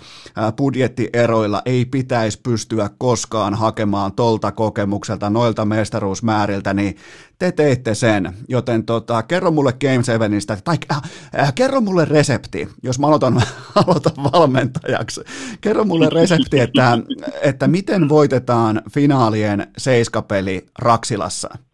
budjettieroilla 0.57 1.61
ei 1.65 1.85
pitäisi 1.85 2.39
pystyä 2.43 2.89
koskaan 2.97 3.53
hakemaan 3.53 4.11
tolta 4.11 4.51
kokemukselta, 4.51 5.29
noilta 5.29 5.65
mestaruusmääriltä, 5.65 6.73
niin 6.73 6.97
te 7.39 7.51
teitte 7.51 7.95
sen, 7.95 8.33
joten 8.47 8.83
tota, 8.83 9.23
kerro 9.23 9.51
mulle 9.51 9.73
Game 9.73 10.27
7istä, 10.27 10.61
tai 10.63 10.77
äh, 10.91 11.01
äh, 11.39 11.53
kerro 11.55 11.81
mulle 11.81 12.05
resepti, 12.05 12.69
jos 12.83 12.99
mä 12.99 13.07
aloitan, 13.07 13.43
aloitan 13.85 14.31
valmentajaksi, 14.33 15.21
kerro 15.61 15.85
mulle 15.85 16.09
resepti, 16.09 16.59
että, 16.59 16.97
että 17.41 17.67
miten 17.67 18.09
voitetaan 18.09 18.81
finaalien 18.93 19.67
seiskapeli 19.77 20.65
Raksilassa. 20.79 21.68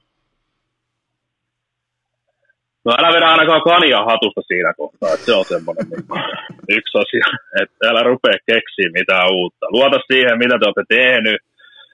No 2.85 2.91
älä 2.99 3.09
vedä 3.15 3.27
ainakaan 3.27 3.67
kania 3.71 4.09
hatusta 4.11 4.41
siinä 4.41 4.73
kohtaa, 4.81 5.13
että 5.13 5.25
se 5.25 5.33
on 5.33 5.45
semmoinen 5.45 5.85
niin 5.89 6.77
yksi 6.77 6.97
asia, 7.03 7.27
että 7.61 7.89
älä 7.89 8.01
rupea 8.03 8.37
keksiä 8.51 8.89
mitään 8.99 9.27
uutta. 9.37 9.65
Luota 9.69 9.99
siihen, 10.11 10.37
mitä 10.43 10.55
te 10.57 10.65
olette 10.65 10.87
tehnyt, 10.99 11.39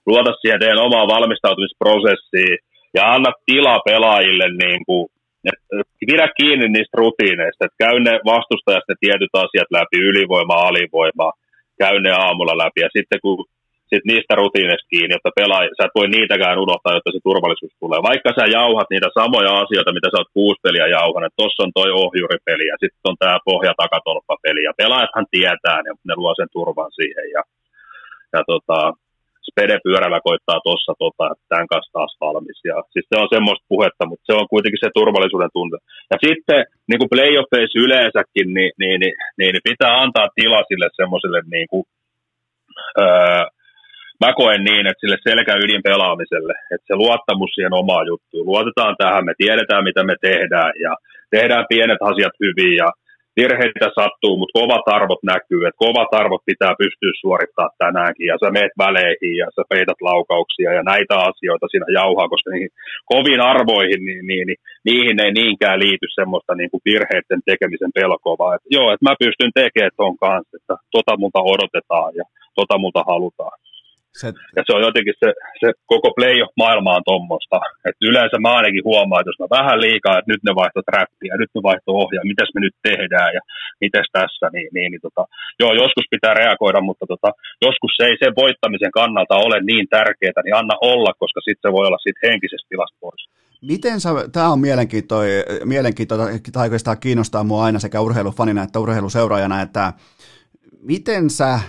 luota 0.05 0.31
siihen 0.41 0.59
teidän 0.59 0.85
omaa 0.88 1.11
valmistautumisprosessiin. 1.15 2.57
Ja 2.97 3.03
anna 3.13 3.31
tila 3.45 3.76
pelaajille 3.89 4.47
niin 4.63 4.81
kuin, 4.88 5.03
että 5.49 5.65
pidä 6.11 6.27
kiinni 6.39 6.68
niistä 6.68 6.97
rutiineista, 7.01 7.65
että 7.65 7.81
käy 7.84 7.95
ne 7.99 8.13
vastustajasta 8.34 8.91
ne 8.91 8.95
tietyt 8.99 9.34
asiat 9.43 9.69
läpi, 9.77 9.97
ylivoima, 10.09 10.53
alivoima, 10.53 11.27
käy 11.81 11.95
ne 11.99 12.11
aamulla 12.11 12.55
läpi. 12.63 12.80
Ja 12.81 12.89
sitten 12.97 13.19
kun 13.23 13.38
sit 13.91 14.05
niistä 14.11 14.34
rutiineista 14.41 14.91
kiinni, 14.93 15.15
jotta 15.15 15.39
pelaa, 15.39 15.61
sä 15.77 15.88
et 15.88 15.97
voi 15.99 16.07
niitäkään 16.15 16.61
unohtaa, 16.65 16.95
jotta 16.95 17.11
se 17.13 17.19
turvallisuus 17.27 17.73
tulee. 17.80 17.99
Vaikka 18.09 18.30
sä 18.38 18.45
jauhat 18.57 18.89
niitä 18.89 19.09
samoja 19.19 19.51
asioita, 19.63 19.95
mitä 19.97 20.07
sä 20.09 20.18
oot 20.19 20.35
kuusi 20.38 20.63
peliä 20.65 20.88
jauhan, 20.97 21.26
että 21.26 21.41
tossa 21.43 21.63
on 21.65 21.72
toi 21.80 21.89
ohjuripeli 22.03 22.65
ja 22.72 22.77
sitten 22.81 23.09
on 23.11 23.18
tämä 23.19 23.38
pohja 23.49 23.73
takatolppapeli 23.81 24.61
ja 24.68 24.73
pelaajathan 24.81 25.27
tietää, 25.35 25.77
ne, 25.81 25.91
ne 26.07 26.13
luo 26.22 26.34
sen 26.35 26.49
turvan 26.55 26.91
siihen 26.99 27.26
ja, 27.35 27.41
ja 28.34 28.41
tota, 28.51 28.80
Spede 29.47 29.77
pyörällä 29.84 30.19
koittaa 30.27 30.59
tuossa 30.63 30.93
tota, 31.03 31.26
tämän 31.49 31.68
kanssa 31.72 31.91
taas 31.97 32.13
valmis. 32.22 32.59
Ja, 32.69 32.77
siis 32.93 33.05
se 33.09 33.15
on 33.22 33.30
semmoista 33.35 33.65
puhetta, 33.73 34.03
mutta 34.09 34.26
se 34.26 34.34
on 34.39 34.47
kuitenkin 34.53 34.81
se 34.81 34.89
turvallisuuden 34.93 35.53
tunte. 35.57 35.77
Ja 36.11 36.18
sitten 36.26 36.59
niin 36.89 36.99
kuin 36.99 37.13
playoffeissa 37.13 37.80
yleensäkin, 37.85 38.47
niin, 38.57 38.72
niin, 38.81 38.99
niin, 39.01 39.15
niin, 39.38 39.68
pitää 39.69 39.93
antaa 40.03 40.27
tila 40.35 40.61
sille 40.69 40.88
semmoiselle 41.01 41.41
niin 41.55 41.68
kuin, 41.72 41.84
öö, 43.03 43.43
mä 44.23 44.34
koen 44.41 44.64
niin, 44.69 44.85
että 44.88 45.02
sille 45.02 45.18
selkäydin 45.30 45.84
pelaamiselle, 45.89 46.53
että 46.73 46.88
se 46.88 46.95
luottamus 47.03 47.52
siihen 47.53 47.80
omaan 47.81 48.07
juttuun. 48.11 48.45
Luotetaan 48.52 48.95
tähän, 48.98 49.26
me 49.26 49.34
tiedetään 49.38 49.84
mitä 49.89 50.02
me 50.03 50.15
tehdään 50.22 50.73
ja 50.85 50.93
tehdään 51.35 51.65
pienet 51.69 52.02
asiat 52.10 52.35
hyvin 52.43 52.76
ja 52.81 52.89
virheitä 53.39 53.89
sattuu, 53.99 54.34
mutta 54.38 54.57
kovat 54.60 54.85
arvot 54.98 55.23
näkyy, 55.34 55.61
että 55.65 55.84
kovat 55.85 56.11
arvot 56.22 56.43
pitää 56.52 56.73
pystyä 56.81 57.14
suorittamaan 57.22 57.77
tänäänkin 57.84 58.27
ja 58.31 58.35
sä 58.41 58.49
meet 58.57 58.73
väleihin 58.84 59.35
ja 59.41 59.48
sä 59.56 59.64
peität 59.72 59.99
laukauksia 60.10 60.72
ja 60.77 60.84
näitä 60.93 61.15
asioita 61.30 61.65
siinä 61.68 61.88
jauhaa, 61.99 62.31
koska 62.34 62.49
niihin 62.52 62.73
koviin 63.14 63.41
arvoihin, 63.53 64.02
niin, 64.07 64.23
niin, 64.30 64.45
niin 64.48 64.60
niihin 64.88 65.18
ei 65.26 65.31
niinkään 65.39 65.81
liity 65.85 66.07
semmoista 66.19 66.53
niin 66.56 66.72
kuin 66.72 66.85
virheiden 66.89 67.41
tekemisen 67.49 67.93
pelkoa, 67.99 68.41
vaan 68.41 68.56
että 68.56 68.69
joo, 68.77 68.88
että 68.91 69.07
mä 69.07 69.22
pystyn 69.23 69.53
tekemään 69.61 69.98
ton 70.02 70.15
kanssa, 70.26 70.57
että 70.60 70.76
tota 70.95 71.14
multa 71.22 71.41
odotetaan 71.53 72.11
ja 72.19 72.26
tota 72.60 72.76
multa 72.84 73.03
halutaan. 73.11 73.57
Se... 74.19 74.27
Ja 74.57 74.61
se 74.65 74.71
on 74.77 74.83
jotenkin 74.88 75.15
se, 75.23 75.29
se 75.61 75.67
koko 75.93 76.09
playoff-maailma 76.17 76.97
on 76.97 77.07
tuommoista. 77.09 77.57
Että 77.88 78.05
yleensä 78.09 78.38
mä 78.39 78.57
ainakin 78.59 78.88
huomaan, 78.89 79.19
että 79.19 79.31
jos 79.31 79.41
mä 79.43 79.57
vähän 79.59 79.77
liikaa, 79.85 80.17
että 80.17 80.31
nyt 80.31 80.43
ne 80.43 80.53
vaihtoivat 80.61 80.93
räppiä, 80.97 81.33
nyt 81.41 81.51
ne 81.55 81.61
vaihtoivat 81.69 82.01
ohjaa, 82.03 82.31
mitäs 82.31 82.49
me 82.55 82.59
nyt 82.61 82.77
tehdään 82.89 83.31
ja 83.38 83.41
mitäs 83.83 84.07
tässä, 84.19 84.45
niin, 84.55 84.69
niin, 84.75 84.89
niin 84.91 85.03
tota, 85.07 85.23
joo, 85.61 85.71
joskus 85.83 86.07
pitää 86.13 86.33
reagoida, 86.43 86.81
mutta 86.89 87.05
tota, 87.13 87.29
joskus 87.65 87.91
se 87.97 88.03
ei 88.09 88.17
sen 88.23 88.33
voittamisen 88.41 88.93
kannalta 88.99 89.35
ole 89.45 89.57
niin 89.69 89.88
tärkeää, 89.95 90.43
niin 90.43 90.59
anna 90.61 90.75
olla, 90.93 91.11
koska 91.21 91.39
sitten 91.41 91.63
se 91.65 91.73
voi 91.75 91.88
olla 91.88 92.03
siitä 92.03 92.23
henkisestä 92.27 92.69
tilasta 92.69 92.97
pois. 93.05 93.23
Miten 93.71 93.99
sä, 93.99 94.09
tämä 94.31 94.49
on 94.53 94.59
mielenkiintoinen, 94.59 95.43
mielenkiintoinen 95.65 96.39
tai 96.53 96.65
oikeastaan 96.65 96.99
kiinnostaa 96.99 97.43
mua 97.43 97.63
aina 97.63 97.79
sekä 97.79 98.01
urheilufanina 98.01 98.63
että 98.63 98.79
urheiluseuraajana, 98.79 99.61
että 99.61 99.93
miten 100.81 101.29
sä 101.29 101.59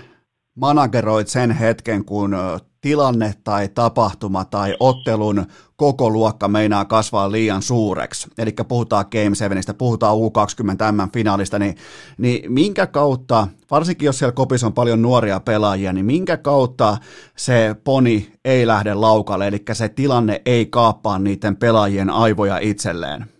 manageroit 0.55 1.29
sen 1.29 1.51
hetken, 1.51 2.05
kun 2.05 2.37
tilanne 2.81 3.35
tai 3.45 3.69
tapahtuma 3.69 4.45
tai 4.45 4.77
ottelun 4.81 5.47
koko 5.77 6.11
luokka 6.11 6.49
meinaa 6.49 6.85
kasvaa 6.85 7.33
liian 7.33 7.62
suureksi, 7.62 8.29
eli 8.39 8.55
puhutaan 8.69 9.05
Game 9.11 9.35
7, 9.35 9.62
puhutaan 9.79 10.16
U20 10.16 10.93
M-finaalista, 10.93 11.59
niin, 11.59 11.77
niin 12.19 12.53
minkä 12.53 12.87
kautta, 12.87 13.49
varsinkin 13.70 14.07
jos 14.07 14.19
siellä 14.19 14.33
kopissa 14.33 14.66
on 14.66 14.73
paljon 14.73 15.03
nuoria 15.03 15.41
pelaajia, 15.41 15.93
niin 15.93 16.07
minkä 16.07 16.37
kautta 16.37 16.99
se 17.37 17.77
poni 17.85 18.33
ei 18.45 18.66
lähde 18.66 18.95
laukalle, 18.95 19.47
eli 19.47 19.62
se 19.73 19.89
tilanne 19.89 20.43
ei 20.47 20.66
kaappaa 20.66 21.19
niiden 21.19 21.57
pelaajien 21.57 22.11
aivoja 22.11 22.59
itselleen? 22.59 23.31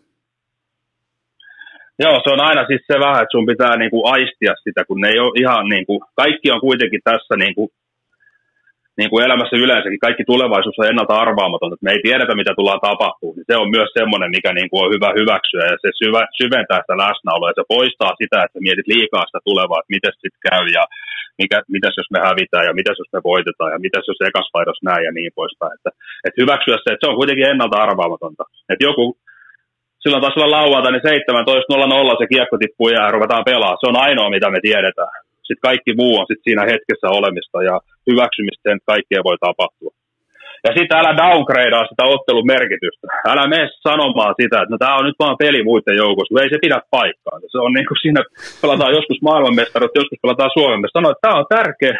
Joo, 2.05 2.17
se 2.25 2.31
on 2.35 2.43
aina 2.49 2.63
siis 2.67 2.83
se 2.91 2.97
vähän, 3.07 3.23
että 3.23 3.37
sun 3.37 3.51
pitää 3.53 3.75
niinku 3.77 3.99
aistia 4.15 4.53
sitä, 4.65 4.81
kun 4.89 5.01
ne 5.01 5.09
ei 5.09 5.19
ole 5.25 5.39
ihan 5.43 5.65
niinku, 5.75 5.95
kaikki 6.23 6.47
on 6.55 6.61
kuitenkin 6.69 7.03
tässä 7.11 7.35
niinku 7.37 7.65
niin 9.01 9.11
kuin 9.11 9.25
elämässä 9.27 9.57
yleensäkin, 9.65 10.07
kaikki 10.07 10.25
tulevaisuus 10.33 10.79
on 10.79 10.91
ennalta 10.91 11.21
arvaamatonta, 11.25 11.75
että 11.75 11.87
me 11.89 11.93
ei 11.95 12.05
tiedetä, 12.07 12.35
mitä 12.41 12.53
tullaan 12.55 12.87
tapahtuu, 12.89 13.31
niin 13.35 13.49
se 13.49 13.55
on 13.63 13.69
myös 13.77 13.91
semmoinen, 13.99 14.31
mikä 14.37 14.51
niin 14.55 14.71
kuin 14.71 14.81
on 14.85 14.93
hyvä 14.95 15.11
hyväksyä, 15.21 15.65
ja 15.73 15.77
se 15.83 15.91
syvä, 16.03 16.21
syventää 16.41 16.81
sitä 16.83 16.97
läsnäoloa, 17.05 17.51
ja 17.51 17.59
se 17.59 17.65
poistaa 17.77 18.13
sitä, 18.21 18.39
että 18.47 18.65
mietit 18.67 18.89
liikaa 18.93 19.25
sitä 19.27 19.41
tulevaa, 19.49 19.81
että 19.81 19.95
miten 19.97 20.13
sitten 20.23 20.45
käy, 20.49 20.65
ja 20.79 20.85
mikä, 21.41 21.57
mitäs 21.77 21.95
jos 22.01 22.11
me 22.15 22.21
hävitään, 22.29 22.65
ja 22.69 22.75
mitäs 22.81 22.97
jos 23.03 23.13
me 23.17 23.21
voitetaan, 23.31 23.73
ja 23.75 23.79
mitäs 23.87 24.05
jos 24.09 24.21
ekasvaihdos 24.29 24.81
näin, 24.89 25.05
ja 25.09 25.13
niin 25.19 25.33
poispäin. 25.41 25.75
Että, 25.77 25.91
että 26.27 26.41
hyväksyä 26.43 26.77
se, 26.79 26.89
että 26.93 27.03
se 27.05 27.11
on 27.11 27.21
kuitenkin 27.21 27.51
ennalta 27.53 27.83
arvaamatonta. 27.87 28.45
Että 28.71 28.87
joku, 28.89 29.05
silloin 30.03 30.23
taas 30.23 30.37
olla 30.37 30.57
lauantai, 30.59 30.93
niin 30.93 31.03
17.00 31.03 32.19
se 32.19 32.27
kiekko 32.35 32.57
tippuu 32.59 32.89
ja 32.89 33.11
ruvetaan 33.15 33.45
pelaa. 33.45 33.77
Se 33.81 33.87
on 33.91 34.03
ainoa, 34.07 34.31
mitä 34.31 34.51
me 34.51 34.61
tiedetään 34.63 35.15
sitten 35.53 35.69
kaikki 35.71 35.93
muu 36.01 36.15
on 36.21 36.27
sit 36.29 36.43
siinä 36.45 36.63
hetkessä 36.73 37.07
olemista 37.19 37.59
ja 37.71 37.77
hyväksymistä 38.11 38.67
että 38.73 38.93
kaikkea 38.93 39.27
voi 39.29 39.39
tapahtua. 39.47 39.93
Ja 40.67 40.71
sitten 40.77 40.99
älä 40.99 41.13
downgradea 41.21 41.91
sitä 41.91 42.05
ottelun 42.15 42.51
merkitystä. 42.55 43.07
Älä 43.33 43.45
mene 43.55 43.67
sanomaan 43.89 44.35
sitä, 44.41 44.57
että 44.59 44.73
no 44.75 44.79
tämä 44.79 44.99
on 44.99 45.07
nyt 45.07 45.19
vaan 45.23 45.43
peli 45.45 45.61
muiden 45.69 45.97
joukossa, 46.05 46.43
ei 46.43 46.53
se 46.53 46.65
pidä 46.67 46.79
paikkaa. 46.97 47.37
Se 47.55 47.59
on 47.67 47.73
niin 47.77 47.89
kuin 47.89 48.03
siinä, 48.03 48.21
pelataan 48.63 48.97
joskus 48.99 49.21
maailmanmestaruutta, 49.29 50.01
joskus 50.01 50.23
pelataan 50.23 50.57
Suomen 50.59 50.93
Sano, 50.93 51.11
että 51.11 51.25
tämä 51.27 51.41
on 51.41 51.53
tärkeä, 51.57 51.97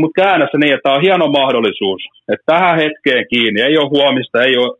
mutta 0.00 0.20
käännä 0.22 0.46
se 0.50 0.58
niin, 0.58 0.74
että 0.74 0.82
tämä 0.86 0.96
on 0.98 1.06
hieno 1.08 1.26
mahdollisuus, 1.40 2.02
että 2.32 2.46
tähän 2.52 2.76
hetkeen 2.82 3.24
kiinni, 3.32 3.60
ei 3.60 3.78
ole 3.78 3.94
huomista, 3.96 4.42
ei 4.42 4.56
ole 4.62 4.76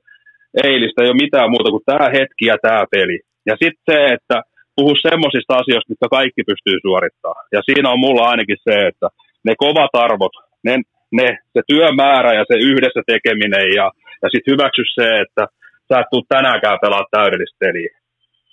eilistä, 0.65 1.03
ei 1.03 1.11
ole 1.13 1.25
mitään 1.25 1.51
muuta 1.51 1.71
kuin 1.71 1.89
tämä 1.91 2.07
hetki 2.17 2.45
ja 2.53 2.57
tämä 2.63 2.83
peli. 2.95 3.19
Ja 3.49 3.55
sitten 3.63 3.85
se, 3.91 3.99
että 4.17 4.37
puhu 4.77 4.93
semmoisista 5.09 5.53
asioista, 5.61 5.91
mitkä 5.93 6.09
kaikki 6.19 6.43
pystyy 6.51 6.77
suorittamaan. 6.87 7.45
Ja 7.57 7.61
siinä 7.69 7.89
on 7.91 8.01
mulla 8.07 8.29
ainakin 8.31 8.61
se, 8.67 8.75
että 8.91 9.09
ne 9.47 9.53
kovat 9.65 9.95
arvot, 10.07 10.35
ne, 10.67 10.75
ne, 11.19 11.29
se 11.55 11.61
työmäärä 11.71 12.33
ja 12.39 12.45
se 12.51 12.57
yhdessä 12.71 13.03
tekeminen 13.13 13.69
ja, 13.79 13.87
ja 14.23 14.29
sitten 14.31 14.53
hyväksy 14.53 14.85
se, 14.99 15.09
että 15.25 15.45
sä 15.89 16.01
et 16.01 16.11
tule 16.11 16.31
tänäänkään 16.35 16.83
pelaa 16.85 17.13
täydellistä 17.17 17.63
peliä. 17.65 17.93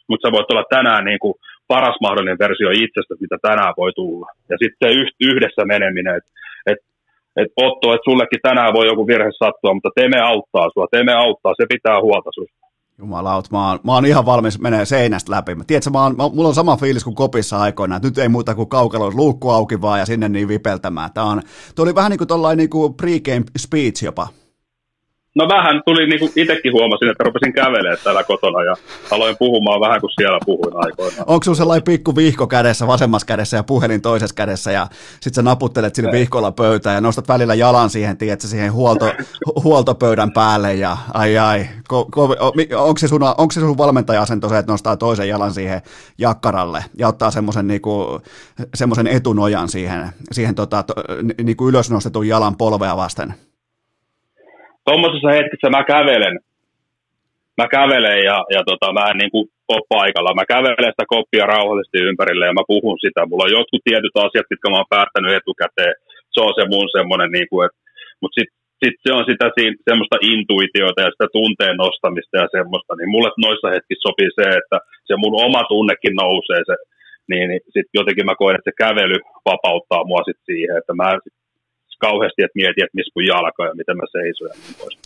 Mutta 0.09 0.23
sä 0.23 0.35
voit 0.35 0.51
olla 0.51 0.73
tänään 0.77 1.03
niin 1.09 1.21
kuin 1.23 1.35
paras 1.67 1.97
mahdollinen 2.01 2.43
versio 2.45 2.69
itsestä, 2.85 3.13
mitä 3.23 3.37
tänään 3.47 3.73
voi 3.81 3.91
tulla. 3.99 4.27
Ja 4.51 4.55
sitten 4.61 4.81
se 4.81 4.87
yhdessä 5.29 5.63
meneminen, 5.73 6.15
että 6.19 6.31
et, 7.37 7.45
et 7.45 7.51
Otto, 7.65 7.93
että 7.93 8.05
sullekin 8.09 8.39
tänään 8.41 8.73
voi 8.73 8.87
joku 8.87 9.07
virhe 9.07 9.31
sattua, 9.31 9.73
mutta 9.73 9.89
Teme 9.95 10.19
auttaa 10.21 10.67
sua, 10.73 10.87
Teme 10.91 11.13
auttaa, 11.13 11.53
se 11.57 11.65
pitää 11.69 12.01
huolta 12.01 12.29
susta. 12.35 12.57
Jumalaut, 12.99 13.51
mä 13.51 13.69
oon, 13.69 13.79
mä 13.83 13.93
oon 13.93 14.05
ihan 14.05 14.25
valmis 14.25 14.59
menee 14.59 14.85
seinästä 14.85 15.31
läpi. 15.31 15.55
Mä, 15.55 15.63
tiedätkö, 15.67 15.89
mä 15.89 16.03
oon, 16.03 16.15
mä, 16.17 16.29
mulla 16.33 16.49
on 16.49 16.55
sama 16.55 16.77
fiilis 16.77 17.03
kuin 17.03 17.15
kopissa 17.15 17.59
aikoina, 17.59 17.95
että 17.95 18.07
nyt 18.07 18.17
ei 18.17 18.29
muuta 18.29 18.55
kuin 18.55 18.69
kaukalo 18.69 19.11
luukku 19.15 19.49
auki 19.49 19.81
vaan 19.81 19.99
ja 19.99 20.05
sinne 20.05 20.29
niin 20.29 20.47
vipeltämään. 20.47 21.13
Tää 21.13 21.23
on, 21.23 21.41
oli 21.79 21.95
vähän 21.95 22.09
niin 22.09 22.17
kuin 22.17 22.27
tollain 22.27 22.57
niin 22.57 22.69
kuin 22.69 22.93
pre-game 22.93 23.45
speech 23.57 24.03
jopa. 24.03 24.27
No 25.37 25.47
vähän 25.47 25.81
tuli, 25.85 26.07
niin 26.07 26.19
kuin 26.19 26.31
itsekin 26.35 26.73
huomasin, 26.73 27.09
että 27.09 27.23
rupesin 27.23 27.53
kävelemään 27.53 27.97
täällä 28.03 28.23
kotona 28.23 28.63
ja 28.63 28.75
aloin 29.11 29.35
puhumaan 29.39 29.79
vähän 29.79 30.01
kuin 30.01 30.11
siellä 30.15 30.39
puhuin 30.45 30.73
aikoinaan. 30.75 31.23
Onko 31.27 31.43
sinulla 31.43 31.57
sellainen 31.57 31.83
pikku 31.83 32.15
vihko 32.15 32.47
kädessä, 32.47 32.87
vasemmassa 32.87 33.27
kädessä 33.27 33.57
ja 33.57 33.63
puhelin 33.63 34.01
toisessa 34.01 34.35
kädessä 34.35 34.71
ja 34.71 34.87
sitten 35.13 35.33
sä 35.33 35.41
naputtelet 35.41 35.95
sinne 35.95 36.11
vihkolla 36.11 36.51
pöytään 36.51 36.95
ja 36.95 37.01
nostat 37.01 37.27
välillä 37.27 37.53
jalan 37.53 37.89
siihen, 37.89 38.17
tiedätkö, 38.17 38.47
siihen 38.47 38.73
huolto, 38.73 39.05
huoltopöydän 39.63 40.31
päälle 40.31 40.73
ja 40.73 40.97
ai 41.13 41.37
ai, 41.37 41.65
ko, 41.87 42.07
ko, 42.11 42.35
onko, 42.75 42.97
se 42.97 43.07
sun, 43.07 43.23
onko 43.23 43.51
se 43.51 43.59
sun 43.59 43.77
valmentaja-asento 43.77 44.49
se, 44.49 44.57
että 44.57 44.71
nostaa 44.71 44.97
toisen 44.97 45.29
jalan 45.29 45.53
siihen 45.53 45.81
jakkaralle 46.17 46.85
ja 46.97 47.07
ottaa 47.07 47.31
semmoisen 47.31 47.67
niinku, 47.67 48.21
etunojan 49.09 49.69
siihen, 49.69 50.09
siihen 50.31 50.55
tota, 50.55 50.83
to, 50.83 50.93
niinku 51.43 51.69
ylösnostetun 51.69 52.27
jalan 52.27 52.55
polvea 52.55 52.97
vasten? 52.97 53.33
Tuommoisessa 54.87 55.35
hetkessä 55.37 55.67
mä 55.77 55.83
kävelen, 55.93 56.35
mä 57.59 57.67
kävelen 57.77 58.19
ja, 58.29 58.37
ja 58.55 58.61
tota, 58.69 58.87
mä 58.97 59.03
en 59.11 59.17
niin 59.21 59.33
kuin 59.35 59.45
ole 59.73 59.89
paikalla. 59.95 60.37
Mä 60.39 60.51
kävelen 60.53 60.93
sitä 60.93 61.05
koppia 61.15 61.51
rauhallisesti 61.53 61.97
ympärille 62.09 62.45
ja 62.47 62.57
mä 62.59 62.71
puhun 62.73 62.97
sitä. 63.03 63.21
Mulla 63.25 63.47
on 63.47 63.57
jotkut 63.57 63.83
tietyt 63.85 64.15
asiat, 64.25 64.49
mitkä 64.51 64.67
mä 64.69 64.79
oon 64.79 64.93
päättänyt 64.95 65.37
etukäteen. 65.39 65.93
Se 66.33 66.39
on 66.47 66.53
se 66.57 66.63
mun 66.73 66.87
semmoinen, 66.97 67.29
niin 67.37 67.49
kuin, 67.51 67.61
että, 67.65 67.79
mutta 68.21 68.35
sitten 68.37 68.57
sit 68.83 68.97
se 69.05 69.11
on 69.17 69.25
sitä 69.31 69.45
semmoista 69.89 70.17
intuitiota 70.33 70.99
ja 71.05 71.13
sitä 71.13 71.27
tunteen 71.37 71.77
nostamista 71.83 72.35
ja 72.43 72.47
semmoista, 72.57 72.91
niin 72.95 73.11
mulle 73.13 73.29
noissa 73.45 73.67
hetkissä 73.73 74.05
sopii 74.07 74.31
se, 74.39 74.45
että 74.59 74.77
se 75.07 75.13
mun 75.23 75.35
oma 75.45 75.61
tunnekin 75.71 76.15
nousee 76.21 76.61
se, 76.69 76.75
niin, 77.31 77.45
niin 77.49 77.61
sitten 77.73 77.97
jotenkin 77.99 78.25
mä 78.29 78.39
koen, 78.41 78.55
että 78.55 78.69
se 78.69 78.81
kävely 78.83 79.17
vapauttaa 79.51 80.07
mua 80.09 80.21
sitten 80.27 80.49
siihen, 80.51 80.77
että 80.77 80.93
mä 81.01 81.09
kauheasti, 81.97 82.43
että 82.43 82.55
mietin, 82.55 82.83
että 82.83 82.95
missä 82.95 83.11
mun 83.15 83.25
jalka 83.25 83.65
ja 83.65 83.75
miten 83.75 83.97
mä 83.97 84.03
seisoin 84.11 84.51
niin. 84.51 84.97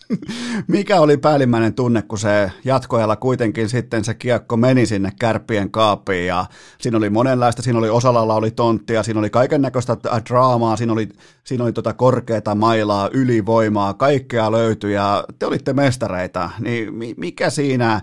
Mikä 0.78 1.00
oli 1.00 1.18
päällimmäinen 1.18 1.74
tunne, 1.74 2.02
kun 2.02 2.18
se 2.18 2.52
jatkoajalla 2.66 3.16
kuitenkin 3.16 3.70
sitten 3.70 4.04
se 4.04 4.14
kiekko 4.14 4.58
meni 4.58 4.86
sinne 4.86 5.10
kärppien 5.20 5.72
kaapiin 5.72 6.28
ja 6.28 6.46
siinä 6.80 6.98
oli 6.98 7.10
monenlaista, 7.10 7.62
siinä 7.62 7.80
oli 7.80 7.90
osalla 7.90 8.36
oli 8.36 8.52
tonttia, 8.52 9.04
siinä 9.04 9.20
oli 9.20 9.30
kaiken 9.30 9.62
näköistä 9.62 9.98
draamaa, 10.30 10.76
siinä 10.76 10.94
oli, 10.94 11.10
siinä 11.44 11.64
oli 11.64 11.74
tota 11.74 11.94
korkeata 11.94 12.56
mailaa, 12.56 13.10
ylivoimaa, 13.14 13.94
kaikkea 13.94 14.52
löytyi 14.52 14.94
ja 14.94 15.24
te 15.40 15.46
olitte 15.46 15.74
mestareita, 15.74 16.50
niin 16.60 16.94
mikä 17.18 17.50
siinä, 17.50 18.02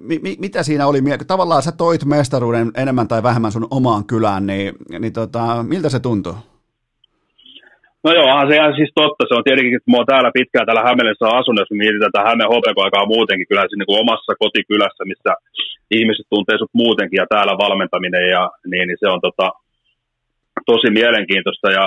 mi, 0.00 0.36
mitä 0.38 0.62
siinä 0.62 0.86
oli, 0.86 1.02
tavallaan 1.26 1.62
sä 1.62 1.72
toit 1.72 2.04
mestaruuden 2.04 2.70
enemmän 2.76 3.08
tai 3.08 3.22
vähemmän 3.22 3.52
sun 3.52 3.68
omaan 3.70 4.04
kylään, 4.04 4.46
niin, 4.46 4.74
niin 4.98 5.12
tota, 5.12 5.62
miltä 5.68 5.88
se 5.88 6.00
tuntui? 6.00 6.34
No 8.04 8.10
joo, 8.18 8.26
se 8.48 8.54
ihan 8.56 8.76
siis 8.78 8.92
totta. 9.00 9.22
Se 9.24 9.34
on 9.38 9.46
tietenkin, 9.46 9.76
että 9.78 9.90
mä 9.90 10.10
täällä 10.12 10.30
pitkään 10.38 10.66
täällä 10.66 10.88
Hämeenessä 10.88 11.26
asunut, 11.38 11.62
jos 11.62 11.80
mietitään 11.82 12.12
tätä 12.12 12.28
Hämeen 12.28 12.54
hopekoaikaa 12.54 13.10
muutenkin, 13.14 13.48
kyllä 13.48 13.64
siinä 13.66 13.84
niin 13.84 14.02
omassa 14.02 14.32
kotikylässä, 14.42 15.02
missä 15.12 15.32
ihmiset 15.98 16.26
tuntee 16.32 16.56
sut 16.58 16.80
muutenkin 16.82 17.20
ja 17.22 17.26
täällä 17.34 17.54
valmentaminen 17.64 18.26
ja 18.36 18.42
niin, 18.70 18.86
niin 18.88 19.00
se 19.02 19.08
on 19.14 19.20
tota, 19.26 19.46
tosi 20.70 20.88
mielenkiintoista 20.98 21.68
ja 21.78 21.84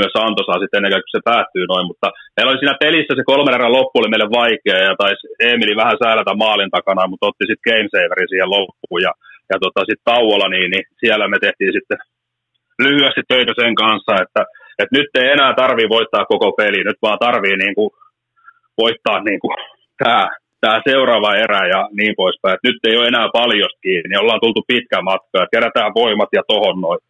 myös 0.00 0.14
antoisaa 0.14 0.58
sitten 0.60 0.78
ennen 0.78 0.92
kuin 0.92 1.14
se 1.16 1.28
päättyy 1.30 1.64
noin, 1.66 1.86
mutta 1.90 2.08
meillä 2.34 2.50
oli 2.50 2.60
siinä 2.60 2.82
pelissä 2.84 3.12
se 3.16 3.30
kolmen 3.32 3.56
erän 3.56 3.76
loppu 3.78 3.94
oli 3.98 4.12
meille 4.12 4.28
vaikea 4.40 4.78
ja 4.88 4.94
taisi 5.02 5.24
Emili 5.50 5.74
vähän 5.82 6.00
säälätä 6.02 6.32
maalin 6.44 6.74
takana, 6.76 7.10
mutta 7.10 7.26
otti 7.28 7.44
sitten 7.46 7.66
game 7.68 7.88
saverin 7.94 8.30
siihen 8.30 8.54
loppuun 8.56 9.02
ja, 9.06 9.12
ja 9.50 9.56
tota, 9.64 9.80
sitten 9.88 10.08
tauolla 10.12 10.48
niin, 10.54 10.70
niin, 10.72 10.84
siellä 11.00 11.24
me 11.28 11.38
tehtiin 11.46 11.72
sitten 11.76 11.98
lyhyesti 12.84 13.22
töitä 13.32 13.52
sen 13.60 13.74
kanssa, 13.82 14.12
että 14.24 14.42
että 14.82 14.98
nyt 14.98 15.10
ei 15.14 15.28
enää 15.36 15.52
tarvii 15.62 15.88
voittaa 15.96 16.24
koko 16.32 16.48
peli, 16.60 16.84
nyt 16.84 17.00
vaan 17.02 17.18
tarvii 17.26 17.56
niin 17.56 17.74
kuin 17.74 17.90
voittaa 18.82 19.18
niin 19.28 19.40
kuin 19.40 19.56
tämä, 20.02 20.22
tämä 20.62 20.86
seuraava 20.88 21.30
erä 21.44 21.62
ja 21.74 21.80
niin 21.98 22.14
poispäin. 22.22 22.54
Et 22.54 22.66
nyt 22.68 22.78
ei 22.88 22.96
ole 22.96 23.10
enää 23.12 23.28
paljon 23.40 23.72
kiinni, 23.84 24.20
ollaan 24.20 24.44
tultu 24.44 24.62
pitkä 24.72 24.98
matka, 25.10 25.36
että 25.38 25.54
kerätään 25.54 25.92
voimat 26.00 26.30
ja 26.38 26.42
tohon 26.52 26.76
noin. 26.84 27.00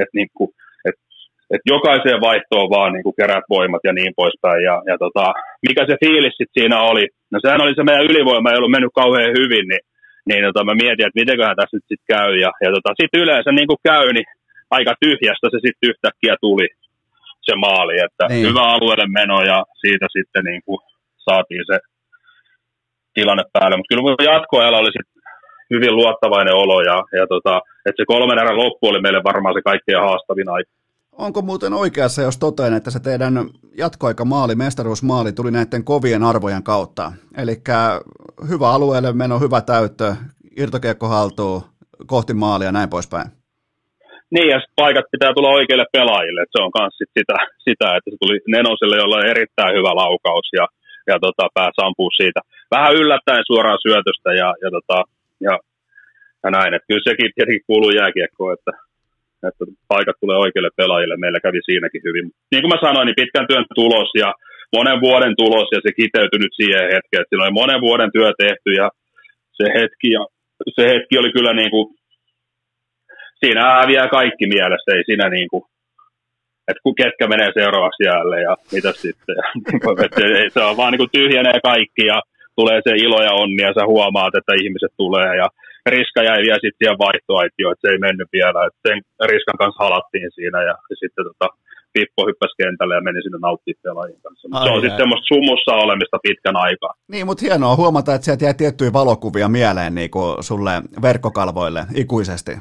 Että 0.00 0.16
niin 0.18 0.30
kuin, 0.36 0.50
et, 0.88 0.96
et 1.54 1.64
jokaiseen 1.74 2.20
vaihtoon 2.28 2.68
vaan 2.76 2.92
niin 2.92 3.06
kuin 3.06 3.18
kerät 3.20 3.46
voimat 3.56 3.82
ja 3.88 3.92
niin 3.98 4.12
poispäin. 4.20 4.62
Ja, 4.68 4.76
ja 4.90 4.96
tota, 5.04 5.24
mikä 5.68 5.82
se 5.86 5.96
fiilis 6.04 6.36
sitten 6.36 6.56
siinä 6.58 6.78
oli? 6.90 7.04
No 7.32 7.36
sehän 7.42 7.64
oli 7.64 7.74
se 7.74 7.82
meidän 7.84 8.08
ylivoima, 8.08 8.50
ei 8.50 8.58
ollut 8.58 8.76
mennyt 8.76 8.98
kauhean 9.00 9.38
hyvin, 9.40 9.66
niin, 9.72 9.84
niin 10.28 10.42
tota, 10.46 10.64
mä 10.68 10.74
mietin, 10.82 11.06
että 11.06 11.20
mitenköhän 11.22 11.56
tässä 11.56 11.76
nyt 11.76 11.88
sitten 11.88 12.10
käy. 12.12 12.30
Ja, 12.44 12.50
ja 12.64 12.70
tota, 12.76 12.90
sitten 13.00 13.22
yleensä 13.24 13.50
niin 13.52 13.68
kuin 13.70 13.84
käy, 13.88 14.06
niin 14.12 14.28
aika 14.76 14.92
tyhjästä 15.02 15.46
se 15.50 15.58
sitten 15.66 15.88
yhtäkkiä 15.90 16.34
tuli 16.40 16.68
se 17.50 17.54
maali, 17.66 17.94
että 18.06 18.24
niin. 18.28 18.48
hyvä 18.48 18.62
alueelle 18.74 19.06
meno 19.20 19.42
ja 19.42 19.58
siitä 19.82 20.06
sitten 20.16 20.44
niin 20.44 20.62
kuin 20.66 20.78
saatiin 21.16 21.64
se 21.70 21.78
tilanne 23.14 23.44
päälle. 23.52 23.76
Mutta 23.76 23.90
kyllä 23.90 24.32
jatkoajalla 24.32 24.78
oli 24.78 24.92
sitten 24.96 25.22
hyvin 25.74 25.96
luottavainen 25.96 26.54
olo 26.54 26.80
ja, 26.80 26.98
ja 27.18 27.26
tota, 27.26 27.60
että 27.86 28.00
se 28.02 28.04
kolmen 28.06 28.38
erän 28.38 28.56
loppu 28.56 28.88
oli 28.88 29.00
meille 29.00 29.20
varmaan 29.24 29.54
se 29.54 29.62
kaikkein 29.62 30.00
haastavin 30.00 30.48
aika. 30.48 30.70
Onko 31.12 31.42
muuten 31.42 31.72
oikeassa, 31.72 32.22
jos 32.22 32.38
toteen, 32.38 32.74
että 32.74 32.90
se 32.90 33.00
teidän 33.00 33.34
jatkoaikamaali, 33.78 34.54
mestaruusmaali 34.54 35.32
tuli 35.32 35.50
näiden 35.50 35.84
kovien 35.84 36.22
arvojen 36.22 36.62
kautta? 36.62 37.12
Eli 37.36 37.62
hyvä 38.48 38.70
alueelle 38.70 39.12
meno, 39.12 39.38
hyvä 39.38 39.60
täyttö, 39.60 40.14
irtokiekko 40.56 41.08
haltuu, 41.08 41.62
kohti 42.06 42.34
maalia 42.34 42.68
ja 42.68 42.72
näin 42.72 42.88
poispäin. 42.88 43.30
Niin, 44.34 44.48
ja 44.52 44.58
paikat 44.82 45.06
pitää 45.12 45.32
tulla 45.34 45.56
oikeille 45.58 45.86
pelaajille. 45.92 46.42
Se 46.52 46.58
on 46.64 46.70
myös 46.78 46.94
sit 46.98 47.12
sitä, 47.18 47.36
sitä, 47.66 47.86
että 47.96 48.10
se 48.10 48.16
tuli 48.20 48.36
Nenoselle, 48.54 48.96
jolla 48.96 49.16
on 49.16 49.32
erittäin 49.34 49.76
hyvä 49.78 49.92
laukaus 50.02 50.48
ja, 50.58 50.66
ja 51.10 51.16
tota, 51.24 51.44
pääsi 51.58 51.78
ampua 51.86 52.10
siitä 52.20 52.40
vähän 52.74 52.96
yllättäen 53.00 53.44
suoraan 53.46 53.80
syötöstä 53.86 54.30
ja, 54.42 54.48
ja, 54.62 54.70
tota, 54.76 54.98
ja, 55.46 55.54
ja 56.44 56.48
näin. 56.56 56.74
Et 56.74 56.84
kyllä 56.88 57.08
sekin 57.08 57.30
tietenkin 57.34 57.66
kuuluu 57.68 57.92
jääkiekkoon, 58.00 58.54
että, 58.56 58.72
että 59.48 59.64
paikat 59.92 60.16
tulee 60.20 60.38
oikeille 60.44 60.70
pelaajille. 60.80 61.16
Meillä 61.16 61.40
kävi 61.46 61.60
siinäkin 61.68 62.02
hyvin. 62.08 62.26
Niin 62.50 62.62
kuin 62.62 62.72
mä 62.74 62.86
sanoin, 62.86 63.06
niin 63.06 63.20
pitkän 63.20 63.48
työn 63.50 63.66
tulos 63.80 64.10
ja 64.22 64.30
monen 64.76 64.98
vuoden 65.06 65.34
tulos 65.40 65.68
ja 65.74 65.80
se 65.82 65.90
kiteytyi 66.00 66.38
nyt 66.42 66.54
siihen 66.60 66.84
hetkeen. 66.94 67.24
Siinä 67.24 67.44
oli 67.44 67.60
monen 67.62 67.80
vuoden 67.86 68.10
työ 68.16 68.28
tehty 68.44 68.70
ja 68.80 68.86
se 69.58 69.64
hetki, 69.78 70.08
ja 70.16 70.22
se 70.76 70.82
hetki 70.92 71.14
oli 71.20 71.30
kyllä 71.36 71.52
niin 71.60 71.70
kuin 71.74 71.86
siinä 73.40 73.62
häviää 73.80 74.08
kaikki 74.08 74.46
mielessä, 74.46 74.88
ei 74.92 75.04
siinä 75.04 75.28
niin 75.28 75.48
kuin, 75.50 75.64
että 76.68 76.82
ketkä 77.02 77.26
menee 77.28 77.50
seuraavaksi 77.54 78.02
jäälle 78.08 78.38
ja 78.48 78.56
mitä 78.72 78.92
sitten. 78.92 79.36
Ja, 79.44 80.06
että 80.08 80.20
se 80.54 80.60
on 80.60 80.76
vaan 80.76 80.92
niin 80.92 81.02
kuin 81.02 81.16
tyhjenee 81.18 81.58
kaikki 81.70 82.04
ja 82.12 82.18
tulee 82.58 82.78
se 82.84 82.92
ilo 83.04 83.20
ja 83.28 83.32
onni 83.42 83.62
ja 83.62 83.72
sä 83.74 83.84
huomaat, 83.86 84.34
että 84.38 84.52
ihmiset 84.62 84.92
tulee 84.96 85.30
ja 85.42 85.48
Riska 85.92 86.22
jäi 86.28 86.40
vielä 86.46 86.62
sitten 86.62 86.78
siihen 86.78 87.02
vaihtoaitioon, 87.06 87.72
että 87.72 87.84
se 87.84 87.92
ei 87.92 88.04
mennyt 88.06 88.28
vielä. 88.38 88.58
Että 88.66 88.80
sen 88.88 88.98
Riskan 89.30 89.58
kanssa 89.62 89.84
halattiin 89.84 90.30
siinä 90.38 90.58
ja, 90.68 90.74
sitten 91.02 91.24
tota, 91.28 91.48
Pippo 91.92 92.22
hyppäsi 92.28 92.54
kentälle 92.62 92.94
ja 92.94 93.06
meni 93.06 93.22
sinne 93.22 93.38
nauttimaan 93.42 93.82
pelaajien 93.82 94.22
kanssa. 94.22 94.48
Ai 94.52 94.64
se 94.66 94.72
on 94.74 94.80
sitten 94.80 95.02
semmoista 95.02 95.30
sumussa 95.32 95.72
olemista 95.84 96.18
pitkän 96.26 96.56
aikaa. 96.66 96.92
Niin, 97.12 97.26
mutta 97.26 97.44
hienoa 97.46 97.76
huomata, 97.76 98.14
että 98.14 98.24
sieltä 98.24 98.44
jäi 98.44 98.54
tiettyjä 98.54 98.92
valokuvia 98.92 99.48
mieleen 99.48 99.94
niin 99.94 100.10
kuin 100.10 100.30
sulle 100.48 100.72
verkkokalvoille 101.02 101.82
ikuisesti. 101.94 102.52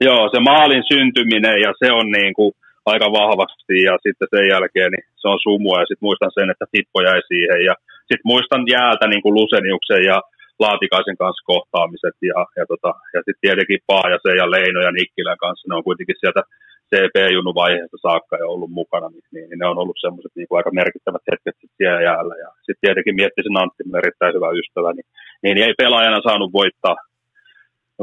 Joo, 0.00 0.28
se 0.32 0.40
maalin 0.40 0.84
syntyminen 0.92 1.58
ja 1.66 1.72
se 1.80 1.92
on 1.92 2.10
niin 2.10 2.34
kuin 2.34 2.52
aika 2.86 3.08
vahvasti 3.20 3.76
ja 3.88 3.94
sitten 4.04 4.28
sen 4.34 4.46
jälkeen 4.54 4.90
niin 4.92 5.06
se 5.20 5.28
on 5.28 5.38
sumua 5.46 5.80
ja 5.80 5.86
sitten 5.86 6.06
muistan 6.08 6.32
sen, 6.34 6.50
että 6.50 6.66
Pippo 6.72 6.98
jäi 7.02 7.20
siihen 7.32 7.60
ja 7.68 7.74
sitten 8.08 8.30
muistan 8.32 8.62
jäältä 8.76 9.06
niin 9.08 9.22
kuin 9.22 9.34
Luseniuksen 9.34 10.04
ja 10.04 10.18
Laatikaisen 10.64 11.16
kanssa 11.22 11.48
kohtaamiset 11.52 12.16
ja, 12.30 12.40
ja, 12.58 12.64
tota, 12.70 12.90
ja 13.14 13.20
sitten 13.24 13.44
tietenkin 13.44 13.80
Paajasen 13.86 14.36
ja 14.42 14.50
Leino 14.54 14.80
ja 14.86 14.92
Nikkilän 14.92 15.42
kanssa, 15.44 15.68
ne 15.68 15.76
on 15.76 15.88
kuitenkin 15.88 16.20
sieltä 16.20 16.42
CP-junnu 16.90 17.52
vaiheesta 17.62 17.98
saakka 18.06 18.36
jo 18.36 18.46
ollut 18.54 18.70
mukana, 18.80 19.08
niin, 19.08 19.24
niin 19.32 19.58
ne 19.58 19.66
on 19.66 19.78
ollut 19.82 19.98
semmoiset 20.00 20.32
niin 20.34 20.46
aika 20.50 20.70
merkittävät 20.80 21.24
hetket 21.30 21.54
sitten 21.56 21.78
siellä 21.80 22.02
jäällä. 22.08 22.34
Ja 22.44 22.48
sitten 22.66 22.84
tietenkin 22.84 23.16
miettisin 23.20 23.60
Antti, 23.60 23.82
erittäin 24.00 24.34
hyvä 24.36 24.48
ystävä, 24.60 24.90
niin, 24.92 25.08
niin 25.42 25.56
ei 25.58 25.74
pelaajana 25.82 26.20
saanut 26.28 26.52
voittaa, 26.52 26.96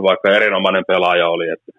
vaikka 0.09 0.35
erinomainen 0.37 0.85
pelaaja 0.87 1.27
oli. 1.35 1.47
Että, 1.49 1.71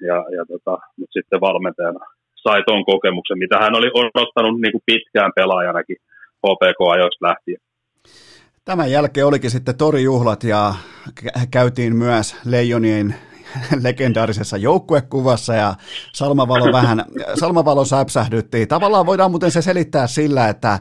ja, 0.00 0.16
ja 0.36 0.42
tota, 0.52 0.78
mutta 0.98 1.12
sitten 1.12 1.40
valmentajana 1.40 2.00
sai 2.34 2.62
tuon 2.66 2.84
kokemuksen, 2.84 3.38
mitä 3.38 3.58
hän 3.58 3.74
oli 3.74 3.90
odottanut 3.94 4.60
niin 4.60 4.72
kuin 4.72 4.82
pitkään 4.86 5.32
pelaajanakin 5.34 5.96
HPK-ajoista 6.46 7.26
lähtien. 7.26 7.60
Tämän 8.64 8.90
jälkeen 8.90 9.26
olikin 9.26 9.50
sitten 9.50 9.78
torijuhlat 9.78 10.44
ja 10.44 10.74
käytiin 11.50 11.96
myös 11.96 12.36
Leijonien 12.44 13.14
legendaarisessa 13.82 14.56
joukkuekuvassa 14.56 15.54
ja 15.54 15.74
Salmavalo 16.12 16.72
vähän, 16.72 17.04
Salmavalo 17.40 17.84
säpsähdyttiin. 17.84 18.68
Tavallaan 18.68 19.06
voidaan 19.06 19.30
muuten 19.30 19.50
se 19.50 19.62
selittää 19.62 20.06
sillä, 20.06 20.48
että 20.48 20.78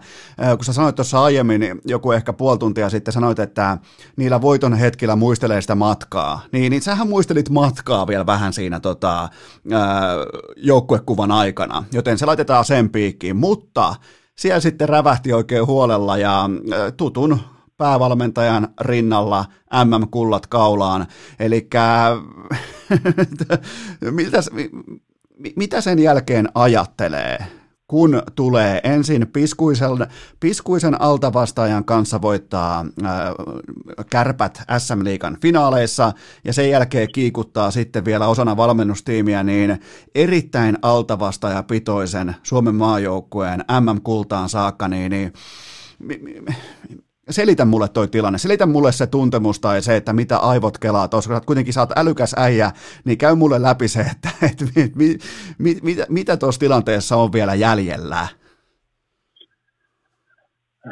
kun 0.55 0.65
sä 0.65 0.73
sanoit 0.73 0.95
tuossa 0.95 1.23
aiemmin, 1.23 1.81
joku 1.85 2.11
ehkä 2.11 2.33
puoli 2.33 2.57
tuntia 2.57 2.89
sitten 2.89 3.13
sanoit, 3.13 3.39
että 3.39 3.77
niillä 4.15 4.41
voiton 4.41 4.73
hetkillä 4.73 5.15
muistelee 5.15 5.61
sitä 5.61 5.75
matkaa, 5.75 6.41
niin, 6.51 6.69
niin 6.69 6.81
sähän 6.81 7.09
muistelit 7.09 7.49
matkaa 7.49 8.07
vielä 8.07 8.25
vähän 8.25 8.53
siinä 8.53 8.79
tota, 8.79 9.29
joukkuekuvan 10.57 11.31
aikana, 11.31 11.83
joten 11.91 12.17
se 12.17 12.25
laitetaan 12.25 12.65
sen 12.65 12.89
piikkiin, 12.89 13.35
mutta 13.35 13.95
siellä 14.35 14.59
sitten 14.59 14.89
rävähti 14.89 15.33
oikein 15.33 15.65
huolella 15.65 16.17
ja 16.17 16.49
tutun 16.97 17.39
päävalmentajan 17.79 18.67
rinnalla 18.81 19.45
MM-kullat 19.85 20.47
kaulaan. 20.47 21.07
Eli 21.39 21.69
mitä, 25.55 25.81
sen 25.81 25.99
jälkeen 25.99 26.49
ajattelee? 26.55 27.45
kun 27.89 28.21
tulee 28.35 28.79
ensin 28.83 29.27
piskuisen, 29.33 29.89
piskuisen 30.39 31.01
altavastaajan 31.01 31.85
kanssa 31.85 32.21
voittaa 32.21 32.85
äh, 33.05 33.11
kärpät 34.09 34.61
SM-liigan 34.77 35.37
finaaleissa 35.41 36.13
ja 36.43 36.53
sen 36.53 36.69
jälkeen 36.69 37.07
kiikuttaa 37.13 37.71
sitten 37.71 38.05
vielä 38.05 38.27
osana 38.27 38.57
valmennustiimiä 38.57 39.43
niin 39.43 39.81
erittäin 40.15 40.77
altavastaajapitoisen 40.81 42.35
Suomen 42.43 42.75
maajoukkueen 42.75 43.59
MM-kultaan 43.59 44.49
saakka, 44.49 44.87
niin, 44.87 45.11
niin 45.11 45.33
selitä 47.29 47.65
mulle 47.65 47.87
toi 47.87 48.07
tilanne, 48.07 48.37
selitä 48.37 48.65
mulle 48.65 48.91
se 48.91 49.07
tuntemus 49.07 49.59
tai 49.59 49.81
se, 49.81 49.95
että 49.95 50.13
mitä 50.13 50.37
aivot 50.37 50.77
kelaa 50.77 51.07
tuossa, 51.07 51.41
kuitenkin 51.41 51.73
sä 51.73 51.81
oot 51.81 51.97
älykäs 51.97 52.35
äijä, 52.37 52.71
niin 53.05 53.17
käy 53.17 53.35
mulle 53.35 53.61
läpi 53.61 53.87
se, 53.87 53.99
että, 53.99 54.29
että 54.51 54.65
mit, 54.75 54.95
mit, 54.95 55.17
mit, 55.59 55.83
mitä, 55.83 56.05
mitä 56.09 56.37
tuossa 56.37 56.59
tilanteessa 56.59 57.15
on 57.15 57.33
vielä 57.33 57.55
jäljellä? 57.55 58.27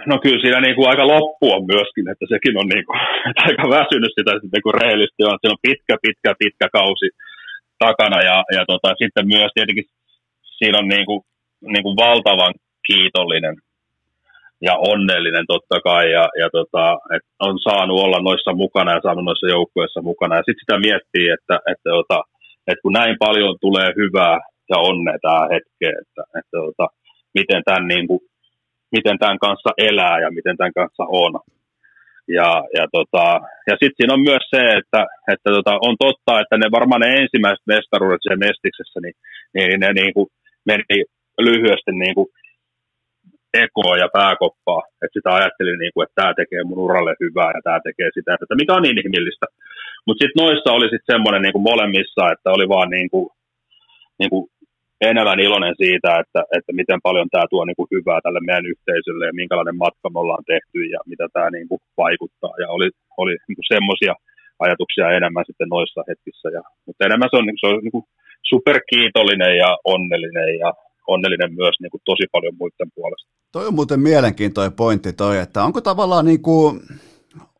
No 0.05 0.15
kyllä 0.23 0.41
siinä 0.41 0.61
niin 0.61 0.75
kuin 0.75 0.89
aika 0.89 1.07
loppu 1.07 1.45
on 1.55 1.63
myöskin, 1.73 2.05
että 2.11 2.25
sekin 2.33 2.59
on 2.61 2.67
niin 2.73 2.85
kuin, 2.85 2.99
että 3.29 3.41
aika 3.47 3.65
väsynyt 3.77 4.13
sitä 4.17 4.31
sitten 4.41 4.63
kuin 4.63 4.79
rehellisesti 4.81 5.23
on, 5.23 5.37
siinä 5.41 5.55
on 5.55 5.65
pitkä, 5.67 5.95
pitkä, 6.05 6.31
pitkä 6.41 6.67
kausi 6.79 7.07
takana 7.85 8.19
ja, 8.29 8.37
ja 8.57 8.63
tota, 8.71 8.89
sitten 9.01 9.27
myös 9.35 9.51
tietenkin 9.53 9.85
siinä 10.57 10.77
on 10.81 10.87
niin 10.87 11.05
kuin, 11.05 11.21
niin 11.73 11.83
kuin 11.83 11.97
valtavan 12.05 12.53
kiitollinen 12.87 13.55
ja 14.61 14.73
onnellinen 14.91 15.45
totta 15.47 15.79
kai, 15.79 16.11
ja, 16.11 16.25
ja 16.41 16.49
tota, 16.57 16.97
et 17.15 17.25
on 17.39 17.59
saanut 17.59 17.99
olla 18.05 18.19
noissa 18.19 18.53
mukana 18.53 18.93
ja 18.93 19.01
saanut 19.03 19.25
noissa 19.25 19.47
joukkueissa 19.47 20.01
mukana. 20.01 20.35
Ja 20.35 20.43
sitten 20.45 20.63
sitä 20.63 20.79
miettii, 20.87 21.27
että, 21.37 21.55
että, 21.71 21.89
tota, 21.97 22.17
että 22.67 22.81
kun 22.83 22.93
näin 22.93 23.15
paljon 23.19 23.55
tulee 23.61 23.89
hyvää 24.01 24.37
ja 24.71 24.77
onnea 24.89 25.17
tähän 25.21 25.49
hetkeen, 25.55 25.95
että, 26.01 26.21
että 26.39 26.57
tota, 26.65 26.85
miten, 27.37 27.61
tämän, 27.65 27.87
niin 27.87 28.07
kuin, 28.07 28.19
miten 28.95 29.17
tämän 29.19 29.39
kanssa 29.39 29.69
elää 29.77 30.19
ja 30.23 30.29
miten 30.31 30.57
tämän 30.57 30.77
kanssa 30.79 31.03
on. 31.25 31.33
Ja, 32.37 32.49
ja, 32.77 32.85
tota, 32.95 33.25
ja 33.69 33.75
sitten 33.79 33.97
siinä 33.97 34.13
on 34.13 34.27
myös 34.29 34.45
se, 34.55 34.61
että, 34.79 35.01
että 35.33 35.49
tota, 35.57 35.73
on 35.87 35.95
totta, 36.05 36.39
että 36.41 36.55
ne 36.57 36.67
varmaan 36.77 37.01
ne 37.01 37.09
ensimmäiset 37.21 37.65
mestaruudet 37.67 38.21
siellä 38.21 38.45
Mestiksessä, 38.47 38.99
niin, 39.01 39.15
niin 39.53 39.79
ne 39.79 39.89
niin 39.93 40.13
kuin 40.13 40.27
meni 40.65 40.99
lyhyesti 41.47 41.91
niin 41.91 42.15
kuin 42.15 42.27
ekoa 43.53 43.97
ja 44.03 44.09
pääkoppaa. 44.19 44.81
Että 45.01 45.15
sitä 45.17 45.29
ajattelin, 45.33 45.79
niin 45.79 45.91
kuin, 45.93 46.03
että 46.03 46.17
tämä 46.21 46.33
tekee 46.33 46.63
mun 46.63 46.83
uralle 46.85 47.13
hyvää 47.23 47.51
ja 47.55 47.61
tämä 47.63 47.79
tekee 47.87 48.09
sitä, 48.13 48.33
että 48.33 48.59
mikä 48.61 48.73
on 48.73 48.81
niin 48.81 48.97
inhimillistä. 48.97 49.45
Mutta 50.05 50.21
sitten 50.21 50.41
noissa 50.43 50.69
oli 50.77 50.87
sitten 50.89 51.11
semmoinen 51.13 51.41
niin 51.41 51.55
kuin 51.55 51.67
molemmissa, 51.71 52.23
että 52.33 52.49
oli 52.55 52.65
vaan 52.75 52.89
niin 52.89 53.09
kuin, 53.13 53.25
niin 54.19 54.29
kuin 54.29 54.43
enemmän 55.01 55.39
iloinen 55.39 55.75
siitä, 55.83 56.09
että, 56.21 56.41
että 56.57 56.71
miten 56.79 56.99
paljon 57.07 57.27
tämä 57.29 57.45
tuo 57.49 57.65
niin 57.65 57.79
kuin 57.79 57.91
hyvää 57.95 58.19
tälle 58.21 58.41
meidän 58.47 58.69
yhteisölle 58.73 59.25
ja 59.25 59.39
minkälainen 59.41 59.77
matka 59.83 60.09
me 60.09 60.19
ollaan 60.19 60.45
tehty 60.53 60.79
ja 60.95 60.99
mitä 61.11 61.25
tämä 61.33 61.49
niin 61.49 61.67
kuin 61.69 61.81
vaikuttaa. 61.97 62.53
Ja 62.61 62.67
oli, 62.75 62.89
oli 63.17 63.33
niin 63.47 63.57
kuin 63.59 63.71
semmoisia 63.75 64.13
ajatuksia 64.65 65.15
enemmän 65.17 65.47
sitten 65.47 65.69
noissa 65.75 66.01
hetkissä. 66.09 66.47
Ja, 66.57 66.61
mutta 66.85 67.05
enemmän 67.05 67.29
se 67.29 67.37
on, 67.39 67.45
niin 67.45 67.61
se 67.61 67.67
on 67.67 67.79
niin 67.85 67.97
kuin 67.97 68.05
superkiitollinen 68.51 69.53
ja 69.63 69.71
onnellinen 69.93 70.49
ja 70.63 70.69
onnellinen 71.07 71.53
myös 71.55 71.75
niin 71.81 71.91
kuin 71.91 72.01
tosi 72.05 72.23
paljon 72.31 72.55
muiden 72.59 72.91
puolesta. 72.95 73.31
Toi 73.51 73.67
on 73.67 73.73
muuten 73.73 73.99
mielenkiintoinen 73.99 74.73
pointti 74.73 75.13
toi, 75.13 75.37
että 75.39 75.63
onko 75.63 75.81
tavallaan 75.81 76.25
niin 76.25 76.41
kuin, 76.41 76.79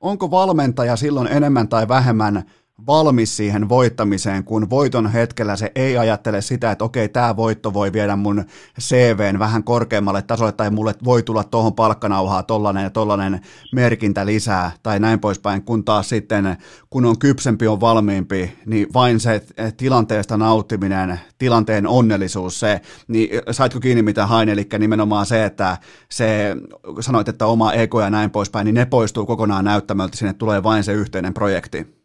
onko 0.01 0.31
valmentaja 0.31 0.95
silloin 0.95 1.27
enemmän 1.27 1.67
tai 1.67 1.87
vähemmän 1.87 2.43
valmis 2.87 3.37
siihen 3.37 3.69
voittamiseen, 3.69 4.43
kun 4.43 4.69
voiton 4.69 5.11
hetkellä 5.11 5.55
se 5.55 5.71
ei 5.75 5.97
ajattele 5.97 6.41
sitä, 6.41 6.71
että 6.71 6.85
okei, 6.85 7.09
tämä 7.09 7.35
voitto 7.35 7.73
voi 7.73 7.93
viedä 7.93 8.15
mun 8.15 8.45
CVn 8.81 9.39
vähän 9.39 9.63
korkeammalle 9.63 10.21
tasolle, 10.21 10.51
tai 10.51 10.69
mulle 10.69 10.95
voi 11.03 11.23
tulla 11.23 11.43
tuohon 11.43 11.73
palkkanauhaa 11.73 12.43
tollanen 12.43 12.83
ja 12.83 12.89
tollanen 12.89 13.41
merkintä 13.71 14.25
lisää, 14.25 14.71
tai 14.83 14.99
näin 14.99 15.19
poispäin, 15.19 15.63
kun 15.63 15.83
taas 15.85 16.09
sitten, 16.09 16.57
kun 16.89 17.05
on 17.05 17.19
kypsempi, 17.19 17.67
on 17.67 17.81
valmiimpi, 17.81 18.57
niin 18.65 18.87
vain 18.93 19.19
se 19.19 19.43
tilanteesta 19.77 20.37
nauttiminen, 20.37 21.19
tilanteen 21.37 21.87
onnellisuus, 21.87 22.59
se, 22.59 22.81
niin 23.07 23.29
saitko 23.51 23.79
kiinni 23.79 24.01
mitä 24.01 24.27
hain, 24.27 24.49
eli 24.49 24.67
nimenomaan 24.79 25.25
se, 25.25 25.45
että 25.45 25.77
se, 26.09 26.55
sanoit, 26.99 27.27
että 27.27 27.45
oma 27.45 27.73
ego 27.73 28.01
ja 28.01 28.09
näin 28.09 28.31
poispäin, 28.31 28.65
niin 28.65 28.75
ne 28.75 28.85
poistuu 28.85 29.25
kokonaan 29.25 29.65
näyttämöltä, 29.65 30.17
sinne 30.17 30.33
tulee 30.33 30.63
vain 30.63 30.83
se 30.83 30.93
yhteinen 30.93 31.33
projekti. 31.33 31.96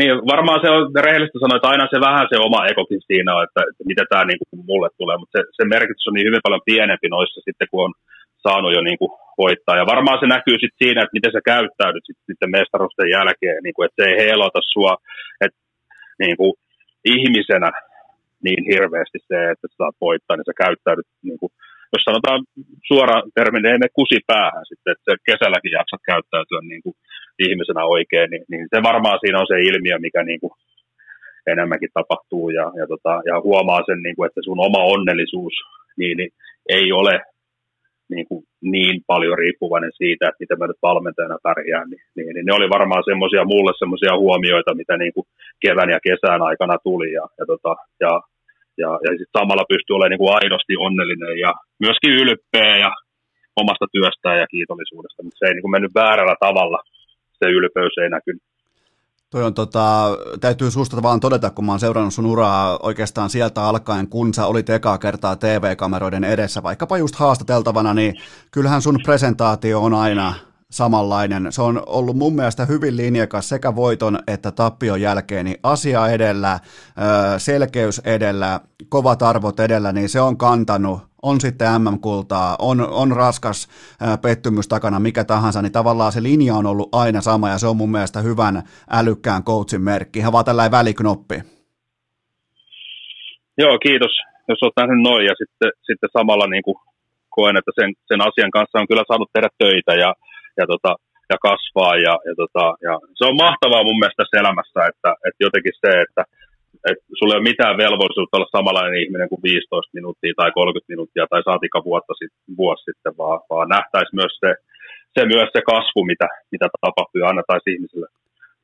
Niin, 0.00 0.14
varmaan 0.34 0.60
se 0.62 0.68
on 0.76 0.82
rehellistä 1.06 1.38
sanoa, 1.38 1.56
että 1.58 1.72
aina 1.72 1.86
se 1.92 1.98
vähän 2.08 2.26
se 2.30 2.36
oma 2.48 2.60
ekokin 2.72 3.02
siinä 3.08 3.30
on, 3.36 3.42
että, 3.46 3.60
että 3.68 3.82
mitä 3.90 4.04
tämä 4.10 4.24
niin 4.24 4.40
kuin 4.40 4.60
mulle 4.70 4.88
tulee, 5.00 5.16
mutta 5.18 5.34
se, 5.34 5.42
se 5.56 5.62
merkitys 5.74 6.08
on 6.08 6.14
niin 6.16 6.28
hyvin 6.28 6.44
paljon 6.46 6.68
pienempi 6.70 7.08
noissa 7.08 7.40
sitten, 7.46 7.68
kun 7.70 7.84
on 7.86 7.94
saanut 8.46 8.74
jo 8.76 8.80
niin 8.88 8.98
kuin 9.00 9.12
voittaa. 9.42 9.76
Ja 9.80 9.92
varmaan 9.94 10.18
se 10.20 10.26
näkyy 10.34 10.56
sitten 10.58 10.80
siinä, 10.82 11.00
että 11.02 11.16
miten 11.18 11.32
sä 11.34 11.40
käyttäydyt 11.52 12.04
sitten, 12.06 12.26
sitten 12.30 12.54
mestarusten 12.58 13.08
jälkeen, 13.16 13.58
niin 13.62 13.74
kuin, 13.74 13.84
että 13.86 13.98
se 13.98 14.04
ei 14.08 14.16
heilota 14.24 14.60
sua 14.74 14.92
että, 15.44 15.60
niin 16.22 16.36
kuin, 16.40 16.52
ihmisenä 17.14 17.70
niin 18.46 18.60
hirveästi 18.72 19.18
se, 19.30 19.38
että 19.52 19.66
sä 19.68 19.76
saat 19.80 19.96
voittaa, 20.06 20.36
niin 20.36 20.48
sä 20.48 20.62
käyttäydyt, 20.64 21.08
niin 21.28 21.38
kuin, 21.40 21.52
jos 21.94 22.02
sanotaan 22.08 22.40
suoraan 22.88 23.24
termin, 23.38 23.66
ei 23.66 23.78
me 23.82 23.88
kusi 23.98 24.18
päähän 24.30 24.64
sitten, 24.70 24.92
että 24.94 25.10
kesälläkin 25.28 25.76
jaksat 25.78 26.02
käyttäytyä 26.12 26.60
niin 26.62 26.82
kuin 26.84 26.96
ihmisenä 27.48 27.84
oikein, 27.84 28.30
niin, 28.30 28.44
niin 28.50 28.66
se 28.74 28.82
varmaan 28.82 29.18
siinä 29.20 29.40
on 29.40 29.46
se 29.46 29.56
ilmiö, 29.60 29.98
mikä 29.98 30.22
niin 30.22 30.40
kuin 30.40 30.52
enemmänkin 31.46 31.88
tapahtuu 31.94 32.50
ja, 32.50 32.72
ja, 32.78 32.86
tota, 32.86 33.22
ja 33.28 33.40
huomaa 33.40 33.82
sen, 33.86 34.02
niin 34.02 34.16
kuin, 34.16 34.26
että 34.26 34.40
sun 34.44 34.60
oma 34.68 34.82
onnellisuus 34.94 35.54
niin, 35.96 36.16
niin 36.16 36.30
ei 36.68 36.92
ole 36.92 37.20
niin, 38.10 38.26
kuin 38.28 38.42
niin 38.74 38.96
paljon 39.06 39.38
riippuvainen 39.38 39.92
siitä, 40.00 40.28
että 40.28 40.40
miten 40.42 40.58
mä 40.58 40.66
nyt 40.66 40.82
valmentajana 40.82 41.38
pärjään, 41.42 41.90
niin, 41.90 42.02
niin, 42.16 42.32
niin 42.34 42.46
ne 42.46 42.52
oli 42.58 42.68
varmaan 42.76 43.04
semmoisia 43.10 43.44
mulle 43.52 43.72
semmoisia 43.78 44.14
huomioita, 44.22 44.74
mitä 44.80 44.94
niin 44.96 45.14
kuin 45.14 45.26
kevään 45.62 45.90
ja 45.90 46.00
kesän 46.08 46.42
aikana 46.50 46.76
tuli 46.86 47.12
ja, 47.18 47.24
ja, 47.38 47.44
tota, 47.52 47.72
ja, 48.04 48.12
ja, 48.82 48.90
ja 49.04 49.10
sit 49.18 49.30
samalla 49.38 49.70
pystyy 49.72 49.94
olemaan 49.94 50.12
niin 50.12 50.24
kuin 50.24 50.36
aidosti 50.38 50.74
onnellinen 50.86 51.38
ja 51.38 51.52
myöskin 51.84 52.12
ylpeä 52.22 52.76
ja 52.84 52.90
omasta 53.62 53.86
työstään 53.94 54.38
ja 54.42 54.46
kiitollisuudesta, 54.54 55.22
mutta 55.22 55.38
se 55.38 55.46
ei 55.46 55.54
niin 55.54 55.66
kuin 55.66 55.74
mennyt 55.76 55.94
väärällä 56.02 56.36
tavalla, 56.46 56.78
se 57.44 57.50
ylpeys 57.50 57.98
ei 58.02 58.10
näkynyt. 58.10 58.42
Toi 59.30 59.44
on 59.44 59.54
tota, 59.54 60.16
täytyy 60.40 60.70
susta 60.70 61.02
vaan 61.02 61.20
todeta, 61.20 61.50
kun 61.50 61.64
mä 61.64 61.72
oon 61.72 61.80
seurannut 61.80 62.14
sun 62.14 62.26
uraa 62.26 62.78
oikeastaan 62.82 63.30
sieltä 63.30 63.62
alkaen, 63.62 64.08
kun 64.08 64.34
sä 64.34 64.46
olit 64.46 64.70
ekaa 64.70 64.98
kertaa 64.98 65.36
TV-kameroiden 65.36 66.24
edessä, 66.24 66.62
vaikkapa 66.62 66.98
just 66.98 67.14
haastateltavana, 67.14 67.94
niin 67.94 68.14
kyllähän 68.50 68.82
sun 68.82 68.98
presentaatio 69.04 69.82
on 69.82 69.94
aina 69.94 70.34
samanlainen. 70.70 71.52
Se 71.52 71.62
on 71.62 71.82
ollut 71.86 72.16
mun 72.16 72.34
mielestä 72.34 72.64
hyvin 72.64 72.96
linjakas 72.96 73.48
sekä 73.48 73.76
voiton 73.76 74.18
että 74.26 74.50
tappion 74.50 75.00
jälkeen, 75.00 75.44
niin 75.44 75.58
asia 75.62 76.08
edellä, 76.08 76.60
selkeys 77.38 78.00
edellä, 78.04 78.60
kovat 78.88 79.22
arvot 79.22 79.60
edellä, 79.60 79.92
niin 79.92 80.08
se 80.08 80.20
on 80.20 80.36
kantanut, 80.36 81.00
on 81.22 81.40
sitten 81.40 81.68
MM-kultaa, 81.82 82.56
on, 82.58 82.80
on 82.80 83.12
raskas 83.12 83.68
pettymys 84.22 84.68
takana, 84.68 85.00
mikä 85.00 85.24
tahansa, 85.24 85.62
niin 85.62 85.72
tavallaan 85.72 86.12
se 86.12 86.22
linja 86.22 86.54
on 86.54 86.66
ollut 86.66 86.88
aina 86.92 87.20
sama 87.20 87.48
ja 87.48 87.58
se 87.58 87.66
on 87.66 87.76
mun 87.76 87.90
mielestä 87.90 88.20
hyvän 88.20 88.62
älykkään 88.90 89.44
coachin 89.44 89.82
merkki, 89.82 90.18
ihan 90.18 90.32
vaan 90.32 90.44
tällainen 90.44 90.78
väliknoppi. 90.78 91.34
Joo, 93.58 93.78
kiitos, 93.78 94.14
jos 94.48 94.62
olet 94.62 94.80
nähnyt 94.80 95.02
noin 95.02 95.24
ja 95.26 95.34
sitten, 95.40 95.70
sitten 95.88 96.10
samalla 96.18 96.46
niin 96.46 96.62
kuin 96.62 96.76
koen, 97.36 97.56
että 97.56 97.72
sen, 97.78 97.90
sen 98.08 98.20
asian 98.28 98.50
kanssa 98.56 98.78
on 98.80 98.88
kyllä 98.88 99.04
saanut 99.06 99.30
tehdä 99.32 99.48
töitä 99.58 99.92
ja, 100.04 100.10
ja, 100.58 100.64
tota, 100.72 100.92
ja 101.30 101.36
kasvaa. 101.46 101.94
Ja, 102.06 102.14
ja, 102.28 102.34
tota, 102.42 102.64
ja 102.86 102.94
se 103.18 103.22
on 103.30 103.36
mahtavaa 103.46 103.86
mun 103.86 103.98
mielestä 103.98 104.20
tässä 104.20 104.40
elämässä, 104.42 104.80
että, 104.90 105.10
että 105.26 105.44
jotenkin 105.46 105.76
se, 105.82 105.90
että 106.04 106.22
että 106.88 107.04
sulla 107.18 107.34
ei 107.34 107.40
ole 107.40 107.50
mitään 107.50 107.76
velvollisuutta 107.84 108.36
olla 108.36 108.56
samanlainen 108.56 109.02
ihminen 109.04 109.28
kuin 109.28 109.42
15 109.42 109.96
minuuttia 109.98 110.32
tai 110.36 110.50
30 110.52 110.92
minuuttia 110.92 111.30
tai 111.30 111.42
saatika 111.48 111.78
vuotta 111.88 112.12
sitten, 112.20 112.56
vuosi 112.62 112.82
sitten, 112.88 113.12
vaan, 113.20 113.38
vaan 113.50 113.68
nähtäisi 113.76 114.12
myös 114.20 114.34
se, 114.42 114.50
se, 115.14 115.20
myös 115.34 115.48
se 115.54 115.60
kasvu, 115.72 116.00
mitä, 116.12 116.28
mitä 116.54 116.66
tapahtuu 116.80 117.20
ja 117.20 117.28
annettaisiin 117.28 117.74
ihmisille 117.74 118.08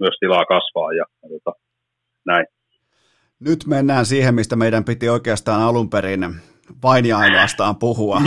myös 0.03 0.17
tilaa 0.21 0.45
kasvaa 0.55 0.91
ja, 1.01 1.05
ja 1.23 1.29
tota, 1.29 1.53
näin. 2.31 2.47
Nyt 3.41 3.61
mennään 3.67 4.07
siihen, 4.07 4.35
mistä 4.35 4.57
meidän 4.57 4.85
piti 4.85 5.09
oikeastaan 5.09 5.63
alun 5.63 5.91
perin 5.91 6.23
vain 6.83 7.07
ja 7.07 7.19
ainoastaan 7.19 7.77
puhua. 7.77 8.23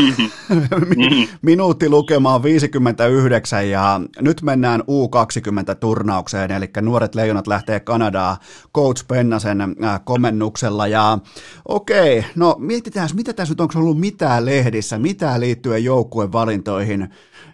Minuutti 1.41 1.89
lukemaan 1.89 2.43
59 2.43 3.69
ja 3.69 4.01
nyt 4.21 4.41
mennään 4.41 4.81
U20-turnaukseen, 4.81 6.51
eli 6.51 6.69
nuoret 6.81 7.15
leijonat 7.15 7.47
lähtee 7.47 7.79
Kanadaa 7.79 8.37
Coach 8.75 9.07
Pennasen 9.07 9.61
äh, 9.61 10.01
komennuksella 10.03 10.87
ja 10.87 11.19
okei, 11.67 12.19
okay, 12.19 12.31
no 12.35 12.55
mietitään, 12.59 13.09
mitä 13.13 13.33
tässä 13.33 13.51
nyt 13.51 13.61
onko 13.61 13.79
ollut 13.79 13.99
mitään 13.99 14.45
lehdissä, 14.45 14.97
mitään 14.97 15.41
liittyen 15.41 15.83
joukkuevalintoihin. 15.83 17.09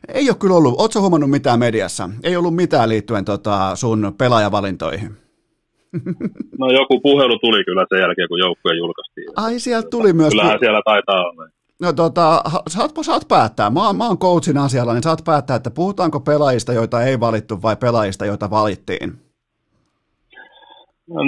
Ei 0.07 0.29
ole 0.29 0.37
kyllä 0.37 0.55
ollut, 0.55 0.75
ootko 0.77 1.01
huomannut 1.01 1.29
mitään 1.29 1.59
mediassa? 1.59 2.09
Ei 2.23 2.35
ollut 2.35 2.55
mitään 2.55 2.89
liittyen 2.89 3.25
tota, 3.25 3.75
sun 3.75 4.15
pelaajavalintoihin. 4.17 5.24
No 6.59 6.71
joku 6.79 6.99
puhelu 6.99 7.39
tuli 7.39 7.63
kyllä 7.63 7.85
sen 7.89 7.99
jälkeen, 7.99 8.27
kun 8.27 8.39
joukkue 8.39 8.73
julkaistiin. 8.75 9.27
Ai, 9.35 9.59
sieltä 9.59 9.87
tuli 9.89 10.13
myös. 10.13 10.29
Kyllähän 10.29 10.59
siellä 10.59 10.81
taitaa 10.85 11.21
olla. 11.29 11.43
No 11.81 11.93
tota, 11.93 12.41
saat, 12.67 12.91
saat 13.01 13.25
päättää, 13.27 13.69
mä 13.69 13.85
oon, 13.85 13.95
mä 13.97 14.07
oon 14.07 14.17
coachin 14.17 14.57
asialla, 14.57 14.93
niin 14.93 15.03
saat 15.03 15.25
päättää, 15.25 15.55
että 15.55 15.71
puhutaanko 15.71 16.19
pelaajista, 16.19 16.73
joita 16.73 17.03
ei 17.03 17.19
valittu 17.19 17.61
vai 17.61 17.75
pelaajista, 17.75 18.25
joita 18.25 18.49
valittiin? 18.49 19.09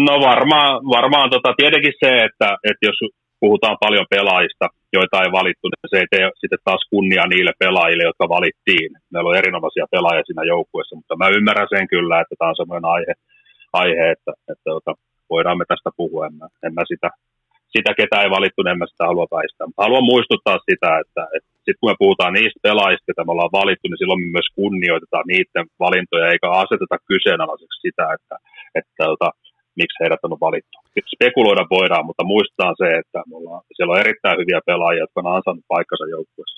No 0.08 0.14
varmaan, 0.32 0.72
varmaan 0.98 1.30
tota, 1.30 1.54
tietenkin 1.58 1.94
se, 2.04 2.12
että, 2.28 2.50
että 2.70 2.86
jos 2.90 2.98
puhutaan 3.40 3.78
paljon 3.86 4.06
pelaajista, 4.10 4.66
joita 4.94 5.24
ei 5.24 5.32
valittu, 5.40 5.66
niin 5.68 5.90
se 5.92 5.98
ei 6.02 6.10
tee 6.12 6.26
sitten 6.42 6.66
taas 6.68 6.84
kunnia 6.94 7.26
niille 7.28 7.54
pelaajille, 7.60 8.04
jotka 8.10 8.30
valittiin. 8.38 8.90
Meillä 9.12 9.30
on 9.30 9.42
erinomaisia 9.42 9.92
pelaajia 9.92 10.28
siinä 10.28 10.44
joukkueessa, 10.54 10.96
mutta 10.96 11.16
mä 11.22 11.36
ymmärrän 11.38 11.74
sen 11.74 11.88
kyllä, 11.94 12.22
että 12.22 12.36
tämä 12.38 12.50
on 12.50 12.60
sellainen 12.60 12.92
aihe, 12.96 13.14
aihe, 13.82 14.06
että, 14.14 14.32
että, 14.32 14.52
että 14.54 14.70
tota, 14.76 14.92
voidaan 15.34 15.58
me 15.58 15.66
tästä 15.68 15.90
puhua. 16.00 16.28
En 16.28 16.36
mä, 16.40 16.48
en 16.66 16.74
mä 16.78 16.84
sitä, 16.92 17.10
sitä, 17.76 17.92
ketä 18.00 18.18
ei 18.22 18.30
valittu, 18.38 18.60
niin 18.62 18.74
en 18.74 18.82
mä 18.82 18.88
sitä 18.92 19.10
halua 19.10 19.28
väistää. 19.38 19.68
Haluan 19.86 20.12
muistuttaa 20.14 20.58
sitä, 20.70 20.90
että, 21.04 21.24
että 21.36 21.50
sitten 21.66 21.80
kun 21.80 21.90
me 21.92 22.02
puhutaan 22.04 22.34
niistä 22.34 22.60
pelaajista, 22.68 23.08
joita 23.08 23.26
me 23.26 23.32
ollaan 23.34 23.58
valittu, 23.62 23.86
niin 23.88 24.02
silloin 24.02 24.22
me 24.24 24.36
myös 24.38 24.50
kunnioitetaan 24.60 25.26
niiden 25.32 25.66
valintoja, 25.86 26.32
eikä 26.32 26.48
aseteta 26.64 26.98
kyseenalaiseksi 27.12 27.80
sitä, 27.86 28.06
että, 28.16 28.36
että, 28.78 28.90
että 28.96 29.04
tota, 29.12 29.30
miksi 29.78 30.00
heidät 30.02 30.20
on 30.24 30.46
valittu. 30.48 30.78
Spekuloida 31.16 31.66
voidaan, 31.78 32.06
mutta 32.06 32.24
muistetaan 32.24 32.76
se, 32.82 32.88
että 33.02 33.20
me 33.30 33.36
ollaan, 33.40 33.62
siellä 33.76 33.94
on 33.94 34.00
erittäin 34.00 34.40
hyviä 34.40 34.60
pelaajia, 34.66 35.04
jotka 35.04 35.22
on 35.22 35.36
ansainnut 35.36 35.66
paikkansa 35.68 36.06
joukkueessa. 36.16 36.58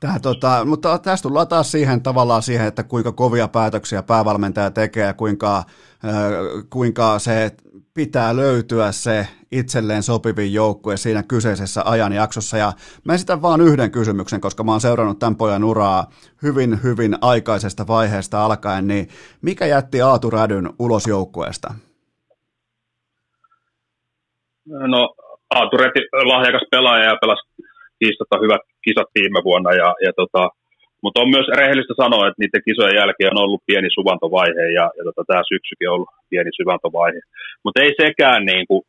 Tää, 0.00 0.18
tota, 0.22 0.64
mutta 0.64 0.98
tässä 0.98 1.22
tullaan 1.22 1.48
taas 1.48 1.72
siihen 1.72 2.02
tavallaan 2.02 2.42
siihen, 2.42 2.66
että 2.66 2.82
kuinka 2.82 3.12
kovia 3.12 3.48
päätöksiä 3.48 4.02
päävalmentaja 4.02 4.70
tekee 4.70 5.06
ja 5.06 5.14
kuinka, 5.14 5.56
äh, 5.58 5.64
kuinka 6.70 7.18
se 7.18 7.50
pitää 7.94 8.36
löytyä 8.36 8.92
se 8.92 9.28
itselleen 9.52 10.02
sopivin 10.02 10.52
joukkue 10.52 10.96
siinä 10.96 11.22
kyseisessä 11.22 11.82
ajanjaksossa. 11.84 12.56
Ja 12.56 12.72
mä 13.04 13.14
esitän 13.14 13.42
vaan 13.42 13.60
yhden 13.60 13.90
kysymyksen, 13.90 14.40
koska 14.40 14.64
mä 14.64 14.70
oon 14.70 14.80
seurannut 14.80 15.18
tämän 15.18 15.36
pojan 15.36 15.64
uraa 15.64 16.10
hyvin, 16.42 16.82
hyvin 16.82 17.18
aikaisesta 17.20 17.86
vaiheesta 17.86 18.44
alkaen, 18.44 18.86
niin 18.86 19.08
mikä 19.42 19.66
jätti 19.66 20.02
Aatu 20.02 20.30
Rädyn 20.30 20.72
ulos 20.78 21.06
joukkueesta? 21.06 21.74
No 24.66 25.14
Aatu 25.50 25.76
Räty, 25.76 26.00
lahjakas 26.32 26.66
pelaaja 26.70 27.04
ja 27.04 27.16
pelasi 27.20 27.42
kiistatta 27.98 28.42
hyvät 28.44 28.62
kisat 28.84 29.08
viime 29.14 29.40
vuonna, 29.48 29.70
ja, 29.82 29.88
ja 30.06 30.12
tota, 30.20 30.42
mutta 31.02 31.20
on 31.22 31.30
myös 31.36 31.48
rehellistä 31.58 31.94
sanoa, 32.02 32.26
että 32.26 32.40
niiden 32.42 32.66
kisojen 32.68 32.98
jälkeen 33.00 33.34
on 33.34 33.44
ollut 33.44 33.66
pieni 33.66 33.90
suvantovaihe 33.96 34.64
ja, 34.78 34.86
ja 34.98 35.02
tota, 35.08 35.22
tämä 35.26 35.42
syksykin 35.52 35.88
on 35.88 35.94
ollut 35.94 36.12
pieni 36.30 36.50
suvantovaihe. 36.58 37.20
Mutta 37.64 37.82
ei 37.82 37.92
sekään 38.02 38.42
niin 38.52 38.66
kuin, 38.68 38.82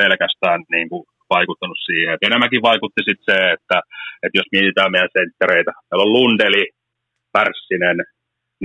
pelkästään 0.00 0.60
niin 0.74 0.88
kuin, 0.90 1.04
vaikuttanut 1.36 1.80
siihen. 1.88 2.14
Et 2.14 2.26
enemmänkin 2.28 2.66
vaikutti 2.70 3.02
sit 3.08 3.20
se, 3.28 3.36
että, 3.56 3.78
että 4.22 4.38
jos 4.40 4.48
mietitään 4.52 4.92
meidän 4.92 5.16
senttereitä, 5.18 5.72
meillä 5.88 6.04
on 6.06 6.12
Lundeli, 6.16 6.64
Pärssinen, 7.32 7.98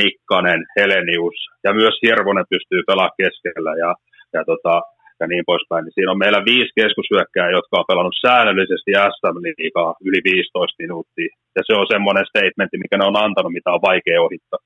Nikkanen, 0.01 0.61
Helenius 0.77 1.39
ja 1.65 1.73
myös 1.73 1.95
Hirvonen 2.05 2.51
pystyy 2.53 2.81
pelaamaan 2.87 3.19
keskellä 3.21 3.71
ja, 3.83 3.91
ja 4.35 4.41
tota, 4.51 4.75
ja 5.21 5.27
niin 5.27 5.45
poispäin, 5.51 5.83
niin 5.83 5.95
siinä 5.95 6.11
on 6.11 6.23
meillä 6.23 6.41
viisi 6.51 6.71
keskushyökkää, 6.81 7.55
jotka 7.57 7.73
on 7.79 7.89
pelannut 7.89 8.21
säännöllisesti 8.25 8.91
SM-liigaa 9.15 9.91
yli 10.07 10.19
15 10.23 10.81
minuuttia. 10.83 11.31
Ja 11.55 11.61
se 11.67 11.73
on 11.79 11.87
semmoinen 11.93 12.25
statementti, 12.31 12.77
mikä 12.83 12.97
ne 12.97 13.05
on 13.11 13.23
antanut, 13.25 13.55
mitä 13.57 13.69
on 13.75 13.87
vaikea 13.89 14.21
ohittaa. 14.27 14.59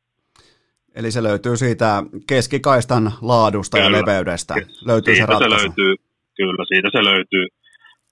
Eli 0.99 1.11
se 1.11 1.23
löytyy 1.23 1.55
siitä 1.57 1.89
keskikaistan 2.31 3.03
laadusta 3.31 3.77
kyllä. 3.77 3.89
ja 3.89 3.95
leveydestä. 3.97 4.53
Löytyy 4.91 5.15
siitä 5.15 5.27
se 5.27 5.31
ratkaisu. 5.31 5.55
Se 5.55 5.63
löytyy, 5.63 5.93
kyllä, 6.39 6.63
siitä 6.71 6.89
se 6.95 7.01
löytyy, 7.11 7.45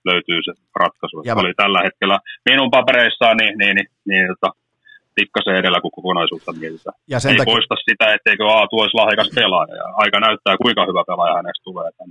löytyy 0.10 0.40
se 0.46 0.52
ratkaisu. 0.82 1.22
Ja 1.26 1.36
oli 1.36 1.54
tällä 1.54 1.80
hetkellä 1.88 2.20
minun 2.50 2.72
papereissaan 2.72 3.38
niin, 3.38 3.58
niin, 3.58 3.76
niin, 3.76 3.90
niin 4.10 4.28
tota, 4.28 4.50
pikkasen 5.16 5.56
edellä, 5.62 5.82
kuin 5.82 5.96
kokonaisuutta 5.98 6.52
mietitään. 6.54 6.96
Ja 7.14 7.20
sen 7.20 7.32
Ei 7.32 7.38
takia... 7.38 7.52
poista 7.52 7.76
sitä, 7.90 8.14
etteikö 8.14 8.44
Aatu 8.48 8.80
olisi 8.80 9.00
lahjakas 9.00 9.30
pelaaja. 9.36 9.76
Ja 9.76 9.88
aika 10.04 10.20
näyttää, 10.20 10.62
kuinka 10.64 10.86
hyvä 10.90 11.04
pelaaja 11.08 11.36
hänestä 11.40 11.64
tulee. 11.64 11.90
On 12.00 12.10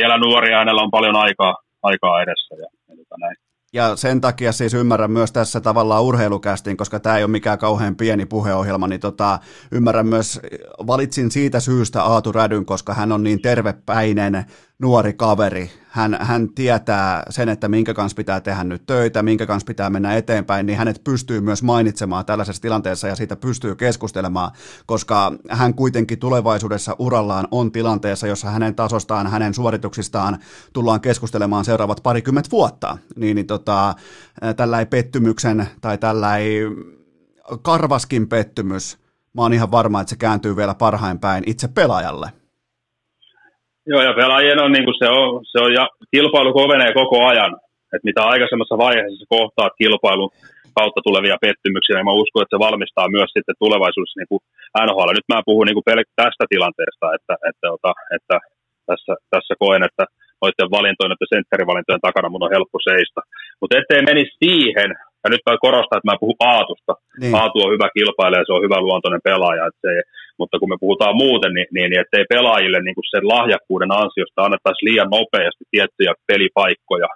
vielä 0.00 0.18
nuoria, 0.18 0.58
hänellä 0.58 0.82
on 0.82 0.90
paljon 0.90 1.16
aikaa, 1.16 1.56
aikaa 1.82 2.22
edessä. 2.22 2.54
Ja, 2.54 2.66
ja 2.88 3.16
näin. 3.18 3.36
Ja 3.74 3.96
sen 3.96 4.20
takia 4.20 4.52
siis 4.52 4.74
ymmärrän 4.74 5.10
myös 5.10 5.32
tässä 5.32 5.60
tavallaan 5.60 6.02
urheilukästin, 6.02 6.76
koska 6.76 7.00
tämä 7.00 7.16
ei 7.16 7.24
ole 7.24 7.30
mikään 7.30 7.58
kauhean 7.58 7.96
pieni 7.96 8.26
puheohjelma, 8.26 8.86
niin 8.86 9.00
tota, 9.00 9.38
ymmärrän 9.72 10.06
myös, 10.06 10.40
valitsin 10.86 11.30
siitä 11.30 11.60
syystä 11.60 12.02
Aatu 12.02 12.32
Rädyn, 12.32 12.64
koska 12.64 12.94
hän 12.94 13.12
on 13.12 13.22
niin 13.22 13.42
tervepäinen, 13.42 14.44
nuori 14.82 15.12
kaveri. 15.12 15.70
Hän, 15.88 16.16
hän 16.20 16.48
tietää 16.48 17.22
sen, 17.30 17.48
että 17.48 17.68
minkä 17.68 17.94
kanssa 17.94 18.16
pitää 18.16 18.40
tehdä 18.40 18.64
nyt 18.64 18.86
töitä, 18.86 19.22
minkä 19.22 19.46
kanssa 19.46 19.66
pitää 19.66 19.90
mennä 19.90 20.16
eteenpäin, 20.16 20.66
niin 20.66 20.78
hänet 20.78 21.04
pystyy 21.04 21.40
myös 21.40 21.62
mainitsemaan 21.62 22.24
tällaisessa 22.24 22.62
tilanteessa 22.62 23.08
ja 23.08 23.16
siitä 23.16 23.36
pystyy 23.36 23.74
keskustelemaan, 23.74 24.50
koska 24.86 25.32
hän 25.48 25.74
kuitenkin 25.74 26.18
tulevaisuudessa 26.18 26.96
urallaan 26.98 27.48
on 27.50 27.72
tilanteessa, 27.72 28.26
jossa 28.26 28.50
hänen 28.50 28.74
tasostaan, 28.74 29.26
hänen 29.26 29.54
suorituksistaan 29.54 30.38
tullaan 30.72 31.00
keskustelemaan 31.00 31.64
seuraavat 31.64 32.00
parikymmentä 32.02 32.50
vuotta. 32.50 32.98
Niin, 33.16 33.34
niin 33.34 33.46
tota, 33.46 33.94
tällä 34.56 34.86
pettymyksen 34.86 35.68
tai 35.80 35.98
tällä 35.98 36.32
karvaskin 37.62 38.28
pettymys, 38.28 38.98
mä 39.34 39.42
oon 39.42 39.52
ihan 39.52 39.70
varma, 39.70 40.00
että 40.00 40.10
se 40.10 40.16
kääntyy 40.16 40.56
vielä 40.56 40.74
parhain 40.74 41.18
päin 41.18 41.44
itse 41.46 41.68
pelaajalle. 41.68 42.41
Joo, 43.86 44.02
ja 44.02 44.12
pelaajien 44.20 44.62
on, 44.64 44.72
niin 44.72 44.84
kuin 44.84 44.98
se 45.02 45.08
on, 45.08 45.44
se 45.52 45.58
on 45.64 45.72
ja 45.78 45.84
kilpailu 46.10 46.52
kovenee 46.52 46.92
koko 47.00 47.16
ajan. 47.30 47.52
että 47.94 48.08
mitä 48.10 48.22
aikaisemmassa 48.32 48.78
vaiheessa 48.86 49.32
kohtaat 49.36 49.72
kilpailun 49.82 50.30
kautta 50.78 51.00
tulevia 51.04 51.42
pettymyksiä, 51.46 51.96
niin 51.96 52.08
mä 52.08 52.20
uskon, 52.22 52.42
että 52.42 52.54
se 52.56 52.64
valmistaa 52.66 53.14
myös 53.16 53.30
sitten 53.32 53.60
tulevaisuudessa 53.62 54.18
niin 54.20 54.32
kuin 54.32 54.42
NHL. 54.86 55.10
Nyt 55.14 55.28
mä 55.32 55.48
puhun 55.48 55.66
niin 55.66 55.78
kuin 55.78 55.88
tästä 56.22 56.44
tilanteesta, 56.52 57.06
että, 57.16 57.34
että, 57.50 57.66
että, 57.74 57.92
että 58.16 58.36
tässä, 58.88 59.12
tässä 59.34 59.54
koen, 59.62 59.82
että 59.88 60.04
noiden 60.42 60.74
valintojen, 60.76 61.10
noiden 61.12 61.32
sentterivalintojen 61.34 62.06
takana 62.06 62.28
mun 62.32 62.46
on 62.46 62.54
helppo 62.56 62.78
seistä. 62.90 63.20
Mutta 63.60 63.76
ettei 63.80 64.00
menisi 64.10 64.32
siihen, 64.44 64.90
ja 65.22 65.28
nyt 65.30 65.42
mä 65.46 65.64
korostan, 65.66 65.98
että 65.98 66.10
mä 66.10 66.22
puhun 66.22 66.40
Aatusta. 66.52 66.92
Niin. 67.20 67.34
Aatu 67.40 67.56
on 67.64 67.72
hyvä 67.74 67.88
kilpailija, 67.96 68.46
se 68.46 68.56
on 68.56 68.66
hyvä 68.66 68.78
luontoinen 68.86 69.26
pelaaja, 69.30 69.66
että 69.68 69.82
se, 69.86 69.92
mutta 70.42 70.58
kun 70.60 70.72
me 70.72 70.82
puhutaan 70.84 71.14
muuten, 71.24 71.52
niin, 71.56 71.68
niin, 71.74 71.88
niin 71.90 72.02
ettei 72.04 72.24
pelaajille 72.34 72.80
niin 72.82 72.96
kuin 72.98 73.10
sen 73.14 73.24
lahjakkuuden 73.34 73.92
ansiosta 74.02 74.44
annettaisi 74.46 74.84
liian 74.88 75.10
nopeasti 75.16 75.64
tiettyjä 75.72 76.12
pelipaikkoja, 76.28 77.08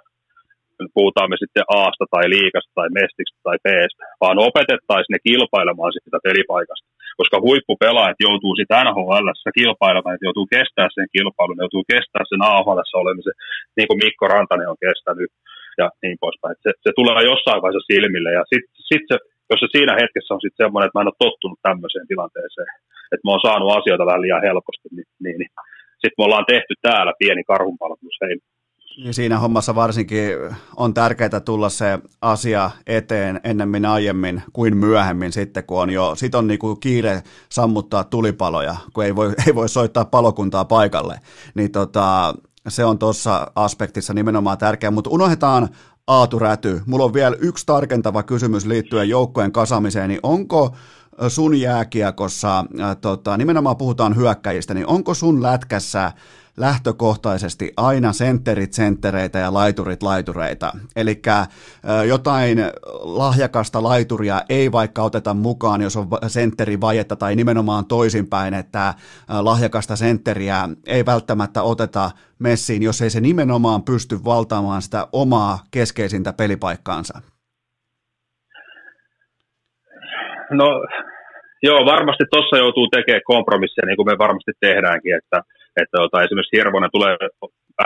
puhutaan 0.97 1.29
me 1.29 1.37
sitten 1.39 1.69
Aasta 1.79 2.05
tai 2.13 2.25
Liikasta 2.35 2.71
tai 2.77 2.89
Mestistä 2.97 3.39
tai 3.43 3.57
Bstä, 3.65 4.03
vaan 4.23 4.37
opetettaisiin 4.47 5.13
ne 5.13 5.19
kilpailemaan 5.27 5.91
sitä 5.93 6.19
pelipaikasta. 6.27 6.87
Koska 7.19 7.37
huippupelaajat 7.45 8.19
joutuu 8.27 8.53
sitten 8.55 8.85
NHL 8.85 9.29
kilpailemaan, 9.59 10.13
että 10.15 10.27
joutuu 10.29 10.47
kestää 10.55 10.87
sen 10.95 11.07
kilpailun, 11.15 11.63
joutuu 11.65 11.85
kestää 11.93 12.23
sen 12.29 12.41
AHL 12.51 12.81
olemisen, 13.01 13.35
niin 13.77 13.87
kuin 13.87 14.01
Mikko 14.03 14.25
Rantanen 14.33 14.71
on 14.73 14.83
kestänyt 14.85 15.31
ja 15.81 15.87
niin 16.03 16.17
poispäin. 16.23 16.55
Se, 16.63 16.71
se 16.85 16.91
tulee 16.99 17.23
jossain 17.31 17.61
vaiheessa 17.63 17.91
silmille 17.91 18.31
ja 18.39 18.43
sitten 18.51 18.73
sit 18.89 19.03
se, 19.09 19.15
jos 19.49 19.59
se 19.63 19.67
siinä 19.75 19.93
hetkessä 20.01 20.33
on 20.33 20.43
sitten 20.43 20.61
semmoinen, 20.63 20.87
että 20.87 20.95
mä 20.97 21.03
en 21.03 21.13
ole 21.13 21.23
tottunut 21.25 21.59
tämmöiseen 21.67 22.07
tilanteeseen, 22.11 22.69
että 23.11 23.25
mä 23.25 23.31
oon 23.31 23.45
saanut 23.47 23.77
asioita 23.77 24.05
vähän 24.05 24.21
liian 24.21 24.41
helposti, 24.41 24.87
niin, 24.91 25.07
niin, 25.23 25.37
niin 25.39 25.51
sitten 26.01 26.17
me 26.17 26.23
ollaan 26.25 26.45
tehty 26.47 26.73
täällä 26.81 27.13
pieni 27.19 27.43
karhunpalvelus 27.43 28.17
heille. 28.21 28.43
Ja 28.97 29.13
siinä 29.13 29.39
hommassa 29.39 29.75
varsinkin 29.75 30.29
on 30.75 30.93
tärkeää 30.93 31.39
tulla 31.45 31.69
se 31.69 31.99
asia 32.21 32.71
eteen 32.87 33.39
ennemmin 33.43 33.85
aiemmin 33.85 34.41
kuin 34.53 34.77
myöhemmin 34.77 35.31
sitten, 35.31 35.63
kun 35.63 35.81
on 35.81 35.89
jo, 35.89 36.15
sit 36.15 36.35
on 36.35 36.47
niinku 36.47 36.75
kiire 36.75 37.21
sammuttaa 37.49 38.03
tulipaloja, 38.03 38.75
kun 38.93 39.05
ei 39.05 39.15
voi, 39.15 39.27
ei 39.47 39.55
voi 39.55 39.69
soittaa 39.69 40.05
palokuntaa 40.05 40.65
paikalle. 40.65 41.19
Niin 41.55 41.71
tota, 41.71 42.33
se 42.67 42.85
on 42.85 42.99
tuossa 42.99 43.51
aspektissa 43.55 44.13
nimenomaan 44.13 44.57
tärkeä, 44.57 44.91
mutta 44.91 45.09
unohdetaan 45.09 45.67
Aatu 46.07 46.39
Räty. 46.39 46.81
Mulla 46.85 47.05
on 47.05 47.13
vielä 47.13 47.35
yksi 47.39 47.65
tarkentava 47.65 48.23
kysymys 48.23 48.65
liittyen 48.65 49.09
joukkojen 49.09 49.51
kasamiseen, 49.51 50.09
niin 50.09 50.19
onko 50.23 50.75
sun 51.27 51.59
jääkiekossa, 51.59 52.59
äh, 52.59 52.97
tota, 53.01 53.37
nimenomaan 53.37 53.77
puhutaan 53.77 54.15
hyökkäjistä, 54.15 54.73
niin 54.73 54.87
onko 54.87 55.13
sun 55.13 55.43
lätkässä 55.43 56.11
lähtökohtaisesti 56.57 57.73
aina 57.77 58.13
sentterit 58.13 58.73
senttereitä 58.73 59.39
ja 59.39 59.53
laiturit 59.53 60.03
laitureita. 60.03 60.73
Eli 60.95 61.21
jotain 62.07 62.57
lahjakasta 63.01 63.83
laituria 63.83 64.41
ei 64.49 64.71
vaikka 64.71 65.03
oteta 65.03 65.33
mukaan, 65.33 65.81
jos 65.81 65.95
on 65.95 66.09
vajetta 66.81 67.15
tai 67.15 67.35
nimenomaan 67.35 67.85
toisinpäin, 67.85 68.53
että 68.53 68.93
lahjakasta 69.27 69.95
sentteriä 69.95 70.69
ei 70.85 71.05
välttämättä 71.05 71.63
oteta 71.63 72.11
messiin, 72.39 72.83
jos 72.83 73.01
ei 73.01 73.09
se 73.09 73.21
nimenomaan 73.21 73.83
pysty 73.83 74.23
valtaamaan 74.23 74.81
sitä 74.81 75.07
omaa 75.11 75.63
keskeisintä 75.71 76.33
pelipaikkaansa. 76.33 77.21
No 80.51 80.67
joo, 81.63 81.79
varmasti 81.85 82.23
tuossa 82.31 82.57
joutuu 82.57 82.87
tekemään 82.87 83.29
kompromisseja, 83.31 83.85
niin 83.85 83.97
kuin 83.97 84.09
me 84.11 84.17
varmasti 84.17 84.51
tehdäänkin, 84.59 85.15
että– 85.15 85.41
että 85.81 85.97
ota, 86.05 86.23
esimerkiksi 86.25 86.57
Hirvonen 86.57 86.95
tulee 86.95 87.13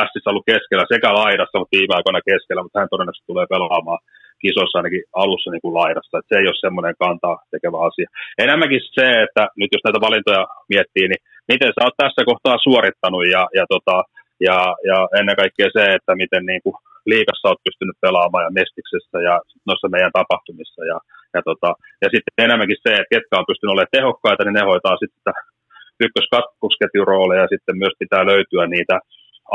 Ässissä 0.02 0.30
ollut 0.30 0.50
keskellä 0.52 0.86
sekä 0.94 1.10
laidassa, 1.22 1.60
mutta 1.60 1.78
viime 1.78 1.94
aikoina 1.96 2.28
keskellä, 2.30 2.64
mutta 2.64 2.80
hän 2.80 2.92
todennäköisesti 2.92 3.32
tulee 3.32 3.48
pelaamaan 3.54 4.02
kisossa 4.44 4.78
ainakin 4.78 5.04
alussa 5.24 5.52
niin 5.52 5.66
kuin 5.66 5.78
laidassa. 5.82 6.18
Että 6.18 6.30
se 6.30 6.36
ei 6.40 6.50
ole 6.52 6.66
semmoinen 6.66 6.96
kantaa 7.04 7.42
tekevä 7.54 7.78
asia. 7.90 8.08
Enemmänkin 8.46 8.82
se, 8.98 9.08
että 9.26 9.44
nyt 9.60 9.72
jos 9.74 9.84
näitä 9.86 10.06
valintoja 10.08 10.44
miettii, 10.74 11.08
niin 11.08 11.22
miten 11.52 11.72
sä 11.74 11.86
oot 11.86 12.02
tässä 12.02 12.22
kohtaa 12.30 12.64
suorittanut 12.68 13.26
ja, 13.36 13.44
ja, 13.60 13.66
tota, 13.74 13.98
ja, 14.48 14.58
ja 14.90 14.98
ennen 15.20 15.40
kaikkea 15.42 15.70
se, 15.78 15.84
että 15.98 16.12
miten 16.24 16.44
niin 16.52 16.64
kuin 16.66 16.76
liikassa 17.12 17.48
olet 17.48 17.66
pystynyt 17.68 17.98
pelaamaan 18.06 18.46
ja 18.48 18.56
Mestiksessä 18.60 19.18
ja 19.30 19.36
noissa 19.68 19.94
meidän 19.96 20.18
tapahtumissa. 20.20 20.82
Ja, 20.92 20.98
ja, 21.36 21.42
tota, 21.50 21.70
ja 22.04 22.08
sitten 22.14 22.44
enemmänkin 22.46 22.84
se, 22.84 22.92
että 22.94 23.14
ketkä 23.14 23.34
on 23.40 23.50
pystynyt 23.50 23.74
olemaan 23.74 23.96
tehokkaita, 23.98 24.44
niin 24.44 24.58
ne 24.58 24.70
hoitaa 24.72 24.96
sitten 25.02 25.20
sitä 25.20 25.34
ykkös 26.06 26.28
rooleja 27.12 27.42
ja 27.42 27.52
sitten 27.54 27.78
myös 27.82 27.96
pitää 28.00 28.24
löytyä 28.32 28.64
niitä 28.68 28.96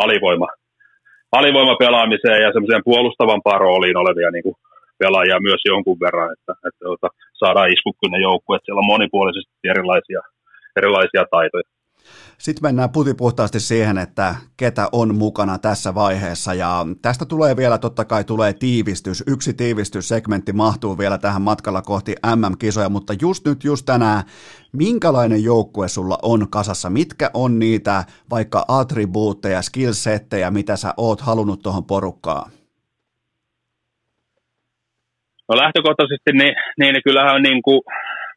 alivoima, 0.05 0.49
alivoimapelaamiseen 1.39 2.43
ja 2.43 2.53
semmoiseen 2.53 2.89
puolustavan 2.91 3.43
rooliin 3.65 3.97
olevia 4.03 4.31
niin 4.31 4.47
kuin 4.47 4.57
pelaajia 4.99 5.47
myös 5.49 5.63
jonkun 5.73 5.99
verran, 6.05 6.33
että, 6.33 6.53
että, 6.53 6.69
että 6.69 6.85
tota, 6.91 7.09
saadaan 7.43 7.73
iskukkyinen 7.75 8.23
joukkue, 8.29 8.57
että 8.57 8.67
siellä 8.67 8.83
on 8.85 8.93
monipuolisesti 8.95 9.55
erilaisia, 9.73 10.21
erilaisia 10.79 11.25
taitoja. 11.31 11.76
Sitten 12.39 12.63
mennään 12.63 12.91
putipuhtaasti 12.91 13.61
siihen, 13.61 13.99
että 13.99 14.35
ketä 14.57 14.89
on 14.93 15.15
mukana 15.15 15.59
tässä 15.59 15.95
vaiheessa 15.95 16.55
ja 16.55 16.87
tästä 17.03 17.25
tulee 17.25 17.57
vielä 17.57 17.79
totta 17.79 18.05
kai 18.05 18.25
tulee 18.25 18.53
tiivistys. 18.53 19.25
Yksi 19.27 19.55
tiivistyssegmentti 19.55 20.53
mahtuu 20.53 20.99
vielä 20.99 21.19
tähän 21.19 21.43
matkalla 21.43 21.83
kohti 21.83 22.15
MM-kisoja, 22.37 22.89
mutta 22.89 23.13
just 23.21 23.47
nyt, 23.47 23.65
just 23.65 23.87
tänään, 23.87 24.23
minkälainen 24.73 25.45
joukkue 25.45 25.89
sulla 25.89 26.19
on 26.23 26.51
kasassa? 26.51 26.91
Mitkä 26.91 27.31
on 27.35 27.59
niitä 27.59 28.05
vaikka 28.31 28.65
attribuutteja, 28.69 29.63
skillsettejä, 29.63 30.51
mitä 30.51 30.77
sä 30.77 30.95
oot 30.97 31.21
halunnut 31.21 31.63
tuohon 31.63 31.85
porukkaan? 31.85 32.51
No 35.49 35.57
lähtökohtaisesti 35.57 36.33
niin, 36.33 36.55
niin, 36.79 37.03
kyllähän 37.05 37.43
niin 37.43 37.63
kuin, 37.63 37.81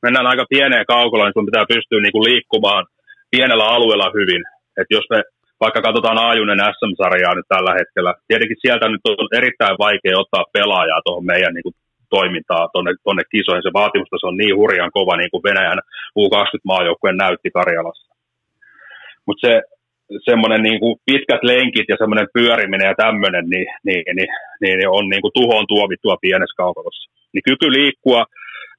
mennään 0.02 0.28
aika 0.28 0.46
pieneen 0.50 0.86
kaukolla, 0.86 1.26
niin 1.26 1.34
sun 1.34 1.46
pitää 1.46 1.66
pystyä 1.74 2.02
niin 2.02 2.12
kuin 2.12 2.24
liikkumaan– 2.24 2.86
pienellä 3.32 3.66
alueella 3.66 4.12
hyvin. 4.18 4.44
Että 4.80 4.94
jos 4.98 5.06
me 5.10 5.20
vaikka 5.64 5.82
katsotaan 5.82 6.18
Aajunen 6.18 6.60
SM-sarjaa 6.76 7.36
nyt 7.36 7.48
tällä 7.50 7.74
hetkellä, 7.80 8.12
tietenkin 8.28 8.62
sieltä 8.64 8.86
nyt 8.90 9.02
on 9.06 9.28
erittäin 9.40 9.78
vaikea 9.86 10.22
ottaa 10.24 10.52
pelaajaa 10.54 11.02
tuohon 11.06 11.26
meidän 11.26 11.54
niin 11.54 11.68
kuin, 11.68 11.76
toimintaa 12.10 12.70
tuonne, 12.74 12.92
tuonne 13.04 13.24
kisoihin. 13.32 13.64
Se 13.64 13.74
vaatimustaso 13.82 14.28
on 14.28 14.38
niin 14.38 14.56
hurjan 14.60 14.92
kova, 14.98 15.18
niin 15.18 15.32
kuin 15.32 15.44
Venäjän 15.44 15.82
U20-maajoukkueen 16.20 17.18
näytti 17.18 17.50
Karjalassa. 17.52 18.14
Mutta 19.26 19.48
se 19.48 19.54
semmoinen 20.30 20.62
niin 20.64 20.80
kuin 20.80 20.96
pitkät 21.06 21.44
lenkit 21.44 21.90
ja 21.90 21.98
semmoinen 22.00 22.28
pyöriminen 22.34 22.88
ja 22.92 22.96
tämmöinen, 23.06 23.46
niin, 23.54 23.68
niin, 23.88 24.04
niin, 24.16 24.30
niin, 24.62 24.90
on 24.90 25.10
niin 25.10 25.22
kuin 25.22 25.38
tuhoon 25.40 25.66
tuomittua 25.68 26.18
pienessä 26.22 26.56
kaukalossa. 26.58 27.12
Niin 27.34 27.44
kyky 27.50 27.68
liikkua 27.72 28.26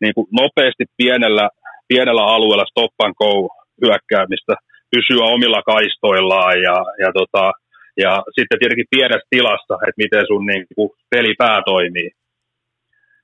niin 0.01 0.14
kuin 0.14 0.27
nopeasti 0.40 0.85
pienellä, 0.97 1.48
pienellä 1.89 2.24
alueella 2.24 2.70
stop 2.70 2.94
and 3.05 3.14
go 3.14 3.48
hyökkäämistä, 3.85 4.55
pysyä 4.94 5.24
omilla 5.35 5.62
kaistoillaan 5.73 6.57
ja, 6.69 6.77
ja, 7.02 7.11
tota, 7.19 7.44
ja 8.02 8.12
sitten 8.36 8.59
tietenkin 8.59 8.93
pienessä 8.94 9.32
tilassa, 9.35 9.74
että 9.86 10.02
miten 10.05 10.24
sun 10.31 10.47
niin 10.47 10.65
kuin, 10.77 10.90
pelipää 11.15 11.59
toimii. 11.73 12.11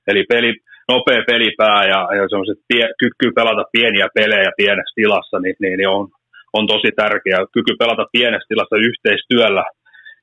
Eli 0.09 0.23
peli, 0.33 0.51
nopea 0.91 1.21
pelipää 1.31 1.81
ja, 1.93 1.99
ja 2.17 2.23
semmoiset 2.29 2.59
pie, 2.69 2.85
kyky 3.01 3.27
pelata 3.35 3.63
pieniä 3.75 4.07
pelejä 4.19 4.51
pienessä 4.61 4.95
tilassa, 4.95 5.37
niin, 5.39 5.55
niin, 5.63 5.77
niin 5.77 5.89
on, 5.97 6.07
on 6.57 6.67
tosi 6.67 6.91
tärkeä. 7.01 7.37
Kyky 7.55 7.73
pelata 7.79 8.05
pienessä 8.15 8.49
tilassa 8.49 8.85
yhteistyöllä 8.89 9.63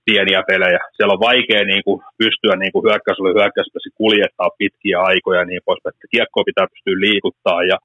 pieniä 0.08 0.42
pelejä. 0.50 0.80
Siellä 0.94 1.14
on 1.16 1.26
vaikea 1.30 1.62
niin 1.72 1.84
kuin, 1.86 1.98
pystyä 2.22 2.54
niin 2.56 2.84
hyökkäysulle 2.86 3.36
hyökkäyspesi 3.38 3.90
kuljettaa 4.00 4.56
pitkiä 4.60 4.98
aikoja 5.10 5.40
ja 5.40 5.46
niin 5.50 5.62
poispäin. 5.68 5.94
Kiekkoa 6.14 6.48
pitää 6.50 6.72
pystyä 6.72 6.96
liikuttaa 7.06 7.60
ja 7.72 7.76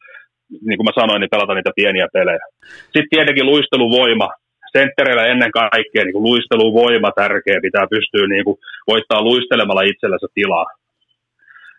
niin 0.68 0.78
kuin 0.78 0.88
mä 0.90 1.00
sanoin, 1.02 1.20
niin 1.22 1.34
pelata 1.36 1.54
niitä 1.54 1.72
pieniä 1.76 2.08
pelejä. 2.14 2.46
Sitten 2.94 3.14
tietenkin 3.14 3.46
luisteluvoima. 3.46 4.30
Senttereillä 4.78 5.26
ennen 5.26 5.52
kaikkea 5.52 6.04
niin 6.04 6.18
kuin 6.18 6.28
luisteluvoima 6.30 7.12
tärkeä, 7.12 7.66
pitää 7.68 7.86
pystyä 7.96 8.28
niin 8.28 8.46
kuin, 8.46 8.58
voittaa 8.88 9.28
luistelemalla 9.30 9.90
itsellensä 9.92 10.28
tilaa. 10.34 10.66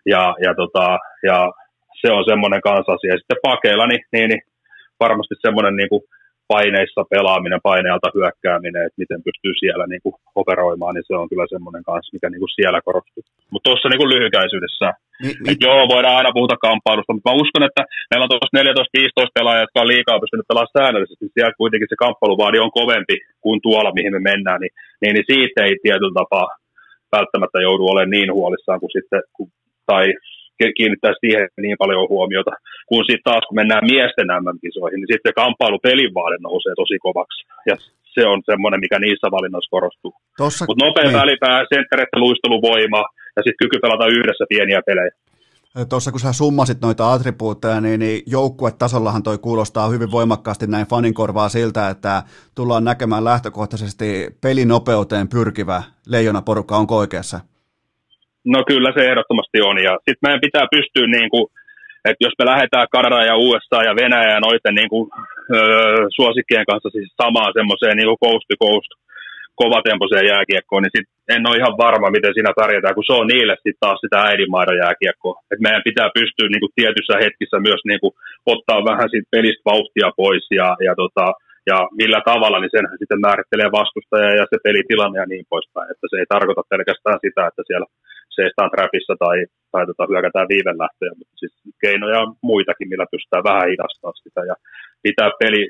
Ja, 0.05 0.35
ja, 0.45 0.51
tota, 0.55 0.99
ja 1.23 1.51
se 2.01 2.07
on 2.11 2.23
semmoinen 2.29 2.61
kansasia. 2.61 3.13
Ja 3.13 3.17
sitten 3.17 3.45
pakeilla, 3.49 3.87
niin, 3.87 4.03
niin, 4.13 4.29
niin 4.29 4.41
varmasti 4.99 5.35
semmoinen 5.41 5.75
niin 5.75 5.89
kuin, 5.89 6.03
paineissa 6.53 7.01
pelaaminen, 7.13 7.65
painealta 7.69 8.09
hyökkääminen, 8.17 8.85
että 8.85 9.01
miten 9.03 9.21
pystyy 9.27 9.53
siellä 9.61 9.85
niin 9.87 10.03
kuin 10.03 10.15
operoimaan, 10.41 10.93
niin 10.95 11.07
se 11.07 11.15
on 11.21 11.29
kyllä 11.31 11.47
semmoinen 11.53 11.83
kanssa, 11.89 12.13
mikä 12.15 12.27
niin 12.29 12.43
kuin 12.43 12.55
siellä 12.57 12.79
korostuu. 12.87 13.23
Mutta 13.51 13.67
tuossa 13.67 13.89
niin 13.89 14.01
kuin 14.01 14.13
lyhykäisyydessä, 14.15 14.87
niin, 15.21 15.35
että 15.51 15.65
joo, 15.67 15.81
voidaan 15.93 16.17
aina 16.19 16.35
puhuta 16.37 16.63
kamppailusta, 16.65 17.13
mutta 17.13 17.27
mä 17.29 17.41
uskon, 17.43 17.67
että 17.69 17.81
meillä 18.09 18.25
on 18.25 18.31
tuossa 18.31 18.57
14-15 19.27 19.35
pelaajia, 19.37 19.65
jotka 19.65 19.81
on 19.81 19.91
liikaa 19.93 20.21
pystynyt 20.23 20.47
pelaamaan 20.49 20.75
säännöllisesti, 20.77 21.23
niin 21.25 21.35
siellä 21.35 21.59
kuitenkin 21.61 21.89
se 21.91 22.01
kamppailuvaadi 22.03 22.57
on 22.65 22.77
kovempi 22.79 23.15
kuin 23.45 23.59
tuolla, 23.65 23.95
mihin 23.97 24.13
me 24.15 24.21
mennään, 24.31 24.59
niin, 24.61 24.73
niin, 25.01 25.13
niin 25.15 25.27
siitä 25.31 25.59
ei 25.63 25.75
tietyllä 25.83 26.19
tapaa 26.21 26.47
välttämättä 27.17 27.57
joudu 27.67 27.83
olemaan 27.91 28.15
niin 28.15 28.31
huolissaan 28.37 28.79
kuin 28.81 28.95
sitten, 28.97 29.21
kun, 29.35 29.47
tai 29.89 30.05
kiinnittää 30.77 31.13
siihen 31.23 31.47
niin 31.65 31.77
paljon 31.83 32.09
huomiota. 32.13 32.51
Kun 32.89 33.03
sitten 33.05 33.27
taas, 33.29 33.43
kun 33.47 33.59
mennään 33.61 33.85
miesten 33.93 34.29
MM-kisoihin, 34.41 34.99
niin 34.99 35.13
sitten 35.13 35.39
kamppailu 35.41 35.79
pelin 35.79 36.13
nousee 36.41 36.73
tosi 36.81 36.97
kovaksi. 37.05 37.39
Ja 37.69 37.75
se 38.15 38.27
on 38.27 38.41
semmoinen, 38.45 38.79
mikä 38.79 38.99
niissä 38.99 39.27
valinnoissa 39.31 39.73
korostuu. 39.75 40.13
Mutta 40.67 40.85
nopea 40.85 41.03
niin. 41.03 41.19
välipää, 41.21 41.65
sentterettä, 41.73 42.19
luisteluvoima 42.19 43.01
ja 43.35 43.41
sitten 43.43 43.61
kyky 43.61 43.77
pelata 43.81 44.07
yhdessä 44.07 44.45
pieniä 44.49 44.81
pelejä. 44.85 45.11
tuossa 45.89 46.11
kun 46.11 46.19
sä 46.19 46.33
summasit 46.33 46.81
noita 46.81 47.13
attribuutteja, 47.13 47.81
niin, 47.81 47.99
niin 47.99 48.23
joukkuetasollahan 48.27 49.23
toi 49.23 49.37
kuulostaa 49.37 49.89
hyvin 49.89 50.11
voimakkaasti 50.11 50.67
näin 50.67 50.87
fanin 50.87 51.13
korvaa 51.13 51.49
siltä, 51.49 51.89
että 51.89 52.23
tullaan 52.55 52.83
näkemään 52.83 53.23
lähtökohtaisesti 53.23 54.27
pelinopeuteen 54.41 55.27
pyrkivä 55.27 55.83
leijonaporukka, 56.07 56.77
onko 56.77 56.97
oikeassa? 56.97 57.39
No 58.45 58.59
kyllä 58.71 58.91
se 58.93 59.01
ehdottomasti 59.09 59.59
on, 59.69 59.77
ja 59.87 59.93
sitten 60.05 60.23
meidän 60.25 60.45
pitää 60.47 60.65
pystyä 60.75 61.07
niin 61.07 61.29
kuin, 61.29 61.45
että 62.09 62.23
jos 62.25 62.35
me 62.39 62.45
lähdetään 62.51 62.87
Kanada 62.95 63.19
ja 63.29 63.35
USA 63.45 63.79
ja 63.87 63.93
Venäjä 64.01 64.33
ja 64.35 64.39
noiden 64.39 64.75
niin 64.79 64.89
kuin, 64.93 65.05
öö, 65.55 66.05
suosikkien 66.17 66.65
kanssa 66.69 66.89
siis 66.89 67.09
samaan 67.21 67.51
semmoiseen 67.57 67.97
niin 67.97 68.21
coast 68.23 68.45
to 68.49 68.55
coast 68.63 68.91
kovatempoiseen 69.61 70.31
jääkiekkoon, 70.33 70.83
niin 70.83 70.95
sit 70.95 71.07
en 71.35 71.47
ole 71.49 71.59
ihan 71.59 71.75
varma, 71.85 72.15
miten 72.15 72.33
siinä 72.33 72.59
pärjätään, 72.61 72.97
kun 72.97 73.07
se 73.07 73.13
on 73.19 73.27
niille 73.33 73.55
sitten 73.55 73.83
taas 73.83 73.99
sitä 74.01 74.17
äidinmaidon 74.29 74.81
jääkiekkoa. 74.83 75.35
Et 75.51 75.61
meidän 75.65 75.87
pitää 75.89 76.09
pystyä 76.19 76.47
niin 76.49 76.63
kuin 76.63 76.75
tietyssä 76.79 77.15
hetkissä 77.23 77.57
myös 77.67 77.81
niin 77.89 78.01
kuin, 78.03 78.13
ottaa 78.53 78.79
vähän 78.91 79.07
siitä 79.09 79.33
pelistä 79.35 79.67
vauhtia 79.71 80.09
pois 80.21 80.45
ja, 80.59 80.67
ja, 80.87 80.93
tota, 81.01 81.25
ja 81.69 81.77
millä 82.01 82.21
tavalla, 82.31 82.57
niin 82.59 82.75
senhän 82.75 82.99
sitten 83.01 83.23
määrittelee 83.27 83.69
vastustaja 83.79 84.31
ja 84.39 84.45
se 84.51 84.57
pelitilanne 84.67 85.17
ja 85.19 85.27
niin 85.31 85.45
poispäin. 85.53 85.87
Että 85.91 86.05
se 86.07 86.15
ei 86.19 86.27
tarkoita 86.35 86.69
pelkästään 86.73 87.19
sitä, 87.25 87.41
että 87.47 87.63
siellä 87.67 87.87
seistaan 88.37 88.71
trapissa 88.73 89.15
tai, 89.23 89.37
tai 89.73 89.83
tota, 89.85 90.09
hyökätään 90.11 90.51
viivelähtöjä, 90.53 91.13
mutta 91.19 91.35
siis 91.41 91.53
keinoja 91.83 92.19
on 92.23 92.31
muitakin, 92.49 92.89
millä 92.91 93.13
pystytään 93.13 93.47
vähän 93.49 93.69
hidastamaan 93.71 94.21
sitä 94.23 94.41
ja 94.51 94.55
pitää 95.05 95.29
peli 95.41 95.63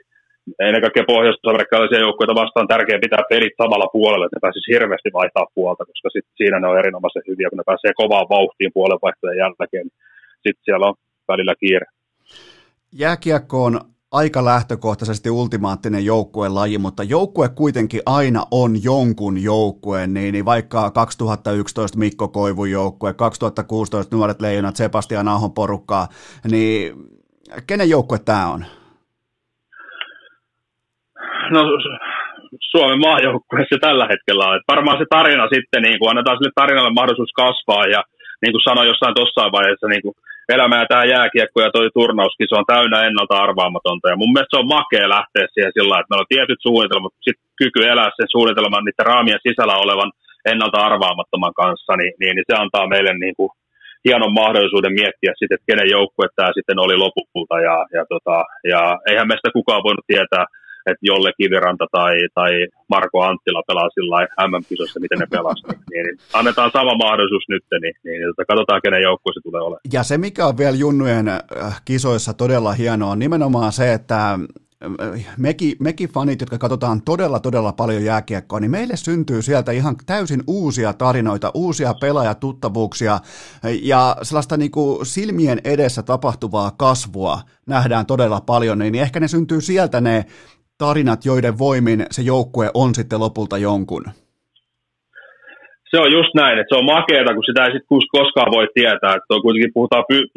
ennen 0.67 0.81
kaikkea 0.81 1.11
pohjois-amerikkalaisia 1.13 2.05
joukkoja 2.05 2.41
vastaan 2.43 2.67
tärkeää 2.67 3.05
pitää 3.07 3.23
pelit 3.29 3.55
samalla 3.61 3.87
puolella, 3.97 4.25
että 4.25 4.37
ne 4.37 4.45
pääsisi 4.45 4.71
hirveästi 4.73 5.09
vaihtaa 5.19 5.47
puolta, 5.55 5.85
koska 5.89 6.09
sit 6.09 6.25
siinä 6.39 6.59
ne 6.59 6.67
on 6.67 6.79
erinomaisen 6.81 7.27
hyviä, 7.29 7.49
kun 7.49 7.57
ne 7.57 7.69
pääsee 7.71 7.93
kovaan 8.01 8.27
vauhtiin 8.35 8.71
puolenvaihtojen 8.77 9.41
jälkeen, 9.43 9.85
niin 9.87 9.99
sitten 10.45 10.65
siellä 10.65 10.85
on 10.89 10.95
välillä 11.31 11.53
kiire. 11.59 11.85
Jääkiekko 13.03 13.57
on 13.67 13.75
aika 14.11 14.45
lähtökohtaisesti 14.45 15.29
ultimaattinen 15.29 16.05
joukkueen 16.05 16.55
laji, 16.55 16.77
mutta 16.77 17.03
joukkue 17.03 17.49
kuitenkin 17.49 18.01
aina 18.05 18.43
on 18.51 18.83
jonkun 18.83 19.43
joukkueen, 19.43 20.13
niin, 20.13 20.31
niin 20.31 20.45
vaikka 20.45 20.91
2011 20.91 21.99
Mikko 21.99 22.27
Koivun 22.27 22.71
joukkue, 22.71 23.13
2016 23.13 24.15
Nuoret 24.15 24.41
Leijonat, 24.41 24.75
Sebastian 24.75 25.27
Ahon 25.27 25.53
porukkaa, 25.53 26.07
niin 26.51 26.93
kenen 27.67 27.89
joukkue 27.89 28.19
tämä 28.25 28.47
on? 28.47 28.65
no, 31.53 31.61
Suomen 32.71 32.99
maajoukkueessa 32.99 33.77
tällä 33.87 34.05
hetkellä 34.11 34.43
on. 34.47 34.55
Et 34.55 34.71
varmaan 34.73 34.97
se 34.97 35.05
tarina 35.09 35.45
sitten, 35.55 35.81
niin 35.83 35.99
kuin 35.99 36.09
annetaan 36.09 36.37
sille 36.37 36.51
tarinalle 36.55 36.93
mahdollisuus 36.93 37.33
kasvaa 37.43 37.85
ja 37.95 38.01
niin 38.41 38.53
kuin 38.53 38.67
sanoin 38.67 38.87
jossain 38.91 39.15
tuossa 39.15 39.51
vaiheessa, 39.57 39.87
niin 39.87 40.01
kuin 40.05 40.15
elämä 40.55 40.75
ja 40.81 40.85
tämä 40.89 41.11
jääkiekko 41.15 41.57
ja 41.61 41.71
toi 41.71 41.89
turnauskin, 41.99 42.47
se 42.49 42.55
on 42.59 42.71
täynnä 42.73 42.97
ennalta 43.07 43.35
arvaamatonta. 43.45 44.09
Ja 44.09 44.15
mun 44.21 44.31
mielestä 44.33 44.53
se 44.53 44.61
on 44.61 44.73
makea 44.77 45.13
lähteä 45.17 45.45
siihen 45.53 45.75
sillä 45.77 45.99
että 45.99 46.09
meillä 46.09 46.25
on 46.25 46.35
tietyt 46.35 46.61
suunnitelmat, 46.61 47.05
mutta 47.05 47.25
sitten 47.27 47.45
kyky 47.61 47.81
elää 47.91 48.09
sen 48.17 48.29
suunnitelman 48.35 48.83
niiden 48.85 49.09
raamien 49.11 49.45
sisällä 49.47 49.75
olevan 49.85 50.11
ennalta 50.51 50.79
arvaamattoman 50.89 51.53
kanssa, 51.61 51.93
niin, 51.95 52.13
niin, 52.19 52.33
niin 52.35 52.47
se 52.49 52.55
antaa 52.63 52.91
meille 52.93 53.13
niin 53.13 53.35
kuin 53.39 53.51
hienon 54.05 54.33
mahdollisuuden 54.41 54.97
miettiä 54.99 55.31
sitten, 55.35 55.55
että 55.55 55.69
kenen 55.71 55.89
joukkue 55.95 56.27
tämä 56.35 56.51
sitten 56.57 56.79
oli 56.85 56.95
lopulta. 57.03 57.55
Ja, 57.67 57.77
ja, 57.95 58.03
tota, 58.13 58.37
ja 58.71 58.81
eihän 59.09 59.27
meistä 59.27 59.49
kukaan 59.57 59.85
voinut 59.87 60.05
tietää, 60.07 60.45
että 60.89 61.05
jolle 61.11 61.31
Kiviranta 61.37 61.85
tai, 61.91 62.13
tai 62.33 62.51
Marko 62.87 63.21
Anttila 63.23 63.63
pelaa 63.67 63.89
sillä 63.89 64.47
MM-kisossa, 64.47 64.99
miten 64.99 65.19
ne 65.19 65.27
pelasivat. 65.31 65.77
Niin, 65.91 66.05
niin, 66.05 66.17
annetaan 66.33 66.71
sama 66.73 66.95
mahdollisuus 66.95 67.43
nyt, 67.49 67.63
niin, 67.71 67.81
niin, 67.81 68.19
niin 68.19 68.29
tota, 68.29 68.45
katsotaan, 68.45 68.81
kenen 68.83 69.01
joukkue 69.01 69.33
se 69.33 69.39
tulee 69.43 69.61
olemaan. 69.61 69.81
Ja 69.93 70.03
se, 70.03 70.17
mikä 70.17 70.45
on 70.45 70.57
vielä 70.57 70.77
junnujen 70.77 71.27
äh, 71.27 71.81
kisoissa 71.85 72.33
todella 72.33 72.71
hienoa, 72.71 73.11
on 73.11 73.19
nimenomaan 73.19 73.71
se, 73.71 73.93
että 73.93 74.39
mekin, 75.37 75.75
mekin 75.79 76.09
fanit, 76.09 76.41
jotka 76.41 76.57
katsotaan 76.57 77.01
todella, 77.01 77.39
todella 77.39 77.71
paljon 77.71 78.03
jääkiekkoa, 78.03 78.59
niin 78.59 78.71
meille 78.71 78.97
syntyy 78.97 79.41
sieltä 79.41 79.71
ihan 79.71 79.95
täysin 80.05 80.43
uusia 80.47 80.93
tarinoita, 80.93 81.51
uusia 81.53 81.93
pelaajatuttavuuksia 81.93 83.19
ja 83.81 84.17
sellaista 84.21 84.57
niin 84.57 84.71
kuin 84.71 85.05
silmien 85.05 85.61
edessä 85.63 86.03
tapahtuvaa 86.03 86.71
kasvua 86.71 87.41
nähdään 87.65 88.05
todella 88.05 88.41
paljon, 88.41 88.79
niin 88.79 88.95
ehkä 88.95 89.19
ne 89.19 89.27
syntyy 89.27 89.61
sieltä 89.61 90.01
ne 90.01 90.25
tarinat, 90.83 91.21
joiden 91.31 91.55
voimin 91.65 91.99
se 92.15 92.21
joukkue 92.33 92.67
on 92.81 92.89
sitten 92.97 93.19
lopulta 93.25 93.57
jonkun. 93.67 94.05
Se 95.91 95.97
on 96.03 96.11
just 96.17 96.33
näin, 96.41 96.57
että 96.59 96.71
se 96.71 96.79
on 96.81 96.91
makeata, 96.95 97.35
kun 97.35 97.47
sitä 97.49 97.61
ei 97.63 97.73
sitten 97.73 97.91
koskaan 98.17 98.51
voi 98.57 98.67
tietää. 98.77 99.13
Että 99.15 99.35
on 99.35 99.45
kuitenkin 99.45 99.75
puhutaan 99.77 100.05
py- 100.11 100.31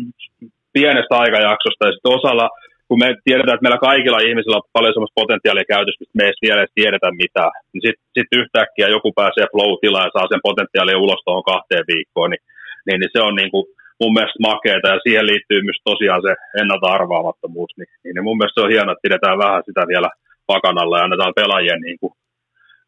pienestä 0.77 1.15
aikajaksosta 1.23 1.87
ja 1.87 1.93
sitten 1.95 2.16
osalla, 2.19 2.47
kun 2.89 2.99
me 3.03 3.09
tiedetään, 3.27 3.57
että 3.57 3.66
meillä 3.66 3.87
kaikilla 3.89 4.27
ihmisillä 4.29 4.59
on 4.59 4.73
paljon 4.77 4.95
semmoista 4.95 5.21
potentiaalia 5.21 5.73
käytössä, 5.75 6.01
mistä 6.01 6.19
me 6.19 6.25
ei 6.27 6.43
vielä 6.45 6.61
edes 6.61 6.75
tiedetä 6.79 7.09
mitään, 7.23 7.53
niin 7.73 7.83
sitten 7.87 8.07
sit 8.16 8.31
yhtäkkiä 8.41 8.95
joku 8.97 9.09
pääsee 9.21 9.47
flow-tilaan 9.53 10.07
ja 10.09 10.15
saa 10.16 10.31
sen 10.33 10.47
potentiaalin 10.49 11.03
ulos 11.05 11.23
tuohon 11.23 11.51
kahteen 11.53 11.85
viikkoon, 11.93 12.31
niin, 12.33 12.45
niin, 12.87 12.99
niin 13.01 13.12
se 13.15 13.21
on 13.29 13.35
niin 13.41 13.51
kuin 13.55 13.65
mun 14.01 14.15
mielestä 14.16 14.45
makeeta 14.51 14.87
ja 14.93 14.99
siihen 15.05 15.29
liittyy 15.31 15.61
myös 15.65 15.81
tosiaan 15.91 16.23
se 16.27 16.33
ennalta 16.61 16.87
arvaamattomuus, 16.97 17.73
niin, 17.79 17.91
niin 18.15 18.27
mun 18.27 18.37
mielestä 18.39 18.57
se 18.57 18.65
on 18.65 18.75
hienoa, 18.75 18.93
että 18.95 19.07
pidetään 19.07 19.39
vähän 19.45 19.62
sitä 19.69 19.83
vielä– 19.93 20.11
pakanalla 20.47 20.99
ja 20.99 21.05
annetaan 21.05 21.39
pelaajien 21.41 21.81
niin 21.81 21.99
kuin 22.01 22.12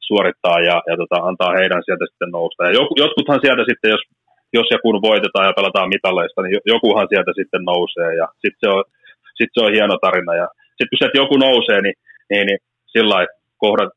suorittaa 0.09 0.59
ja, 0.69 0.77
ja 0.91 0.95
tota, 1.01 1.17
antaa 1.29 1.57
heidän 1.61 1.83
sieltä 1.85 2.05
sitten 2.09 2.31
nousta. 2.39 2.61
Ja 2.65 2.73
jotkuthan 3.03 3.41
sieltä 3.45 3.65
sitten, 3.71 3.91
jos, 3.95 4.03
jos 4.57 4.69
ja 4.71 4.79
kun 4.83 5.03
voitetaan 5.09 5.47
ja 5.49 5.59
pelataan 5.59 5.93
mitalleista, 5.95 6.43
niin 6.43 6.61
jokuhan 6.75 7.09
sieltä 7.13 7.33
sitten 7.39 7.63
nousee 7.71 8.11
ja 8.21 8.27
sitten 8.43 8.61
se 8.63 8.69
on, 8.77 8.85
sit 9.39 9.51
se 9.53 9.61
on 9.65 9.73
hieno 9.77 9.97
tarina. 10.07 10.33
Ja 10.43 10.47
sitten 10.77 10.91
kun 10.91 10.99
sieltä 11.01 11.21
joku 11.23 11.37
nousee, 11.47 11.81
niin, 11.83 11.97
niin, 12.31 12.47
niin 12.49 12.61
sillä 12.95 13.17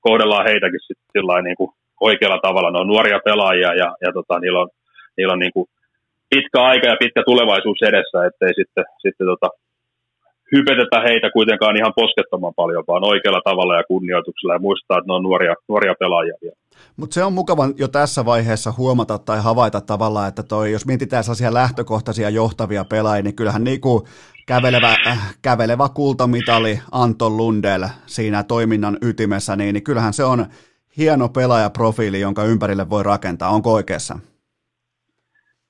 kohdellaan 0.07 0.47
heitäkin 0.49 0.83
sitten 0.87 1.09
sillä 1.15 1.41
niin 1.41 1.59
kuin 1.59 1.71
oikealla 2.09 2.39
tavalla. 2.47 2.71
Ne 2.71 2.79
on 2.79 2.91
nuoria 2.93 3.19
pelaajia 3.29 3.71
ja, 3.81 3.89
ja 4.03 4.09
tota, 4.17 4.39
niillä 4.39 4.59
on, 4.59 4.69
niillä 5.17 5.33
on 5.33 5.39
niin 5.39 5.55
kuin 5.55 5.67
pitkä 6.29 6.59
aika 6.61 6.87
ja 6.87 7.01
pitkä 7.03 7.21
tulevaisuus 7.25 7.81
edessä, 7.81 8.25
ettei 8.25 8.53
sitten, 8.59 8.85
sitten 9.03 9.27
tota, 9.27 9.49
hypetetä 10.51 11.01
heitä 11.07 11.29
kuitenkaan 11.33 11.77
ihan 11.77 11.93
poskettoman 11.95 12.53
paljon, 12.55 12.83
vaan 12.87 13.03
oikealla 13.03 13.41
tavalla 13.43 13.75
ja 13.75 13.83
kunnioituksella 13.87 14.53
ja 14.53 14.59
muistaa, 14.59 14.97
että 14.97 15.07
ne 15.07 15.13
on 15.13 15.23
nuoria, 15.23 15.55
nuoria 15.69 15.93
pelaajia. 15.99 16.33
Mutta 16.97 17.13
se 17.13 17.23
on 17.23 17.33
mukava 17.33 17.63
jo 17.77 17.87
tässä 17.87 18.25
vaiheessa 18.25 18.73
huomata 18.77 19.17
tai 19.17 19.41
havaita 19.41 19.81
tavallaan, 19.81 20.29
että 20.29 20.43
toi, 20.43 20.71
jos 20.71 20.85
mietitään 20.85 21.23
sellaisia 21.23 21.53
lähtökohtaisia 21.53 22.29
johtavia 22.29 22.85
pelaajia, 22.85 23.23
niin 23.23 23.35
kyllähän 23.35 23.63
niinku 23.63 24.07
kävelevä, 24.47 24.95
äh, 25.07 25.37
kävelevä 25.41 25.89
kultamitali 25.93 26.79
Anton 26.91 27.37
Lundell 27.37 27.83
siinä 28.05 28.43
toiminnan 28.43 28.97
ytimessä, 29.01 29.55
niin, 29.55 29.73
niin 29.73 29.83
kyllähän 29.83 30.13
se 30.13 30.23
on 30.23 30.45
hieno 30.97 31.29
pelaajaprofiili, 31.29 32.19
jonka 32.19 32.43
ympärille 32.43 32.89
voi 32.89 33.03
rakentaa. 33.03 33.49
Onko 33.49 33.73
oikeassa? 33.73 34.19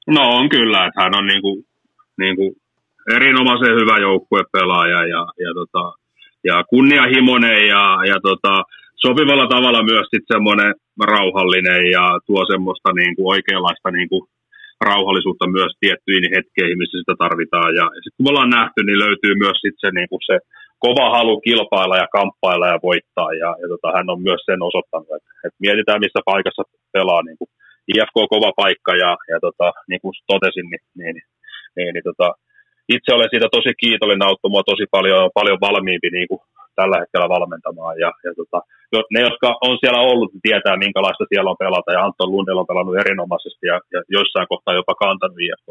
No 0.08 0.22
on 0.22 0.50
kyllä, 0.50 0.86
että 0.86 1.02
hän 1.02 1.16
on 1.16 1.26
niinku, 1.26 1.66
niinku 2.18 2.56
erinomaisen 3.18 3.76
hyvä 3.80 3.98
joukkuepelaaja 4.08 5.02
ja, 5.14 5.24
ja, 5.46 5.52
tota, 5.60 5.84
ja 6.44 6.64
kunnianhimoinen 6.70 7.68
ja, 7.68 7.84
ja 8.12 8.18
tota, 8.28 8.64
sopivalla 9.06 9.48
tavalla 9.48 9.84
myös 9.84 10.08
sit 10.14 10.26
semmoinen 10.34 10.74
rauhallinen 11.14 11.84
ja 11.92 12.06
tuo 12.28 12.42
semmoista 12.52 12.90
niin 12.94 13.16
kuin 13.16 13.28
oikeanlaista 13.36 13.92
niin 13.92 14.10
kuin 14.10 14.24
rauhallisuutta 14.82 15.46
myös 15.58 15.72
tiettyihin 15.80 16.32
hetkeihin, 16.36 16.78
missä 16.78 16.98
sitä 16.98 17.16
tarvitaan. 17.24 17.72
Ja, 17.80 17.86
sitten 18.02 18.18
kun 18.18 18.26
me 18.26 18.30
ollaan 18.32 18.56
nähty, 18.60 18.80
niin 18.84 19.00
löytyy 19.06 19.34
myös 19.44 19.58
sit 19.62 19.78
se, 19.84 19.90
niin 19.92 20.10
kuin 20.12 20.24
se 20.30 20.36
kova 20.86 21.08
halu 21.18 21.36
kilpailla 21.48 21.98
ja 22.04 22.08
kamppailla 22.18 22.68
ja 22.74 22.80
voittaa. 22.90 23.32
Ja, 23.44 23.52
ja 23.62 23.68
tota, 23.74 23.90
hän 23.98 24.10
on 24.14 24.22
myös 24.28 24.42
sen 24.46 24.62
osoittanut, 24.70 25.12
että, 25.18 25.32
että 25.46 25.64
mietitään, 25.66 26.04
missä 26.06 26.22
paikassa 26.32 26.64
pelaa. 26.96 27.22
Niin 27.24 27.38
kuin 27.40 27.50
IFK 27.92 28.18
kova 28.34 28.52
paikka 28.62 28.94
ja, 29.04 29.12
ja 29.32 29.38
tota, 29.48 29.68
niin 29.90 30.02
kuin 30.02 30.14
totesin, 30.32 30.68
niin, 30.72 30.84
niin, 31.00 31.16
niin, 31.76 31.92
niin 31.94 32.06
tota, 32.10 32.28
itse 32.96 33.10
olen 33.14 33.32
siitä 33.32 33.48
tosi 33.52 33.72
kiitollinen, 33.82 34.28
auttoi 34.28 34.54
mua 34.54 34.70
tosi 34.72 34.86
paljon, 34.96 35.30
paljon 35.40 35.60
valmiimpi 35.68 36.10
niin 36.10 36.28
kuin 36.30 36.42
tällä 36.80 36.98
hetkellä 37.02 37.28
valmentamaan. 37.36 37.96
Ja, 38.04 38.10
ja 38.26 38.32
tota, 38.40 38.60
ne, 39.14 39.20
jotka 39.28 39.48
on 39.68 39.76
siellä 39.82 40.02
ollut, 40.12 40.30
niin 40.32 40.46
tietää, 40.48 40.84
minkälaista 40.86 41.26
siellä 41.30 41.52
on 41.54 41.64
pelata. 41.66 41.92
Ja 41.92 42.04
Anton 42.06 42.32
Lundell 42.32 42.62
on 42.64 42.72
pelannut 42.72 43.00
erinomaisesti 43.04 43.64
ja, 43.72 43.78
ja 43.94 44.00
joissain 44.16 44.48
kohtaa 44.52 44.80
jopa 44.80 44.96
kantanut 45.04 45.42
IFK. 45.46 45.68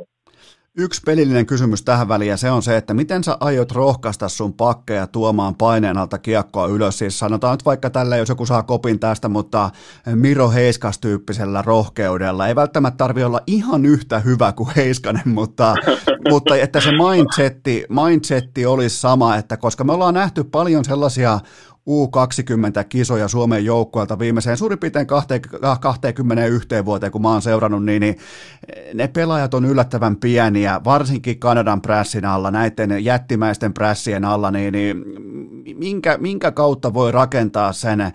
Yksi 0.80 1.00
pelillinen 1.06 1.46
kysymys 1.46 1.82
tähän 1.82 2.08
väliin 2.08 2.28
ja 2.28 2.36
se 2.36 2.50
on 2.50 2.62
se, 2.62 2.76
että 2.76 2.94
miten 2.94 3.24
sä 3.24 3.36
aiot 3.40 3.72
rohkaista 3.72 4.28
sun 4.28 4.52
pakkeja 4.52 5.06
tuomaan 5.06 5.54
paineen 5.54 5.98
alta 5.98 6.18
kiekkoa 6.18 6.66
ylös. 6.66 6.98
Siis 6.98 7.18
sanotaan 7.18 7.52
nyt 7.52 7.64
vaikka 7.64 7.90
tällä, 7.90 8.16
jos 8.16 8.28
joku 8.28 8.46
saa 8.46 8.62
kopin 8.62 8.98
tästä, 8.98 9.28
mutta 9.28 9.70
Miro 10.14 10.50
Heiskas 10.50 10.98
tyyppisellä 10.98 11.62
rohkeudella. 11.62 12.48
Ei 12.48 12.56
välttämättä 12.56 12.96
tarvi 12.96 13.24
olla 13.24 13.40
ihan 13.46 13.86
yhtä 13.86 14.18
hyvä 14.18 14.52
kuin 14.52 14.70
Heiskanen, 14.76 15.28
mutta, 15.28 15.74
mutta 16.30 16.56
että 16.56 16.80
se 16.80 16.90
mindsetti, 16.92 17.84
mindsetti 17.88 18.66
olisi 18.66 19.00
sama, 19.00 19.36
että 19.36 19.56
koska 19.56 19.84
me 19.84 19.92
ollaan 19.92 20.14
nähty 20.14 20.44
paljon 20.44 20.84
sellaisia 20.84 21.40
U20-kisoja 21.88 23.28
Suomen 23.28 23.64
joukkueelta 23.64 24.18
viimeiseen 24.18 24.56
suurin 24.56 24.78
piirtein 24.78 25.06
21 25.06 26.68
vuoteen, 26.84 27.12
kun 27.12 27.22
mä 27.22 27.28
oon 27.28 27.42
seurannut, 27.42 27.84
niin, 27.84 28.00
niin 28.00 28.18
ne 28.94 29.08
pelaajat 29.08 29.54
on 29.54 29.64
yllättävän 29.64 30.16
pieniä, 30.16 30.80
varsinkin 30.84 31.38
Kanadan 31.38 31.82
prässin 31.82 32.24
alla, 32.24 32.50
näiden 32.50 33.04
jättimäisten 33.04 33.74
prässien 33.74 34.24
alla, 34.24 34.50
niin, 34.50 34.72
niin 34.72 35.04
minkä, 35.78 36.18
minkä 36.18 36.52
kautta 36.52 36.94
voi 36.94 37.12
rakentaa 37.12 37.72
sen 37.72 38.00
eh, 38.00 38.12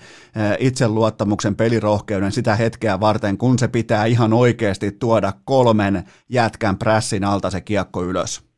itseluottamuksen 0.60 1.56
pelirohkeuden 1.56 2.32
sitä 2.32 2.56
hetkeä 2.56 3.00
varten, 3.00 3.38
kun 3.38 3.60
se 3.60 3.68
pitää 3.68 4.06
ihan 4.06 4.34
oikeasti 4.34 4.92
tuoda 4.92 5.34
kolmen 5.46 6.04
jätkän 6.30 6.78
prässin 6.78 7.24
alta 7.24 7.50
se 7.50 7.62
kiekko 7.62 8.04
ylös? 8.04 8.53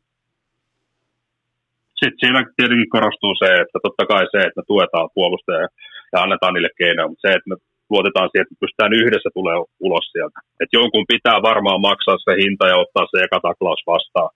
Sitten 2.00 2.20
siinä 2.22 2.40
tietenkin 2.58 2.94
korostuu 2.96 3.34
se, 3.42 3.48
että 3.62 3.78
totta 3.86 4.04
kai 4.12 4.24
se, 4.32 4.38
että 4.44 4.58
me 4.60 4.64
tuetaan 4.72 5.08
puolustajia 5.16 5.68
ja 6.12 6.18
annetaan 6.24 6.52
niille 6.54 6.72
keinoja, 6.80 7.08
mutta 7.08 7.24
se, 7.24 7.30
että 7.34 7.50
me 7.50 7.56
luotetaan 7.92 8.28
siihen, 8.28 8.44
että 8.44 8.54
me 8.56 8.62
pystytään 8.64 8.98
yhdessä 9.02 9.30
tulee 9.38 9.56
ulos 9.86 10.06
sieltä. 10.14 10.38
Että 10.60 10.76
jonkun 10.80 11.10
pitää 11.14 11.38
varmaan 11.50 11.80
maksaa 11.88 12.18
se 12.24 12.32
hinta 12.42 12.64
ja 12.72 12.76
ottaa 12.84 13.06
se 13.08 13.16
eka 13.26 13.38
taklaus 13.48 13.82
vastaan. 13.92 14.30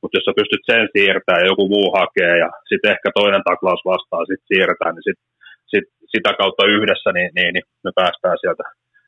Mutta 0.00 0.16
jos 0.16 0.26
sä 0.26 0.40
pystyt 0.40 0.64
sen 0.70 0.84
siirtämään 0.94 1.42
ja 1.42 1.50
joku 1.52 1.64
muu 1.74 1.88
hakee 1.98 2.34
ja 2.44 2.50
sitten 2.70 2.92
ehkä 2.94 3.08
toinen 3.18 3.44
taklaus 3.50 3.82
vastaan 3.92 4.24
sitten 4.26 4.50
siirretään, 4.50 4.94
niin 4.94 5.08
sit, 5.08 5.20
sit, 5.72 5.86
sitä 6.14 6.30
kautta 6.40 6.72
yhdessä 6.76 7.10
niin, 7.16 7.30
niin, 7.36 7.50
niin 7.54 7.66
me 7.84 7.92
päästään 8.00 8.38
sieltä 8.42 8.64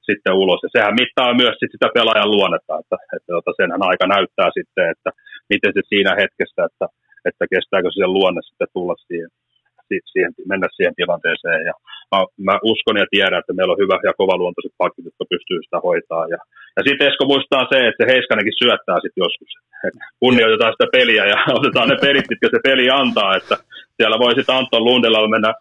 sitten 0.08 0.38
ulos. 0.42 0.60
Ja 0.64 0.70
sehän 0.72 0.98
mittaa 1.02 1.38
myös 1.42 1.56
sit 1.58 1.72
sitä 1.74 1.88
pelaajan 1.96 2.32
luonnetta, 2.34 2.72
että, 2.80 2.96
että, 2.96 3.16
että 3.16 3.30
tota, 3.36 3.50
senhän 3.58 3.82
aika 3.90 4.06
näyttää 4.14 4.50
sitten, 4.58 4.86
että 4.94 5.10
miten 5.52 5.72
se 5.76 5.82
siinä 5.92 6.12
hetkessä, 6.22 6.60
että 6.68 6.86
että 7.28 7.44
kestääkö 7.52 7.88
se 7.90 8.06
luonne 8.16 8.40
sitten 8.44 8.72
tulla 8.74 8.94
siihen, 9.06 9.30
siihen, 10.12 10.32
mennä 10.52 10.68
siihen 10.76 10.98
tilanteeseen. 11.00 11.62
Ja 11.68 11.74
mä, 12.12 12.18
mä, 12.46 12.54
uskon 12.72 12.96
ja 13.02 13.06
tiedän, 13.10 13.40
että 13.40 13.56
meillä 13.56 13.72
on 13.74 13.82
hyvä 13.84 13.96
ja 14.08 14.18
kovaluontoiset 14.20 14.74
pakit, 14.82 15.04
jotka 15.08 15.24
pystyy 15.32 15.58
sitä 15.62 15.78
hoitaa. 15.86 16.24
Ja, 16.34 16.38
ja 16.76 16.82
sitten 16.86 17.06
Esko 17.08 17.24
muistaa 17.32 17.64
se, 17.72 17.78
että 17.88 17.98
se 18.00 18.10
Heiskanenkin 18.12 18.60
syöttää 18.62 18.98
sitten 19.00 19.22
joskus. 19.24 19.52
Et 19.86 19.96
kunnioitetaan 20.22 20.72
sitä 20.74 20.86
peliä 20.96 21.24
ja 21.32 21.38
otetaan 21.58 21.88
ne 21.88 21.96
pelit, 22.04 22.30
mitkä 22.30 22.48
se 22.50 22.60
peli 22.68 22.86
antaa. 23.00 23.36
Että 23.38 23.56
siellä 23.96 24.16
voi 24.24 24.32
sitten 24.34 24.56
Anton 24.56 24.84
Lundella 24.88 25.34
mennä 25.36 25.52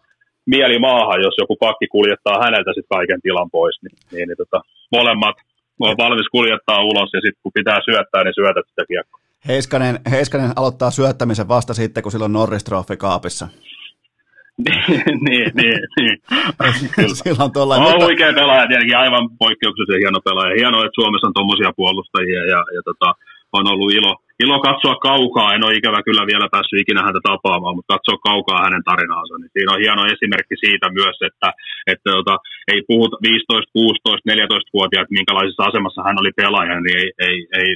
mieli 0.54 0.78
maahan, 0.78 1.24
jos 1.26 1.36
joku 1.42 1.56
pakki 1.64 1.86
kuljettaa 1.96 2.42
häneltä 2.44 2.70
sitten 2.70 2.96
kaiken 2.96 3.20
tilan 3.22 3.50
pois. 3.56 3.76
Niin, 3.82 3.96
niin, 4.12 4.26
niin 4.28 4.40
tota, 4.42 4.58
molemmat 4.96 5.36
on 5.80 5.96
valmis 6.04 6.28
kuljettaa 6.36 6.86
ulos 6.90 7.10
ja 7.16 7.20
sitten 7.20 7.42
kun 7.42 7.56
pitää 7.58 7.78
syöttää, 7.88 8.24
niin 8.24 8.38
syötät 8.40 8.66
sitä 8.68 8.84
kiekkoa. 8.90 9.25
Heiskanen, 9.48 9.98
Heiskanen 10.10 10.52
aloittaa 10.56 10.90
syöttämisen 10.90 11.48
vasta 11.48 11.74
sitten, 11.74 12.02
kun 12.02 12.12
silloin 12.12 12.32
Norris 12.32 12.64
Trophy 12.64 12.96
kaapissa. 12.96 13.48
niin, 15.26 15.50
niin, 15.60 15.80
niin. 15.96 16.16
Silloin 17.22 17.52
tuolla, 17.52 17.74
on 17.74 17.82
mutta... 17.82 18.04
huikea 18.04 18.32
pelaaja, 18.40 18.68
tietenkin 18.68 19.02
aivan 19.04 19.24
poikkeuksellisen 19.42 20.02
hieno 20.04 20.20
pelaaja. 20.28 20.58
Hienoa, 20.60 20.84
että 20.84 21.00
Suomessa 21.00 21.26
on 21.26 21.36
tuommoisia 21.36 21.72
puolustajia 21.76 22.42
ja, 22.52 22.60
ja 22.76 22.80
tota, 22.88 23.08
on 23.58 23.64
ollut 23.72 23.90
ilo, 23.98 24.12
ilo 24.44 24.56
katsoa 24.68 24.96
kaukaa. 25.10 25.54
En 25.54 25.64
ole 25.64 25.78
ikävä 25.78 26.00
kyllä 26.08 26.24
vielä 26.32 26.46
päässyt 26.54 26.82
ikinä 26.82 27.02
häntä 27.06 27.20
tapaamaan, 27.30 27.76
mutta 27.76 27.94
katsoa 27.94 28.18
kaukaa 28.28 28.64
hänen 28.66 28.84
tarinaansa. 28.90 29.34
Niin 29.36 29.52
siinä 29.54 29.72
on 29.74 29.82
hieno 29.84 30.02
esimerkki 30.14 30.56
siitä 30.64 30.86
myös, 31.00 31.16
että, 31.28 31.48
että 31.92 32.08
tota, 32.18 32.34
ei 32.72 32.80
puhuta 32.90 33.16
15, 33.22 33.72
16, 33.72 34.30
14-vuotiaat, 34.32 35.16
minkälaisessa 35.18 35.68
asemassa 35.68 36.06
hän 36.06 36.20
oli 36.22 36.32
pelaaja, 36.42 36.76
niin 36.80 36.96
ei, 37.02 37.08
ei, 37.28 37.38
ei 37.62 37.70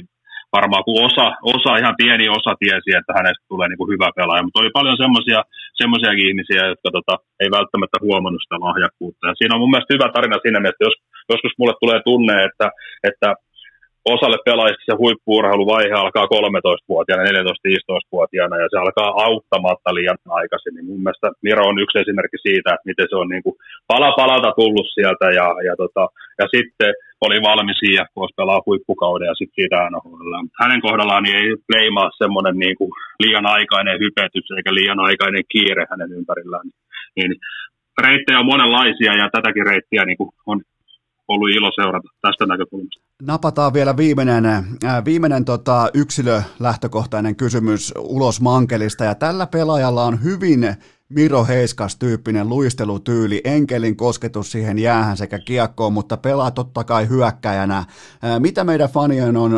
varmaan 0.57 0.83
kun 0.85 1.03
osa, 1.07 1.25
osa, 1.55 1.71
ihan 1.81 1.95
pieni 2.01 2.25
osa 2.39 2.51
tiesi, 2.61 2.89
että 2.99 3.13
hänestä 3.17 3.45
tulee 3.51 3.67
niin 3.67 3.81
kuin 3.81 3.91
hyvä 3.93 4.09
pelaaja, 4.15 4.43
mutta 4.43 4.61
oli 4.61 4.77
paljon 4.77 4.97
semmoisia 5.03 5.41
semmoisiakin 5.81 6.29
ihmisiä, 6.29 6.61
jotka 6.71 6.89
tota, 6.97 7.13
ei 7.41 7.49
välttämättä 7.57 7.97
huomannut 8.05 8.43
sitä 8.43 8.57
lahjakkuutta. 8.65 9.27
Ja 9.27 9.35
siinä 9.35 9.53
on 9.55 9.61
mun 9.61 9.71
mielestä 9.71 9.95
hyvä 9.95 10.07
tarina 10.15 10.37
siinä 10.43 10.59
mielessä, 10.59 10.87
jos, 10.87 10.97
joskus 11.31 11.53
mulle 11.59 11.75
tulee 11.79 11.99
tunne, 12.09 12.35
että, 12.47 12.67
että 13.09 13.29
osalle 14.05 14.37
pelaajista 14.45 14.83
se 14.85 14.95
huippuurheiluvaihe 15.01 15.95
alkaa 16.03 16.31
13-vuotiaana, 16.35 17.23
14-15-vuotiaana 17.23 18.55
ja 18.57 18.67
se 18.71 18.77
alkaa 18.77 19.09
auttamatta 19.25 19.95
liian 19.97 20.17
aikaisin. 20.41 20.73
Niin 20.75 20.85
mun 20.85 21.03
mielestä 21.03 21.27
Miro 21.41 21.63
on 21.67 21.79
yksi 21.79 21.99
esimerkki 21.99 22.39
siitä, 22.47 22.69
että 22.73 22.89
miten 22.89 23.07
se 23.09 23.15
on 23.15 23.29
niin 23.29 23.43
kuin 23.43 23.55
pala 23.87 24.09
palalta 24.19 24.51
tullut 24.59 24.87
sieltä 24.93 25.25
ja, 25.39 25.47
ja, 25.67 25.73
tota, 25.81 26.03
ja 26.39 26.45
sitten 26.55 26.91
oli 27.25 27.37
valmis 27.49 27.79
IFKs 27.89 28.31
pelaa 28.37 28.65
huippukauden 28.65 29.29
ja 29.31 29.35
sitten 29.39 29.57
siitä 29.57 29.89
NHL. 29.93 30.33
Hänen 30.61 30.81
kohdallaan 30.81 31.23
niin 31.23 31.37
ei 31.41 31.49
leimaa 31.75 32.09
semmoinen 32.21 32.55
niin 32.63 32.77
kuin 32.79 32.91
liian 33.23 33.47
aikainen 33.55 33.99
hypetys 34.03 34.47
eikä 34.57 34.71
liian 34.73 34.99
aikainen 35.07 35.43
kiire 35.53 35.85
hänen 35.91 36.11
ympärillään. 36.19 36.67
Niin, 37.15 37.31
reittejä 38.05 38.39
on 38.39 38.51
monenlaisia 38.53 39.13
ja 39.21 39.29
tätäkin 39.35 39.65
reittiä 39.65 40.03
niin 40.05 40.17
kuin 40.17 40.29
on 40.51 40.61
ollut 41.27 41.49
ilo 41.49 41.71
seurata 41.75 42.07
tästä 42.21 42.45
näkökulmasta. 42.45 43.10
Napataan 43.21 43.73
vielä 43.73 43.97
viimeinen, 43.97 44.45
äh, 44.45 45.05
viimeinen 45.05 45.45
tota, 45.45 45.89
yksilölähtökohtainen 45.93 47.35
kysymys 47.35 47.93
ulos 47.97 48.41
mankelista, 48.41 49.03
ja 49.03 49.15
tällä 49.15 49.47
pelaajalla 49.47 50.05
on 50.05 50.23
hyvin 50.23 50.75
Miro 51.09 51.45
Heiskas-tyyppinen 51.45 52.49
luistelutyyli, 52.49 53.41
enkelin 53.43 53.95
kosketus 53.95 54.51
siihen 54.51 54.79
jäähän 54.79 55.17
sekä 55.17 55.39
kiekkoon, 55.39 55.93
mutta 55.93 56.17
pelaa 56.17 56.51
totta 56.51 56.83
kai 56.83 57.09
hyökkäjänä. 57.09 57.77
Äh, 57.77 57.85
mitä 58.39 58.63
meidän 58.63 58.89
fanien 58.89 59.37
on 59.37 59.51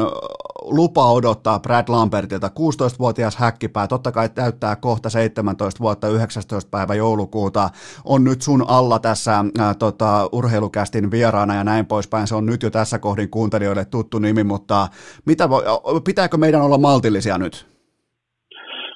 lupa 0.65 1.11
odottaa 1.11 1.59
Brad 1.59 1.85
Lambertilta, 1.89 2.47
16-vuotias 2.47 3.35
häkkipää, 3.35 3.87
totta 3.87 4.11
kai 4.11 4.29
täyttää 4.29 4.75
kohta 4.75 5.09
17 5.09 5.79
vuotta 5.79 6.07
19. 6.07 6.69
päivä 6.71 6.95
joulukuuta, 6.95 7.69
on 8.05 8.23
nyt 8.23 8.41
sun 8.41 8.65
alla 8.67 8.99
tässä 8.99 9.31
ää, 9.31 9.73
tota, 9.73 10.29
urheilukästin 10.31 11.11
vieraana 11.11 11.55
ja 11.55 11.63
näin 11.63 11.85
poispäin, 11.85 12.27
se 12.27 12.35
on 12.35 12.45
nyt 12.45 12.63
jo 12.63 12.69
tässä 12.69 12.99
kohdin 12.99 13.29
kuuntelijoille 13.29 13.85
tuttu 13.85 14.19
nimi, 14.19 14.43
mutta 14.43 14.87
mitä 15.25 15.49
voi, 15.49 15.63
pitääkö 16.05 16.37
meidän 16.37 16.61
olla 16.61 16.77
maltillisia 16.77 17.37
nyt? 17.37 17.73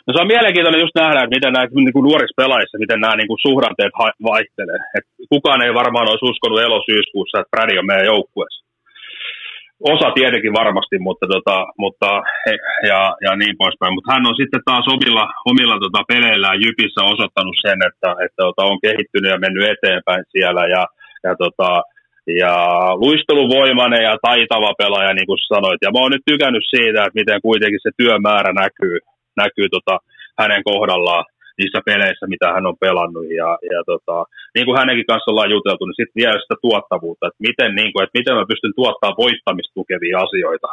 No 0.07 0.14
se 0.14 0.22
on 0.22 0.34
mielenkiintoinen 0.35 0.84
just 0.85 0.95
nähdä, 0.95 1.19
että 1.23 1.35
miten 1.38 1.53
näitä 1.53 1.76
niin 1.76 1.94
kuin 1.94 2.07
nuorissa 2.10 2.39
pelaajissa, 2.41 2.84
miten 2.84 2.99
nämä 3.02 3.15
niin 3.15 3.27
kuin 3.27 3.44
suhdanteet 3.48 3.94
vaihtelee. 4.31 4.80
Et 4.98 5.06
kukaan 5.34 5.61
ei 5.61 5.73
varmaan 5.81 6.10
olisi 6.10 6.30
uskonut 6.31 6.65
elosyyskuussa, 6.68 7.39
että 7.39 7.53
Brady 7.53 7.77
on 7.80 7.89
meidän 7.91 8.11
joukkueessa 8.14 8.66
osa 9.80 10.12
tietenkin 10.12 10.54
varmasti, 10.54 10.98
mutta, 10.99 11.26
tota, 11.34 11.58
mutta 11.78 12.10
ja, 12.90 12.99
ja 13.26 13.32
niin 13.36 13.56
poispäin. 13.58 13.94
Mutta 13.94 14.14
hän 14.14 14.28
on 14.30 14.36
sitten 14.41 14.62
taas 14.66 14.86
omilla, 14.95 15.26
omilla 15.52 15.78
tota, 15.80 16.02
peleillään 16.14 16.62
Jypissä 16.64 17.02
osoittanut 17.14 17.58
sen, 17.66 17.80
että, 17.90 18.10
että 18.26 18.41
tota, 18.48 18.64
on 18.72 18.80
kehittynyt 18.86 19.32
ja 19.34 19.44
mennyt 19.44 19.70
eteenpäin 19.74 20.24
siellä 20.34 20.64
ja, 20.76 20.84
ja 21.24 21.36
tota, 21.44 21.82
ja 22.41 22.54
luisteluvoimainen 23.04 24.04
ja 24.04 24.18
taitava 24.28 24.72
pelaaja, 24.82 25.14
niin 25.14 25.30
kuin 25.30 25.48
sanoit. 25.54 25.82
Ja 25.82 25.91
mä 25.91 25.99
oon 26.02 26.12
nyt 26.12 26.30
tykännyt 26.32 26.66
siitä, 26.76 26.99
että 27.04 27.20
miten 27.20 27.41
kuitenkin 27.41 27.80
se 27.84 27.91
työmäärä 27.98 28.52
näkyy, 28.64 28.98
näkyy 29.44 29.68
tota, 29.70 29.95
hänen 30.40 30.64
kohdallaan 30.64 31.26
niissä 31.58 31.80
peleissä, 31.90 32.26
mitä 32.34 32.48
hän 32.56 32.70
on 32.72 32.78
pelannut. 32.86 33.28
Ja, 33.42 33.50
ja 33.74 33.80
tota, 33.92 34.18
niin 34.56 34.66
kuin 34.66 34.80
hänenkin 34.80 35.10
kanssa 35.12 35.32
ollaan 35.32 35.54
juteltu, 35.56 35.84
niin 35.86 36.00
sitten 36.00 36.20
vielä 36.22 36.40
sitä 36.44 36.56
tuottavuutta, 36.66 37.28
että 37.28 37.46
miten, 37.48 37.72
niin 37.80 37.92
kuin, 37.92 38.02
että 38.04 38.18
miten 38.20 38.36
mä 38.36 38.52
pystyn 38.52 38.78
tuottaa 38.80 39.20
voittamista 39.24 39.78
tukevia 39.78 40.18
asioita. 40.26 40.70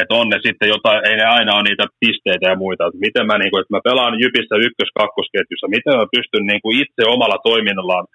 Että 0.00 0.14
on 0.20 0.28
ne 0.30 0.38
sitten 0.46 0.72
jotain, 0.74 1.00
ei 1.08 1.16
ne 1.16 1.26
aina 1.36 1.56
ole 1.56 1.66
niitä 1.68 1.84
pisteitä 2.02 2.46
ja 2.50 2.56
muita. 2.64 2.86
Että 2.86 3.04
miten 3.06 3.26
mä, 3.26 3.36
niin 3.38 3.50
kuin, 3.50 3.60
että 3.60 3.74
mä 3.74 3.86
pelaan 3.88 4.20
Jypissä 4.22 4.56
ykkös-kakkosketjussa, 4.66 5.74
miten 5.76 5.94
mä 6.00 6.14
pystyn 6.16 6.46
niin 6.50 6.62
kuin 6.62 6.74
itse 6.82 7.02
omalla 7.14 7.38
toiminnallaan 7.48 8.06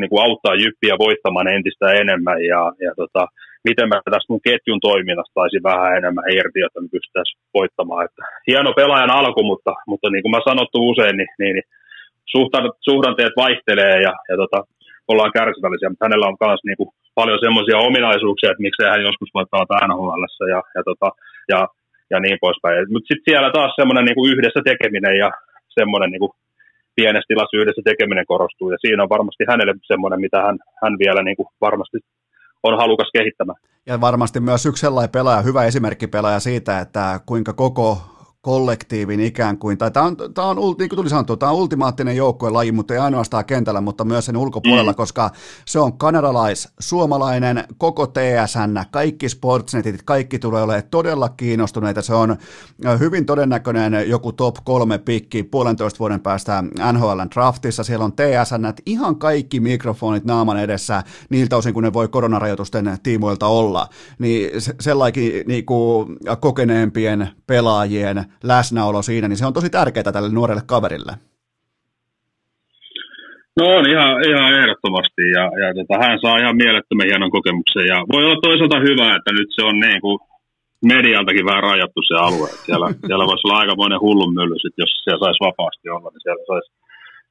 niin 0.00 0.10
kuin 0.10 0.24
auttaa 0.26 0.60
Jyppiä 0.62 0.94
voittamaan 1.04 1.48
entistä 1.56 1.86
enemmän 2.02 2.38
ja, 2.52 2.62
ja 2.86 2.92
tota, 3.00 3.22
miten 3.68 3.88
mä 3.88 3.96
tästä 4.04 4.32
mun 4.32 4.46
ketjun 4.48 4.80
toiminnasta 4.88 5.38
taisin 5.38 5.62
vähän 5.70 5.96
enemmän 5.98 6.30
irti, 6.36 6.60
että 6.66 6.80
me 6.80 6.88
pystyttäisiin 6.94 7.40
voittamaan. 7.58 8.04
Että 8.04 8.22
hieno 8.48 8.70
pelaajan 8.80 9.16
alku, 9.20 9.42
mutta, 9.50 9.72
mutta 9.90 10.06
niin 10.10 10.22
kuin 10.22 10.34
mä 10.36 10.48
sanottu 10.50 10.78
usein, 10.90 11.16
niin, 11.16 11.30
niin, 11.40 11.54
niin 11.56 11.68
suhdanteet 12.88 13.34
vaihtelee 13.42 13.96
ja, 14.06 14.12
ja 14.30 14.36
tota, 14.42 14.58
ollaan 15.10 15.36
kärsivällisiä, 15.38 15.90
mutta 15.90 16.06
hänellä 16.06 16.26
on 16.30 16.40
myös 16.46 16.60
niin 16.68 16.78
kuin 16.80 16.90
paljon 17.18 17.40
semmoisia 17.46 17.78
ominaisuuksia, 17.88 18.50
että 18.50 18.66
miksei 18.66 18.88
hän 18.90 19.08
joskus 19.08 19.30
voi 19.34 19.46
pelata 19.50 19.86
NHL 19.88 20.22
ja, 20.54 20.60
ja, 20.76 20.82
tota, 20.88 21.08
ja, 21.52 21.60
ja 22.12 22.18
niin 22.20 22.38
poispäin. 22.44 22.92
Mutta 22.92 23.08
sitten 23.08 23.28
siellä 23.28 23.50
taas 23.56 23.72
semmoinen 23.80 24.04
niin 24.06 24.18
kuin 24.18 24.30
yhdessä 24.32 24.60
tekeminen 24.70 25.16
ja 25.22 25.30
semmoinen 25.78 26.10
niin 26.12 26.24
kuin 26.24 26.34
pienessä 26.98 27.30
tilassa 27.30 27.58
yhdessä 27.60 27.82
tekeminen 27.84 28.30
korostuu, 28.32 28.68
ja 28.70 28.78
siinä 28.80 29.02
on 29.02 29.14
varmasti 29.16 29.44
hänelle 29.52 29.74
semmoinen, 29.92 30.20
mitä 30.26 30.38
hän, 30.46 30.56
hän 30.82 30.94
vielä 31.04 31.22
niin 31.22 31.38
kuin 31.38 31.48
varmasti 31.66 31.98
on 32.62 32.78
halukas 32.78 33.08
kehittämään. 33.12 33.58
Ja 33.86 34.00
varmasti 34.00 34.40
myös 34.40 34.66
yksi 34.66 34.80
sellainen 34.80 35.10
pelaaja, 35.10 35.42
hyvä 35.42 35.64
esimerkki 35.64 36.06
pelaaja 36.06 36.40
siitä, 36.40 36.80
että 36.80 37.20
kuinka 37.26 37.52
koko 37.52 38.02
kollektiivin 38.42 39.20
ikään 39.20 39.58
kuin, 39.58 39.78
tai 39.78 39.90
tämä 39.90 40.06
on, 40.06 40.16
tämä 40.34 40.48
on, 40.48 40.56
niin 40.56 40.88
kuin 40.88 40.96
tuli 40.96 41.08
sanottu, 41.08 41.36
tämä 41.36 41.52
on 41.52 41.58
ultimaattinen 41.58 42.16
joukkuelaji, 42.16 42.72
mutta 42.72 42.94
ei 42.94 43.00
ainoastaan 43.00 43.44
kentällä, 43.44 43.80
mutta 43.80 44.04
myös 44.04 44.26
sen 44.26 44.36
ulkopuolella, 44.36 44.92
mm. 44.92 44.96
koska 44.96 45.30
se 45.66 45.78
on 45.78 45.98
kanadalais, 45.98 46.68
suomalainen, 46.80 47.64
koko 47.78 48.06
TSN, 48.06 48.84
kaikki 48.90 49.28
sportsnetit, 49.28 50.02
kaikki 50.02 50.38
tulee 50.38 50.62
olemaan 50.62 50.82
todella 50.90 51.28
kiinnostuneita. 51.28 52.02
Se 52.02 52.14
on 52.14 52.36
hyvin 52.98 53.26
todennäköinen 53.26 54.10
joku 54.10 54.32
top 54.32 54.56
kolme 54.64 54.98
pikki 54.98 55.42
puolentoista 55.42 55.98
vuoden 55.98 56.20
päästä 56.20 56.64
NHL 56.92 57.20
draftissa. 57.34 57.84
Siellä 57.84 58.04
on 58.04 58.12
TSN, 58.12 58.82
ihan 58.86 59.16
kaikki 59.16 59.60
mikrofonit 59.60 60.24
naaman 60.24 60.60
edessä 60.60 61.02
niiltä 61.30 61.56
osin, 61.56 61.74
kun 61.74 61.82
ne 61.82 61.92
voi 61.92 62.08
koronarajoitusten 62.08 62.98
tiimoilta 63.02 63.46
olla. 63.46 63.88
Niin 64.18 64.50
sellainen 64.80 65.10
niin 65.46 65.66
kuin 65.66 66.16
kokeneempien 66.40 67.28
pelaajien 67.46 68.29
läsnäolo 68.42 69.02
siinä, 69.02 69.28
niin 69.28 69.36
se 69.36 69.46
on 69.46 69.52
tosi 69.52 69.70
tärkeää 69.70 70.12
tälle 70.12 70.28
nuorelle 70.28 70.62
kaverille. 70.66 71.12
No 73.58 73.64
on 73.76 73.84
ihan, 73.94 74.12
ihan 74.30 74.52
ehdottomasti 74.60 75.24
ja, 75.36 75.44
ja 75.62 75.68
tota, 75.78 75.94
hän 76.04 76.18
saa 76.22 76.42
ihan 76.42 76.56
mielettömän 76.62 77.10
hienon 77.10 77.36
kokemuksen 77.36 77.86
ja 77.92 77.98
voi 78.12 78.24
olla 78.24 78.40
toisaalta 78.48 78.78
hyvä, 78.88 79.16
että 79.16 79.30
nyt 79.38 79.50
se 79.56 79.62
on 79.70 79.76
niin 79.86 80.00
kuin 80.04 80.18
medialtakin 80.92 81.48
vähän 81.50 81.66
rajattu 81.70 82.00
se 82.08 82.14
alue. 82.26 82.48
Siellä, 82.66 82.86
siellä 83.06 83.26
voisi 83.30 83.44
olla 83.46 83.60
aika 83.60 83.74
monen 83.82 84.00
hullun 84.04 84.34
mylly, 84.34 84.56
sit, 84.58 84.74
jos 84.82 84.92
siellä 85.04 85.22
saisi 85.24 85.44
vapaasti 85.48 85.86
olla, 85.94 86.08
niin 86.10 86.24
siellä 86.24 86.44
saisi 86.50 86.70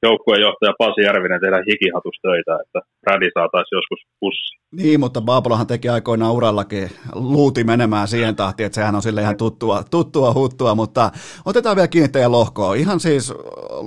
joukkueenjohtaja 0.02 0.72
Pasi 0.78 1.00
Järvinen 1.00 1.40
tehdä 1.40 1.58
hikihatustöitä, 1.70 2.58
että 2.62 2.80
Rädi 3.06 3.28
saataisiin 3.34 3.76
joskus 3.76 4.00
pussi. 4.20 4.60
Niin, 4.76 5.00
mutta 5.00 5.20
Baapolahan 5.20 5.66
teki 5.66 5.88
aikoinaan 5.88 6.32
urallakin 6.32 6.90
luuti 7.14 7.64
menemään 7.64 8.08
siihen 8.08 8.36
tahtiin, 8.36 8.66
että 8.66 8.74
sehän 8.74 8.94
on 8.94 9.02
sille 9.02 9.20
ihan 9.20 9.36
tuttua, 9.36 9.82
tuttua 9.90 10.32
huttua, 10.32 10.74
mutta 10.74 11.10
otetaan 11.44 11.76
vielä 11.76 11.88
kiinni 11.88 12.08
teidän 12.08 12.32
lohkoon. 12.32 12.76
Ihan 12.76 13.00
siis 13.00 13.34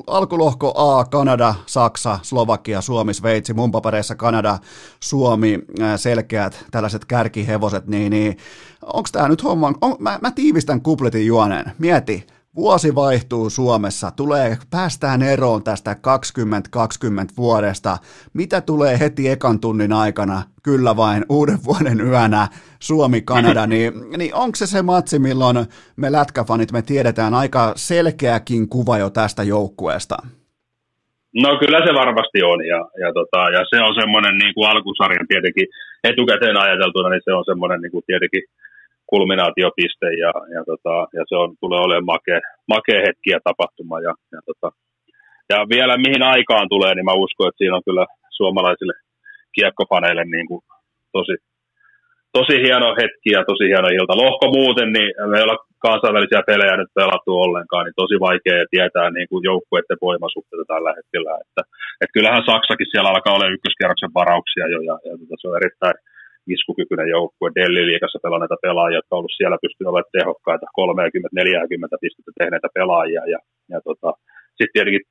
alkulohko 0.08 0.74
A, 0.76 1.06
Kanada, 1.06 1.56
Saksa, 1.66 2.20
Slovakia, 2.22 2.82
Suomi, 2.82 3.14
Sveitsi, 3.14 3.54
mun 3.54 3.72
papereissa 3.72 4.16
Kanada, 4.16 4.58
Suomi, 5.00 5.60
selkeät 5.96 6.66
tällaiset 6.72 7.06
kärkihevoset, 7.06 7.88
niin, 7.88 8.10
niin 8.10 8.38
onko 8.82 9.10
tämä 9.12 9.28
nyt 9.28 9.44
homma, 9.44 9.74
on, 9.82 9.96
mä, 10.00 10.20
mä 10.22 10.32
tiivistän 10.32 10.82
kupletin 10.82 11.26
juoneen, 11.26 11.72
mieti, 11.80 12.28
Vuosi 12.56 12.96
vaihtuu 12.96 13.50
Suomessa, 13.50 14.12
tulee, 14.12 14.58
päästään 14.72 15.22
eroon 15.22 15.64
tästä 15.64 15.96
2020 15.96 17.34
vuodesta. 17.38 17.98
Mitä 18.34 18.62
tulee 18.62 19.00
heti 19.00 19.30
ekan 19.30 19.60
tunnin 19.60 19.94
aikana? 19.94 20.42
Kyllä 20.64 20.96
vain 20.96 21.26
uuden 21.30 21.58
vuoden 21.66 22.02
yönä 22.02 22.48
Suomi-Kanada, 22.80 23.68
niin, 23.74 23.94
niin 24.18 24.36
onko 24.36 24.56
se 24.56 24.68
se 24.68 24.82
matsi, 24.82 25.20
milloin 25.20 25.58
me 25.96 26.12
lätkäfanit, 26.12 26.72
me 26.72 26.82
tiedetään 26.82 27.34
aika 27.34 27.74
selkeäkin 27.76 28.70
kuva 28.70 28.98
jo 28.98 29.10
tästä 29.10 29.44
joukkueesta? 29.44 30.18
No 31.44 31.58
kyllä 31.60 31.80
se 31.86 31.94
varmasti 31.94 32.44
on 32.44 32.60
ja, 32.68 32.80
ja, 33.04 33.14
tota, 33.14 33.42
ja 33.56 33.62
se 33.70 33.84
on 33.88 33.96
semmoinen 34.02 34.38
niin 34.38 34.54
kuin 34.54 34.70
alkusarjan 34.70 35.28
tietenkin 35.28 35.68
etukäteen 36.04 36.58
ajateltuna, 36.58 37.10
niin 37.10 37.22
se 37.24 37.34
on 37.34 37.46
semmoinen 37.46 37.82
niin 37.82 37.92
kuin 37.92 38.04
tietenkin 38.08 38.44
kulminaatiopiste 39.14 40.08
ja, 40.24 40.32
ja, 40.56 40.62
tota, 40.72 40.96
ja 41.18 41.24
se 41.30 41.36
on, 41.44 41.50
tulee 41.64 41.80
olemaan 41.86 42.12
makea, 42.14 42.40
makea 42.74 43.00
hetki 43.08 43.30
ja 43.36 43.40
tapahtuma. 43.50 43.98
Ja, 44.08 44.14
ja, 44.34 44.40
tota, 44.48 44.68
ja 45.52 45.58
vielä 45.74 45.96
mihin 46.06 46.24
aikaan 46.34 46.68
tulee, 46.74 46.92
niin 46.94 47.08
mä 47.10 47.22
uskon, 47.26 47.48
että 47.48 47.62
siinä 47.62 47.78
on 47.80 47.88
kyllä 47.90 48.06
suomalaisille 48.40 48.96
kiekkofaneille 49.56 50.24
niin 50.26 50.48
kuin 50.50 50.62
tosi, 51.18 51.36
tosi 52.38 52.56
hieno 52.66 52.90
hetki 53.00 53.30
ja 53.36 53.42
tosi 53.52 53.66
hieno 53.72 53.90
ilta. 53.98 54.22
Lohko 54.24 54.46
muuten, 54.60 54.90
niin 54.96 55.10
me 55.30 55.36
ei 55.38 55.46
olla 55.46 55.66
kansainvälisiä 55.88 56.42
pelejä 56.52 56.76
nyt 56.78 56.92
pelattu 57.00 57.32
ollenkaan, 57.46 57.84
niin 57.86 58.00
tosi 58.02 58.16
vaikea 58.28 58.72
tietää 58.74 59.08
niin 59.18 59.30
kuin 59.30 59.44
joukkueiden 59.50 60.04
voimasuhteita 60.08 60.66
tällä 60.74 60.92
hetkellä. 60.98 61.32
Että, 61.44 61.62
että 62.02 62.16
kyllähän 62.16 62.48
Saksakin 62.50 62.90
siellä 62.92 63.10
alkaa 63.12 63.36
olla 63.36 63.54
ykköskierroksen 63.56 64.16
varauksia 64.20 64.66
jo, 64.74 64.80
ja, 64.90 64.96
ja 65.08 65.14
tota, 65.20 65.36
se 65.40 65.48
on 65.50 65.60
erittäin, 65.62 65.96
iskukykyinen 66.56 67.10
joukkue. 67.16 67.50
Delli-liigassa 67.60 68.24
pelanneita 68.24 68.64
pelaajia, 68.66 68.98
jotka 68.98 69.16
on 69.16 69.20
ollut 69.20 69.38
siellä 69.40 69.64
pystynyt 69.64 69.90
olemaan 69.90 70.16
tehokkaita, 70.18 70.66
30-40 71.96 72.04
pistettä 72.04 72.32
tehneitä 72.40 72.70
pelaajia. 72.78 73.24
Ja, 73.34 73.40
ja 73.72 73.80
tota, 73.88 74.10
sitten 74.58 74.76
tietenkin, 74.76 75.04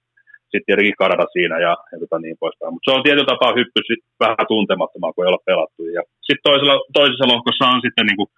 sit 0.51 0.65
tietenkin 0.67 1.01
Kanada 1.03 1.25
siinä 1.37 1.57
ja, 1.67 1.73
ja 1.93 1.97
tota 2.03 2.17
niin 2.19 2.37
poispäin. 2.43 2.73
Mutta 2.73 2.87
se 2.87 2.97
on 2.97 3.05
tietyllä 3.05 3.33
tapaa 3.33 3.59
hyppy 3.59 3.81
vähän 4.25 4.47
tuntemattomaa, 4.53 5.13
kun 5.13 5.25
ei 5.25 5.33
ole 5.33 5.49
pelattu. 5.51 5.81
Ja 5.99 6.03
sitten 6.27 6.47
toisella, 6.49 6.77
toisessa 6.99 7.31
lohkossa 7.33 7.65
on 7.75 7.81
sitten 7.87 8.07
niin 8.09 8.21
kuin 8.21 8.31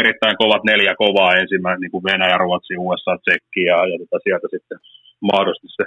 erittäin 0.00 0.36
kovat 0.42 0.62
neljä 0.70 0.94
kovaa 1.04 1.38
ensimmäinen, 1.42 1.80
niin 1.80 1.94
kuin 1.94 2.06
Venäjä, 2.10 2.36
Ruotsi, 2.44 2.74
USA, 2.86 3.12
Tsekki 3.18 3.62
ja, 3.70 3.78
ja 3.90 3.96
tota 4.02 4.18
sieltä 4.24 4.48
sitten 4.54 4.78
mahdollisesti 5.30 5.68
se 5.78 5.84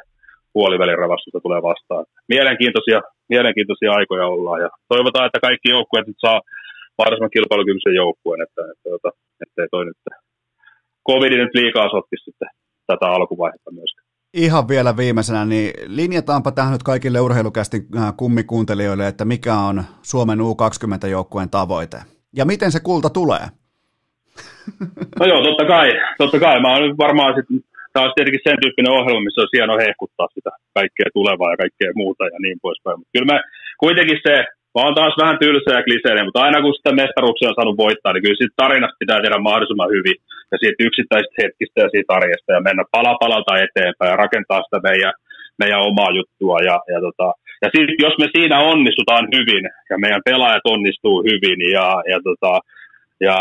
puolivälin 0.53 1.01
ravastusta 1.03 1.39
tulee 1.39 1.61
vastaan. 1.61 2.05
Mielenkiintoisia, 2.33 2.99
mielenkiintoisia 3.29 3.91
aikoja 3.91 4.27
ollaan 4.27 4.61
ja 4.61 4.69
toivotaan, 4.93 5.25
että 5.25 5.39
kaikki 5.47 5.69
joukkueet 5.69 6.07
nyt 6.07 6.19
saa 6.25 6.41
mahdollisimman 6.97 7.35
kilpailukykyisen 7.35 7.95
joukkueen, 7.95 8.41
että, 8.45 8.61
että, 8.71 8.89
että, 8.95 9.09
ettei 9.43 9.67
toi 9.71 9.85
nyt 9.85 9.97
covid 11.09 11.31
nyt 11.37 11.53
liikaa 11.53 11.89
sotki 11.89 12.17
sitten 12.25 12.49
tätä 12.87 13.07
alkuvaihetta 13.07 13.71
myöskään. 13.71 14.07
Ihan 14.33 14.67
vielä 14.67 14.97
viimeisenä, 14.97 15.45
niin 15.45 15.71
linjataanpa 15.87 16.51
tähän 16.51 16.71
nyt 16.71 16.83
kaikille 16.83 17.19
urheilukästi 17.19 17.77
äh, 17.97 18.13
kummikuuntelijoille, 18.17 19.07
että 19.07 19.25
mikä 19.25 19.55
on 19.55 19.83
Suomen 20.01 20.39
U20-joukkueen 20.39 21.49
tavoite 21.49 21.97
ja 22.35 22.45
miten 22.45 22.71
se 22.71 22.79
kulta 22.79 23.09
tulee? 23.09 23.45
No 25.19 25.25
joo, 25.25 25.43
totta 25.43 25.65
kai. 25.65 25.91
Totta 26.17 26.39
kai. 26.39 26.61
Mä 26.61 26.73
oon 26.73 26.97
varmaan 26.97 27.35
sitten 27.35 27.59
tämä 27.97 28.05
olisi 28.07 28.17
tietenkin 28.17 28.47
sen 28.47 28.61
tyyppinen 28.63 28.95
ohjelma, 28.97 29.25
missä 29.25 29.41
on 29.43 29.55
hieno 29.55 29.75
hehkuttaa 29.83 30.33
sitä 30.35 30.51
kaikkea 30.77 31.09
tulevaa 31.17 31.53
ja 31.53 31.61
kaikkea 31.63 31.99
muuta 32.01 32.23
ja 32.33 32.39
niin 32.45 32.59
poispäin. 32.65 32.97
Mutta 32.97 33.13
kyllä 33.13 33.31
me 33.31 33.37
kuitenkin 33.83 34.19
se, 34.25 34.35
mä 34.73 34.79
oon 34.83 34.97
taas 34.99 35.15
vähän 35.21 35.39
tylsä 35.43 35.71
ja 35.77 35.85
kliseinen, 35.87 36.25
mutta 36.27 36.45
aina 36.45 36.63
kun 36.63 36.75
sitä 36.77 36.91
mestaruuksia 37.01 37.49
on 37.49 37.57
saanut 37.57 37.83
voittaa, 37.85 38.11
niin 38.11 38.23
kyllä 38.23 38.39
siitä 38.41 38.61
tarinasta 38.61 39.01
pitää 39.03 39.19
tehdä 39.21 39.37
mahdollisimman 39.47 39.93
hyvin 39.95 40.17
ja 40.51 40.57
siitä 40.61 40.85
yksittäisistä 40.87 41.41
hetkistä 41.41 41.77
ja 41.83 41.89
siitä 41.93 42.09
arjesta 42.17 42.49
ja 42.55 42.65
mennä 42.67 42.83
pala 42.95 43.13
palalta 43.23 43.53
eteenpäin 43.65 44.11
ja 44.11 44.21
rakentaa 44.23 44.61
sitä 44.63 44.79
meidän, 44.89 45.13
meidän 45.61 45.85
omaa 45.89 46.11
juttua. 46.19 46.57
Ja, 46.69 46.77
ja, 46.93 46.99
tota, 47.05 47.27
ja 47.63 47.67
sit, 47.73 47.89
jos 48.05 48.15
me 48.21 48.27
siinä 48.35 48.57
onnistutaan 48.71 49.25
hyvin 49.35 49.63
ja 49.91 49.95
meidän 50.03 50.25
pelaajat 50.29 50.65
onnistuu 50.75 51.17
hyvin 51.29 51.59
ja, 51.77 51.87
ja, 52.11 52.19
tota, 52.27 52.53
ja 53.27 53.37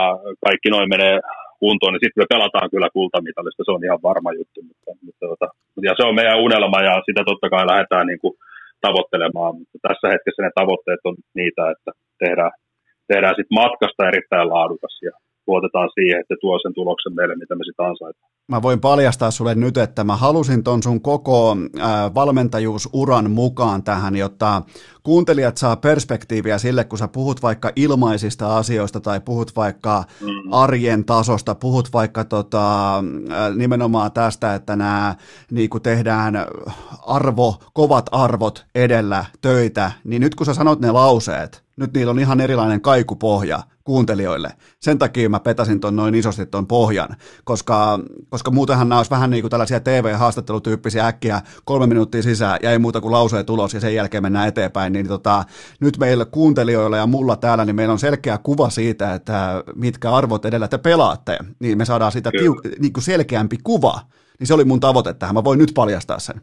kaikki 0.47 0.69
noin 0.71 0.89
menee 0.95 1.17
kuntoon, 1.65 1.93
niin 1.93 2.05
sitten 2.05 2.23
me 2.23 2.33
pelataan 2.35 2.69
kyllä 2.73 2.89
kultamitalista, 2.99 3.65
se 3.67 3.75
on 3.77 3.87
ihan 3.87 4.05
varma 4.09 4.31
juttu. 4.39 4.59
Mutta, 4.69 4.91
mutta, 5.07 5.25
mutta, 5.31 5.47
ja 5.89 5.93
se 5.97 6.03
on 6.09 6.19
meidän 6.21 6.43
unelma 6.47 6.81
ja 6.89 6.95
sitä 7.07 7.23
totta 7.31 7.47
kai 7.55 7.65
lähdetään 7.73 8.07
niin 8.11 8.23
kuin 8.23 8.35
tavoittelemaan, 8.87 9.53
mutta 9.59 9.79
tässä 9.87 10.07
hetkessä 10.13 10.43
ne 10.43 10.51
tavoitteet 10.61 11.03
on 11.09 11.17
niitä, 11.41 11.63
että 11.75 11.91
tehdään, 12.23 12.53
tehdään 13.11 13.35
sit 13.37 13.51
matkasta 13.61 14.09
erittäin 14.11 14.49
laadukas 14.55 14.95
ja 15.09 15.15
luotetaan 15.47 15.91
siihen, 15.95 16.21
että 16.21 16.35
se 16.35 16.39
tuo 16.41 16.59
sen 16.63 16.75
tuloksen 16.75 17.15
meille, 17.15 17.37
mitä 17.37 17.55
me 17.55 17.65
sitten 17.65 17.87
ansaitaan. 17.87 18.31
Mä 18.49 18.63
voin 18.63 18.81
paljastaa 18.81 19.31
sulle 19.31 19.55
nyt, 19.55 19.77
että 19.77 20.05
mä 20.05 20.17
halusin 20.17 20.65
ton 20.65 20.83
sun 20.83 21.01
koko 21.01 21.57
valmentajuusuran 22.15 23.31
mukaan 23.31 23.83
tähän, 23.83 24.17
jotta 24.17 24.63
kuuntelijat 25.03 25.57
saa 25.57 25.77
perspektiiviä 25.77 26.59
sille, 26.59 26.85
kun 26.85 26.99
sä 26.99 27.09
puhut 27.09 27.43
vaikka 27.43 27.73
ilmaisista 27.77 28.57
asioista 28.57 29.01
tai 29.01 29.21
puhut 29.21 29.57
vaikka 29.57 30.05
mm. 30.21 30.53
arjen 30.53 31.05
tasosta, 31.05 31.55
puhut 31.55 31.89
vaikka 31.93 32.25
tota, 32.25 33.05
nimenomaan 33.57 34.13
tästä, 34.13 34.55
että 34.55 34.77
nämä 34.77 35.15
niin 35.51 35.71
tehdään 35.83 36.35
arvo, 37.07 37.55
kovat 37.73 38.07
arvot 38.13 38.67
edellä 38.75 39.25
töitä, 39.41 39.93
niin 40.05 40.23
nyt 40.23 40.35
kun 40.35 40.47
sä 40.47 40.55
sanot 40.55 40.81
ne 40.81 40.91
lauseet, 40.91 41.66
nyt 41.77 41.95
niillä 41.95 42.11
on 42.11 42.19
ihan 42.19 42.41
erilainen 42.41 42.81
kaikupohja 42.81 43.61
kuuntelijoille. 43.85 44.49
Sen 44.81 44.99
takia 44.99 45.29
mä 45.29 45.41
petasin 45.41 45.81
ton 45.81 45.97
noin 45.97 46.15
isosti 46.15 46.47
ton 46.47 46.67
pohjan, 46.67 47.09
koska, 47.45 47.99
koska 48.29 48.51
muutenhan 48.51 48.89
nämä 48.89 48.99
olisi 48.99 49.11
vähän 49.11 49.31
niin 49.31 49.43
kuin 49.43 49.51
tällaisia 49.51 49.81
TV-haastattelutyyppisiä 49.81 51.07
äkkiä 51.07 51.41
kolme 51.65 51.87
minuuttia 51.87 52.23
sisään 52.23 52.59
ja 52.63 52.71
ei 52.71 52.79
muuta 52.79 53.01
kuin 53.01 53.13
lauseet 53.13 53.47
tulos 53.47 53.75
ja 53.75 53.81
sen 53.81 53.95
jälkeen 53.95 54.23
mennään 54.23 54.49
eteenpäin, 54.49 54.93
niin 54.93 55.09
tota, 55.09 55.45
nyt 55.81 55.99
meillä 55.99 56.25
kuuntelijoilla 56.25 56.97
ja 56.97 57.07
mulla 57.07 57.37
täällä, 57.37 57.65
niin 57.65 57.77
meillä 57.77 57.93
on 57.93 57.99
selkeä 57.99 58.39
kuva 58.39 58.71
siitä, 58.71 59.15
että 59.15 59.65
mitkä 59.75 60.11
arvot 60.11 60.45
edellä 60.45 60.69
te 60.69 60.79
pelaatte, 60.79 61.39
niin 61.61 61.79
me 61.79 61.85
saadaan 61.85 62.13
siitä 62.13 62.31
tiu- 62.31 62.77
niin 62.79 62.93
kuin 62.93 63.05
selkeämpi 63.05 63.57
kuva. 63.65 64.01
Niin 64.39 64.47
se 64.47 64.55
oli 64.55 64.65
mun 64.65 64.81
tavoite 64.81 65.15
tähän, 65.15 65.35
mä 65.35 65.45
voin 65.45 65.59
nyt 65.59 65.73
paljastaa 65.75 66.19
sen. 66.19 66.41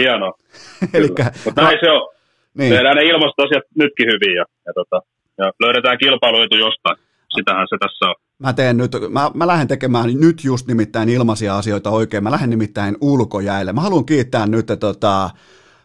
Hienoa. 0.00 0.32
Elikkä, 0.94 1.32
Mutta 1.44 1.62
näin 1.62 1.78
se 1.80 1.90
on. 1.90 2.19
Niin. 2.58 2.72
Tehdään 2.74 2.96
ne 2.96 3.02
ilmastoasiat 3.02 3.64
nytkin 3.78 4.06
hyvin 4.06 4.36
ja, 4.36 4.44
ja, 4.66 4.72
tota, 4.74 5.00
ja 5.38 5.52
löydetään 5.60 5.98
kilpailuetu 5.98 6.56
jostain. 6.56 6.96
Sitähän 7.36 7.66
se 7.70 7.76
tässä 7.80 8.06
on. 8.06 8.14
Mä 8.38 8.52
teen 8.52 8.76
nyt, 8.76 8.90
mä, 9.10 9.30
mä 9.34 9.46
lähden 9.46 9.68
tekemään 9.68 10.10
nyt 10.20 10.44
just 10.44 10.66
nimittäin 10.66 11.08
ilmaisia 11.08 11.56
asioita 11.56 11.90
oikein. 11.90 12.22
Mä 12.22 12.30
lähden 12.30 12.50
nimittäin 12.50 12.96
ulkojäille. 13.00 13.72
Mä 13.72 13.80
haluan 13.80 14.06
kiittää 14.06 14.46
nyt 14.46 14.66
tota, 14.80 15.30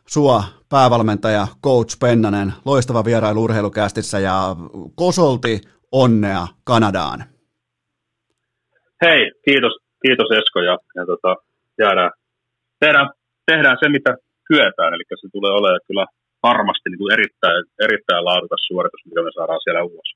sua, 0.07 0.43
päävalmentaja, 0.69 1.47
coach 1.63 1.99
Pennanen, 1.99 2.53
loistava 2.65 3.05
vierailu 3.05 3.43
urheilukästissä 3.43 4.19
ja 4.19 4.55
kosolti 4.95 5.61
onnea 5.91 6.47
Kanadaan. 6.63 7.23
Hei, 9.05 9.31
kiitos, 9.45 9.73
kiitos 10.07 10.29
Esko 10.31 10.59
ja, 10.59 10.77
ja 10.95 11.05
tota, 11.05 11.35
jäädään, 11.79 12.11
tehdään, 12.79 13.09
tehdään 13.45 13.77
se, 13.79 13.89
mitä 13.89 14.17
kyetään, 14.47 14.93
eli 14.93 15.03
se 15.21 15.27
tulee 15.31 15.51
olemaan 15.51 15.79
kyllä 15.87 16.05
varmasti 16.49 16.89
niin 16.89 17.01
kuin 17.01 17.13
erittäin, 17.13 17.63
erittäin 17.85 18.26
laadukas 18.26 18.63
suoritus, 18.67 19.05
mikä 19.05 19.22
me 19.23 19.31
saadaan 19.35 19.61
siellä 19.63 19.84
ulos. 19.84 20.09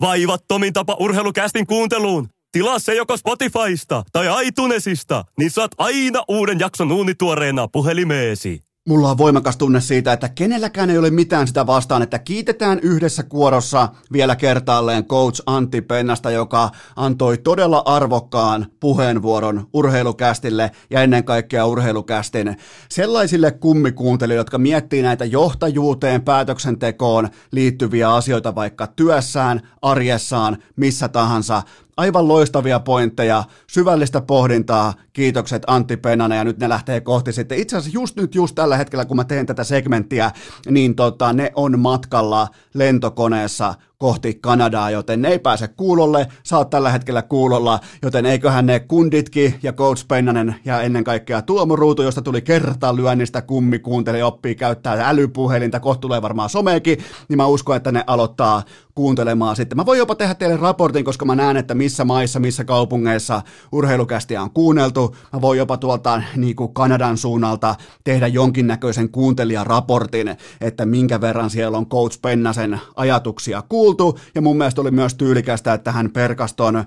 Vaivattomin 0.00 0.72
tapa 0.72 0.96
urheilukästin 1.00 1.66
kuunteluun. 1.66 2.28
Tilaa 2.52 2.78
se 2.78 2.94
joko 2.94 3.16
Spotifysta 3.16 4.02
tai 4.12 4.26
iTunesista, 4.46 5.24
niin 5.38 5.50
saat 5.50 5.70
aina 5.78 6.20
uuden 6.28 6.58
jakson 6.60 6.92
uunituoreena 6.92 7.68
puhelimeesi. 7.68 8.67
Mulla 8.88 9.10
on 9.10 9.18
voimakas 9.18 9.56
tunne 9.56 9.80
siitä, 9.80 10.12
että 10.12 10.28
kenelläkään 10.28 10.90
ei 10.90 10.98
ole 10.98 11.10
mitään 11.10 11.46
sitä 11.46 11.66
vastaan, 11.66 12.02
että 12.02 12.18
kiitetään 12.18 12.80
yhdessä 12.80 13.22
kuorossa 13.22 13.88
vielä 14.12 14.36
kertaalleen 14.36 15.04
coach 15.04 15.42
Antti 15.46 15.82
Pennasta, 15.82 16.30
joka 16.30 16.70
antoi 16.96 17.38
todella 17.38 17.82
arvokkaan 17.84 18.66
puheenvuoron 18.80 19.66
urheilukästille 19.72 20.70
ja 20.90 21.02
ennen 21.02 21.24
kaikkea 21.24 21.66
urheilukästin 21.66 22.56
sellaisille 22.88 23.50
kummikuuntelijoille, 23.50 24.40
jotka 24.40 24.58
miettii 24.58 25.02
näitä 25.02 25.24
johtajuuteen, 25.24 26.22
päätöksentekoon 26.22 27.28
liittyviä 27.50 28.14
asioita 28.14 28.54
vaikka 28.54 28.86
työssään, 28.86 29.60
arjessaan, 29.82 30.56
missä 30.76 31.08
tahansa 31.08 31.62
aivan 31.98 32.28
loistavia 32.28 32.80
pointteja, 32.80 33.44
syvällistä 33.66 34.20
pohdintaa, 34.20 34.94
kiitokset 35.12 35.62
Antti 35.66 35.96
Pennanen 35.96 36.38
ja 36.38 36.44
nyt 36.44 36.58
ne 36.58 36.68
lähtee 36.68 37.00
kohti 37.00 37.32
sitten. 37.32 37.58
Itse 37.58 37.76
asiassa 37.76 37.98
just 37.98 38.16
nyt, 38.16 38.34
just 38.34 38.54
tällä 38.54 38.76
hetkellä, 38.76 39.04
kun 39.04 39.16
mä 39.16 39.24
teen 39.24 39.46
tätä 39.46 39.64
segmenttiä, 39.64 40.30
niin 40.68 40.94
tota, 40.94 41.32
ne 41.32 41.52
on 41.54 41.78
matkalla 41.78 42.48
lentokoneessa 42.74 43.74
kohti 43.98 44.34
Kanadaa, 44.34 44.90
joten 44.90 45.22
ne 45.22 45.28
ei 45.28 45.38
pääse 45.38 45.68
kuulolle, 45.68 46.26
sä 46.42 46.58
oot 46.58 46.70
tällä 46.70 46.90
hetkellä 46.90 47.22
kuulolla, 47.22 47.80
joten 48.02 48.26
eiköhän 48.26 48.66
ne 48.66 48.80
kunditkin 48.80 49.54
ja 49.62 49.72
Coach 49.72 50.04
Pennanen 50.08 50.54
ja 50.64 50.82
ennen 50.82 51.04
kaikkea 51.04 51.42
Tuomo 51.42 51.76
josta 52.04 52.22
tuli 52.22 52.42
kerta 52.42 52.96
lyönnistä 52.96 53.42
kummi 53.42 53.78
kuunteli, 53.78 54.22
oppii 54.22 54.54
käyttää 54.54 55.08
älypuhelinta, 55.08 55.80
kohta 55.80 56.00
tulee 56.00 56.22
varmaan 56.22 56.50
someekin, 56.50 56.98
niin 57.28 57.36
mä 57.36 57.46
uskon, 57.46 57.76
että 57.76 57.92
ne 57.92 58.04
aloittaa 58.06 58.62
kuuntelemaan 58.94 59.56
sitten. 59.56 59.76
Mä 59.76 59.86
voin 59.86 59.98
jopa 59.98 60.14
tehdä 60.14 60.34
teille 60.34 60.56
raportin, 60.56 61.04
koska 61.04 61.24
mä 61.24 61.34
näen, 61.34 61.56
että 61.56 61.74
missä 61.74 62.04
maissa, 62.04 62.40
missä 62.40 62.64
kaupungeissa 62.64 63.42
urheilukästiä 63.72 64.42
on 64.42 64.50
kuunneltu. 64.50 65.16
Mä 65.32 65.40
voin 65.40 65.58
jopa 65.58 65.76
tuolta 65.76 66.22
niin 66.36 66.56
kuin 66.56 66.74
Kanadan 66.74 67.16
suunnalta 67.16 67.74
tehdä 68.04 68.26
jonkinnäköisen 68.26 69.08
kuuntelijaraportin, 69.08 70.36
että 70.60 70.86
minkä 70.86 71.20
verran 71.20 71.50
siellä 71.50 71.78
on 71.78 71.88
Coach 71.88 72.18
Pennasen 72.22 72.80
ajatuksia 72.96 73.62
kuultu. 73.68 73.87
Ja 74.34 74.40
mun 74.40 74.58
mielestä 74.58 74.80
oli 74.80 74.90
myös 74.90 75.14
tyylikästä, 75.14 75.72
että 75.72 75.92
hän 75.92 76.10
perkaston 76.10 76.84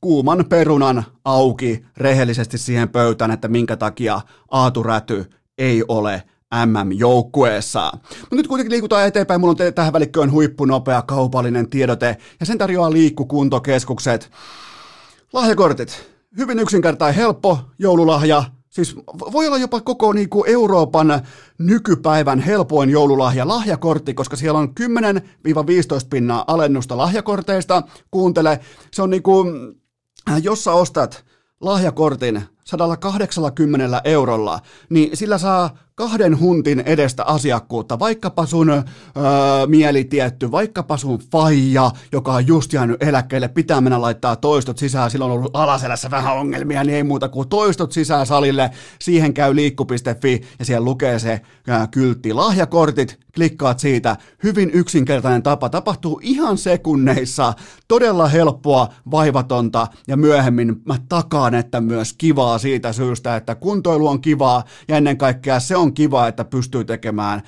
kuuman 0.00 0.44
perunan 0.48 1.04
auki 1.24 1.84
rehellisesti 1.96 2.58
siihen 2.58 2.88
pöytään, 2.88 3.30
että 3.30 3.48
minkä 3.48 3.76
takia 3.76 4.20
Aatu 4.50 4.82
Räty 4.82 5.30
ei 5.58 5.84
ole 5.88 6.22
MM-joukkueessa. 6.66 7.92
Mutta 8.20 8.36
nyt 8.36 8.46
kuitenkin 8.46 8.72
liikutaan 8.72 9.06
eteenpäin. 9.06 9.40
Mulla 9.40 9.54
on 9.66 9.74
tähän 9.74 9.92
välikköön 9.92 10.32
huippunopea 10.32 11.02
kaupallinen 11.02 11.70
tiedote 11.70 12.16
ja 12.40 12.46
sen 12.46 12.58
tarjoaa 12.58 12.92
liikkukuntokeskukset. 12.92 14.30
Lahjakortit. 15.32 16.10
Hyvin 16.36 16.58
yksinkertainen, 16.58 17.16
helppo 17.16 17.58
joululahja. 17.78 18.44
Siis 18.70 18.96
voi 19.32 19.46
olla 19.46 19.58
jopa 19.58 19.80
koko 19.80 20.12
niin 20.12 20.28
kuin 20.28 20.50
Euroopan 20.50 21.22
nykypäivän 21.58 22.40
helpoin 22.40 22.90
joululahja, 22.90 23.48
lahjakortti, 23.48 24.14
koska 24.14 24.36
siellä 24.36 24.58
on 24.58 24.72
10-15 24.80 24.82
pinnaa 26.10 26.44
alennusta 26.46 26.96
lahjakorteista. 26.96 27.82
Kuuntele, 28.10 28.60
se 28.92 29.02
on 29.02 29.10
niin 29.10 29.22
kuin, 29.22 29.74
äh, 30.30 30.42
jos 30.42 30.64
sä 30.64 30.72
ostat 30.72 31.24
lahjakortin 31.60 32.42
180 32.64 34.00
eurolla, 34.04 34.60
niin 34.88 35.16
sillä 35.16 35.38
saa 35.38 35.78
kahden 36.00 36.40
huntin 36.40 36.80
edestä 36.80 37.24
asiakkuutta, 37.24 37.98
vaikkapa 37.98 38.46
sun 38.46 38.70
öö, 38.70 38.82
mielitietty, 39.66 40.50
vaikkapa 40.50 40.96
sun 40.96 41.18
faija, 41.32 41.90
joka 42.12 42.32
on 42.32 42.46
just 42.46 42.72
jäänyt 42.72 43.02
eläkkeelle, 43.02 43.48
pitää 43.48 43.80
mennä 43.80 44.00
laittaa 44.00 44.36
toistot 44.36 44.78
sisään, 44.78 45.10
silloin 45.10 45.30
on 45.30 45.38
ollut 45.38 45.56
alaselässä 45.56 46.10
vähän 46.10 46.36
ongelmia, 46.36 46.84
niin 46.84 46.96
ei 46.96 47.02
muuta 47.02 47.28
kuin 47.28 47.48
toistot 47.48 47.92
sisään 47.92 48.26
salille, 48.26 48.70
siihen 49.00 49.34
käy 49.34 49.56
liikku.fi 49.56 50.40
ja 50.58 50.64
siellä 50.64 50.84
lukee 50.84 51.18
se 51.18 51.40
ää, 51.68 51.86
kyltti. 51.86 52.32
Lahjakortit, 52.32 53.18
klikkaat 53.34 53.78
siitä, 53.78 54.16
hyvin 54.42 54.70
yksinkertainen 54.70 55.42
tapa, 55.42 55.68
tapahtuu 55.68 56.20
ihan 56.22 56.58
sekunneissa, 56.58 57.52
todella 57.88 58.28
helppoa, 58.28 58.88
vaivatonta 59.10 59.86
ja 60.08 60.16
myöhemmin 60.16 60.82
mä 60.84 60.96
takaan, 61.08 61.54
että 61.54 61.80
myös 61.80 62.12
kivaa 62.12 62.58
siitä 62.58 62.92
syystä, 62.92 63.36
että 63.36 63.54
kuntoilu 63.54 64.08
on 64.08 64.20
kivaa 64.20 64.64
ja 64.88 64.96
ennen 64.96 65.18
kaikkea 65.18 65.60
se 65.60 65.76
on 65.76 65.89
kiva, 65.94 66.28
että 66.28 66.44
pystyy 66.44 66.84
tekemään 66.84 67.42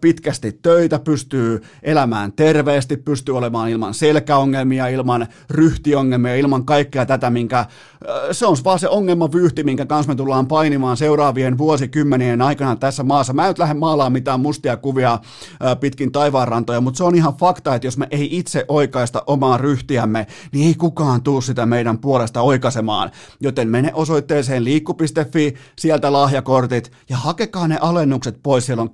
pitkästi 0.00 0.58
töitä, 0.62 0.98
pystyy 0.98 1.62
elämään 1.82 2.32
terveesti, 2.32 2.96
pystyy 2.96 3.36
olemaan 3.36 3.70
ilman 3.70 3.94
selkäongelmia, 3.94 4.88
ilman 4.88 5.26
ryhtiongelmia, 5.50 6.36
ilman 6.36 6.64
kaikkea 6.64 7.06
tätä, 7.06 7.30
minkä 7.30 7.66
se 8.32 8.46
on 8.46 8.56
vaan 8.64 8.78
se 8.78 8.88
ongelmavyyhti, 8.88 9.64
minkä 9.64 9.86
kanssa 9.86 10.12
me 10.12 10.16
tullaan 10.16 10.46
painimaan 10.46 10.96
seuraavien 10.96 11.58
vuosikymmenien 11.58 12.42
aikana 12.42 12.76
tässä 12.76 13.02
maassa. 13.02 13.32
Mä 13.32 13.48
en 13.48 13.54
lähde 13.58 13.74
maalaan 13.74 14.12
mitään 14.12 14.40
mustia 14.40 14.76
kuvia 14.76 15.18
pitkin 15.80 16.12
taivaanrantoja, 16.12 16.80
mutta 16.80 16.98
se 16.98 17.04
on 17.04 17.14
ihan 17.14 17.34
fakta, 17.34 17.74
että 17.74 17.86
jos 17.86 17.98
me 17.98 18.08
ei 18.10 18.38
itse 18.38 18.64
oikaista 18.68 19.22
omaa 19.26 19.58
ryhtiämme, 19.58 20.26
niin 20.52 20.66
ei 20.68 20.74
kukaan 20.74 21.22
tuu 21.22 21.40
sitä 21.40 21.66
meidän 21.66 21.98
puolesta 21.98 22.40
oikaisemaan. 22.40 23.10
Joten 23.40 23.68
mene 23.68 23.90
osoitteeseen 23.94 24.64
liikku.fi, 24.64 25.54
sieltä 25.78 26.12
lahjakortit 26.12 26.92
ja 27.08 27.16
hakekaa 27.16 27.65
ne 27.68 27.78
alennukset 27.80 28.40
pois. 28.42 28.66
Siellä 28.66 28.82
on 28.82 28.90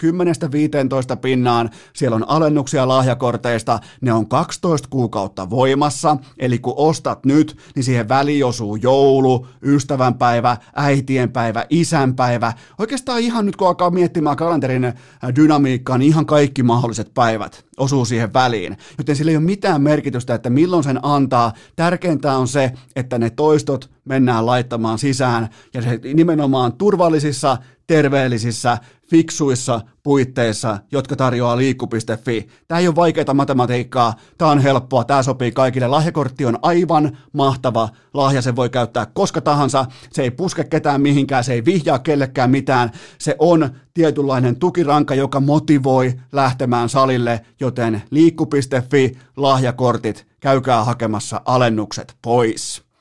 10-15 1.15 1.16
pinnaan, 1.16 1.70
siellä 1.93 2.15
on 2.15 2.28
alennuksia 2.28 2.89
lahjakorteista, 2.89 3.81
ne 4.01 4.12
on 4.12 4.28
12 4.28 4.89
kuukautta 4.90 5.51
voimassa, 5.51 6.16
eli 6.39 6.59
kun 6.59 6.74
ostat 6.77 7.24
nyt, 7.27 7.57
niin 7.74 7.85
siihen 7.85 8.09
väliin 8.09 8.47
osuu 8.47 8.77
joulu, 8.77 9.47
ystävänpäivä, 9.62 10.57
äitienpäivä, 10.74 11.66
isänpäivä. 11.70 12.53
Oikeastaan 12.78 13.20
ihan 13.20 13.47
nyt 13.47 13.57
kun 13.57 13.69
alkaa 13.69 13.90
miettimään 13.90 14.36
kalenterin 14.36 14.93
dynamiikkaa, 15.36 15.99
niin 15.99 16.09
ihan 16.09 16.27
kaikki 16.27 16.62
mahdolliset 16.62 17.15
päivät 17.15 17.65
osuu 17.78 18.05
siihen 18.05 18.32
väliin. 18.32 18.77
Joten 18.99 19.16
sillä 19.16 19.31
ei 19.31 19.36
ole 19.36 19.44
mitään 19.44 19.82
merkitystä, 19.82 20.35
että 20.35 20.51
milloin 20.51 20.85
sen 20.85 20.99
antaa. 21.03 21.53
Tärkeintä 21.77 22.36
on 22.36 22.49
se, 22.49 22.73
että 22.97 23.19
ne 23.19 23.31
toistot 23.31 23.90
mennään 24.05 24.47
laittamaan 24.47 24.99
sisään 24.99 25.49
ja 25.74 25.82
se 25.82 26.01
nimenomaan 26.15 26.73
turvallisissa, 26.73 27.59
terveellisissä, 27.93 28.78
fiksuissa 29.10 29.81
puitteissa, 30.02 30.78
jotka 30.93 31.16
tarjoaa 31.16 31.56
liikku.fi. 31.56 32.48
Tämä 32.69 32.78
ei 32.78 32.89
ole 32.89 32.97
vaikeaa 32.97 33.35
matematiikkaa, 33.35 34.14
tämä 34.39 34.51
on 34.51 34.59
helppoa, 34.59 35.05
tämä 35.05 35.23
sopii 35.23 35.52
kaikille. 35.52 35.86
Lahjakortti 35.89 36.47
on 36.47 36.59
aivan 36.62 37.19
mahtava 37.32 37.89
lahja, 38.14 38.43
se 38.43 38.56
voi 38.56 38.70
käyttää 38.70 39.06
koska 39.06 39.40
tahansa, 39.40 39.86
se 40.12 40.23
ei 40.23 40.31
puske 40.31 40.64
ketään 40.64 41.01
mihinkään, 41.01 41.44
se 41.44 41.52
ei 41.52 41.64
vihjaa 41.64 41.98
kellekään 41.98 42.51
mitään, 42.51 42.90
se 43.19 43.36
on 43.39 43.70
tietynlainen 43.94 44.56
tukiranka, 44.56 45.14
joka 45.14 45.40
motivoi 45.40 46.12
lähtemään 46.32 46.89
salille, 46.89 47.40
joten 47.60 48.02
liikku.fi, 48.10 49.19
lahjakortit, 49.36 50.27
käykää 50.40 50.85
hakemassa 50.85 51.40
alennukset 51.44 52.16
pois. 52.23 52.91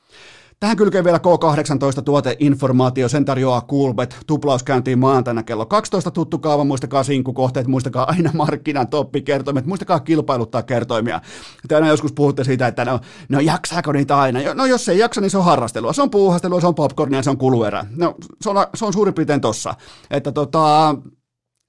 Tähän 0.62 0.78
kylkee 0.78 1.04
vielä 1.04 1.18
K18 1.18 2.02
tuoteinformaatio, 2.02 3.10
sen 3.10 3.26
tarjoaa 3.26 3.62
Coolbet, 3.62 4.18
tuplaus 4.28 4.64
käyntiin 4.64 5.00
maantaina 5.00 5.44
kello 5.44 5.66
12 5.66 6.12
tuttu 6.12 6.40
kaava, 6.40 6.64
muistakaa 6.64 7.04
sinkkukohteet, 7.04 7.68
muistakaa 7.68 8.06
aina 8.10 8.32
markkinan 8.34 8.88
toppikertoimet, 8.88 9.66
muistakaa 9.66 10.00
kilpailuttaa 10.00 10.64
kertoimia. 10.64 11.22
Tänään 11.68 11.90
joskus 11.90 12.14
puhutte 12.14 12.44
siitä, 12.44 12.68
että 12.68 12.86
no, 12.86 13.00
no 13.30 13.40
jaksaako 13.40 13.92
niitä 13.92 14.20
aina? 14.20 14.40
No 14.54 14.66
jos 14.66 14.90
ei 14.90 15.00
jaksa, 15.00 15.22
niin 15.22 15.32
se 15.32 15.38
on 15.38 15.46
harrastelua, 15.46 15.94
se 15.94 16.02
on 16.02 16.10
puuhastelua, 16.10 16.62
se 16.62 16.68
on 16.68 16.76
popcornia, 16.76 17.24
se 17.24 17.30
on 17.30 17.38
kuluerä. 17.38 17.86
No 17.96 18.16
se 18.42 18.50
on, 18.50 18.56
se 18.76 18.86
on 18.86 18.94
suurin 18.94 19.14
piirtein 19.14 19.42
tossa, 19.42 19.74
että 20.12 20.32
tota, 20.32 20.96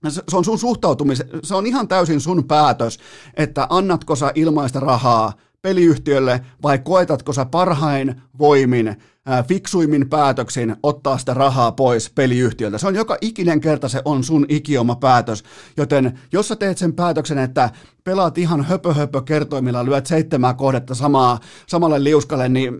se 0.09 0.37
on 0.37 0.45
sun 0.45 0.59
suhtautumis, 0.59 1.23
se 1.43 1.55
on 1.55 1.67
ihan 1.67 1.89
täysin 1.89 2.21
sun 2.21 2.45
päätös, 2.45 2.99
että 3.35 3.67
annatko 3.71 4.17
sä 4.17 4.33
ilmaista 4.35 4.81
rahaa 4.81 5.33
peliyhtiölle 5.63 6.41
vai 6.63 6.79
koetatko 6.79 7.33
sä 7.33 7.45
parhain 7.45 8.23
voimin, 8.39 8.97
ää, 9.27 9.43
fiksuimmin 9.43 10.09
päätöksin 10.09 10.77
ottaa 10.83 11.19
sitä 11.19 11.35
rahaa 11.35 11.73
pois 11.73 12.11
peliyhtiöltä. 12.11 12.79
Se 12.79 12.87
on 12.87 12.95
joka 12.95 13.17
ikinen 13.21 13.61
kerta 13.61 13.89
se 13.89 14.03
on 14.05 14.25
sun 14.25 14.47
ikioma 14.49 14.97
päätös, 14.97 15.45
joten 15.77 16.19
jos 16.33 16.49
sä 16.49 16.57
teet 16.57 16.79
sen 16.79 16.93
päätöksen, 16.93 17.39
että 17.39 17.71
pelaat 18.05 18.39
ihan 18.39 18.65
höpö 18.65 18.95
höpö 18.95 19.23
kertoimilla, 19.23 19.85
lyöt 19.85 20.07
seitsemää 20.07 20.55
kohdetta 20.55 20.95
samaa, 20.95 21.41
samalle 21.67 22.05
liuskalle, 22.05 22.49
niin 22.49 22.75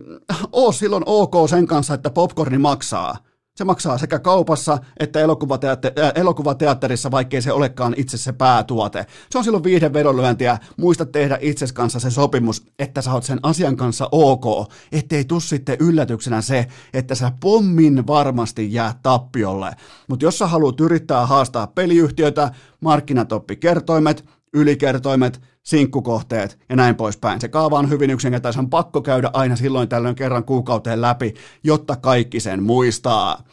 oo 0.51 0.71
silloin 0.71 1.03
ok 1.05 1.49
sen 1.49 1.67
kanssa, 1.67 1.93
että 1.93 2.09
popcorni 2.09 2.57
maksaa. 2.57 3.17
Se 3.55 3.63
maksaa 3.63 3.97
sekä 3.97 4.19
kaupassa 4.19 4.77
että 4.99 5.19
elokuvateatter- 5.25 6.03
äh, 6.03 6.11
elokuvateatterissa, 6.15 7.11
vaikkei 7.11 7.41
se 7.41 7.51
olekaan 7.51 7.93
itse 7.97 8.17
se 8.17 8.31
päätuote. 8.33 9.05
Se 9.29 9.37
on 9.37 9.43
silloin 9.43 9.63
viihden 9.63 9.93
vedonlyöntiä. 9.93 10.57
Muista 10.77 11.05
tehdä 11.05 11.37
itses 11.41 11.73
kanssa 11.73 11.99
se 11.99 12.11
sopimus, 12.11 12.65
että 12.79 13.01
sä 13.01 13.13
oot 13.13 13.23
sen 13.23 13.39
asian 13.43 13.77
kanssa 13.77 14.09
ok, 14.11 14.73
ettei 14.91 15.25
tuu 15.25 15.39
sitten 15.39 15.77
yllätyksenä 15.79 16.41
se, 16.41 16.67
että 16.93 17.15
sä 17.15 17.31
pommin 17.39 18.07
varmasti 18.07 18.73
jää 18.73 18.99
tappiolle. 19.03 19.71
Mutta 20.07 20.25
jos 20.25 20.37
sä 20.37 20.47
haluat 20.47 20.79
yrittää 20.79 21.25
haastaa 21.25 21.67
peliyhtiötä, 21.67 22.51
markkinatoppikertoimet, 22.81 24.25
ylikertoimet, 24.53 25.41
sinkkukohteet 25.63 26.59
ja 26.69 26.75
näin 26.75 26.95
poispäin. 26.95 27.41
Se 27.41 27.47
kaava 27.47 27.79
on 27.79 27.89
hyvin 27.89 28.09
yksinkertainen, 28.09 28.59
on 28.59 28.69
pakko 28.69 29.01
käydä 29.01 29.29
aina 29.33 29.55
silloin 29.55 29.89
tällöin 29.89 30.15
kerran 30.15 30.43
kuukauteen 30.43 31.01
läpi, 31.01 31.33
jotta 31.63 31.95
kaikki 31.95 32.39
sen 32.39 32.63
muistaa. 32.63 33.43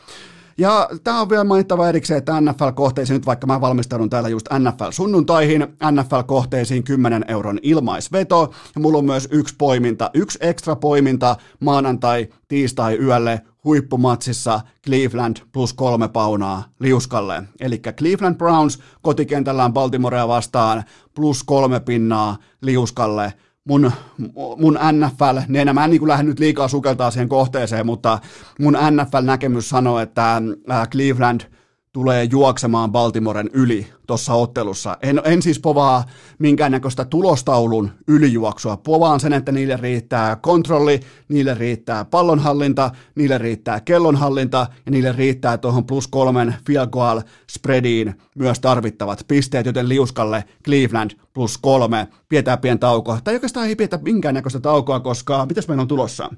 Ja 0.59 0.89
tämä 1.05 1.21
on 1.21 1.31
vielä 1.31 1.45
mainittava 1.45 1.89
erikseen, 1.89 2.19
että 2.19 2.41
NFL-kohteisiin, 2.41 3.15
nyt 3.15 3.27
vaikka 3.27 3.47
mä 3.47 3.61
valmistaudun 3.61 4.11
täällä 4.11 4.29
just 4.29 4.47
NFL-sunnuntaihin, 4.59 5.67
NFL-kohteisiin 5.91 6.83
10 6.85 7.25
euron 7.29 7.59
ilmaisveto, 7.63 8.51
ja 8.75 8.81
mulla 8.81 8.99
on 8.99 9.05
myös 9.05 9.29
yksi 9.31 9.55
poiminta, 9.59 10.11
yksi 10.15 10.39
ekstra 10.41 10.77
poiminta 10.77 11.37
maanantai, 11.61 12.29
tiistai 12.49 12.99
yölle 12.99 13.41
huippumatsissa 13.65 14.61
Cleveland 14.87 15.37
plus 15.53 15.73
kolme 15.73 16.09
paunaa 16.09 16.65
liuskalle. 16.81 17.43
Eli 17.61 17.79
Cleveland 17.79 18.37
Browns 18.37 18.79
kotikentällään 19.03 19.73
Baltimorea 19.73 20.29
vastaan 20.29 20.85
plus 21.15 21.45
kolme 21.45 21.81
pinnaa 21.81 22.37
liuskalle. 22.63 23.33
Mun, 23.65 23.93
mun 24.57 24.79
NFL, 24.93 25.39
niin 25.49 25.75
mä 25.75 25.85
en 25.85 25.91
niin 25.91 26.09
lähde 26.09 26.23
nyt 26.23 26.39
liikaa 26.39 26.69
sukeltaa 26.69 27.11
siihen 27.11 27.29
kohteeseen, 27.29 27.87
mutta 27.87 28.19
mun 28.61 28.77
NFL-näkemys 28.91 29.69
sanoo, 29.69 29.99
että 29.99 30.43
Cleveland– 30.91 31.41
tulee 31.93 32.25
juoksemaan 32.25 32.93
Baltimoren 32.93 33.51
yli 33.53 33.87
tuossa 34.07 34.35
ottelussa. 34.35 34.99
En, 35.03 35.23
en 35.25 35.43
siis 35.43 35.59
povaa 35.59 36.05
minkäännäköistä 36.39 37.05
tulostaulun 37.05 37.91
ylijuoksua. 38.09 38.77
Povaan 38.77 39.21
sen, 39.21 39.33
että 39.33 39.53
niille 39.53 39.77
riittää 39.77 40.37
kontrolli, 40.37 41.01
niille 41.29 41.55
riittää 41.55 42.05
pallonhallinta, 42.05 42.91
niille 43.15 43.39
riittää 43.39 43.81
kellonhallinta 43.81 44.67
ja 44.87 44.93
niille 44.93 45.13
riittää 45.13 45.59
tuohon 45.59 45.87
plus 45.87 46.09
kolmen 46.09 46.55
field 46.67 46.87
goal 46.87 47.21
spreadiin 47.51 48.15
myös 48.35 48.61
tarvittavat 48.61 49.25
pisteet, 49.29 49.67
joten 49.67 49.89
liuskalle 49.89 50.45
Cleveland 50.65 51.11
plus 51.35 51.59
kolme. 51.59 52.09
Pidetään 52.29 52.59
pien 52.59 52.79
tauko. 52.79 53.19
Tai 53.25 53.35
oikeastaan 53.35 53.67
ei 53.67 53.77
pidetä 53.77 53.99
minkäännäköistä 54.03 54.61
taukoa, 54.61 55.01
koska 55.01 55.47
mitäs 55.47 55.69
meillä 55.69 55.83
on 55.83 55.89
tulossa? 55.89 56.31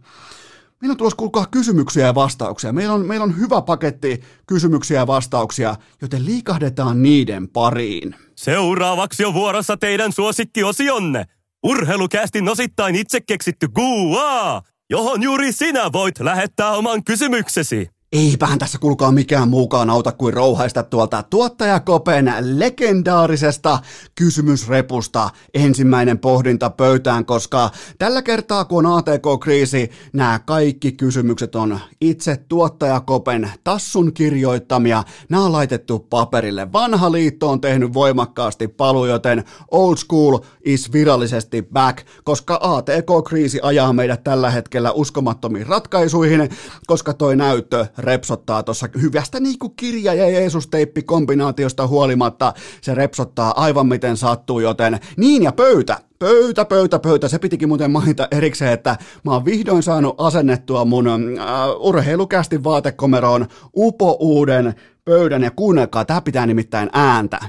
Meillä 0.83 0.93
on 0.93 0.97
tulossa 0.97 1.17
kuulkaa 1.17 1.47
kysymyksiä 1.47 2.07
ja 2.07 2.15
vastauksia. 2.15 2.73
Meillä 2.73 2.95
on, 2.95 3.07
meillä 3.07 3.25
on 3.25 3.39
hyvä 3.39 3.63
paketti 3.63 4.23
kysymyksiä 4.47 5.01
ja 5.01 5.07
vastauksia, 5.07 5.77
joten 6.01 6.27
liikahdetaan 6.27 7.03
niiden 7.03 7.49
pariin. 7.49 8.15
Seuraavaksi 8.37 9.25
on 9.25 9.35
vuorossa 9.35 9.77
teidän 9.77 10.13
suosikkiosionne. 10.13 11.25
Urheilukästin 11.63 12.49
osittain 12.49 12.95
itse 12.95 13.21
keksitty 13.21 13.69
Gua, 13.69 14.63
johon 14.91 15.23
juuri 15.23 15.53
sinä 15.53 15.93
voit 15.93 16.21
lähettää 16.21 16.73
oman 16.73 17.05
kysymyksesi. 17.05 17.89
Eipähän 18.13 18.59
tässä 18.59 18.79
kulkaa 18.79 19.13
mikään 19.13 19.49
muukaan 19.49 19.91
auta 19.91 20.13
kuin 20.13 20.35
rouhaista 20.35 20.83
tuolta 20.83 21.23
tuottajakopen 21.23 22.35
legendaarisesta 22.41 23.79
kysymysrepusta 24.15 25.31
ensimmäinen 25.55 26.19
pohdinta 26.19 26.71
pöytään, 26.71 27.25
koska 27.25 27.71
tällä 27.99 28.23
kertaa 28.23 28.65
kun 28.65 28.87
on 28.87 28.99
ATK-kriisi, 28.99 29.91
nämä 30.13 30.39
kaikki 30.39 30.93
kysymykset 30.93 31.55
on 31.55 31.79
itse 32.01 32.37
tuottajakopen 32.49 33.51
tassun 33.65 34.13
kirjoittamia, 34.13 35.05
nämä 35.29 35.45
on 35.45 35.53
laitettu 35.53 35.99
paperille. 35.99 36.73
Vanha 36.73 37.13
liitto 37.13 37.51
on 37.51 37.61
tehnyt 37.61 37.95
voimakkaasti 37.95 38.69
palu, 38.69 39.07
joten 39.07 39.45
old 39.71 39.97
school 39.97 40.39
is 40.65 40.93
virallisesti 40.93 41.63
back, 41.63 42.07
koska 42.25 42.59
ATK-kriisi 42.63 43.61
ajaa 43.63 43.93
meidät 43.93 44.25
tällä 44.25 44.51
hetkellä 44.51 44.93
uskomattomiin 44.93 45.67
ratkaisuihin, 45.67 46.51
koska 46.87 47.15
toi 47.15 47.37
näyttö 47.37 47.87
repsottaa 48.03 48.63
tuossa 48.63 48.89
hyvästä 49.03 49.41
niin 49.41 49.59
kuin 49.59 49.73
kirja- 49.77 50.15
ja 50.15 50.31
Jeesus-teippi 50.31 51.03
kombinaatiosta 51.03 51.87
huolimatta. 51.87 52.53
Se 52.81 52.95
repsottaa 52.95 53.63
aivan 53.63 53.87
miten 53.87 54.17
sattuu, 54.17 54.61
joten 54.61 55.01
niin 55.17 55.43
ja 55.43 55.53
pöytä. 55.53 55.99
Pöytä, 56.19 56.65
pöytä, 56.65 56.99
pöytä. 56.99 57.29
Se 57.29 57.39
pitikin 57.39 57.69
muuten 57.69 57.91
mainita 57.91 58.29
erikseen, 58.31 58.73
että 58.73 58.97
mä 59.25 59.33
oon 59.33 59.45
vihdoin 59.45 59.83
saanut 59.83 60.15
asennettua 60.19 60.85
mun 60.85 61.09
äh, 61.09 61.47
urheilukästi 61.79 62.65
vaatekomeroon 62.65 63.47
upo 63.77 64.17
uuden 64.21 64.75
pöydän 65.05 65.43
ja 65.43 65.51
kuunnelkaa, 65.51 66.05
tää 66.05 66.21
pitää 66.21 66.47
nimittäin 66.47 66.91
ääntä. 66.93 67.41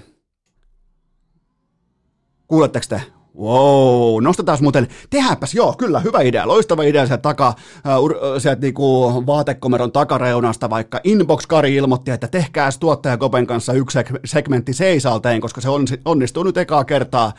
Kuuletteko 2.47 2.85
te? 2.89 3.01
Wow, 3.39 4.23
nostetaan 4.23 4.57
muuten, 4.61 4.87
tehdäänpäs, 5.09 5.53
joo, 5.53 5.73
kyllä, 5.77 5.99
hyvä 5.99 6.21
idea, 6.21 6.47
loistava 6.47 6.83
idea 6.83 7.05
sieltä, 7.07 7.21
taka, 7.21 7.47
äh, 7.47 8.41
sieltä 8.41 8.61
niinku 8.61 9.13
vaatekomeron 9.25 9.91
takareunasta, 9.91 10.69
vaikka. 10.69 10.99
Inbox-Kari 11.03 11.75
ilmoitti, 11.75 12.11
että 12.11 12.27
tehkääs 12.27 12.77
tuottajakopen 12.77 13.47
kanssa 13.47 13.73
yksi 13.73 13.99
segmentti 14.25 14.73
seisalteen, 14.73 15.41
koska 15.41 15.61
se 15.61 15.69
on, 15.69 15.85
onnistuu 16.05 16.43
nyt 16.43 16.57
ekaa 16.57 16.83
kertaa, 16.83 17.33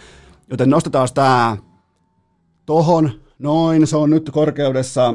joten 0.51 0.71
nostetaan 0.71 1.09
tämä 1.15 1.57
tohon, 2.67 3.11
noin, 3.39 3.87
se 3.87 3.97
on 3.97 4.11
nyt 4.11 4.31
korkeudessa 4.33 5.15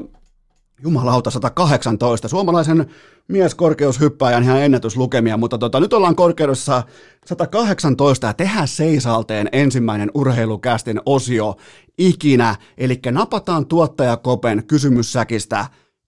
Jumalauta 0.84 1.32
118, 1.32 2.28
suomalaisen 2.28 2.86
mieskorkeushyppääjän 3.28 4.44
ihan 4.44 4.62
ennätyslukemia, 4.62 5.38
mutta 5.38 5.58
tota, 5.58 5.80
nyt 5.80 5.94
ollaan 5.94 6.16
korkeudessa 6.16 6.84
118 7.26 8.28
ja 8.28 8.34
tehdään 8.34 8.68
seisalteen 8.68 9.50
ensimmäinen 9.52 10.12
urheilukästin 10.14 11.02
osio 11.06 11.56
ikinä, 11.98 12.56
eli 12.78 13.00
napataan 13.12 13.66
tuottajakopen 13.66 14.64
kysymyssäkistä 14.68 15.66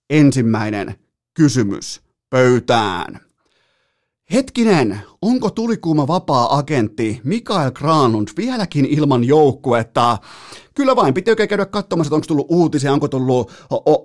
ensimmäinen 0.10 0.96
kysymys 1.34 2.02
pöytään. 2.30 3.20
Hetkinen, 4.34 5.02
onko 5.22 5.50
tulikuuma 5.50 6.08
vapaa-agentti 6.08 7.22
Mikael 7.24 7.72
Granlund 7.72 8.28
vieläkin 8.38 8.86
ilman 8.86 9.24
joukkuetta? 9.24 10.18
Kyllä 10.76 10.96
vain, 10.96 11.14
piti 11.14 11.32
oikein 11.32 11.50
käydä 11.50 11.66
katsomassa, 11.66 12.08
että 12.08 12.16
onko 12.16 12.28
tullut 12.28 12.46
uutisia, 12.50 12.94
onko 12.94 13.08
tullut, 13.08 13.52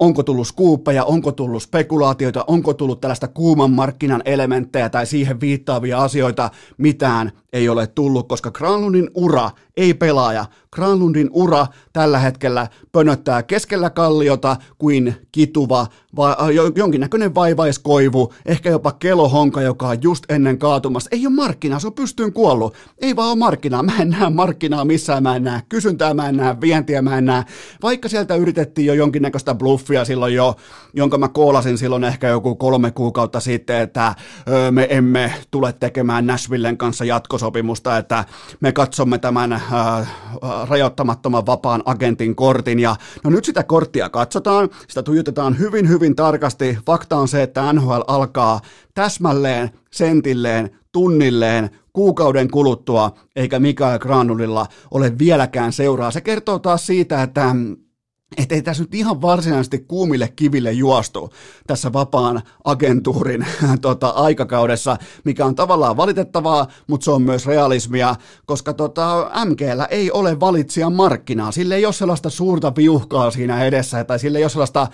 onko 0.01 0.23
tullut 0.23 0.47
skuuppeja, 0.47 1.05
onko 1.05 1.33
tullut 1.33 1.63
spekulaatioita, 1.63 2.45
onko 2.47 2.75
tullut 2.75 3.01
tällaista 3.01 3.29
kuuman 3.29 3.71
markkinan 3.71 4.23
elementtejä 4.25 4.89
tai 4.89 5.07
siihen 5.07 5.41
viittaavia 5.41 5.99
asioita. 6.03 6.51
Mitään 6.79 7.33
ei 7.53 7.69
ole 7.69 7.87
tullut, 7.87 8.29
koska 8.29 8.51
Granlundin 8.51 9.11
ura, 9.15 9.51
ei 9.77 9.95
pelaaja, 9.95 10.45
Granlundin 10.73 11.31
ura 11.33 11.67
tällä 11.93 12.19
hetkellä 12.19 12.69
pönöttää 12.93 13.43
keskellä 13.43 13.91
kalliota 13.91 14.57
kuin 14.79 15.15
kituva, 15.33 15.87
va, 16.17 16.37
jonkinnäköinen 16.77 17.35
vaivaiskoivu, 17.35 18.33
ehkä 18.47 18.71
jopa 18.71 18.93
kelohonka, 18.93 19.63
joka 19.63 19.89
on 19.89 20.03
just 20.03 20.25
ennen 20.29 20.59
kaatumassa. 20.59 21.06
Ei 21.13 21.27
ole 21.27 21.35
markkinaa, 21.35 21.79
se 21.79 21.87
on 21.87 21.93
pystyyn 21.93 22.33
kuollut. 22.33 22.75
Ei 22.99 23.17
vaan 23.17 23.29
ole 23.29 23.39
markkinaa, 23.39 23.83
mä 23.83 23.93
en 24.01 24.11
näe 24.11 24.31
markkinaa 24.31 24.85
missään, 24.85 25.23
mä 25.23 25.37
en 25.37 25.45
näe 25.45 25.63
kysyntää, 25.69 26.15
mä 26.15 26.29
en 26.29 26.37
näe 26.37 26.61
vientiä 26.61 27.03
mä 27.03 27.19
en 27.19 27.25
näe. 27.25 27.45
Vaikka 27.83 28.09
sieltä 28.09 28.35
yritettiin 28.35 28.87
jo 28.87 28.95
jonkinnäköistä 28.95 29.55
bluffia 29.55 30.05
silloin 30.05 30.35
jo, 30.35 30.57
jonka 30.95 31.19
mä 31.19 31.29
koolasin 31.29 31.79
silloin 31.79 32.05
ehkä 32.05 32.29
joku 32.29 32.55
kolme 32.55 32.91
kuukautta 32.91 33.41
sitten, 33.41 33.81
että 33.81 34.15
me 34.71 34.87
emme 34.91 35.35
tule 35.51 35.73
tekemään 35.73 36.27
Nashvillen 36.27 36.77
kanssa 36.77 37.05
jatkosopimusta, 37.05 37.99
että 37.99 38.25
me 38.61 38.73
katsomme 38.73 39.19
tämän 39.19 39.53
ö, 39.53 39.59
rajoittamattoman 40.69 41.47
vapaan 41.47 41.83
agentin 41.85 42.37
kortin 42.37 42.79
ja 42.79 42.97
no 43.25 43.31
nyt 43.31 43.45
sitä 43.45 43.63
korttia 43.63 44.09
katsotaan, 44.09 44.69
sitä 44.89 45.03
tuijotetaan 45.03 45.59
hyvin 45.59 45.89
hyvin 45.89 46.17
tarkasti. 46.17 46.79
Fakta 46.87 47.17
on 47.17 47.29
se, 47.29 47.43
että 47.43 47.73
NHL 47.73 48.01
alkaa 48.07 48.61
täsmälleen, 48.97 49.71
sentilleen, 49.93 50.71
tunnilleen, 50.93 51.71
kuukauden 51.93 52.51
kuluttua, 52.51 53.15
eikä 53.37 53.59
Mikael 53.59 53.99
Granulilla 53.99 54.67
ole 54.91 55.19
vieläkään 55.19 55.73
seuraa. 55.73 56.11
Se 56.11 56.21
kertoo 56.21 56.59
taas 56.59 56.87
siitä, 56.87 57.23
että 57.23 57.55
että 58.37 58.55
ei 58.55 58.63
tässä 58.63 58.83
nyt 58.83 58.95
ihan 58.95 59.23
varsinaisesti 59.23 59.79
kuumille 59.79 60.33
kiville 60.37 60.73
juostu 60.73 61.33
tässä 61.67 61.93
vapaan 61.93 62.43
agentuurin 62.65 63.47
tota, 63.81 64.09
aikakaudessa, 64.09 64.97
mikä 65.25 65.45
on 65.47 65.55
tavallaan 65.55 65.97
valitettavaa, 65.97 66.67
mutta 66.87 67.05
se 67.05 67.11
on 67.11 67.23
myös 67.23 67.47
realismia, 67.47 68.17
koska 68.47 68.73
tota, 68.73 69.31
MGllä 69.45 69.85
ei 69.85 70.11
ole 70.11 70.41
valitsijan 70.41 70.93
markkinaa. 70.93 71.53
Sillä 71.53 71.75
ei 71.75 71.87
ole 71.87 71.93
sellaista 71.93 72.31
suurta 72.31 72.73
viuhkaa 72.77 73.31
siinä 73.31 73.65
edessä, 73.65 74.05
tai 74.05 74.19
sillä 74.19 74.39
ei 74.39 74.45
ole 74.45 74.51
sellaista 74.51 74.87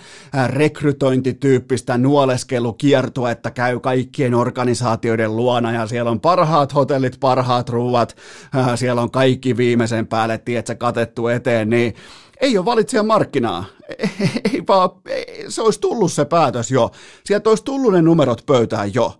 rekrytointityyppistä 0.47 1.97
nuoleskelukiertoa, 1.97 3.31
että 3.31 3.51
käy 3.51 3.79
kaikkien 3.79 4.33
organisaatioiden 4.35 5.35
luona, 5.35 5.71
ja 5.71 5.87
siellä 5.87 6.11
on 6.11 6.19
parhaat 6.19 6.75
hotellit, 6.75 7.19
parhaat 7.19 7.69
ruuat, 7.69 8.15
siellä 8.75 9.01
on 9.01 9.11
kaikki 9.11 9.57
viimeisen 9.57 10.07
päälle, 10.07 10.37
tietsä, 10.37 10.75
katettu 10.75 11.27
eteen, 11.27 11.69
niin 11.69 11.95
ei 12.43 12.57
ole 12.57 12.65
valitsijan 12.65 13.05
markkinaa. 13.05 13.65
Ei, 14.53 14.63
vaan, 14.67 14.89
ei, 15.05 15.45
se 15.51 15.61
olisi 15.61 15.79
tullut 15.79 16.11
se 16.11 16.25
päätös 16.25 16.71
jo. 16.71 16.91
Sieltä 17.25 17.49
olisi 17.49 17.63
tullut 17.63 17.93
ne 17.93 18.01
numerot 18.01 18.45
pöytään 18.45 18.93
jo. 18.93 19.13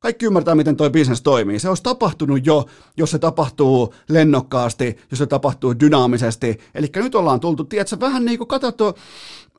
Kaikki 0.00 0.26
ymmärtää, 0.26 0.54
miten 0.54 0.76
toi 0.76 0.90
bisnes 0.90 1.22
toimii. 1.22 1.58
Se 1.58 1.68
olisi 1.68 1.82
tapahtunut 1.82 2.46
jo, 2.46 2.66
jos 2.96 3.10
se 3.10 3.18
tapahtuu 3.18 3.94
lennokkaasti, 4.08 4.96
jos 5.10 5.18
se 5.18 5.26
tapahtuu 5.26 5.80
dynaamisesti. 5.80 6.58
Eli 6.74 6.86
nyt 6.96 7.14
ollaan 7.14 7.40
tultu, 7.40 7.64
tiedätkö, 7.64 7.96
vähän 8.00 8.24
niin 8.24 8.38
kuin 8.38 8.48
katsottu, 8.48 8.94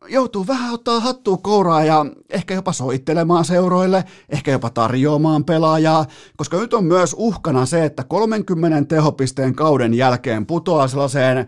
joutuu 0.09 0.47
vähän 0.47 0.73
ottaa 0.73 0.99
hattua 0.99 1.37
kouraa 1.37 1.83
ja 1.83 2.05
ehkä 2.29 2.53
jopa 2.53 2.71
soittelemaan 2.71 3.45
seuroille, 3.45 4.03
ehkä 4.29 4.51
jopa 4.51 4.69
tarjoamaan 4.69 5.45
pelaajaa, 5.45 6.05
koska 6.37 6.57
nyt 6.57 6.73
on 6.73 6.83
myös 6.85 7.15
uhkana 7.17 7.65
se, 7.65 7.85
että 7.85 8.03
30 8.03 8.95
tehopisteen 8.95 9.55
kauden 9.55 9.93
jälkeen 9.93 10.45
putoaa 10.45 10.87
sellaiseen 10.87 11.37
ö, 11.37 11.47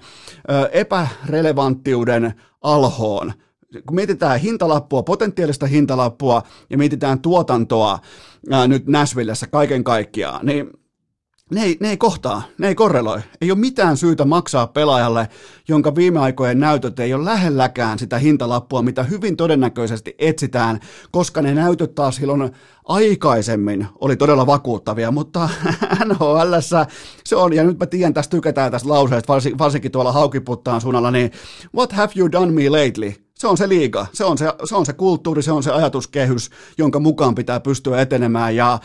epärelevanttiuden 0.71 2.33
alhoon. 2.61 3.33
Kun 3.87 3.95
mietitään 3.95 4.39
hintalappua, 4.39 5.03
potentiaalista 5.03 5.65
hintalappua 5.65 6.43
ja 6.69 6.77
mietitään 6.77 7.21
tuotantoa 7.21 7.99
ää, 8.51 8.67
nyt 8.67 8.87
Nashvillessä 8.87 9.47
kaiken 9.47 9.83
kaikkiaan, 9.83 10.45
niin 10.45 10.71
ne 11.51 11.63
ei, 11.63 11.77
ne 11.79 11.89
ei 11.89 11.97
kohtaa, 11.97 12.41
ne 12.57 12.67
ei 12.67 12.75
korreloi. 12.75 13.19
Ei 13.41 13.51
ole 13.51 13.59
mitään 13.59 13.97
syytä 13.97 14.25
maksaa 14.25 14.67
pelaajalle, 14.67 15.27
jonka 15.67 15.95
viime 15.95 16.19
aikojen 16.19 16.59
näytöt 16.59 16.99
ei 16.99 17.13
ole 17.13 17.25
lähelläkään 17.25 17.99
sitä 17.99 18.17
hintalappua, 18.17 18.81
mitä 18.81 19.03
hyvin 19.03 19.37
todennäköisesti 19.37 20.15
etsitään, 20.19 20.79
koska 21.11 21.41
ne 21.41 21.53
näytöt 21.53 21.95
taas 21.95 22.15
silloin 22.15 22.51
aikaisemmin 22.85 23.87
oli 23.99 24.15
todella 24.15 24.47
vakuuttavia, 24.47 25.11
mutta 25.11 25.49
nhl 26.05 26.53
se 27.23 27.35
on, 27.35 27.53
ja 27.53 27.63
nyt 27.63 27.79
mä 27.79 27.85
tiedän, 27.85 28.13
tästä 28.13 28.31
tykätään 28.37 28.71
tästä 28.71 28.89
lauseesta, 28.89 29.33
varsinkin 29.57 29.91
tuolla 29.91 30.11
haukiputtaan 30.11 30.81
suunnalla, 30.81 31.11
niin 31.11 31.31
what 31.75 31.91
have 31.91 32.11
you 32.15 32.31
done 32.31 32.51
me 32.51 32.69
lately? 32.69 33.13
Se 33.37 33.47
on 33.47 33.57
se 33.57 33.69
liiga, 33.69 34.05
se 34.13 34.25
on 34.25 34.37
se, 34.37 34.53
se 34.65 34.75
on 34.75 34.85
se 34.85 34.93
kulttuuri, 34.93 35.41
se 35.41 35.51
on 35.51 35.63
se 35.63 35.71
ajatuskehys, 35.71 36.49
jonka 36.77 36.99
mukaan 36.99 37.35
pitää 37.35 37.59
pystyä 37.59 38.01
etenemään, 38.01 38.55
ja 38.55 38.79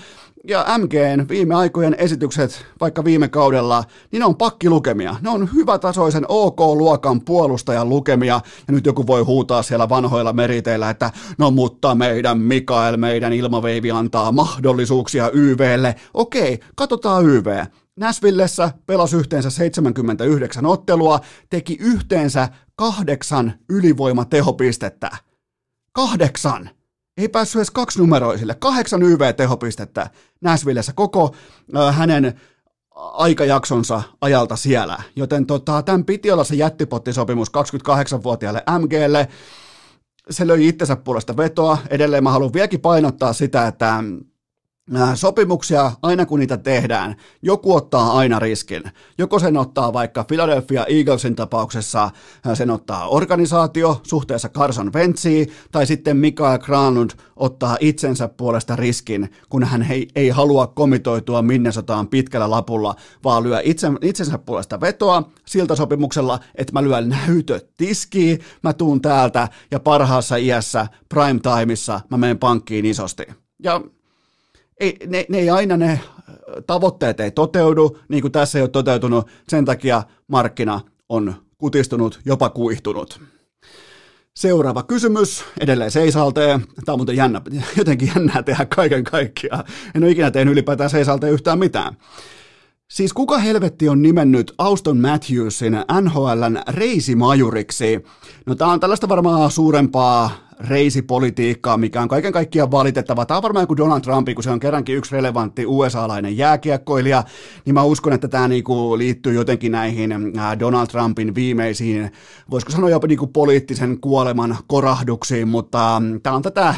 ja 0.49 0.67
MGn 0.79 1.29
viime 1.29 1.55
aikojen 1.55 1.95
esitykset, 1.99 2.67
vaikka 2.81 3.05
viime 3.05 3.29
kaudella, 3.29 3.85
niin 4.13 4.21
ne 4.21 4.27
on 4.27 4.37
pakkilukemia. 4.37 5.17
Ne 5.21 5.31
on 5.31 5.49
hyvätasoisen 5.55 6.25
OK-luokan 6.29 7.21
puolustajan 7.21 7.89
lukemia, 7.89 8.41
ja 8.67 8.73
nyt 8.73 8.87
joku 8.87 9.07
voi 9.07 9.23
huutaa 9.23 9.63
siellä 9.63 9.89
vanhoilla 9.89 10.33
meriteillä, 10.33 10.91
että 10.91 11.11
no 11.39 11.51
mutta 11.51 11.95
meidän 11.95 12.39
Mikael, 12.39 12.97
meidän 12.97 13.33
ilmaveivi 13.33 13.91
antaa 13.91 14.33
mahdollisuuksia 14.33 15.31
YVlle. 15.33 15.95
Okei, 16.15 16.61
katsotaan 16.75 17.27
YV. 17.27 17.65
Näsvillessä 17.97 18.73
pelasi 18.87 19.17
yhteensä 19.17 19.51
79 19.51 20.67
ottelua, 20.67 21.21
teki 21.51 21.77
yhteensä 21.81 22.49
kahdeksan 22.77 23.53
ylivoimatehopistettä. 23.69 25.11
Kahdeksan! 25.93 26.71
Ei 27.17 27.29
päässyt 27.29 27.57
edes 27.57 27.71
kaksinumeroisille. 27.71 28.55
Kahdeksan 28.55 29.03
YV-tehopistettä 29.03 30.11
Näsvillessä 30.41 30.93
koko 30.93 31.35
äh, 31.77 31.97
hänen 31.97 32.41
aikajaksonsa 32.95 34.03
ajalta 34.21 34.57
siellä. 34.57 35.03
Joten 35.17 35.47
tota, 35.47 35.83
tämän 35.83 36.05
piti 36.05 36.31
olla 36.31 36.45
se 36.45 36.55
jättipottisopimus 36.55 37.49
28-vuotiaalle 37.49 38.63
MGlle. 38.79 39.29
Se 40.31 40.47
löi 40.47 40.69
itsensä 40.69 40.97
puolesta 40.97 41.37
vetoa. 41.37 41.79
Edelleen 41.91 42.25
mä 42.25 42.31
haluan 42.31 42.53
vieläkin 42.53 42.81
painottaa 42.81 43.33
sitä, 43.33 43.67
että 43.67 44.05
sopimuksia, 45.15 45.93
aina 46.03 46.27
kun 46.27 46.41
niitä 46.41 46.57
tehdään, 46.57 47.17
joku 47.43 47.75
ottaa 47.75 48.13
aina 48.13 48.39
riskin. 48.39 48.83
Joko 49.19 49.39
sen 49.39 49.57
ottaa 49.57 49.93
vaikka 49.93 50.25
Philadelphia 50.25 50.87
Eaglesin 50.87 51.37
tapauksessa, 51.37 52.05
äh, 52.05 52.57
sen 52.57 52.71
ottaa 52.71 53.09
organisaatio 53.09 54.01
suhteessa 54.03 54.49
Carson 54.49 54.93
Wentsiin, 54.93 55.53
tai 55.73 55.87
sitten 55.87 56.17
Mikael 56.17 56.59
Granlund 56.59 57.11
ottaa 57.37 57.77
itsensä 57.81 58.29
puolesta 58.29 58.77
riskin, 58.77 59.31
kun 59.49 59.65
hän 59.65 59.87
ei, 59.91 60.09
ei 60.15 60.29
halua 60.29 60.67
komitoitua 60.67 61.43
Minnesotaan 61.43 62.09
pitkällä 62.09 62.51
lapulla, 62.51 62.95
vaan 63.25 63.43
lyö 63.43 63.61
itse, 63.65 63.87
itsensä 64.03 64.39
puolesta 64.39 64.81
vetoa 64.81 65.31
siltä 65.47 65.77
sopimuksella, 65.77 66.41
että 66.55 66.73
mä 66.73 66.83
lyön 66.83 67.09
näytöt 67.09 67.71
tiskiin, 67.77 68.39
mä 68.63 68.73
tuun 68.73 69.03
täältä 69.03 69.49
ja 69.71 69.81
parhaassa 69.81 70.37
iässä 70.37 70.87
prime 71.09 71.41
timeissa 71.41 72.01
mä 72.11 72.17
menen 72.17 72.39
pankkiin 72.39 72.85
isosti. 72.85 73.27
Ja 73.63 73.81
ei, 74.81 74.97
ne, 75.07 75.27
ne 75.29 75.39
ei 75.39 75.51
aina 75.51 75.77
ne 75.77 76.01
tavoitteet 76.67 77.21
ei 77.21 77.31
toteudu, 77.31 77.99
niin 78.09 78.23
kuin 78.23 78.33
tässä 78.33 78.59
ei 78.59 78.63
ole 78.63 78.69
toteutunut, 78.69 79.29
sen 79.49 79.65
takia 79.65 80.03
markkina 80.29 80.81
on 81.09 81.35
kutistunut, 81.59 82.21
jopa 82.25 82.51
kuihtunut. 82.51 83.21
Seuraava 84.37 84.83
kysymys, 84.83 85.45
edelleen 85.61 85.91
seisalteen. 85.91 86.61
Tämä 86.85 86.95
on 86.95 86.99
muuten 86.99 87.17
jännä, 87.17 87.41
jotenkin 87.79 88.13
jännää 88.17 88.43
tehdä 88.43 88.67
kaiken 88.67 89.05
kaikkiaan. 89.05 89.65
En 89.95 90.03
ole 90.03 90.11
ikinä 90.11 90.31
tehnyt 90.31 90.53
ylipäätään 90.53 90.91
seisalteen 90.91 91.33
yhtään 91.33 91.59
mitään. 91.59 91.97
Siis 92.93 93.13
kuka 93.13 93.39
helvetti 93.39 93.89
on 93.89 94.03
nimennyt 94.03 94.55
Auston 94.59 95.01
Matthewsin 95.01 95.73
NHLn 96.01 96.61
reisimajuriksi? 96.69 98.05
No 98.47 98.55
tämä 98.55 98.73
on 98.73 98.81
tällaista 98.81 99.09
varmaan 99.09 99.51
suurempaa 99.51 100.31
reisipolitiikkaa, 100.61 101.77
mikä 101.77 102.03
on 102.03 102.09
kaiken 102.09 102.33
kaikkiaan 102.33 102.71
valitettava. 102.71 103.27
Tämä 103.27 103.37
on 103.37 103.43
varmaan 103.43 103.67
kuin 103.67 103.77
Donald 103.77 104.01
Trump, 104.01 104.29
kun 104.35 104.43
se 104.45 104.51
on 104.51 104.61
kerrankin 104.61 104.97
yksi 104.97 105.13
relevantti 105.13 105.67
USA-lainen 105.67 106.37
jääkiekkoilija, 106.37 107.25
niin 107.65 107.75
mä 107.75 107.83
uskon, 107.83 108.13
että 108.13 108.29
tämä 108.29 108.49
niinku 108.49 108.99
liittyy 108.99 109.35
jotenkin 109.35 109.73
näihin 109.73 110.15
Donald 110.59 110.87
Trumpin 110.87 111.35
viimeisiin, 111.35 112.13
voisiko 112.51 112.73
sanoa 112.73 112.91
jopa 112.91 113.07
niinku 113.07 113.27
poliittisen 113.27 114.01
kuoleman 114.01 114.57
korahduksiin, 114.67 115.49
mutta 115.49 116.01
mm, 116.01 116.21
tämä 116.21 116.37
on 116.37 116.43
tätä 116.43 116.75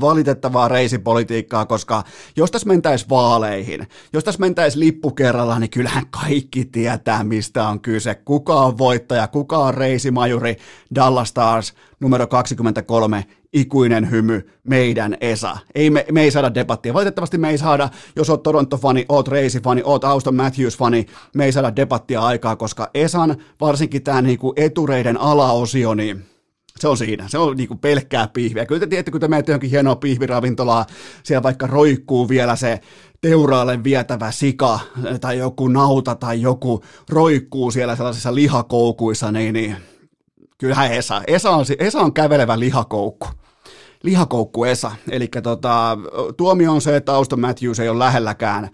valitettavaa 0.00 0.68
reisipolitiikkaa, 0.68 1.66
koska 1.66 2.04
jos 2.36 2.50
tässä 2.50 2.68
mentäisiin 2.68 3.10
vaaleihin, 3.10 3.86
jos 4.12 4.24
tässä 4.24 4.40
mentäisiin 4.40 4.80
lippu 4.80 5.10
kerralla, 5.10 5.58
niin 5.58 5.70
kyllähän 5.70 6.06
kaikki 6.10 6.64
tietää, 6.64 7.24
mistä 7.24 7.68
on 7.68 7.80
kyse. 7.80 8.14
Kuka 8.14 8.54
on 8.54 8.78
voittaja, 8.78 9.28
kuka 9.28 9.58
on 9.58 9.74
reisimajuri, 9.74 10.56
Dallas 10.94 11.28
Stars, 11.28 11.74
numero 12.00 12.26
23, 12.26 13.24
ikuinen 13.52 14.10
hymy, 14.10 14.50
meidän 14.64 15.16
Esa. 15.20 15.56
Ei 15.74 15.90
me, 15.90 16.06
me 16.12 16.22
ei 16.22 16.30
saada 16.30 16.54
debattia. 16.54 16.94
Valitettavasti 16.94 17.38
me 17.38 17.50
ei 17.50 17.58
saada, 17.58 17.88
jos 18.16 18.30
oot 18.30 18.42
Toronto-fani, 18.42 19.04
oot 19.08 19.28
Reisi-fani, 19.28 19.82
oot 19.84 20.04
Auston 20.04 20.34
Matthews-fani, 20.34 21.06
me 21.34 21.44
ei 21.44 21.52
saada 21.52 21.76
debattia 21.76 22.20
aikaa, 22.20 22.56
koska 22.56 22.90
Esan, 22.94 23.36
varsinkin 23.60 24.02
tämä 24.02 24.22
niinku 24.22 24.52
etureiden 24.56 25.20
alaosio, 25.20 25.94
niin 25.94 26.24
se 26.80 26.88
on 26.88 26.96
siinä. 26.96 27.28
Se 27.28 27.38
on 27.38 27.56
niinku 27.56 27.74
pelkkää 27.74 28.28
pihviä. 28.28 28.66
Kyllä 28.66 28.80
te 28.80 28.86
tiedätte, 28.86 29.10
kun 29.10 29.20
te 29.20 29.28
menette 29.28 29.52
johonkin 29.52 29.70
hienoa 29.70 29.96
pihviravintolaa, 29.96 30.86
siellä 31.22 31.42
vaikka 31.42 31.66
roikkuu 31.66 32.28
vielä 32.28 32.56
se 32.56 32.80
teuraalle 33.20 33.84
vietävä 33.84 34.30
sika 34.30 34.80
tai 35.20 35.38
joku 35.38 35.68
nauta 35.68 36.14
tai 36.14 36.40
joku 36.42 36.84
roikkuu 37.08 37.70
siellä 37.70 37.96
sellaisissa 37.96 38.34
lihakoukuissa, 38.34 39.32
niin, 39.32 39.52
niin 39.54 39.76
kyllähän 40.58 40.92
Esa. 40.92 41.22
Esa 41.26 41.50
on, 41.50 41.64
Esa 41.78 42.00
on 42.00 42.12
kävelevä 42.12 42.58
lihakoukku 42.58 43.26
lihakoukku 44.04 44.64
Esa. 44.64 44.92
Eli 45.10 45.28
tota, 45.42 45.98
tuomio 46.36 46.72
on 46.72 46.80
se, 46.80 46.96
että 46.96 47.14
Auston 47.14 47.40
Matthews 47.40 47.80
ei 47.80 47.88
ole 47.88 47.98
lähelläkään 47.98 48.68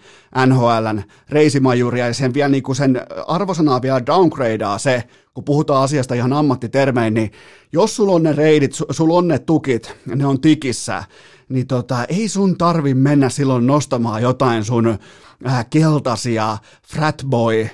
NHLn 0.46 1.02
reisimajuria 1.28 2.06
ja 2.06 2.14
sen, 2.14 2.34
vielä 2.34 2.48
niin 2.48 2.62
kuin 2.62 2.76
sen 2.76 3.00
arvosanaa 3.26 3.82
vielä 3.82 4.06
downgradeaa 4.06 4.78
se, 4.78 5.04
kun 5.34 5.44
puhutaan 5.44 5.84
asiasta 5.84 6.14
ihan 6.14 6.32
ammattitermein, 6.32 7.14
niin 7.14 7.32
jos 7.72 7.96
sulla 7.96 8.12
on 8.12 8.22
ne 8.22 8.32
reidit, 8.32 8.72
sulla 8.90 9.18
on 9.18 9.28
ne 9.28 9.38
tukit, 9.38 9.94
ne 10.06 10.26
on 10.26 10.40
tikissä, 10.40 11.04
niin 11.48 11.66
tota, 11.66 12.04
ei 12.04 12.28
sun 12.28 12.58
tarvi 12.58 12.94
mennä 12.94 13.28
silloin 13.28 13.66
nostamaan 13.66 14.22
jotain 14.22 14.64
sun 14.64 14.98
äh, 15.46 15.66
keltaisia 15.70 16.58
fratboy 16.86 17.68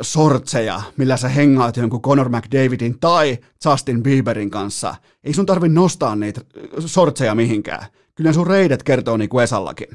sortseja, 0.00 0.82
millä 0.96 1.16
sä 1.16 1.28
hengaat 1.28 1.76
jonkun 1.76 2.02
Conor 2.02 2.28
McDavidin 2.28 2.98
tai 3.00 3.38
Justin 3.64 4.02
Bieberin 4.02 4.50
kanssa. 4.50 4.94
Ei 5.24 5.34
sun 5.34 5.46
tarvi 5.46 5.68
nostaa 5.68 6.16
niitä 6.16 6.40
sortseja 6.86 7.34
mihinkään. 7.34 7.86
Kyllä 8.14 8.32
sun 8.32 8.46
reidet 8.46 8.82
kertoo 8.82 9.16
niin 9.16 9.28
kuin 9.28 9.44
Esallakin. 9.44 9.88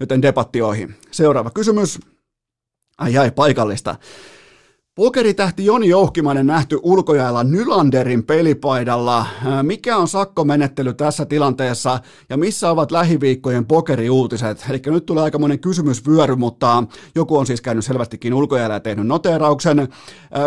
Joten 0.00 0.22
debatti 0.22 0.62
ohi. 0.62 0.88
Seuraava 1.10 1.50
kysymys. 1.50 1.98
Ai 2.98 3.18
ai, 3.18 3.30
paikallista. 3.30 3.96
Pokeritähti 4.94 5.64
Joni 5.64 5.88
Jouhkimainen 5.88 6.46
nähty 6.46 6.78
ulkojailla 6.82 7.44
Nylanderin 7.44 8.24
pelipaidalla. 8.24 9.26
Mikä 9.62 9.96
on 9.96 10.08
sakkomenettely 10.08 10.94
tässä 10.94 11.26
tilanteessa 11.26 11.98
ja 12.28 12.36
missä 12.36 12.70
ovat 12.70 12.90
lähiviikkojen 12.90 13.66
pokeriuutiset? 13.66 14.66
Eli 14.70 14.82
nyt 14.86 15.06
tulee 15.06 15.24
aika 15.24 15.38
monen 15.38 15.60
kysymysvyöry, 15.60 16.36
mutta 16.36 16.84
joku 17.14 17.36
on 17.36 17.46
siis 17.46 17.60
käynyt 17.60 17.84
selvästikin 17.84 18.34
ulkojailla 18.34 18.74
ja 18.74 18.80
tehnyt 18.80 19.06
noteerauksen. 19.06 19.88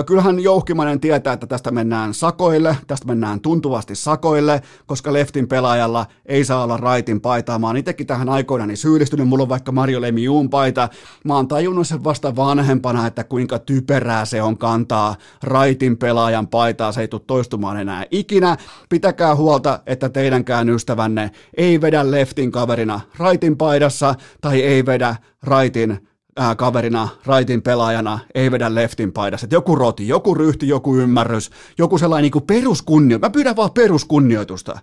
Kyllähän 0.06 0.40
Jouhkimainen 0.40 1.00
tietää, 1.00 1.34
että 1.34 1.48
tästä 1.48 1.72
mennään 1.72 2.14
sakoille, 2.14 2.78
tästä 2.88 3.08
mennään 3.08 3.40
tuntuvasti 3.40 3.96
sakoille, 3.96 4.62
koska 4.86 5.14
leftin 5.14 5.48
pelaajalla 5.48 6.06
ei 6.26 6.46
saa 6.46 6.64
olla 6.64 6.78
raitin 6.78 7.22
paitaa. 7.22 7.60
Mä 7.60 7.68
oon 7.68 7.78
itsekin 7.78 8.08
tähän 8.08 8.30
aikoinani 8.30 8.76
syyllistynyt, 8.76 9.28
mulla 9.28 9.44
on 9.44 9.50
vaikka 9.50 9.72
Mario 9.72 10.02
Lemiuun 10.02 10.50
paita. 10.50 10.90
Mä 11.26 11.36
oon 11.36 11.48
tajunnut 11.48 11.88
sen 11.88 12.04
vasta 12.04 12.36
vanhempana, 12.36 13.08
että 13.08 13.24
kuinka 13.24 13.60
typerää 13.60 14.26
se 14.26 14.43
johon 14.44 14.58
kantaa 14.58 15.16
raitin 15.44 15.98
pelaajan 15.98 16.48
paitaa. 16.48 16.92
Se 16.92 17.02
ei 17.02 17.08
tule 17.08 17.22
toistumaan 17.28 17.80
enää 17.80 18.06
ikinä. 18.12 18.58
Pitäkää 18.90 19.36
huolta, 19.36 19.80
että 19.86 20.10
teidänkään 20.10 20.70
ystävänne 20.70 21.32
ei 21.58 21.82
vedä 21.82 22.12
leftin 22.12 22.52
kaverina 22.52 23.02
raitin 23.18 23.58
paidassa 23.58 24.16
tai 24.42 24.62
ei 24.62 24.86
vedä 24.86 25.16
raitin 25.44 26.08
ää, 26.38 26.56
kaverina, 26.56 27.08
raitin 27.26 27.62
pelaajana, 27.62 28.20
ei 28.36 28.52
vedä 28.52 28.76
leftin 28.76 29.14
paidassa. 29.14 29.46
Et 29.46 29.52
joku 29.52 29.76
roti, 29.76 30.08
joku 30.08 30.36
ryhti, 30.36 30.68
joku 30.68 30.98
ymmärrys, 30.98 31.52
joku 31.78 31.98
sellainen 31.98 32.32
niin 32.32 32.48
peruskunnioitus. 32.48 33.28
Mä 33.28 33.30
pyydän 33.30 33.56
vaan 33.56 33.72
peruskunnioitusta 33.72 34.80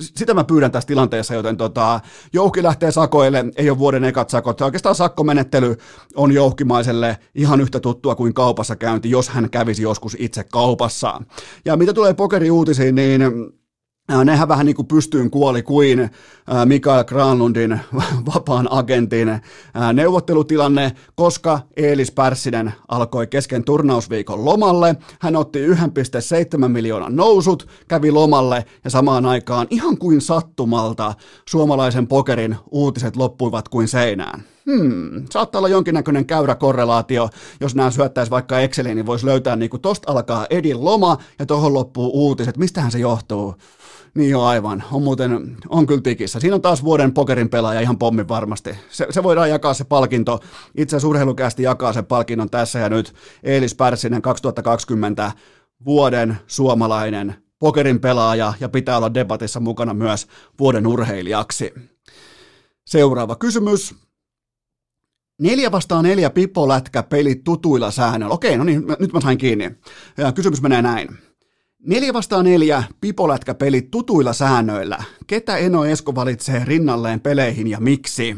sitä 0.00 0.34
mä 0.34 0.44
pyydän 0.44 0.70
tässä 0.70 0.86
tilanteessa, 0.86 1.34
joten 1.34 1.56
tota, 1.56 2.00
Jouki 2.32 2.62
lähtee 2.62 2.90
sakoille, 2.90 3.44
ei 3.56 3.70
ole 3.70 3.78
vuoden 3.78 4.04
ekat 4.04 4.30
sakot. 4.30 4.60
Oikeastaan 4.60 4.94
sakkomenettely 4.94 5.76
on 6.14 6.32
jouhkimaiselle 6.32 7.18
ihan 7.34 7.60
yhtä 7.60 7.80
tuttua 7.80 8.14
kuin 8.14 8.34
kaupassa 8.34 8.76
käynti, 8.76 9.10
jos 9.10 9.28
hän 9.28 9.50
kävisi 9.50 9.82
joskus 9.82 10.16
itse 10.18 10.44
kaupassa. 10.44 11.22
Ja 11.64 11.76
mitä 11.76 11.92
tulee 11.92 12.14
pokeriuutisiin, 12.14 12.94
niin 12.94 13.22
Nehän 14.24 14.48
vähän 14.48 14.66
niin 14.66 14.76
kuin 14.76 14.88
pystyyn 14.88 15.30
kuoli 15.30 15.62
kuin 15.62 16.10
Mikael 16.64 17.04
Granlundin 17.04 17.80
vapaan 18.34 18.68
agentin 18.70 19.40
neuvottelutilanne, 19.92 20.92
koska 21.14 21.60
Eelis 21.76 22.12
Pärssinen 22.12 22.74
alkoi 22.88 23.26
kesken 23.26 23.64
turnausviikon 23.64 24.44
lomalle. 24.44 24.96
Hän 25.20 25.36
otti 25.36 25.66
1,7 25.68 26.68
miljoonan 26.68 27.16
nousut, 27.16 27.68
kävi 27.88 28.10
lomalle 28.10 28.64
ja 28.84 28.90
samaan 28.90 29.26
aikaan 29.26 29.66
ihan 29.70 29.98
kuin 29.98 30.20
sattumalta 30.20 31.14
suomalaisen 31.48 32.06
pokerin 32.06 32.56
uutiset 32.70 33.16
loppuivat 33.16 33.68
kuin 33.68 33.88
seinään. 33.88 34.44
Hmm, 34.66 35.24
saattaa 35.30 35.58
olla 35.58 35.68
jonkinnäköinen 35.68 36.26
käyrä 36.26 36.54
korrelaatio, 36.54 37.28
jos 37.60 37.74
nämä 37.74 37.90
syöttäisi 37.90 38.30
vaikka 38.30 38.60
Exceliin, 38.60 38.96
niin 38.96 39.06
voisi 39.06 39.26
löytää 39.26 39.56
niin 39.56 39.70
kuin 39.70 39.80
tosta 39.80 40.12
alkaa 40.12 40.46
Edin 40.50 40.84
loma 40.84 41.16
ja 41.38 41.46
tuohon 41.46 41.74
loppuu 41.74 42.10
uutiset. 42.14 42.56
Mistähän 42.56 42.90
se 42.90 42.98
johtuu? 42.98 43.54
Niin 44.14 44.30
jo 44.30 44.42
aivan, 44.42 44.84
on 44.92 45.02
muuten, 45.02 45.56
on 45.68 45.86
kyllä 45.86 46.00
tikissä. 46.00 46.40
Siinä 46.40 46.54
on 46.54 46.62
taas 46.62 46.84
vuoden 46.84 47.14
pokerin 47.14 47.48
pelaaja 47.48 47.80
ihan 47.80 47.98
pommin 47.98 48.28
varmasti. 48.28 48.70
Se, 48.90 49.06
se 49.10 49.22
voidaan 49.22 49.50
jakaa 49.50 49.74
se 49.74 49.84
palkinto. 49.84 50.40
Itse 50.76 50.96
asiassa 50.96 51.62
jakaa 51.62 51.92
sen 51.92 52.06
palkinnon 52.06 52.50
tässä 52.50 52.78
ja 52.78 52.88
nyt. 52.88 53.14
Eelis 53.42 53.74
Pärssinen 53.74 54.22
2020 54.22 55.32
vuoden 55.84 56.36
suomalainen 56.46 57.34
pokerin 57.58 58.00
pelaaja 58.00 58.52
ja 58.60 58.68
pitää 58.68 58.96
olla 58.96 59.14
debatissa 59.14 59.60
mukana 59.60 59.94
myös 59.94 60.26
vuoden 60.58 60.86
urheilijaksi. 60.86 61.74
Seuraava 62.86 63.36
kysymys. 63.36 63.94
Neljä 65.40 65.72
vastaan 65.72 66.04
neljä 66.04 66.30
pipolätkä 66.30 67.02
pelit 67.02 67.44
tutuilla 67.44 67.90
säännöillä. 67.90 68.34
Okei, 68.34 68.56
no 68.56 68.64
niin, 68.64 68.82
nyt 68.98 69.12
mä 69.12 69.20
sain 69.20 69.38
kiinni. 69.38 69.70
Ja 70.16 70.32
kysymys 70.32 70.62
menee 70.62 70.82
näin. 70.82 71.29
Neljä 71.86 72.12
vastaan 72.12 72.44
neljä 72.44 72.82
pipolätkäpelit 73.00 73.90
tutuilla 73.90 74.32
säännöillä. 74.32 74.98
Ketä 75.26 75.56
Eno 75.56 75.84
Esko 75.84 76.14
valitsee 76.14 76.64
rinnalleen 76.64 77.20
peleihin 77.20 77.66
ja 77.66 77.80
miksi? 77.80 78.36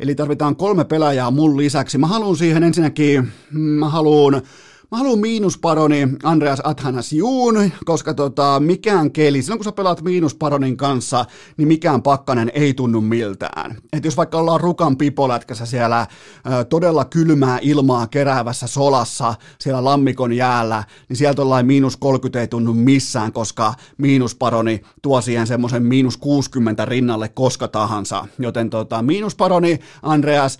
Eli 0.00 0.14
tarvitaan 0.14 0.56
kolme 0.56 0.84
pelaajaa 0.84 1.30
mun 1.30 1.56
lisäksi. 1.56 1.98
Mä 1.98 2.06
haluan 2.06 2.36
siihen 2.36 2.62
ensinnäkin, 2.62 3.28
mä 3.52 3.88
haluan 3.88 4.42
Mä 4.90 4.98
haluan 4.98 5.18
miinusparoni 5.18 6.08
Andreas 6.22 6.62
Juun, 7.12 7.70
koska 7.84 8.14
tota, 8.14 8.60
mikään 8.60 9.10
keli, 9.10 9.42
silloin 9.42 9.58
kun 9.58 9.64
sä 9.64 9.72
pelaat 9.72 10.02
miinusparonin 10.02 10.76
kanssa, 10.76 11.24
niin 11.56 11.68
mikään 11.68 12.02
pakkanen 12.02 12.50
ei 12.54 12.74
tunnu 12.74 13.00
miltään. 13.00 13.76
Et 13.92 14.04
jos 14.04 14.16
vaikka 14.16 14.38
ollaan 14.38 14.60
rukan 14.60 14.96
pipolätkässä 14.96 15.66
siellä 15.66 16.06
ö, 16.60 16.64
todella 16.64 17.04
kylmää 17.04 17.58
ilmaa 17.62 18.06
keräävässä 18.06 18.66
solassa, 18.66 19.34
siellä 19.60 19.84
lammikon 19.84 20.32
jäällä, 20.32 20.84
niin 21.08 21.16
sieltä 21.16 21.42
ollaan 21.42 21.66
miinus 21.66 21.96
30 21.96 22.40
ei 22.40 22.48
tunnu 22.48 22.72
missään, 22.72 23.32
koska 23.32 23.74
miinusparoni 23.98 24.82
tuo 25.02 25.20
siihen 25.20 25.46
semmoisen 25.46 25.82
miinus 25.82 26.16
60 26.16 26.84
rinnalle 26.84 27.28
koska 27.28 27.68
tahansa. 27.68 28.26
Joten 28.38 28.70
tota, 28.70 29.02
miinusparoni 29.02 29.78
Andreas 30.02 30.58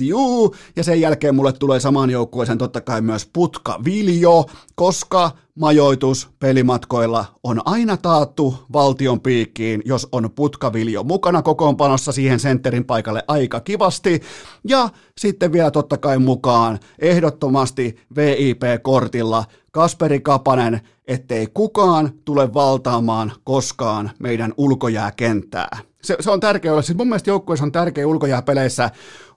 Juu, 0.00 0.54
ja 0.76 0.84
sen 0.84 1.00
jälkeen 1.00 1.34
mulle 1.34 1.52
tulee 1.52 1.80
samaan 1.80 2.10
joukkueeseen 2.10 2.58
totta 2.58 2.80
kai 2.80 3.00
myös 3.00 3.30
put 3.32 3.49
Putka 3.50 3.80
Viljo, 3.84 4.44
koska 4.74 5.30
majoitus 5.54 6.28
pelimatkoilla 6.38 7.24
on 7.42 7.60
aina 7.64 7.96
taattu 7.96 8.54
valtion 8.72 9.20
piikkiin, 9.20 9.82
jos 9.84 10.08
on 10.12 10.30
putkaviljo 10.34 11.02
mukana 11.02 11.42
kokoonpanossa 11.42 12.12
siihen 12.12 12.40
sentterin 12.40 12.84
paikalle 12.84 13.22
aika 13.28 13.60
kivasti. 13.60 14.20
Ja 14.68 14.88
sitten 15.18 15.52
vielä 15.52 15.70
totta 15.70 15.98
kai 15.98 16.18
mukaan 16.18 16.78
ehdottomasti 16.98 17.96
VIP-kortilla 18.16 19.44
Kasperi 19.70 20.20
Kapanen, 20.20 20.80
ettei 21.06 21.46
kukaan 21.54 22.12
tule 22.24 22.54
valtaamaan 22.54 23.32
koskaan 23.44 24.10
meidän 24.18 24.54
ulkojääkenttää. 24.56 25.78
Se, 26.02 26.16
se 26.20 26.30
on 26.30 26.40
tärkeää 26.40 26.72
olla. 26.72 26.82
Siis 26.82 26.98
mun 26.98 27.08
mielestä 27.08 27.30
joukkueessa 27.30 27.64
on 27.64 27.72
tärkeä 27.72 28.06
ulkojääpeleissä 28.06 28.90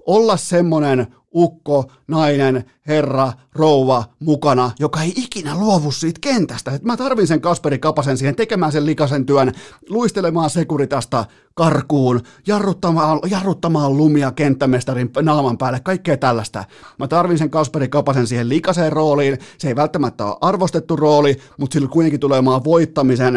olla 0.06 0.38
semmoinen 0.38 1.08
ukko, 1.36 1.92
nainen, 2.08 2.64
herra, 2.88 3.34
rouva 3.54 4.04
mukana, 4.20 4.72
joka 4.80 5.02
ei 5.02 5.14
ikinä 5.16 5.56
luovu 5.56 5.92
siitä 5.92 6.20
kentästä. 6.22 6.72
Et 6.72 6.84
mä 6.84 6.98
tarvin 6.98 7.28
sen 7.28 7.42
Kasperi 7.42 7.80
Kapasen 7.80 8.18
siihen 8.18 8.36
tekemään 8.36 8.72
sen 8.72 8.86
likasen 8.86 9.26
työn, 9.26 9.52
luistelemaan 9.90 10.50
sekuritasta 10.50 11.26
karkuun, 11.54 12.22
jarruttamaan, 12.48 13.20
jarruttamaan 13.30 13.98
lumia 13.98 14.32
kenttämestarin 14.32 15.10
naaman 15.22 15.58
päälle, 15.58 15.80
kaikkea 15.80 16.18
tällaista. 16.18 16.64
Mä 17.00 17.08
tarvin 17.08 17.38
sen 17.38 17.50
Kasperi 17.50 17.88
Kapasen 17.88 18.28
siihen 18.28 18.50
likaseen 18.50 18.94
rooliin. 18.94 19.38
Se 19.58 19.68
ei 19.68 19.76
välttämättä 19.76 20.26
ole 20.26 20.38
arvostettu 20.42 20.96
rooli, 20.96 21.38
mutta 21.58 21.74
sillä 21.74 21.88
kuitenkin 21.88 22.20
tulee 22.20 22.44
voittamisen 22.64 23.36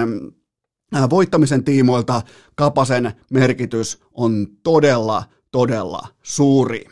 äh, 0.97 1.11
voittamisen 1.11 1.65
tiimoilta 1.65 2.23
Kapasen 2.55 3.13
merkitys 3.31 3.99
on 4.15 4.47
todella, 4.63 5.23
todella 5.57 6.09
suuri. 6.23 6.85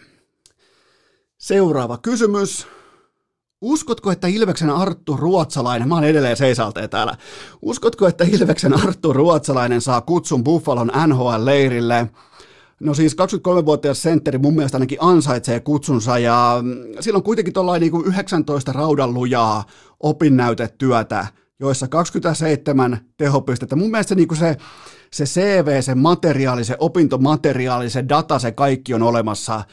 Seuraava 1.39 1.99
kysymys. 1.99 2.67
Uskotko, 3.61 4.11
että 4.11 4.27
Ilveksen 4.27 4.71
Arttu 4.71 5.17
Ruotsalainen, 5.17 5.89
mä 5.89 5.95
oon 5.95 6.05
edelleen 6.05 6.37
seisalteen 6.37 6.91
täällä, 6.91 7.17
uskotko, 7.63 8.09
että 8.09 8.25
Ilveksen 8.25 8.75
Arttu 8.75 9.13
Ruotsalainen 9.13 9.81
saa 9.81 10.01
kutsun 10.01 10.45
Buffalon 10.45 10.93
NHL-leirille? 11.07 12.07
No 12.81 12.95
siis 12.95 13.17
23-vuotias 13.17 14.03
sentteri 14.03 14.39
mun 14.39 14.55
mielestä 14.55 14.77
ainakin 14.77 14.99
ansaitsee 15.01 15.61
kutsunsa 15.61 16.19
ja 16.19 16.63
silloin 17.01 17.25
kuitenkin 17.25 17.55
tuollainen 17.55 17.93
niin 17.93 18.07
19 18.07 18.73
raudanlujaa 18.73 19.65
opinnäytetyötä, 20.01 21.27
joissa 21.61 21.89
27 21.89 23.01
tehopistettä. 23.17 23.77
Mun 23.77 23.91
mielestä 23.91 24.09
se, 24.09 24.15
niin 24.15 24.37
se, 24.37 24.57
se 25.15 25.25
CV, 25.25 25.81
se 25.83 25.95
materiaali, 25.95 26.65
se 26.65 26.77
opintomateriaali, 26.79 27.91
se 27.91 28.05
data, 28.09 28.39
se 28.39 28.53
kaikki 28.53 28.95
on 28.95 29.03
olemassa 29.03 29.65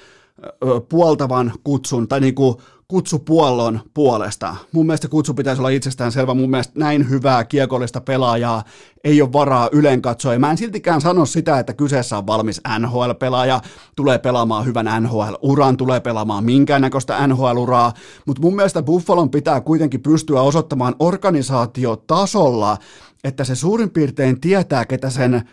puoltavan 0.89 1.53
kutsun 1.63 2.07
tai 2.07 2.19
niin 2.19 2.35
kuin 2.35 2.55
kutsupuollon 2.91 3.79
puolesta. 3.93 4.55
Mun 4.71 4.85
mielestä 4.85 5.07
kutsu 5.07 5.33
pitäisi 5.33 5.61
olla 5.61 5.69
itsestään 5.69 6.11
selvä. 6.11 6.33
Mun 6.33 6.49
mielestä 6.49 6.73
näin 6.79 7.09
hyvää 7.09 7.43
kiekollista 7.43 8.01
pelaajaa 8.01 8.63
ei 9.03 9.21
ole 9.21 9.33
varaa 9.33 9.69
ylen 9.71 10.01
katsoa. 10.01 10.39
Mä 10.39 10.51
en 10.51 10.57
siltikään 10.57 11.01
sano 11.01 11.25
sitä, 11.25 11.59
että 11.59 11.73
kyseessä 11.73 12.17
on 12.17 12.27
valmis 12.27 12.61
NHL-pelaaja, 12.79 13.61
tulee 13.95 14.17
pelaamaan 14.17 14.65
hyvän 14.65 15.03
NHL-uran, 15.03 15.77
tulee 15.77 15.99
pelaamaan 15.99 16.43
minkäännäköistä 16.43 17.27
NHL-uraa, 17.27 17.93
mutta 18.25 18.41
mun 18.41 18.55
mielestä 18.55 18.83
Buffalon 18.83 19.29
pitää 19.29 19.61
kuitenkin 19.61 20.01
pystyä 20.01 20.41
osoittamaan 20.41 20.95
organisaatiotasolla, 20.99 22.77
että 23.23 23.43
se 23.43 23.55
suurin 23.55 23.89
piirtein 23.89 24.41
tietää, 24.41 24.85
ketä 24.85 25.09
sen 25.09 25.49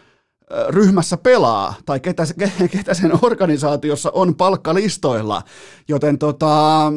ryhmässä 0.68 1.16
pelaa 1.16 1.74
tai 1.86 2.00
ketä, 2.00 2.24
ketä 2.70 2.94
sen 2.94 3.12
organisaatiossa 3.22 4.10
on 4.10 4.34
palkkalistoilla. 4.34 5.42
Joten 5.88 6.18
tota, 6.18 6.92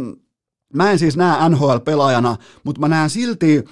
mä 0.73 0.91
en 0.91 0.99
siis 0.99 1.18
näe 1.18 1.49
NHL-pelaajana, 1.49 2.38
mutta 2.64 2.81
mä 2.81 2.88
näen 2.88 3.10
silti 3.10 3.64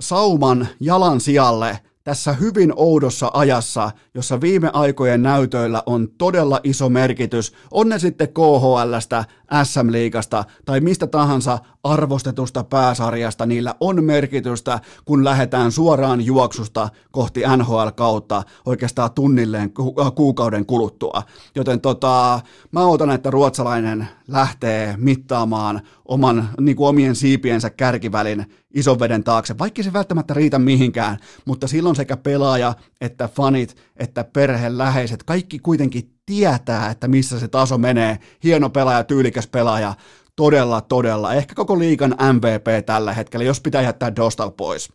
sauman 0.00 0.68
jalan 0.80 1.20
sijalle– 1.20 1.78
tässä 2.04 2.32
hyvin 2.32 2.72
oudossa 2.76 3.30
ajassa, 3.34 3.90
jossa 4.14 4.40
viime 4.40 4.70
aikojen 4.72 5.22
näytöillä 5.22 5.82
on 5.86 6.08
todella 6.18 6.60
iso 6.64 6.88
merkitys, 6.88 7.52
on 7.70 7.88
ne 7.88 7.98
sitten 7.98 8.28
KHLstä, 8.28 9.24
SM-liigasta 9.64 10.44
tai 10.64 10.80
mistä 10.80 11.06
tahansa 11.06 11.58
arvostetusta 11.84 12.64
pääsarjasta, 12.64 13.46
niillä 13.46 13.74
on 13.80 14.04
merkitystä, 14.04 14.80
kun 15.04 15.24
lähdetään 15.24 15.72
suoraan 15.72 16.20
juoksusta 16.20 16.88
kohti 17.10 17.42
NHL-kautta 17.56 18.42
oikeastaan 18.66 19.10
tunnilleen 19.12 19.72
äh, 20.00 20.12
kuukauden 20.14 20.66
kuluttua. 20.66 21.22
Joten 21.54 21.80
tota, 21.80 22.40
mä 22.72 22.86
odotan, 22.86 23.14
että 23.14 23.30
ruotsalainen 23.30 24.08
lähtee 24.28 24.94
mittaamaan 24.98 25.80
oman, 26.04 26.48
niin 26.60 26.76
kuin 26.76 26.88
omien 26.88 27.14
siipiensä 27.14 27.70
kärkivälin 27.70 28.46
ison 28.74 29.00
veden 29.00 29.24
taakse, 29.24 29.58
vaikka 29.58 29.82
se 29.82 29.92
välttämättä 29.92 30.34
riitä 30.34 30.58
mihinkään, 30.58 31.18
mutta 31.44 31.68
silloin 31.68 31.96
sekä 31.96 32.16
pelaaja 32.16 32.74
että 33.00 33.28
fanit 33.28 33.76
että 33.96 34.24
perhe 34.24 34.78
läheiset, 34.78 35.22
kaikki 35.22 35.58
kuitenkin 35.58 36.19
tietää, 36.30 36.90
että 36.90 37.08
missä 37.08 37.40
se 37.40 37.48
taso 37.48 37.78
menee. 37.78 38.18
Hieno 38.44 38.70
pelaaja, 38.70 39.04
tyylikäs 39.04 39.46
pelaaja, 39.46 39.94
todella, 40.36 40.80
todella, 40.80 41.34
ehkä 41.34 41.54
koko 41.54 41.78
liikan 41.78 42.16
MVP 42.32 42.86
tällä 42.86 43.12
hetkellä, 43.12 43.44
jos 43.44 43.60
pitää 43.60 43.82
jättää 43.82 44.16
Dostal 44.16 44.50
pois. 44.50 44.92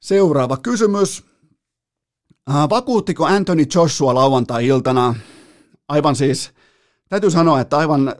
Seuraava 0.00 0.56
kysymys. 0.56 1.24
Äh, 2.50 2.68
vakuuttiko 2.68 3.26
Anthony 3.26 3.64
Joshua 3.74 4.14
lauantai-iltana? 4.14 5.14
Aivan 5.88 6.16
siis, 6.16 6.50
täytyy 7.08 7.30
sanoa, 7.30 7.60
että 7.60 7.76
aivan 7.78 8.14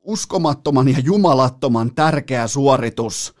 uskomattoman 0.00 0.88
ja 0.88 0.98
jumalattoman 0.98 1.94
tärkeä 1.94 2.46
suoritus 2.46 3.34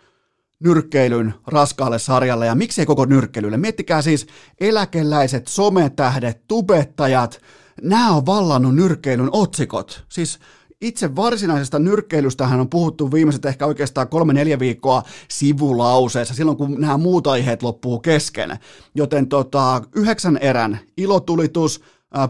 nyrkkeilyn 0.60 1.34
raskaalle 1.46 1.98
sarjalle 1.98 2.46
ja 2.46 2.54
miksei 2.54 2.86
koko 2.86 3.04
nyrkkeilylle. 3.04 3.56
Miettikää 3.56 4.02
siis 4.02 4.26
eläkeläiset, 4.60 5.46
sometähdet, 5.46 6.46
tubettajat, 6.48 7.40
nämä 7.82 8.10
on 8.10 8.26
vallannut 8.26 8.74
nyrkkeilyn 8.74 9.28
otsikot. 9.32 10.04
Siis 10.08 10.38
itse 10.80 11.16
varsinaisesta 11.16 11.78
nyrkkeilystähän 11.78 12.60
on 12.60 12.70
puhuttu 12.70 13.12
viimeiset 13.12 13.44
ehkä 13.44 13.66
oikeastaan 13.66 14.08
kolme-neljä 14.08 14.58
viikkoa 14.58 15.02
sivulauseessa, 15.28 16.34
silloin 16.34 16.56
kun 16.56 16.80
nämä 16.80 16.96
muut 16.98 17.26
aiheet 17.26 17.62
loppuu 17.62 17.98
kesken. 17.98 18.58
Joten 18.94 19.28
tota, 19.28 19.82
yhdeksän 19.94 20.36
erän 20.36 20.78
ilotulitus, 20.96 21.80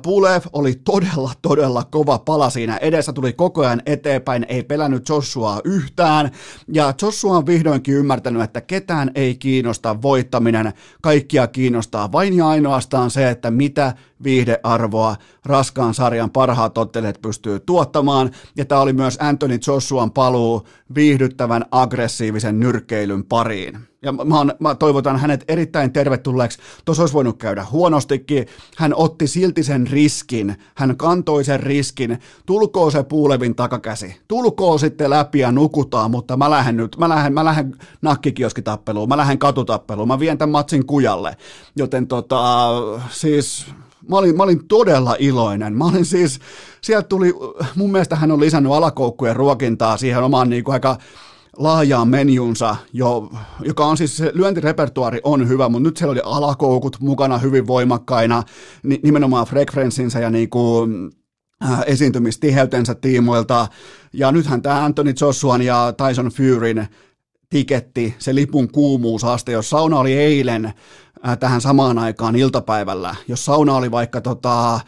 Pulev 0.03 0.43
oli 0.53 0.75
todella, 0.85 1.33
todella 1.43 1.85
kova 1.85 2.19
pala 2.19 2.51
siinä 2.51 2.77
edessä, 2.77 3.13
tuli 3.13 3.33
koko 3.33 3.61
ajan 3.61 3.83
eteenpäin, 3.87 4.47
ei 4.49 4.63
pelännyt 4.63 5.09
Joshuaa 5.09 5.61
yhtään, 5.65 6.31
ja 6.73 6.95
Joshua 7.03 7.37
on 7.37 7.47
vihdoinkin 7.47 7.95
ymmärtänyt, 7.95 8.43
että 8.43 8.61
ketään 8.61 9.11
ei 9.15 9.35
kiinnosta 9.35 10.03
voittaminen, 10.03 10.73
kaikkia 11.03 11.47
kiinnostaa 11.47 12.13
vain 12.13 12.37
ja 12.37 12.49
ainoastaan 12.49 13.11
se, 13.11 13.31
että 13.31 13.51
mitä 13.51 13.95
viihdearvoa 14.25 15.17
raskaan 15.45 15.95
sarjan 15.95 16.31
parhaat 16.31 16.79
ottelijat 16.79 17.23
pystyy 17.23 17.61
tuottamaan, 17.61 18.31
ja 18.57 18.65
tämä 18.65 18.81
oli 18.81 18.93
myös 18.93 19.19
Anthony 19.21 19.59
Joshuan 19.67 20.11
paluu 20.11 20.67
viihdyttävän 20.95 21.65
aggressiivisen 21.71 22.61
nyrkkeilyn 22.61 23.25
pariin. 23.25 23.79
Ja 24.03 24.13
mä, 24.13 24.41
on, 24.41 24.53
mä 24.61 24.75
toivotan 24.75 25.19
hänet 25.19 25.45
erittäin 25.49 25.93
tervetulleeksi. 25.93 26.59
Tuossa 26.85 27.03
olisi 27.03 27.15
voinut 27.15 27.39
käydä 27.39 27.67
huonostikin. 27.71 28.47
Hän 28.77 28.95
otti 28.95 29.27
silti 29.27 29.63
sen 29.63 29.87
riskin. 29.87 30.57
Hän 30.75 30.97
kantoi 30.97 31.45
sen 31.45 31.61
riskin. 31.61 32.19
Tulkoo 32.47 32.91
se 32.91 33.03
puulevin 33.03 33.55
takakäsi. 33.55 34.21
Tulkoo 34.29 34.79
sitten 34.79 35.11
läpi 35.11 35.39
ja 35.39 35.53
nukutaan, 35.53 36.11
mutta 36.11 36.37
mä 36.37 36.51
lähden 36.51 36.77
nyt, 36.77 36.97
mä 36.99 37.09
lähden, 37.09 37.33
mä 37.33 37.45
lähden 37.45 37.77
nakkikioskitappeluun, 38.03 39.09
mä 39.09 39.17
lähden 39.17 39.39
katutappeluun, 39.39 40.09
mä 40.09 40.19
vien 40.19 40.39
tämän 40.39 40.53
matsin 40.53 40.87
kujalle. 40.87 41.37
Joten 41.77 42.07
tota, 42.07 42.69
siis 43.11 43.67
Mä 44.09 44.17
olin, 44.17 44.37
mä 44.37 44.43
olin 44.43 44.69
todella 44.69 45.17
iloinen. 45.19 45.77
Mä 45.77 45.85
olin 45.85 46.05
siis, 46.05 46.39
sieltä 46.81 47.09
tuli, 47.09 47.35
mun 47.75 47.93
mielestä 47.93 48.17
hän 48.17 48.33
on 48.33 48.41
lisännyt 48.41 48.73
alakoukkujen 48.73 49.37
ruokintaa 49.37 49.97
siihen 49.97 50.23
omaan 50.23 50.51
niin 50.51 50.65
kuin 50.65 50.73
aika 50.73 50.99
laajaan 51.57 52.09
menjunsa, 52.09 52.77
jo, 52.93 53.31
joka 53.65 53.87
on 53.87 53.97
siis, 53.97 54.17
se 54.17 54.31
lyöntirepertuari 54.35 55.21
on 55.25 55.49
hyvä, 55.49 55.69
mutta 55.69 55.89
nyt 55.89 55.97
siellä 55.97 56.13
oli 56.13 56.21
alakoukut 56.25 56.97
mukana 57.01 57.39
hyvin 57.39 57.67
voimakkaina, 57.67 58.43
nimenomaan 59.03 59.47
frekvenssinsä 59.47 60.21
ja 60.21 60.31
niin 60.31 60.51
kuin, 60.51 61.11
äh, 61.65 61.83
esiintymistiheytensä 61.87 62.95
tiimoilta. 62.95 63.69
Ja 64.13 64.33
nythän 64.33 64.63
tämä 64.63 64.85
Anthony 64.85 65.15
Joshuan 65.21 65.63
ja 65.63 65.95
Tyson 65.97 66.27
Furyn 66.29 66.89
tiketti, 67.51 68.15
se 68.19 68.35
lipun 68.35 68.69
kuumuusaste, 68.69 69.53
jos 69.53 69.71
sauna 69.71 69.99
oli 69.99 70.13
eilen 70.13 70.73
äh, 71.29 71.39
tähän 71.39 71.61
samaan 71.61 71.99
aikaan 71.99 72.37
iltapäivällä, 72.37 73.15
jos 73.29 73.45
sauna 73.45 73.75
oli 73.75 73.91
vaikka 73.91 74.21
tota 74.21 74.81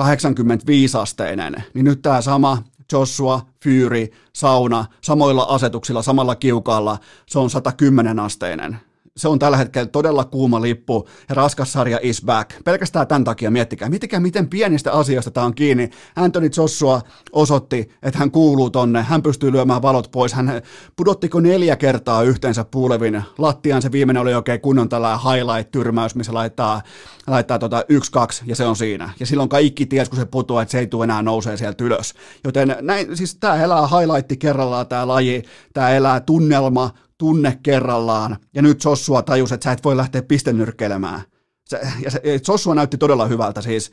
85-asteinen, 0.00 1.64
niin 1.74 1.84
nyt 1.84 2.02
tämä 2.02 2.20
sama 2.20 2.62
Joshua, 2.92 3.40
Fury, 3.64 4.06
sauna, 4.32 4.84
samoilla 5.00 5.42
asetuksilla, 5.42 6.02
samalla 6.02 6.34
kiukaalla, 6.34 6.98
se 7.26 7.38
on 7.38 7.50
110 7.50 8.18
asteinen 8.20 8.78
se 9.16 9.28
on 9.28 9.38
tällä 9.38 9.56
hetkellä 9.56 9.86
todella 9.86 10.24
kuuma 10.24 10.62
lippu 10.62 11.08
ja 11.28 11.34
raskas 11.34 11.72
sarja 11.72 11.98
is 12.02 12.22
back. 12.24 12.50
Pelkästään 12.64 13.06
tämän 13.06 13.24
takia 13.24 13.50
miettikää, 13.50 13.88
miettikää 13.88 14.20
miten 14.20 14.48
pienistä 14.48 14.92
asioista 14.92 15.30
tämä 15.30 15.46
on 15.46 15.54
kiinni. 15.54 15.90
Anthony 16.16 16.50
Joshua 16.56 17.00
osoitti, 17.32 17.90
että 18.02 18.18
hän 18.18 18.30
kuuluu 18.30 18.70
tonne, 18.70 19.02
hän 19.02 19.22
pystyy 19.22 19.52
lyömään 19.52 19.82
valot 19.82 20.10
pois. 20.10 20.32
Hän 20.32 20.62
pudottiko 20.96 21.40
neljä 21.40 21.76
kertaa 21.76 22.22
yhteensä 22.22 22.64
puulevin 22.64 23.22
lattiaan. 23.38 23.82
Se 23.82 23.92
viimeinen 23.92 24.22
oli 24.22 24.34
oikein 24.34 24.60
kunnon 24.60 24.88
tällä 24.88 25.18
highlight-tyrmäys, 25.18 26.14
missä 26.14 26.34
laittaa, 26.34 26.82
laittaa 27.26 27.58
tota 27.58 27.84
yksi, 27.88 28.12
kaksi 28.12 28.44
ja 28.46 28.56
se 28.56 28.64
on 28.64 28.76
siinä. 28.76 29.10
Ja 29.20 29.26
silloin 29.26 29.48
kaikki 29.48 29.86
ties, 29.86 30.08
kun 30.08 30.18
se 30.18 30.24
putoaa, 30.24 30.62
että 30.62 30.72
se 30.72 30.78
ei 30.78 30.86
tule 30.86 31.04
enää 31.04 31.22
nousee 31.22 31.56
sieltä 31.56 31.84
ylös. 31.84 32.14
Joten 32.44 32.76
näin, 32.80 33.16
siis 33.16 33.34
tämä 33.34 33.62
elää 33.62 33.86
highlight 33.86 34.32
kerrallaan 34.38 34.86
tämä 34.86 35.08
laji, 35.08 35.42
tämä 35.72 35.90
elää 35.90 36.20
tunnelma, 36.20 36.90
tunne 37.18 37.58
kerrallaan, 37.62 38.36
ja 38.54 38.62
nyt 38.62 38.84
Joshua 38.84 39.22
tajus, 39.22 39.52
että 39.52 39.64
sä 39.64 39.72
et 39.72 39.84
voi 39.84 39.96
lähteä 39.96 40.22
pistenyrkkeilemään. 40.22 41.22
Se, 41.64 41.80
ja 42.04 42.10
se, 42.10 42.20
Joshua 42.48 42.74
näytti 42.74 42.98
todella 42.98 43.26
hyvältä 43.26 43.62
siis. 43.62 43.90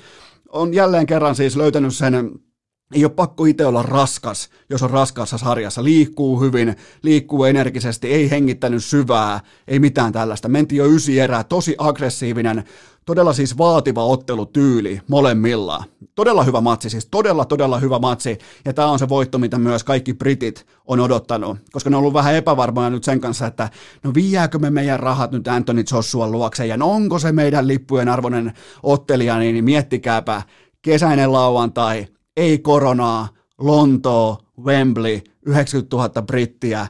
On 0.49 0.73
jälleen 0.73 1.05
kerran 1.05 1.35
siis 1.35 1.55
löytänyt 1.55 1.95
sen, 1.95 2.31
ei 2.93 3.05
ole 3.05 3.13
pakko 3.13 3.45
itse 3.45 3.65
olla 3.65 3.83
raskas, 3.83 4.49
jos 4.69 4.83
on 4.83 4.89
raskaassa 4.89 5.37
sarjassa. 5.37 5.83
Liikkuu 5.83 6.41
hyvin, 6.41 6.75
liikkuu 7.03 7.43
energisesti, 7.43 8.07
ei 8.07 8.29
hengittänyt 8.29 8.83
syvää, 8.83 9.39
ei 9.67 9.79
mitään 9.79 10.13
tällaista. 10.13 10.49
Menti 10.49 10.75
jo 10.75 10.85
ysi 10.85 11.19
erää, 11.19 11.43
tosi 11.43 11.75
aggressiivinen, 11.77 12.63
Todella 13.05 13.33
siis 13.33 13.57
vaativa 13.57 14.03
ottelutyyli 14.03 15.01
molemmilla. 15.07 15.83
Todella 16.15 16.43
hyvä 16.43 16.61
matsi, 16.61 16.89
siis 16.89 17.05
todella 17.05 17.45
todella 17.45 17.79
hyvä 17.79 17.99
matsi. 17.99 18.37
Ja 18.65 18.73
tämä 18.73 18.87
on 18.87 18.99
se 18.99 19.09
voitto, 19.09 19.37
mitä 19.37 19.57
myös 19.57 19.83
kaikki 19.83 20.13
britit 20.13 20.67
on 20.85 20.99
odottanut, 20.99 21.57
koska 21.71 21.89
ne 21.89 21.95
on 21.95 21.99
ollut 21.99 22.13
vähän 22.13 22.35
epävarmoja 22.35 22.89
nyt 22.89 23.03
sen 23.03 23.19
kanssa, 23.19 23.47
että 23.47 23.69
no 24.03 24.13
viiääkö 24.13 24.59
me 24.59 24.69
meidän 24.69 24.99
rahat 24.99 25.31
nyt 25.31 25.47
Anthony 25.47 25.83
Joshuan 25.91 26.31
luokse 26.31 26.65
ja 26.65 26.77
no 26.77 26.91
onko 26.91 27.19
se 27.19 27.31
meidän 27.31 27.67
lippujen 27.67 28.09
arvoinen 28.09 28.53
ottelija, 28.83 29.39
niin 29.39 29.63
miettikääpä 29.63 30.41
kesäinen 30.81 31.31
lauantai, 31.31 32.07
ei 32.37 32.59
koronaa, 32.59 33.27
Lontoo, 33.57 34.37
Wembley, 34.63 35.21
90 35.45 35.95
000 35.95 36.21
brittiä, 36.21 36.87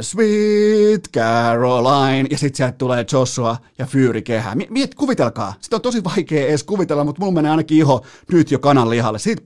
Sweet 0.00 1.08
Caroline, 1.14 2.28
ja 2.30 2.38
sitten 2.38 2.56
sieltä 2.56 2.78
tulee 2.78 3.04
Joshua 3.12 3.56
ja 3.78 3.86
Fury 3.86 4.22
kehä. 4.22 4.56
Miet, 4.70 4.94
kuvitelkaa, 4.94 5.54
sitä 5.60 5.76
on 5.76 5.82
tosi 5.82 6.04
vaikea 6.04 6.46
edes 6.46 6.64
kuvitella, 6.64 7.04
mutta 7.04 7.20
mulla 7.20 7.32
menee 7.32 7.50
ainakin 7.50 7.78
iho 7.78 8.04
nyt 8.32 8.50
jo 8.50 8.58
kanan 8.58 8.90
lihalle. 8.90 9.18
Siitä, 9.18 9.42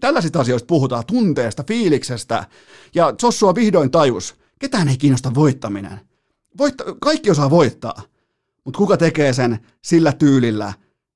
tällaisista 0.00 0.40
asioista 0.40 0.66
puhutaan, 0.66 1.04
tunteesta, 1.06 1.64
fiiliksestä, 1.68 2.46
ja 2.94 3.14
Joshua 3.22 3.54
vihdoin 3.54 3.90
tajus, 3.90 4.34
ketään 4.58 4.88
ei 4.88 4.96
kiinnosta 4.96 5.34
voittaminen. 5.34 6.00
Voitta, 6.58 6.84
kaikki 7.00 7.30
osaa 7.30 7.50
voittaa, 7.50 8.02
mutta 8.64 8.78
kuka 8.78 8.96
tekee 8.96 9.32
sen 9.32 9.58
sillä 9.82 10.12
tyylillä, 10.12 10.72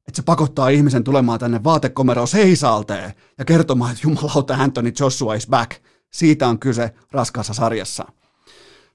että 0.09 0.17
se 0.17 0.23
pakottaa 0.23 0.69
ihmisen 0.69 1.05
tulemaan 1.05 1.39
tänne 1.39 1.65
vaatekomeroon 1.65 2.29
seisalteen 2.29 3.13
ja 3.39 3.45
kertomaan, 3.45 3.93
että 3.93 4.09
jumalauta 4.09 4.55
Anthony 4.55 4.93
Joshua 5.01 5.35
is 5.35 5.47
back– 5.47 5.73
siitä 6.15 6.49
on 6.49 6.59
kyse 6.59 6.95
raskaassa 7.13 7.55
sarjassa. 7.55 8.05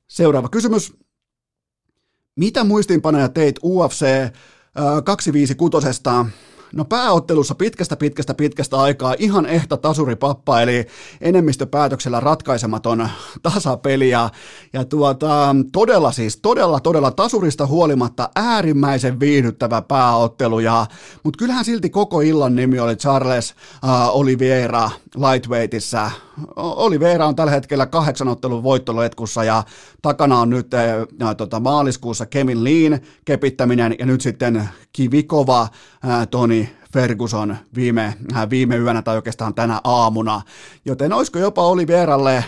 Seuraava 0.08 0.50
kysymys. 0.50 0.94
Mitä 2.36 2.64
muistiinpanoja 2.64 3.30
teit 3.30 3.60
UFC 3.64 4.06
256? 5.04 5.88
No 6.74 6.86
pääottelussa 6.86 7.56
pitkästä 7.56 7.96
pitkästä 7.96 8.34
pitkästä 8.34 8.78
aikaa 8.78 9.16
ihan 9.20 9.46
ehta 9.46 9.78
tasuripappa, 9.78 10.62
eli 10.62 10.86
enemmistöpäätöksellä 11.22 12.20
ratkaisematon 12.20 13.10
tasapeli 13.42 14.10
ja, 14.10 14.30
ja 14.74 14.86
tuota, 14.86 15.56
todella 15.72 16.12
siis, 16.12 16.40
todella 16.42 16.80
todella 16.80 17.12
tasurista 17.12 17.68
huolimatta 17.68 18.30
äärimmäisen 18.36 19.20
viihdyttävä 19.20 19.82
pääottelu, 19.82 20.60
ja, 20.60 20.86
mutta 21.24 21.38
kyllähän 21.38 21.66
silti 21.66 21.90
koko 21.90 22.22
illan 22.22 22.56
nimi 22.56 22.80
oli 22.80 22.96
Charles 22.96 23.52
uh, 23.84 24.20
Oliveira 24.20 24.92
Lightweightissa. 25.16 26.12
Oliveira 26.56 27.28
on 27.28 27.36
tällä 27.36 27.52
hetkellä 27.52 27.86
kahdeksan 27.86 28.28
ottelun 28.28 28.64
voittoletkussa 28.64 29.44
ja 29.44 29.64
takana 30.02 30.40
on 30.40 30.50
nyt 30.50 30.74
äh, 30.74 31.36
tota, 31.38 31.60
maaliskuussa 31.60 32.26
Kevin 32.26 32.64
Lean 32.64 33.00
kepittäminen 33.26 33.96
ja 34.00 34.06
nyt 34.06 34.22
sitten 34.22 34.70
kivikova 34.94 35.62
äh, 35.62 36.28
Toni 36.28 36.70
Ferguson 36.94 37.58
viime, 37.76 38.14
äh, 38.36 38.50
viime 38.50 38.78
yönä 38.78 39.02
tai 39.02 39.16
oikeastaan 39.16 39.54
tänä 39.54 39.82
aamuna. 39.84 40.42
Joten 40.86 41.14
olisiko 41.14 41.40
jopa 41.40 41.64
Oliveiralle 41.64 42.44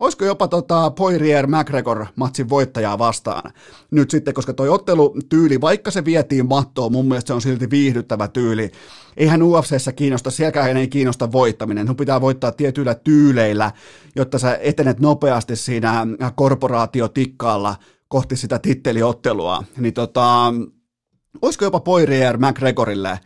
Olisiko 0.00 0.24
jopa 0.24 0.48
tota 0.48 0.90
Poirier 0.90 1.46
McGregor 1.46 2.06
matsin 2.16 2.48
voittajaa 2.48 2.98
vastaan 2.98 3.52
nyt 3.90 4.10
sitten, 4.10 4.34
koska 4.34 4.52
toi 4.52 4.68
ottelutyyli, 4.68 5.60
vaikka 5.60 5.90
se 5.90 6.04
vietiin 6.04 6.48
mattoon, 6.48 6.92
mun 6.92 7.08
mielestä 7.08 7.26
se 7.26 7.34
on 7.34 7.40
silti 7.40 7.70
viihdyttävä 7.70 8.28
tyyli. 8.28 8.70
Eihän 9.16 9.42
UFCssä 9.42 9.92
kiinnosta, 9.92 10.30
sielläkään 10.30 10.76
ei 10.76 10.88
kiinnosta 10.88 11.32
voittaminen. 11.32 11.86
Sun 11.86 11.96
pitää 11.96 12.20
voittaa 12.20 12.52
tietyillä 12.52 12.94
tyyleillä, 12.94 13.72
jotta 14.16 14.38
sä 14.38 14.58
etenet 14.60 15.00
nopeasti 15.00 15.56
siinä 15.56 16.06
korporaatiotikkaalla 16.34 17.76
kohti 18.08 18.36
sitä 18.36 18.58
titteliottelua. 18.58 19.64
Niin 19.78 19.94
tota, 19.94 20.54
olisiko 21.42 21.64
jopa 21.64 21.80
Poirier 21.80 22.38
McGregorille 22.38 23.18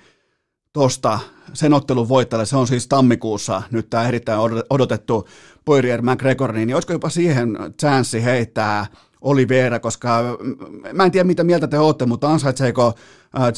tosta 0.72 1.18
sen 1.52 1.72
ottelun 1.74 2.08
voittajalle, 2.08 2.46
se 2.46 2.56
on 2.56 2.66
siis 2.66 2.88
tammikuussa 2.88 3.62
nyt 3.70 3.90
tämä 3.90 4.08
erittäin 4.08 4.40
odotettu 4.70 5.28
Poirier 5.64 6.02
McGregor, 6.02 6.52
niin 6.52 6.74
olisiko 6.74 6.92
jopa 6.92 7.08
siihen 7.08 7.58
chanssi 7.80 8.24
heittää 8.24 8.86
Oliveira, 9.20 9.80
koska 9.80 10.38
mä 10.92 11.04
en 11.04 11.10
tiedä 11.10 11.24
mitä 11.24 11.44
mieltä 11.44 11.66
te 11.66 11.78
olette, 11.78 12.06
mutta 12.06 12.28
ansaitseeko 12.28 12.92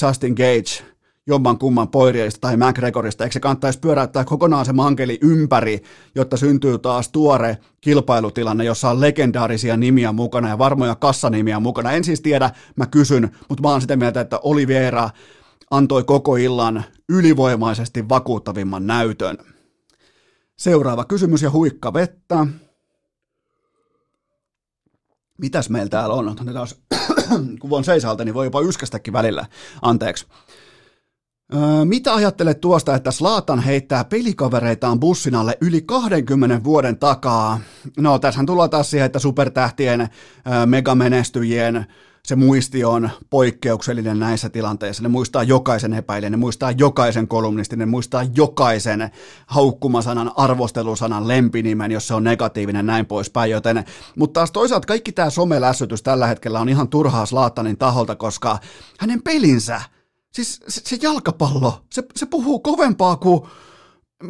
Justin 0.03 0.33
Gage 0.33 0.91
jomman 1.27 1.59
kumman 1.59 1.89
Poirierista 1.89 2.41
tai 2.41 2.57
McGregorista, 2.57 3.25
eikö 3.25 3.33
se 3.33 3.41
kannattaisi 3.41 3.79
pyöräyttää 3.79 4.25
kokonaan 4.25 4.65
se 4.65 4.73
mankeli 4.73 5.19
ympäri, 5.23 5.83
jotta 6.15 6.37
syntyy 6.37 6.79
taas 6.79 7.09
tuore 7.09 7.59
kilpailutilanne, 7.81 8.65
jossa 8.65 8.91
on 8.91 9.01
legendaarisia 9.01 9.77
nimiä 9.77 10.13
mukana 10.13 10.49
ja 10.49 10.59
varmoja 10.59 10.95
kassanimiä 10.95 11.61
mukana. 11.61 11.93
En 11.93 12.05
siis 12.05 12.21
tiedä, 12.21 12.51
mä 12.77 12.87
kysyn, 12.87 13.31
mutta 13.49 13.63
mä 13.63 13.69
oon 13.69 13.81
sitä 13.81 13.97
mieltä, 13.97 14.21
että 14.21 14.39
Oliveira 14.43 15.11
antoi 15.71 16.05
koko 16.05 16.37
illan 16.37 16.85
ylivoimaisesti 17.09 18.09
vakuuttavimman 18.09 18.87
näytön. 18.87 19.39
Seuraava 20.59 21.05
kysymys 21.05 21.43
ja 21.43 21.51
huikka 21.51 21.93
vettä. 21.93 22.47
Mitäs 25.39 25.71
meillä 25.71 25.89
täällä 25.89 26.15
on? 26.15 26.37
Taas, 26.53 26.81
kun 27.61 27.71
on 27.71 27.85
seisalta, 27.85 28.25
niin 28.25 28.35
voi 28.35 28.47
jopa 28.47 28.61
yskästäkin 28.61 29.13
välillä. 29.13 29.47
Anteeksi. 29.83 30.27
Öö, 31.55 31.85
mitä 31.85 32.15
ajattelet 32.15 32.61
tuosta, 32.61 32.95
että 32.95 33.11
Slaatan 33.11 33.61
heittää 33.61 34.05
pelikavereitaan 34.05 35.01
bussin 35.01 35.35
alle 35.35 35.59
yli 35.61 35.83
20 35.83 36.65
vuoden 36.65 36.99
takaa? 36.99 37.61
No, 37.99 38.19
tässähän 38.19 38.47
tullaan 38.47 38.71
taas 38.71 38.91
siihen, 38.91 39.07
että 39.07 39.19
supertähtien, 39.19 40.01
öö, 40.01 40.67
megamenestyjien, 40.67 41.87
se 42.31 42.37
muisti 42.37 42.85
on 42.85 43.11
poikkeuksellinen 43.31 44.19
näissä 44.19 44.49
tilanteissa. 44.49 45.03
Ne 45.03 45.09
muistaa 45.09 45.43
jokaisen 45.43 45.93
epäilijän, 45.93 46.33
ne 46.33 46.37
muistaa 46.37 46.71
jokaisen 46.71 47.29
kolumnistin, 47.29 47.79
ne 47.79 47.87
muistaa 47.87 48.25
jokaisen 48.35 49.11
haukkumasanan, 49.47 50.33
arvostelusanan, 50.37 51.29
lempinimen, 51.29 51.93
jos 51.93 52.09
se 52.09 52.15
on 52.15 52.25
negatiivinen, 52.25 52.87
näin 52.87 53.07
poispäin. 53.07 53.51
Joten, 53.51 53.85
mutta 54.17 54.41
taas 54.41 54.51
toisaalta 54.51 54.87
kaikki 54.87 55.13
tämä 55.13 55.31
somelässytys 55.31 56.03
tällä 56.03 56.27
hetkellä 56.27 56.61
on 56.61 56.69
ihan 56.69 56.89
turhaa 56.89 57.27
Slaattanin 57.27 57.79
taholta, 57.79 58.17
koska 58.17 58.59
hänen 58.99 59.23
pelinsä, 59.23 59.81
siis 60.33 60.61
se, 60.69 60.81
se 60.85 60.99
jalkapallo, 61.03 61.81
se, 61.91 62.03
se 62.17 62.27
puhuu 62.27 62.59
kovempaa 62.59 63.17
kuin 63.17 63.43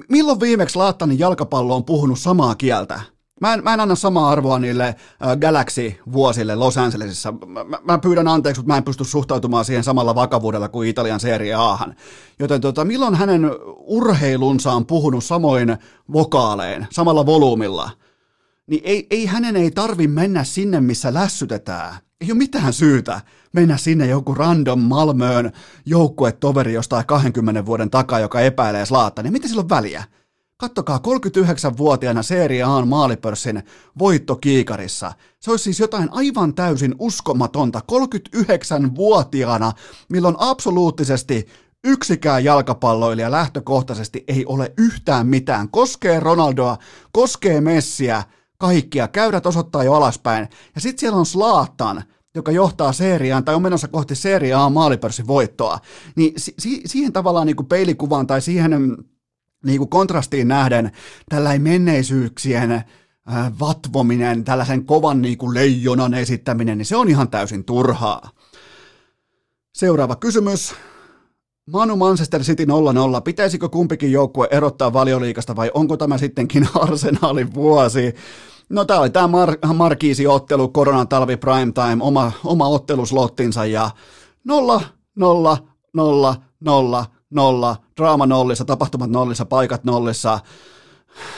milloin 0.08 0.40
viimeksi 0.40 0.76
Laattanin 0.76 1.18
jalkapallo 1.18 1.76
on 1.76 1.84
puhunut 1.84 2.18
samaa 2.18 2.54
kieltä? 2.54 3.00
Mä 3.40 3.54
en, 3.54 3.64
mä 3.64 3.74
en 3.74 3.80
anna 3.80 3.94
samaa 3.94 4.30
arvoa 4.30 4.58
niille 4.58 4.86
äh, 4.86 5.36
Galaxy-vuosille 5.40 6.54
Los 6.54 6.78
Angelesissa. 6.78 7.32
Mä, 7.32 7.78
mä 7.84 7.98
pyydän 7.98 8.28
anteeksi, 8.28 8.60
mutta 8.60 8.72
mä 8.72 8.76
en 8.76 8.84
pysty 8.84 9.04
suhtautumaan 9.04 9.64
siihen 9.64 9.84
samalla 9.84 10.14
vakavuudella 10.14 10.68
kuin 10.68 10.88
Italian 10.88 11.20
Serie 11.20 11.54
Ahan. 11.54 11.94
Joten 12.38 12.60
tota, 12.60 12.84
milloin 12.84 13.14
hänen 13.14 13.50
urheilunsa 13.78 14.72
on 14.72 14.86
puhunut 14.86 15.24
samoin 15.24 15.76
vokaalein, 16.12 16.86
samalla 16.90 17.26
volyymilla, 17.26 17.90
niin 18.66 18.82
ei, 18.84 19.06
ei 19.10 19.26
hänen 19.26 19.56
ei 19.56 19.70
tarvi 19.70 20.08
mennä 20.08 20.44
sinne, 20.44 20.80
missä 20.80 21.14
lässytetään. 21.14 21.94
Ei 22.20 22.32
ole 22.32 22.38
mitään 22.38 22.72
syytä 22.72 23.20
mennä 23.52 23.76
sinne 23.76 24.06
joku 24.06 24.34
random 24.34 24.80
Malmöön 24.80 25.52
joukkuetoveri 25.86 26.72
jostain 26.72 27.06
20 27.06 27.66
vuoden 27.66 27.90
takaa, 27.90 28.20
joka 28.20 28.40
epäilee 28.40 28.86
slaatta, 28.86 29.22
niin 29.22 29.32
mitä 29.32 29.48
sillä 29.48 29.60
on 29.60 29.68
väliä? 29.68 30.04
Kattokaa 30.60 30.98
39-vuotiaana 30.98 32.22
Serie 32.22 32.62
A 32.62 32.84
maalipörssin 32.86 33.62
voittokiikarissa. 33.98 35.12
Se 35.40 35.50
olisi 35.50 35.64
siis 35.64 35.80
jotain 35.80 36.08
aivan 36.12 36.54
täysin 36.54 36.94
uskomatonta 36.98 37.80
39-vuotiaana, 37.92 39.72
milloin 40.08 40.34
absoluuttisesti 40.38 41.46
yksikään 41.84 42.44
jalkapalloilija 42.44 43.30
lähtökohtaisesti 43.30 44.24
ei 44.28 44.46
ole 44.46 44.72
yhtään 44.78 45.26
mitään. 45.26 45.68
Koskee 45.68 46.20
Ronaldoa, 46.20 46.76
koskee 47.12 47.60
Messiä, 47.60 48.22
kaikkia. 48.58 49.08
Käyrät 49.08 49.46
osoittaa 49.46 49.84
jo 49.84 49.94
alaspäin. 49.94 50.48
Ja 50.74 50.80
sitten 50.80 51.00
siellä 51.00 51.18
on 51.18 51.26
Slaattan, 51.26 52.02
joka 52.34 52.52
johtaa 52.52 52.92
seriaan 52.92 53.44
tai 53.44 53.54
on 53.54 53.62
menossa 53.62 53.88
kohti 53.88 54.14
seriaa 54.14 54.70
maalipörssin 54.70 55.26
voittoa. 55.26 55.78
Niin 56.16 56.32
si- 56.36 56.82
siihen 56.86 57.12
tavallaan 57.12 57.46
niin 57.46 57.56
kuin 57.56 57.66
peilikuvaan 57.66 58.26
tai 58.26 58.40
siihen 58.40 58.72
niin 59.64 59.78
kuin 59.78 59.90
kontrastiin 59.90 60.48
nähden 60.48 60.92
tällainen 61.28 61.62
menneisyyksien 61.62 62.72
äh, 62.72 62.84
vatvominen, 63.60 64.44
tällaisen 64.44 64.84
kovan 64.84 65.22
niin 65.22 65.38
kuin 65.38 65.54
leijonan 65.54 66.14
esittäminen, 66.14 66.78
niin 66.78 66.86
se 66.86 66.96
on 66.96 67.08
ihan 67.08 67.30
täysin 67.30 67.64
turhaa. 67.64 68.30
Seuraava 69.74 70.16
kysymys. 70.16 70.74
Manu 71.72 71.96
Manchester 71.96 72.42
City 72.42 72.64
0-0. 72.64 72.68
Pitäisikö 73.24 73.68
kumpikin 73.68 74.12
joukkue 74.12 74.48
erottaa 74.50 74.92
valioliikasta 74.92 75.56
vai 75.56 75.70
onko 75.74 75.96
tämä 75.96 76.18
sittenkin 76.18 76.68
arsenaalin 76.82 77.54
vuosi? 77.54 78.14
No 78.68 78.84
tämä 78.84 79.00
oli 79.00 79.10
tämä 79.10 79.26
Mar- 79.26 79.74
Markiisi-ottelu, 79.74 80.68
koronan 80.68 81.08
talvi 81.08 81.36
primetime, 81.36 81.96
oma, 82.00 82.32
oma 82.44 82.68
otteluslottinsa 82.68 83.66
ja 83.66 83.90
0, 84.44 84.80
0, 85.16 85.58
0, 85.94 86.36
0, 86.60 87.06
nolla, 87.30 87.76
draama 87.96 88.26
nollissa, 88.26 88.64
tapahtumat 88.64 89.10
nollissa, 89.10 89.44
paikat 89.44 89.84
nollissa. 89.84 90.38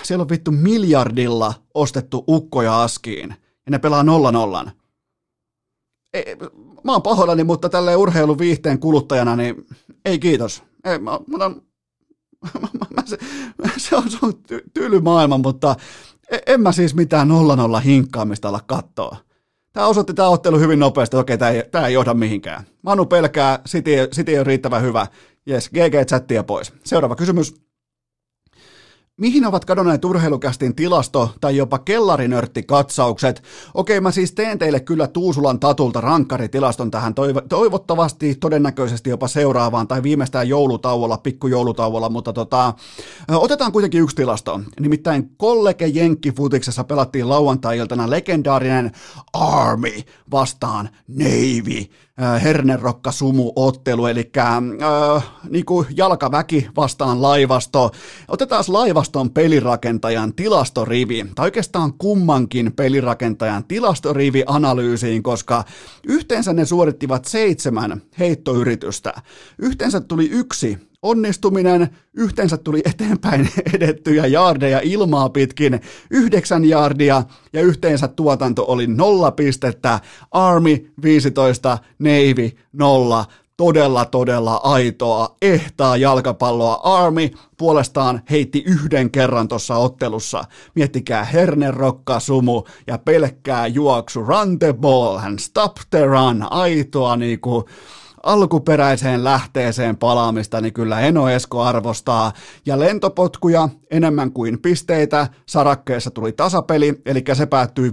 Siellä 0.03 0.23
on 0.23 0.29
vittu 0.29 0.51
miljardilla 0.51 1.55
ostettu 1.75 2.25
ukkoja 2.29 2.83
askiin 2.83 3.35
ja 3.67 3.71
ne 3.71 3.79
pelaa 3.79 4.03
nolla 4.03 4.33
nollan. 4.33 4.73
Ei, 6.15 6.37
mä 6.85 6.93
oon 6.93 7.03
pahoillani, 7.03 7.45
mutta 7.45 7.69
tälleen 7.69 7.99
urheiluviihteen 7.99 8.79
kuluttajana, 8.79 9.37
niin 9.37 9.67
ei 10.05 10.19
kiitos. 10.19 10.63
Ei, 10.85 10.99
mä, 10.99 11.11
mä, 11.27 11.39
mä, 11.39 12.69
mä, 12.97 13.03
se, 13.05 13.19
se, 13.77 13.97
on, 13.97 14.11
se 14.11 14.19
on 14.23 14.33
ty, 14.47 14.63
tyly 14.75 15.01
maailma, 15.01 15.39
mutta 15.39 15.77
e, 16.31 16.39
en 16.47 16.61
mä 16.61 16.73
siis 16.73 16.95
mitään 16.95 17.29
nolla 17.29 17.57
nolla 17.57 17.81
hinkkaamista 17.81 18.49
olla 18.49 18.61
kattoa. 18.67 19.17
Tämä 19.73 19.87
osoitti 19.87 20.15
tämä 20.15 20.29
ottelu 20.29 20.59
hyvin 20.59 20.79
nopeasti, 20.79 21.17
okei, 21.17 21.39
tämä 21.39 21.51
ei, 21.51 21.63
tämä 21.71 21.87
ei 21.87 21.95
johda 21.95 22.15
mihinkään. 22.15 22.65
Manu 22.83 23.07
pelkää, 23.07 23.59
City, 23.69 23.91
City 24.15 24.39
on 24.39 24.47
riittävän 24.47 24.83
hyvä. 24.83 25.07
Jes, 25.47 25.71
GG-chattia 25.71 26.45
pois. 26.45 26.73
Seuraava 26.85 27.17
kysymys. 27.17 27.55
Mihin 29.17 29.47
ovat 29.47 29.65
kadonneet 29.65 30.05
urheilukästin 30.05 30.75
tilasto 30.75 31.35
tai 31.41 31.57
jopa 31.57 31.79
kellarinörttikatsaukset? 31.79 33.43
Okei, 33.75 34.01
mä 34.01 34.11
siis 34.11 34.33
teen 34.33 34.59
teille 34.59 34.81
kyllä 34.81 35.07
Tuusulan 35.07 35.61
tatulta 35.61 36.01
rankkaritilaston 36.01 36.91
tähän 36.91 37.15
toivottavasti, 37.49 38.35
todennäköisesti 38.35 39.11
jopa 39.11 39.29
seuraavaan 39.29 39.89
tai 39.89 40.03
viimeistään 40.03 40.49
joulutauolla, 40.49 41.19
pikkujoulutauolla, 41.19 42.09
mutta 42.09 42.33
tota, 42.33 42.75
otetaan 43.29 43.73
kuitenkin 43.73 44.01
yksi 44.03 44.17
tilasto. 44.17 44.61
Nimittäin 44.81 45.31
kollege 45.37 45.87
Jenkkifutiksessa 45.87 46.85
pelattiin 46.85 47.29
lauantai-iltana 47.29 48.11
legendaarinen 48.11 48.93
Army 49.33 49.93
vastaan 50.31 50.89
Navy 51.09 51.87
Äh, 52.21 52.43
hernerokka 52.43 53.13
sumu 53.13 53.53
ottelu, 53.57 54.07
eli 54.07 54.31
äh, 54.39 55.25
niin 55.51 55.65
kuin 55.65 55.87
jalkaväki 55.97 56.69
vastaan 56.77 57.23
laivasto. 57.23 57.91
Otetaan 58.29 58.65
laivaston 58.69 59.31
pelirakentajan 59.31 60.35
tilastorivi, 60.35 61.27
tai 61.35 61.45
oikeastaan 61.45 61.93
kummankin 61.93 62.73
pelirakentajan 62.77 63.65
tilastorivi 63.65 64.45
analyysiin, 64.47 65.23
koska 65.23 65.65
yhteensä 66.07 66.53
ne 66.53 66.65
suorittivat 66.65 67.25
seitsemän 67.25 68.03
heittoyritystä. 68.19 69.13
Yhteensä 69.59 70.01
tuli 70.01 70.29
yksi 70.31 70.79
onnistuminen, 71.03 71.89
yhteensä 72.15 72.57
tuli 72.57 72.83
eteenpäin 72.85 73.49
edettyjä 73.75 74.27
jaardeja 74.27 74.81
ilmaa 74.83 75.29
pitkin, 75.29 75.81
yhdeksän 76.11 76.65
jaardia 76.65 77.23
ja 77.53 77.61
yhteensä 77.61 78.09
tuotanto 78.09 78.65
oli 78.69 78.87
nolla 78.87 79.31
pistettä, 79.31 80.01
Army 80.31 80.93
15, 81.03 81.79
Navy 81.99 82.51
0, 82.73 83.25
todella 83.57 84.05
todella 84.05 84.61
aitoa, 84.63 85.37
ehtaa 85.43 85.97
jalkapalloa. 85.97 86.75
Army 86.75 87.31
puolestaan 87.57 88.23
heitti 88.31 88.63
yhden 88.67 89.11
kerran 89.11 89.49
tuossa 89.49 89.77
ottelussa. 89.77 90.45
Miettikää 90.75 91.27
Rokka 91.71 92.21
Sumu 92.21 92.63
ja 92.87 92.99
pelkkää 92.99 93.67
juoksu, 93.67 94.25
run 94.25 94.59
the 94.59 94.73
ball 94.73 95.17
and 95.17 95.39
stop 95.39 95.77
the 95.91 96.05
run, 96.07 96.47
aitoa 96.51 97.17
niinku 97.17 97.69
alkuperäiseen 98.23 99.25
lähteeseen 99.25 99.97
palaamista, 99.97 100.61
niin 100.61 100.73
kyllä 100.73 101.01
Eno 101.01 101.29
Esko 101.29 101.63
arvostaa. 101.63 102.33
Ja 102.67 102.79
lentopotkuja 102.79 103.69
enemmän 103.91 104.33
kuin 104.33 104.63
pisteitä. 104.63 105.29
Sarakkeessa 105.47 106.11
tuli 106.11 106.33
tasapeli, 106.33 107.03
eli 107.07 107.25
se 107.33 107.47
päättyi 107.47 107.91
15-15. 107.91 107.93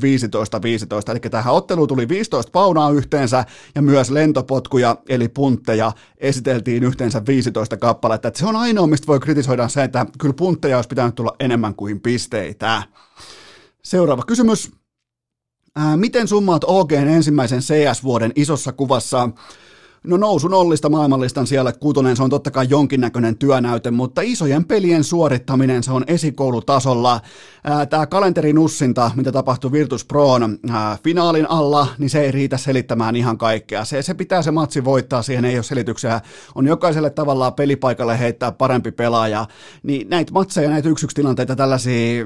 Eli 1.11 1.19
tähän 1.19 1.53
otteluun 1.53 1.87
tuli 1.87 2.07
15 2.07 2.51
paunaa 2.51 2.91
yhteensä, 2.91 3.45
ja 3.75 3.81
myös 3.81 4.09
lentopotkuja, 4.09 4.95
eli 5.09 5.27
puntteja, 5.27 5.91
esiteltiin 6.17 6.83
yhteensä 6.83 7.21
15 7.27 7.77
kappaletta. 7.77 8.27
Että 8.27 8.39
se 8.39 8.45
on 8.45 8.55
ainoa, 8.55 8.87
mistä 8.87 9.07
voi 9.07 9.19
kritisoida 9.19 9.67
se, 9.67 9.83
että 9.83 10.05
kyllä 10.19 10.33
puntteja 10.33 10.75
olisi 10.75 10.89
pitänyt 10.89 11.15
tulla 11.15 11.35
enemmän 11.39 11.75
kuin 11.75 11.99
pisteitä. 12.01 12.83
Seuraava 13.83 14.23
kysymys. 14.27 14.71
Ää, 15.75 15.97
miten 15.97 16.27
summaat 16.27 16.63
OGn 16.63 17.07
ensimmäisen 17.07 17.59
CS-vuoden 17.59 18.31
isossa 18.35 18.71
kuvassa? 18.71 19.29
No 20.03 20.17
nousu 20.17 20.47
nollista 20.47 20.89
maailmanlistan 20.89 21.47
siellä 21.47 21.71
kutonen, 21.71 22.15
se 22.15 22.23
on 22.23 22.29
totta 22.29 22.51
kai 22.51 22.67
jonkinnäköinen 22.69 23.37
työnäyte, 23.37 23.91
mutta 23.91 24.21
isojen 24.21 24.65
pelien 24.65 25.03
suorittaminen, 25.03 25.83
se 25.83 25.91
on 25.91 26.03
esikoulutasolla. 26.07 27.21
Tämä 27.89 28.07
kalenterinussinta, 28.07 29.11
mitä 29.15 29.31
tapahtui 29.31 29.71
Virtus 29.71 30.05
Proon 30.05 30.59
ää, 30.69 30.97
finaalin 31.03 31.49
alla, 31.49 31.87
niin 31.97 32.09
se 32.09 32.21
ei 32.21 32.31
riitä 32.31 32.57
selittämään 32.57 33.15
ihan 33.15 33.37
kaikkea. 33.37 33.85
Se, 33.85 34.01
se 34.01 34.13
pitää 34.13 34.41
se 34.41 34.51
matsi 34.51 34.83
voittaa, 34.83 35.21
siihen 35.21 35.45
ei 35.45 35.55
ole 35.55 35.63
selityksiä. 35.63 36.21
On 36.55 36.67
jokaiselle 36.67 37.09
tavallaan 37.09 37.53
pelipaikalle 37.53 38.19
heittää 38.19 38.51
parempi 38.51 38.91
pelaaja. 38.91 39.45
Niin 39.83 40.09
näitä 40.09 40.33
matseja, 40.33 40.69
näitä 40.69 40.89
yksi 40.89 41.07
tilanteita 41.07 41.55
tällaisia 41.55 42.25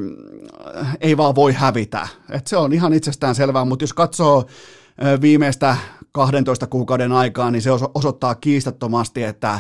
ei 1.02 1.18
vaan 1.18 1.36
voi 1.36 1.54
hävitä. 1.54 2.08
Et 2.32 2.48
se 2.48 2.58
on 2.58 2.74
ihan 2.74 2.94
itsestään 2.94 3.36
selvää, 3.36 3.66
mutta 3.66 3.84
jos 3.84 3.94
katsoo 3.94 4.46
viimeistä 5.22 5.78
12 6.14 6.68
kuukauden 6.68 7.12
aikaa, 7.12 7.52
niin 7.52 7.62
se 7.62 7.70
osoittaa 7.96 8.36
kiistattomasti, 8.36 9.24
että 9.24 9.60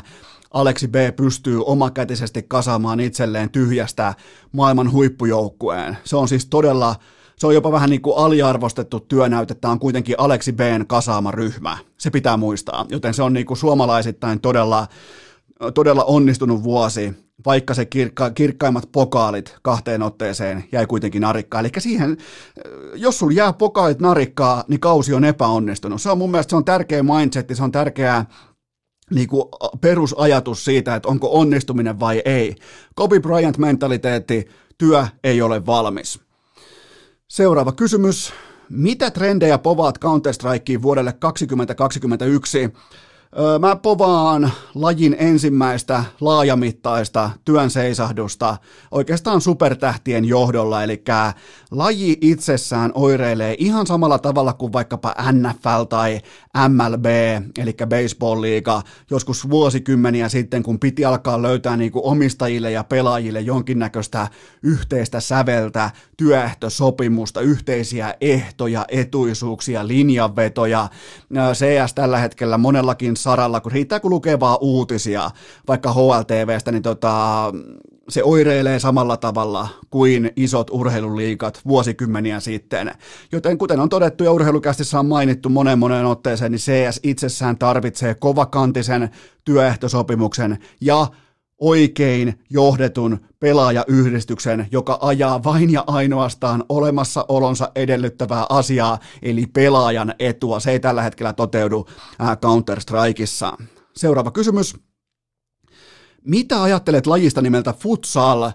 Aleksi 0.51 0.87
B 0.87 0.95
pystyy 1.15 1.63
omakätisesti 1.65 2.43
kasaamaan 2.43 2.99
itselleen 2.99 3.49
tyhjästä 3.49 4.13
maailman 4.51 4.91
huippujoukkueen. 4.91 5.97
Se 6.03 6.15
on 6.15 6.27
siis 6.27 6.45
todella, 6.45 6.95
se 7.35 7.47
on 7.47 7.53
jopa 7.53 7.71
vähän 7.71 7.89
niin 7.89 8.01
kuin 8.01 8.17
aliarvostettu 8.17 8.99
työnäyte, 8.99 9.53
tämä 9.53 9.71
on 9.71 9.79
kuitenkin 9.79 10.15
Aleksi 10.17 10.51
Bn 10.51 10.85
kasaama 10.87 11.31
ryhmä. 11.31 11.77
Se 11.97 12.09
pitää 12.09 12.37
muistaa, 12.37 12.85
joten 12.89 13.13
se 13.13 13.23
on 13.23 13.33
niin 13.33 13.45
kuin 13.45 13.57
suomalaisittain 13.57 14.39
todella, 14.39 14.87
todella 15.71 16.03
onnistunut 16.03 16.63
vuosi 16.63 17.13
vaikka 17.45 17.73
se 17.73 17.85
kirkka, 17.85 18.29
kirkkaimmat 18.29 18.89
pokaalit 18.91 19.55
kahteen 19.61 20.01
otteeseen 20.01 20.63
jäi 20.71 20.85
kuitenkin 20.85 21.21
narikkaa. 21.21 21.59
Eli 21.59 21.69
siihen, 21.77 22.17
jos 22.95 23.19
sulla 23.19 23.33
jää 23.33 23.53
pokaalit 23.53 23.99
narikkaa, 23.99 24.63
niin 24.67 24.79
kausi 24.79 25.13
on 25.13 25.23
epäonnistunut. 25.23 26.01
Se 26.01 26.09
on 26.09 26.17
mun 26.17 26.31
mielestä 26.31 26.49
se 26.49 26.55
on 26.55 26.65
tärkeä 26.65 27.03
mindset, 27.03 27.51
se 27.53 27.63
on 27.63 27.71
tärkeää 27.71 28.25
niin 29.11 29.27
kuin 29.27 29.43
perusajatus 29.81 30.65
siitä, 30.65 30.95
että 30.95 31.09
onko 31.09 31.39
onnistuminen 31.39 31.99
vai 31.99 32.21
ei. 32.25 32.55
Kobe 32.95 33.19
Bryant-mentaliteetti, 33.19 34.49
työ 34.77 35.07
ei 35.23 35.41
ole 35.41 35.65
valmis. 35.65 36.19
Seuraava 37.27 37.71
kysymys. 37.71 38.33
Mitä 38.69 39.11
trendejä 39.11 39.57
povaat 39.57 39.97
Counter-Strikeen 39.97 40.81
vuodelle 40.81 41.13
2021? 41.13 42.73
Mä 43.59 43.75
povaan 43.75 44.51
lajin 44.75 45.15
ensimmäistä 45.19 46.03
laajamittaista 46.21 47.29
työn 47.45 47.69
seisahdusta 47.69 48.57
oikeastaan 48.91 49.41
supertähtien 49.41 50.25
johdolla, 50.25 50.83
eli 50.83 51.03
laji 51.73 52.17
itsessään 52.21 52.91
oireilee 52.93 53.55
ihan 53.57 53.87
samalla 53.87 54.19
tavalla 54.19 54.53
kuin 54.53 54.73
vaikkapa 54.73 55.15
NFL 55.31 55.83
tai 55.89 56.19
MLB, 56.69 57.05
eli 57.57 57.75
baseball-liiga, 57.85 58.81
joskus 59.09 59.49
vuosikymmeniä 59.49 60.29
sitten, 60.29 60.63
kun 60.63 60.79
piti 60.79 61.05
alkaa 61.05 61.41
löytää 61.41 61.77
niin 61.77 61.91
kuin 61.91 62.05
omistajille 62.05 62.71
ja 62.71 62.83
pelaajille 62.83 63.41
jonkinnäköistä 63.41 64.27
yhteistä 64.63 65.19
säveltä, 65.19 65.91
työehtosopimusta, 66.17 67.41
yhteisiä 67.41 68.15
ehtoja, 68.21 68.85
etuisuuksia, 68.87 69.87
linjanvetoja. 69.87 70.89
CS 71.53 71.93
tällä 71.93 72.17
hetkellä 72.17 72.57
monellakin 72.57 73.17
saralla, 73.17 73.61
kun 73.61 73.71
riittää 73.71 73.99
kun 73.99 74.11
lukee 74.11 74.39
vaan 74.39 74.57
uutisia, 74.61 75.31
vaikka 75.67 75.93
HLTVstä, 75.93 76.71
niin 76.71 76.83
tota, 76.83 77.51
se 78.09 78.23
oireilee 78.23 78.79
samalla 78.79 79.17
tavalla 79.17 79.67
kuin 79.89 80.31
isot 80.35 80.69
urheiluliikat 80.71 81.61
vuosikymmeniä 81.67 82.39
sitten. 82.39 82.91
Joten 83.31 83.57
kuten 83.57 83.79
on 83.79 83.89
todettu 83.89 84.23
ja 84.23 84.31
urheilukästissä 84.31 84.99
on 84.99 85.05
mainittu 85.05 85.49
monen 85.49 85.79
monen 85.79 86.05
otteeseen, 86.05 86.51
niin 86.51 86.59
CS 86.59 86.99
itsessään 87.03 87.57
tarvitsee 87.57 88.15
kovakantisen 88.15 89.09
työehtosopimuksen 89.45 90.57
ja 90.81 91.07
oikein 91.57 92.39
johdetun 92.49 93.19
pelaajayhdistyksen, 93.39 94.67
joka 94.71 94.97
ajaa 95.01 95.43
vain 95.43 95.69
ja 95.69 95.83
ainoastaan 95.87 96.63
olemassaolonsa 96.69 97.71
edellyttävää 97.75 98.45
asiaa, 98.49 98.99
eli 99.21 99.45
pelaajan 99.45 100.13
etua. 100.19 100.59
Se 100.59 100.71
ei 100.71 100.79
tällä 100.79 101.01
hetkellä 101.01 101.33
toteudu 101.33 101.87
Counter-Strikeissa. 102.19 103.63
Seuraava 103.95 104.31
kysymys. 104.31 104.75
Mitä 106.25 106.63
ajattelet 106.63 107.07
lajista 107.07 107.41
nimeltä 107.41 107.73
futsal? 107.73 108.51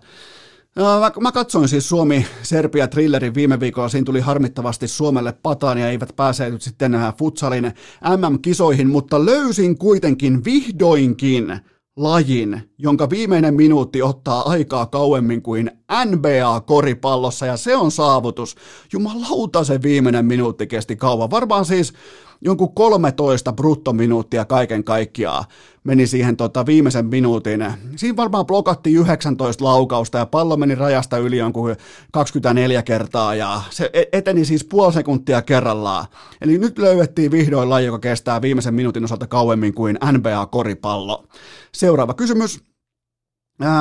Mä, 1.21 1.33
katsoin 1.33 1.69
siis 1.69 1.89
Suomi-Serbia 1.89 2.89
thrillerin 2.89 3.35
viime 3.35 3.61
viikolla, 3.61 3.89
siinä 3.89 4.05
tuli 4.05 4.21
harmittavasti 4.21 4.89
Suomelle 4.89 5.33
pataan 5.33 5.79
ja 5.79 5.89
eivät 5.89 6.17
päässeet 6.17 6.63
sitten 6.63 6.93
futsalin 7.19 7.73
MM-kisoihin, 8.17 8.89
mutta 8.89 9.27
löysin 9.27 9.79
kuitenkin 9.79 10.45
vihdoinkin 10.45 11.61
lajin, 11.97 12.68
jonka 12.79 13.11
viimeinen 13.11 13.55
minuutti 13.55 14.03
ottaa 14.03 14.51
aikaa 14.51 14.87
kauemmin 14.87 15.43
kuin 15.43 15.71
NBA-koripallossa, 16.05 17.47
ja 17.47 17.57
se 17.57 17.77
on 17.77 17.91
saavutus. 17.91 18.57
Jumalauta 18.93 19.65
se 19.65 19.83
viimeinen 19.83 20.27
minuutti 20.27 20.67
kesti 20.67 20.97
kauan. 20.97 21.31
Varmaan 21.31 21.65
siis 21.65 21.93
jonkun 22.41 22.75
13 22.75 23.53
bruttominuuttia 23.53 24.45
kaiken 24.45 24.85
kaikkiaan 24.85 25.45
meni 25.85 26.07
siihen 26.07 26.37
tota, 26.37 26.67
viimeisen 26.67 27.07
minuutin. 27.07 27.67
Siinä 27.97 28.17
varmaan 28.17 28.47
blokattiin 28.47 28.97
19 28.97 29.65
laukausta 29.65 30.19
ja 30.19 30.27
pallo 30.27 30.57
meni 30.57 30.75
rajasta 30.75 31.19
yli 31.19 31.39
jonkun 31.39 31.77
24 32.13 32.83
kertaa 32.83 33.35
ja 33.35 33.61
se 33.71 33.91
e-, 33.93 34.05
eteni 34.13 34.45
siis 34.45 34.65
puoli 34.65 34.93
sekuntia 34.93 35.43
kerrallaan. 35.43 36.07
Eli 36.41 36.59
nyt 36.59 36.79
löydettiin 36.79 37.31
vihdoin 37.31 37.71
laji, 37.71 37.87
joka 37.87 37.99
kestää 37.99 38.43
viimeisen 38.43 38.75
minuutin 38.75 39.05
osalta 39.05 39.27
kauemmin 39.27 39.75
kuin 39.75 39.99
NBA-koripallo. 40.13 41.25
Seuraava 41.73 42.15
kysymys. 42.15 42.68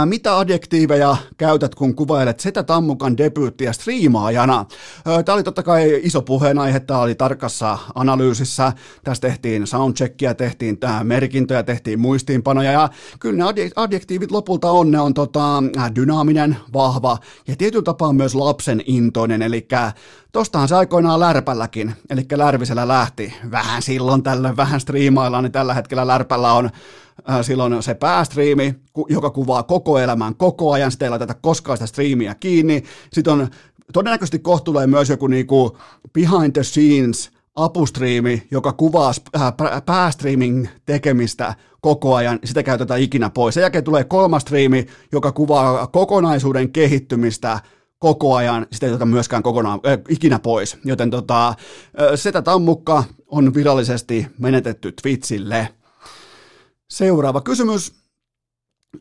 Mitä 0.05 0.37
adjektiiveja 0.37 1.17
käytät, 1.37 1.75
kun 1.75 1.95
kuvailet 1.95 2.39
Setä 2.39 2.63
Tammukan 2.63 3.17
debyyttiä 3.17 3.73
striimaajana? 3.73 4.65
Tämä 5.25 5.35
oli 5.35 5.43
totta 5.43 5.63
kai 5.63 5.99
iso 6.03 6.21
puheenaihe, 6.21 6.79
tämä 6.79 6.99
oli 6.99 7.15
tarkassa 7.15 7.77
analyysissä. 7.95 8.73
Tässä 9.03 9.21
tehtiin 9.21 9.67
soundcheckia, 9.67 10.33
tehtiin 10.33 10.77
tää 10.77 11.03
merkintöjä, 11.03 11.63
tehtiin 11.63 11.99
muistiinpanoja 11.99 12.71
ja 12.71 12.89
kyllä 13.19 13.45
ne 13.45 13.71
adjektiivit 13.75 14.31
lopulta 14.31 14.71
on, 14.71 14.91
ne 14.91 14.99
on 14.99 15.13
tota, 15.13 15.63
dynaaminen, 15.95 16.57
vahva 16.73 17.17
ja 17.47 17.55
tietyllä 17.55 17.83
tapaa 17.83 18.13
myös 18.13 18.35
lapsen 18.35 18.81
intoinen, 18.85 19.41
eli 19.41 19.67
Tostahan 20.31 20.67
se 20.67 20.75
aikoinaan 20.75 21.19
Lärpälläkin, 21.19 21.93
eli 22.09 22.25
Lärvisellä 22.35 22.87
lähti 22.87 23.33
vähän 23.51 23.81
silloin 23.81 24.23
tällöin, 24.23 24.57
vähän 24.57 24.79
striimaillaan, 24.79 25.43
niin 25.43 25.51
tällä 25.51 25.73
hetkellä 25.73 26.07
Lärpällä 26.07 26.53
on 26.53 26.69
äh, 27.29 27.37
silloin 27.41 27.83
se 27.83 27.93
päästriimi, 27.93 28.75
joka 29.09 29.29
kuvaa 29.29 29.63
koko 29.63 29.99
elämän 29.99 30.35
koko 30.35 30.71
ajan, 30.71 30.91
sitä 30.91 31.05
ei 31.05 31.09
laiteta 31.09 31.33
koskaan 31.33 31.77
sitä 31.77 31.87
striimiä 31.87 32.35
kiinni. 32.35 32.83
Sitten 33.13 33.33
on 33.33 33.47
todennäköisesti 33.93 34.39
kohtuulee 34.39 34.87
myös 34.87 35.09
joku 35.09 35.27
niinku 35.27 35.77
behind 36.13 36.51
the 36.51 36.63
scenes 36.63 37.31
apustriimi, 37.55 38.47
joka 38.51 38.73
kuvaa 38.73 39.11
äh, 39.35 39.53
päästreaming 39.85 40.67
tekemistä 40.85 41.55
koko 41.81 42.15
ajan, 42.15 42.39
sitä 42.43 42.63
käytetään 42.63 43.01
ikinä 43.01 43.29
pois. 43.29 43.53
Sen 43.53 43.61
jälkeen 43.61 43.83
tulee 43.83 44.03
kolmas 44.03 44.41
striimi, 44.41 44.85
joka 45.11 45.31
kuvaa 45.31 45.87
kokonaisuuden 45.87 46.71
kehittymistä 46.71 47.59
koko 47.99 48.35
ajan, 48.35 48.67
sitä 48.71 48.85
ei 48.85 48.91
oteta 48.91 49.05
myöskään 49.05 49.43
kokonaan, 49.43 49.79
äh, 49.87 49.99
ikinä 50.09 50.39
pois. 50.39 50.77
Joten 50.85 51.09
tota, 51.09 51.47
äh, 51.47 51.55
Setä 52.15 52.41
Tammukka 52.41 53.03
on 53.27 53.53
virallisesti 53.53 54.27
menetetty 54.39 54.93
Twitchille. 55.01 55.69
Seuraava 56.89 57.41
kysymys. 57.41 57.93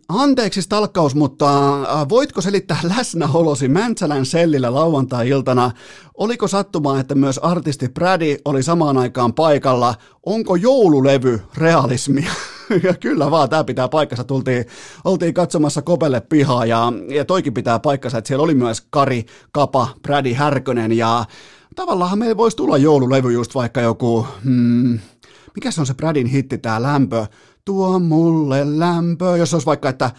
Anteeksi 0.08 0.62
stalkkaus, 0.62 1.14
mutta 1.14 1.82
äh, 1.82 2.08
voitko 2.08 2.40
selittää 2.40 2.78
läsnäolosi 2.96 3.68
Mäntsälän 3.68 4.26
sellillä 4.26 4.74
lauantai-iltana? 4.74 5.70
Oliko 6.14 6.48
sattumaa, 6.48 7.00
että 7.00 7.14
myös 7.14 7.38
artisti 7.38 7.88
Brady 7.88 8.36
oli 8.44 8.62
samaan 8.62 8.96
aikaan 8.96 9.34
paikalla? 9.34 9.94
Onko 10.26 10.56
joululevy 10.56 11.42
realismia? 11.56 12.32
ja 12.82 12.94
kyllä 12.94 13.30
vaan, 13.30 13.48
tämä 13.48 13.64
pitää 13.64 13.88
paikkansa. 13.88 14.24
Tultiin, 14.24 14.64
oltiin 15.04 15.34
katsomassa 15.34 15.82
Kopelle 15.82 16.20
pihaa 16.20 16.66
ja, 16.66 16.92
ja 17.08 17.24
toikin 17.24 17.54
pitää 17.54 17.78
paikkansa, 17.78 18.18
että 18.18 18.28
siellä 18.28 18.44
oli 18.44 18.54
myös 18.54 18.86
Kari, 18.90 19.26
Kapa, 19.52 19.88
Brady 20.02 20.32
Härkönen 20.32 20.92
ja 20.92 21.24
tavallaan 21.76 22.18
meillä 22.18 22.36
voisi 22.36 22.56
tulla 22.56 22.76
joululevy 22.76 23.32
just 23.32 23.54
vaikka 23.54 23.80
joku, 23.80 24.26
hmm, 24.44 24.98
mikä 25.54 25.70
se 25.70 25.80
on 25.80 25.86
se 25.86 25.94
Bradin 25.94 26.26
hitti, 26.26 26.58
tämä 26.58 26.82
lämpö, 26.82 27.26
tuo 27.64 27.98
mulle 27.98 28.78
lämpö, 28.78 29.36
jos 29.36 29.54
olisi 29.54 29.66
vaikka, 29.66 29.88
että 29.88 30.10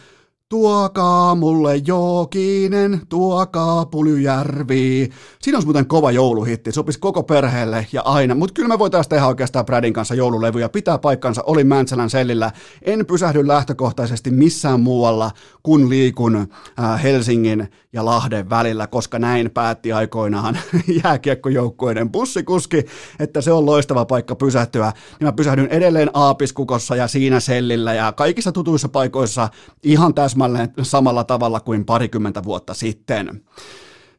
Tuokaa 0.50 1.36
mulle 1.36 1.76
Jookinen, 1.76 3.02
tuokaa 3.10 3.86
Pulyjärvi. 3.86 5.10
Siinä 5.42 5.58
olisi 5.58 5.66
muuten 5.66 5.88
kova 5.88 6.12
jouluhitti, 6.12 6.72
sopisi 6.72 7.00
koko 7.00 7.24
perheelle 7.24 7.88
ja 7.92 8.02
aina. 8.02 8.36
Mutta 8.36 8.54
kyllä 8.54 8.70
me 8.70 8.80
voitaisiin 8.80 9.10
tehdä 9.10 9.28
oikeastaan 9.28 9.66
Bradin 9.66 9.94
kanssa 9.94 10.16
joululevyjä. 10.16 10.70
Pitää 10.70 10.98
paikkansa, 10.98 11.44
oli 11.46 11.64
Mäntsälän 11.64 12.10
sellillä. 12.10 12.52
En 12.82 13.06
pysähdy 13.06 13.48
lähtökohtaisesti 13.48 14.32
missään 14.32 14.80
muualla, 14.80 15.32
kun 15.64 15.90
liikun 15.90 16.36
äh, 16.36 17.04
Helsingin 17.04 17.68
ja 17.98 18.06
Lahden 18.06 18.50
välillä, 18.50 18.88
koska 18.88 19.20
näin 19.20 19.52
päätti 19.52 19.94
aikoinaan 19.94 20.58
jääkiekkojoukkueiden 21.04 22.12
bussikuski, 22.12 22.86
että 23.20 23.42
se 23.42 23.52
on 23.52 23.66
loistava 23.66 24.06
paikka 24.06 24.36
pysähtyä. 24.36 24.94
Niin 25.20 25.28
mä 25.28 25.32
pysähdyn 25.32 25.68
edelleen 25.68 26.10
Aapiskukossa 26.14 26.96
ja 26.96 27.08
siinä 27.08 27.40
sellillä 27.40 27.94
ja 27.94 28.12
kaikissa 28.12 28.52
tutuissa 28.52 28.90
paikoissa 28.90 29.50
ihan 29.84 30.14
täsmälleen 30.14 30.74
samalla 30.82 31.24
tavalla 31.24 31.60
kuin 31.60 31.86
parikymmentä 31.86 32.44
vuotta 32.44 32.74
sitten. 32.74 33.44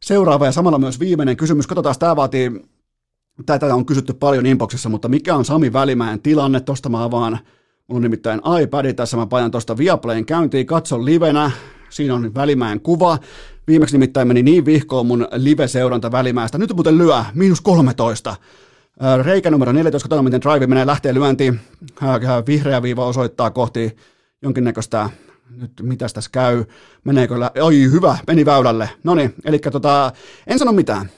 Seuraava 0.03 0.47
ja 0.47 0.53
samalla 0.53 0.79
myös 0.79 1.01
viimeinen 1.01 1.37
kysymys. 1.37 1.67
Katsotaan, 1.67 1.95
tämä 1.99 2.17
vaatii, 2.17 2.51
tätä 3.47 3.75
on 3.75 3.87
kysytty 3.87 4.13
paljon 4.13 4.47
inboxissa, 4.47 4.89
mutta 4.89 5.09
mikä 5.09 5.35
on 5.37 5.45
Sami 5.45 5.73
Välimäen 5.73 6.23
tilanne? 6.23 6.61
Tuosta 6.61 6.89
mä 6.89 7.05
avaan, 7.05 7.39
mulla 7.87 7.99
on 7.99 8.03
nimittäin 8.03 8.41
iPad 8.63 8.95
tässä, 8.95 9.17
mä 9.17 9.27
pajan 9.27 9.51
tuosta 9.51 9.77
Viaplayn 9.77 10.27
käyntiin, 10.27 10.67
katson 10.67 11.05
livenä, 11.05 11.51
siinä 11.91 12.15
on 12.15 12.35
Välimäen 12.35 12.81
kuva. 12.81 13.19
Viimeksi 13.67 13.95
nimittäin 13.95 14.29
meni 14.29 14.43
niin 14.43 14.65
vihkoon 14.65 15.07
mun 15.07 15.29
live-seuranta 15.33 16.13
Välimäestä. 16.13 16.59
Nyt 16.59 16.75
muuten 16.75 16.99
lyö, 16.99 17.25
miinus 17.35 17.61
13. 17.61 18.37
Reikä 19.23 19.51
numero 19.51 19.73
14, 19.73 20.05
katsotaan 20.05 20.25
miten 20.25 20.41
drive 20.41 20.67
menee, 20.67 20.87
lähtee 20.87 21.15
lyöntiin. 21.15 21.61
Vihreä 22.47 22.83
viiva 22.83 23.07
osoittaa 23.07 23.51
kohti 23.51 23.97
jonkinnäköistä 24.43 25.11
nyt 25.57 25.73
mitäs 25.83 26.13
tässä 26.13 26.31
käy, 26.33 26.65
meneekö, 27.05 27.41
lä- 27.41 27.51
oi 27.63 27.83
hyvä, 27.83 28.19
meni 28.27 28.45
väylälle. 28.45 28.91
No 29.05 29.15
niin, 29.15 29.35
eli 29.45 29.59
tota, 29.59 30.13
en 30.47 30.59
sano 30.59 30.73
mitään. 30.73 31.11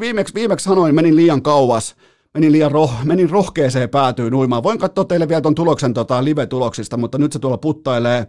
Viimeksi, 0.00 0.34
viimeksi 0.34 0.64
sanoin, 0.64 0.94
menin 0.94 1.16
liian 1.16 1.42
kauas, 1.42 1.96
menin 2.34 2.52
liian 2.52 2.70
roh, 2.70 2.92
menin 3.04 3.30
rohkeeseen 3.30 3.88
päätyyn 3.88 4.34
uimaan. 4.34 4.62
Voin 4.62 4.78
katsoa 4.78 5.04
teille 5.04 5.28
vielä 5.28 5.40
tuon 5.40 5.54
tuloksen 5.54 5.94
tota, 5.94 6.24
live-tuloksista, 6.24 6.96
mutta 6.96 7.18
nyt 7.18 7.32
se 7.32 7.38
tuolla 7.38 7.58
puttailee. 7.58 8.26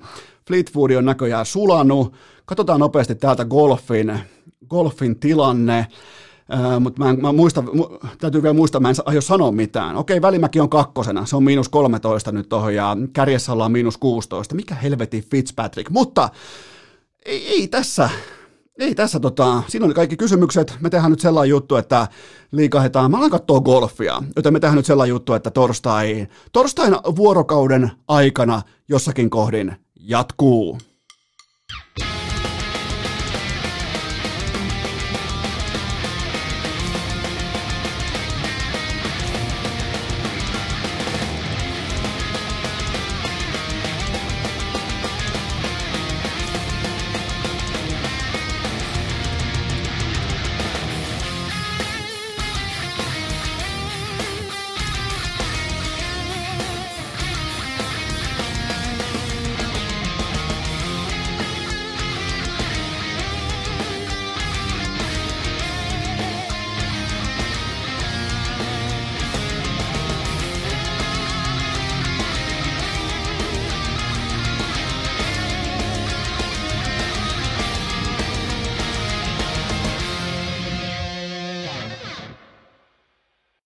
Fleetwood 0.49 0.91
on 0.91 1.05
näköjään 1.05 1.45
sulanut. 1.45 2.13
Katsotaan 2.45 2.79
nopeasti 2.79 3.15
täältä 3.15 3.45
golfin, 3.45 4.19
golfin 4.69 5.19
tilanne. 5.19 5.87
Mutta 6.79 7.03
mä, 7.03 7.13
mä 7.13 7.31
muista, 7.31 7.61
mu, 7.61 7.87
täytyy 8.19 8.43
vielä 8.43 8.53
muistaa, 8.53 8.81
mä 8.81 8.89
en 8.89 8.95
aio 9.05 9.21
sanoa 9.21 9.51
mitään. 9.51 9.95
Okei, 9.95 10.21
Välimäki 10.21 10.59
on 10.59 10.69
kakkosena, 10.69 11.25
se 11.25 11.35
on 11.35 11.43
miinus 11.43 11.69
13 11.69 12.31
nyt 12.31 12.49
tuohon 12.49 12.75
ja 12.75 12.97
kärjessä 13.13 13.51
ollaan 13.51 13.71
miinus 13.71 13.97
16. 13.97 14.55
Mikä 14.55 14.75
helvetin 14.75 15.23
Fitzpatrick, 15.31 15.89
mutta 15.89 16.29
ei, 17.25 17.47
ei 17.47 17.67
tässä, 17.67 18.09
ei 18.79 18.95
tässä 18.95 19.19
tota, 19.19 19.63
siinä 19.67 19.85
oli 19.85 19.93
kaikki 19.93 20.17
kysymykset. 20.17 20.77
Me 20.79 20.89
tehdään 20.89 21.11
nyt 21.11 21.19
sellainen 21.19 21.49
juttu, 21.49 21.75
että 21.75 22.07
liikahetaan, 22.51 23.11
mä 23.11 23.17
alan 23.17 23.29
katsoa 23.29 23.61
golfia, 23.61 24.23
joten 24.35 24.53
me 24.53 24.59
tehdään 24.59 24.77
nyt 24.77 24.85
sellainen 24.85 25.13
juttu, 25.13 25.33
että 25.33 25.51
torstai, 25.51 26.27
torstain 26.51 26.93
vuorokauden 27.15 27.91
aikana 28.07 28.61
jossakin 28.87 29.29
kohdin 29.29 29.75
jatkuu. 29.99 30.77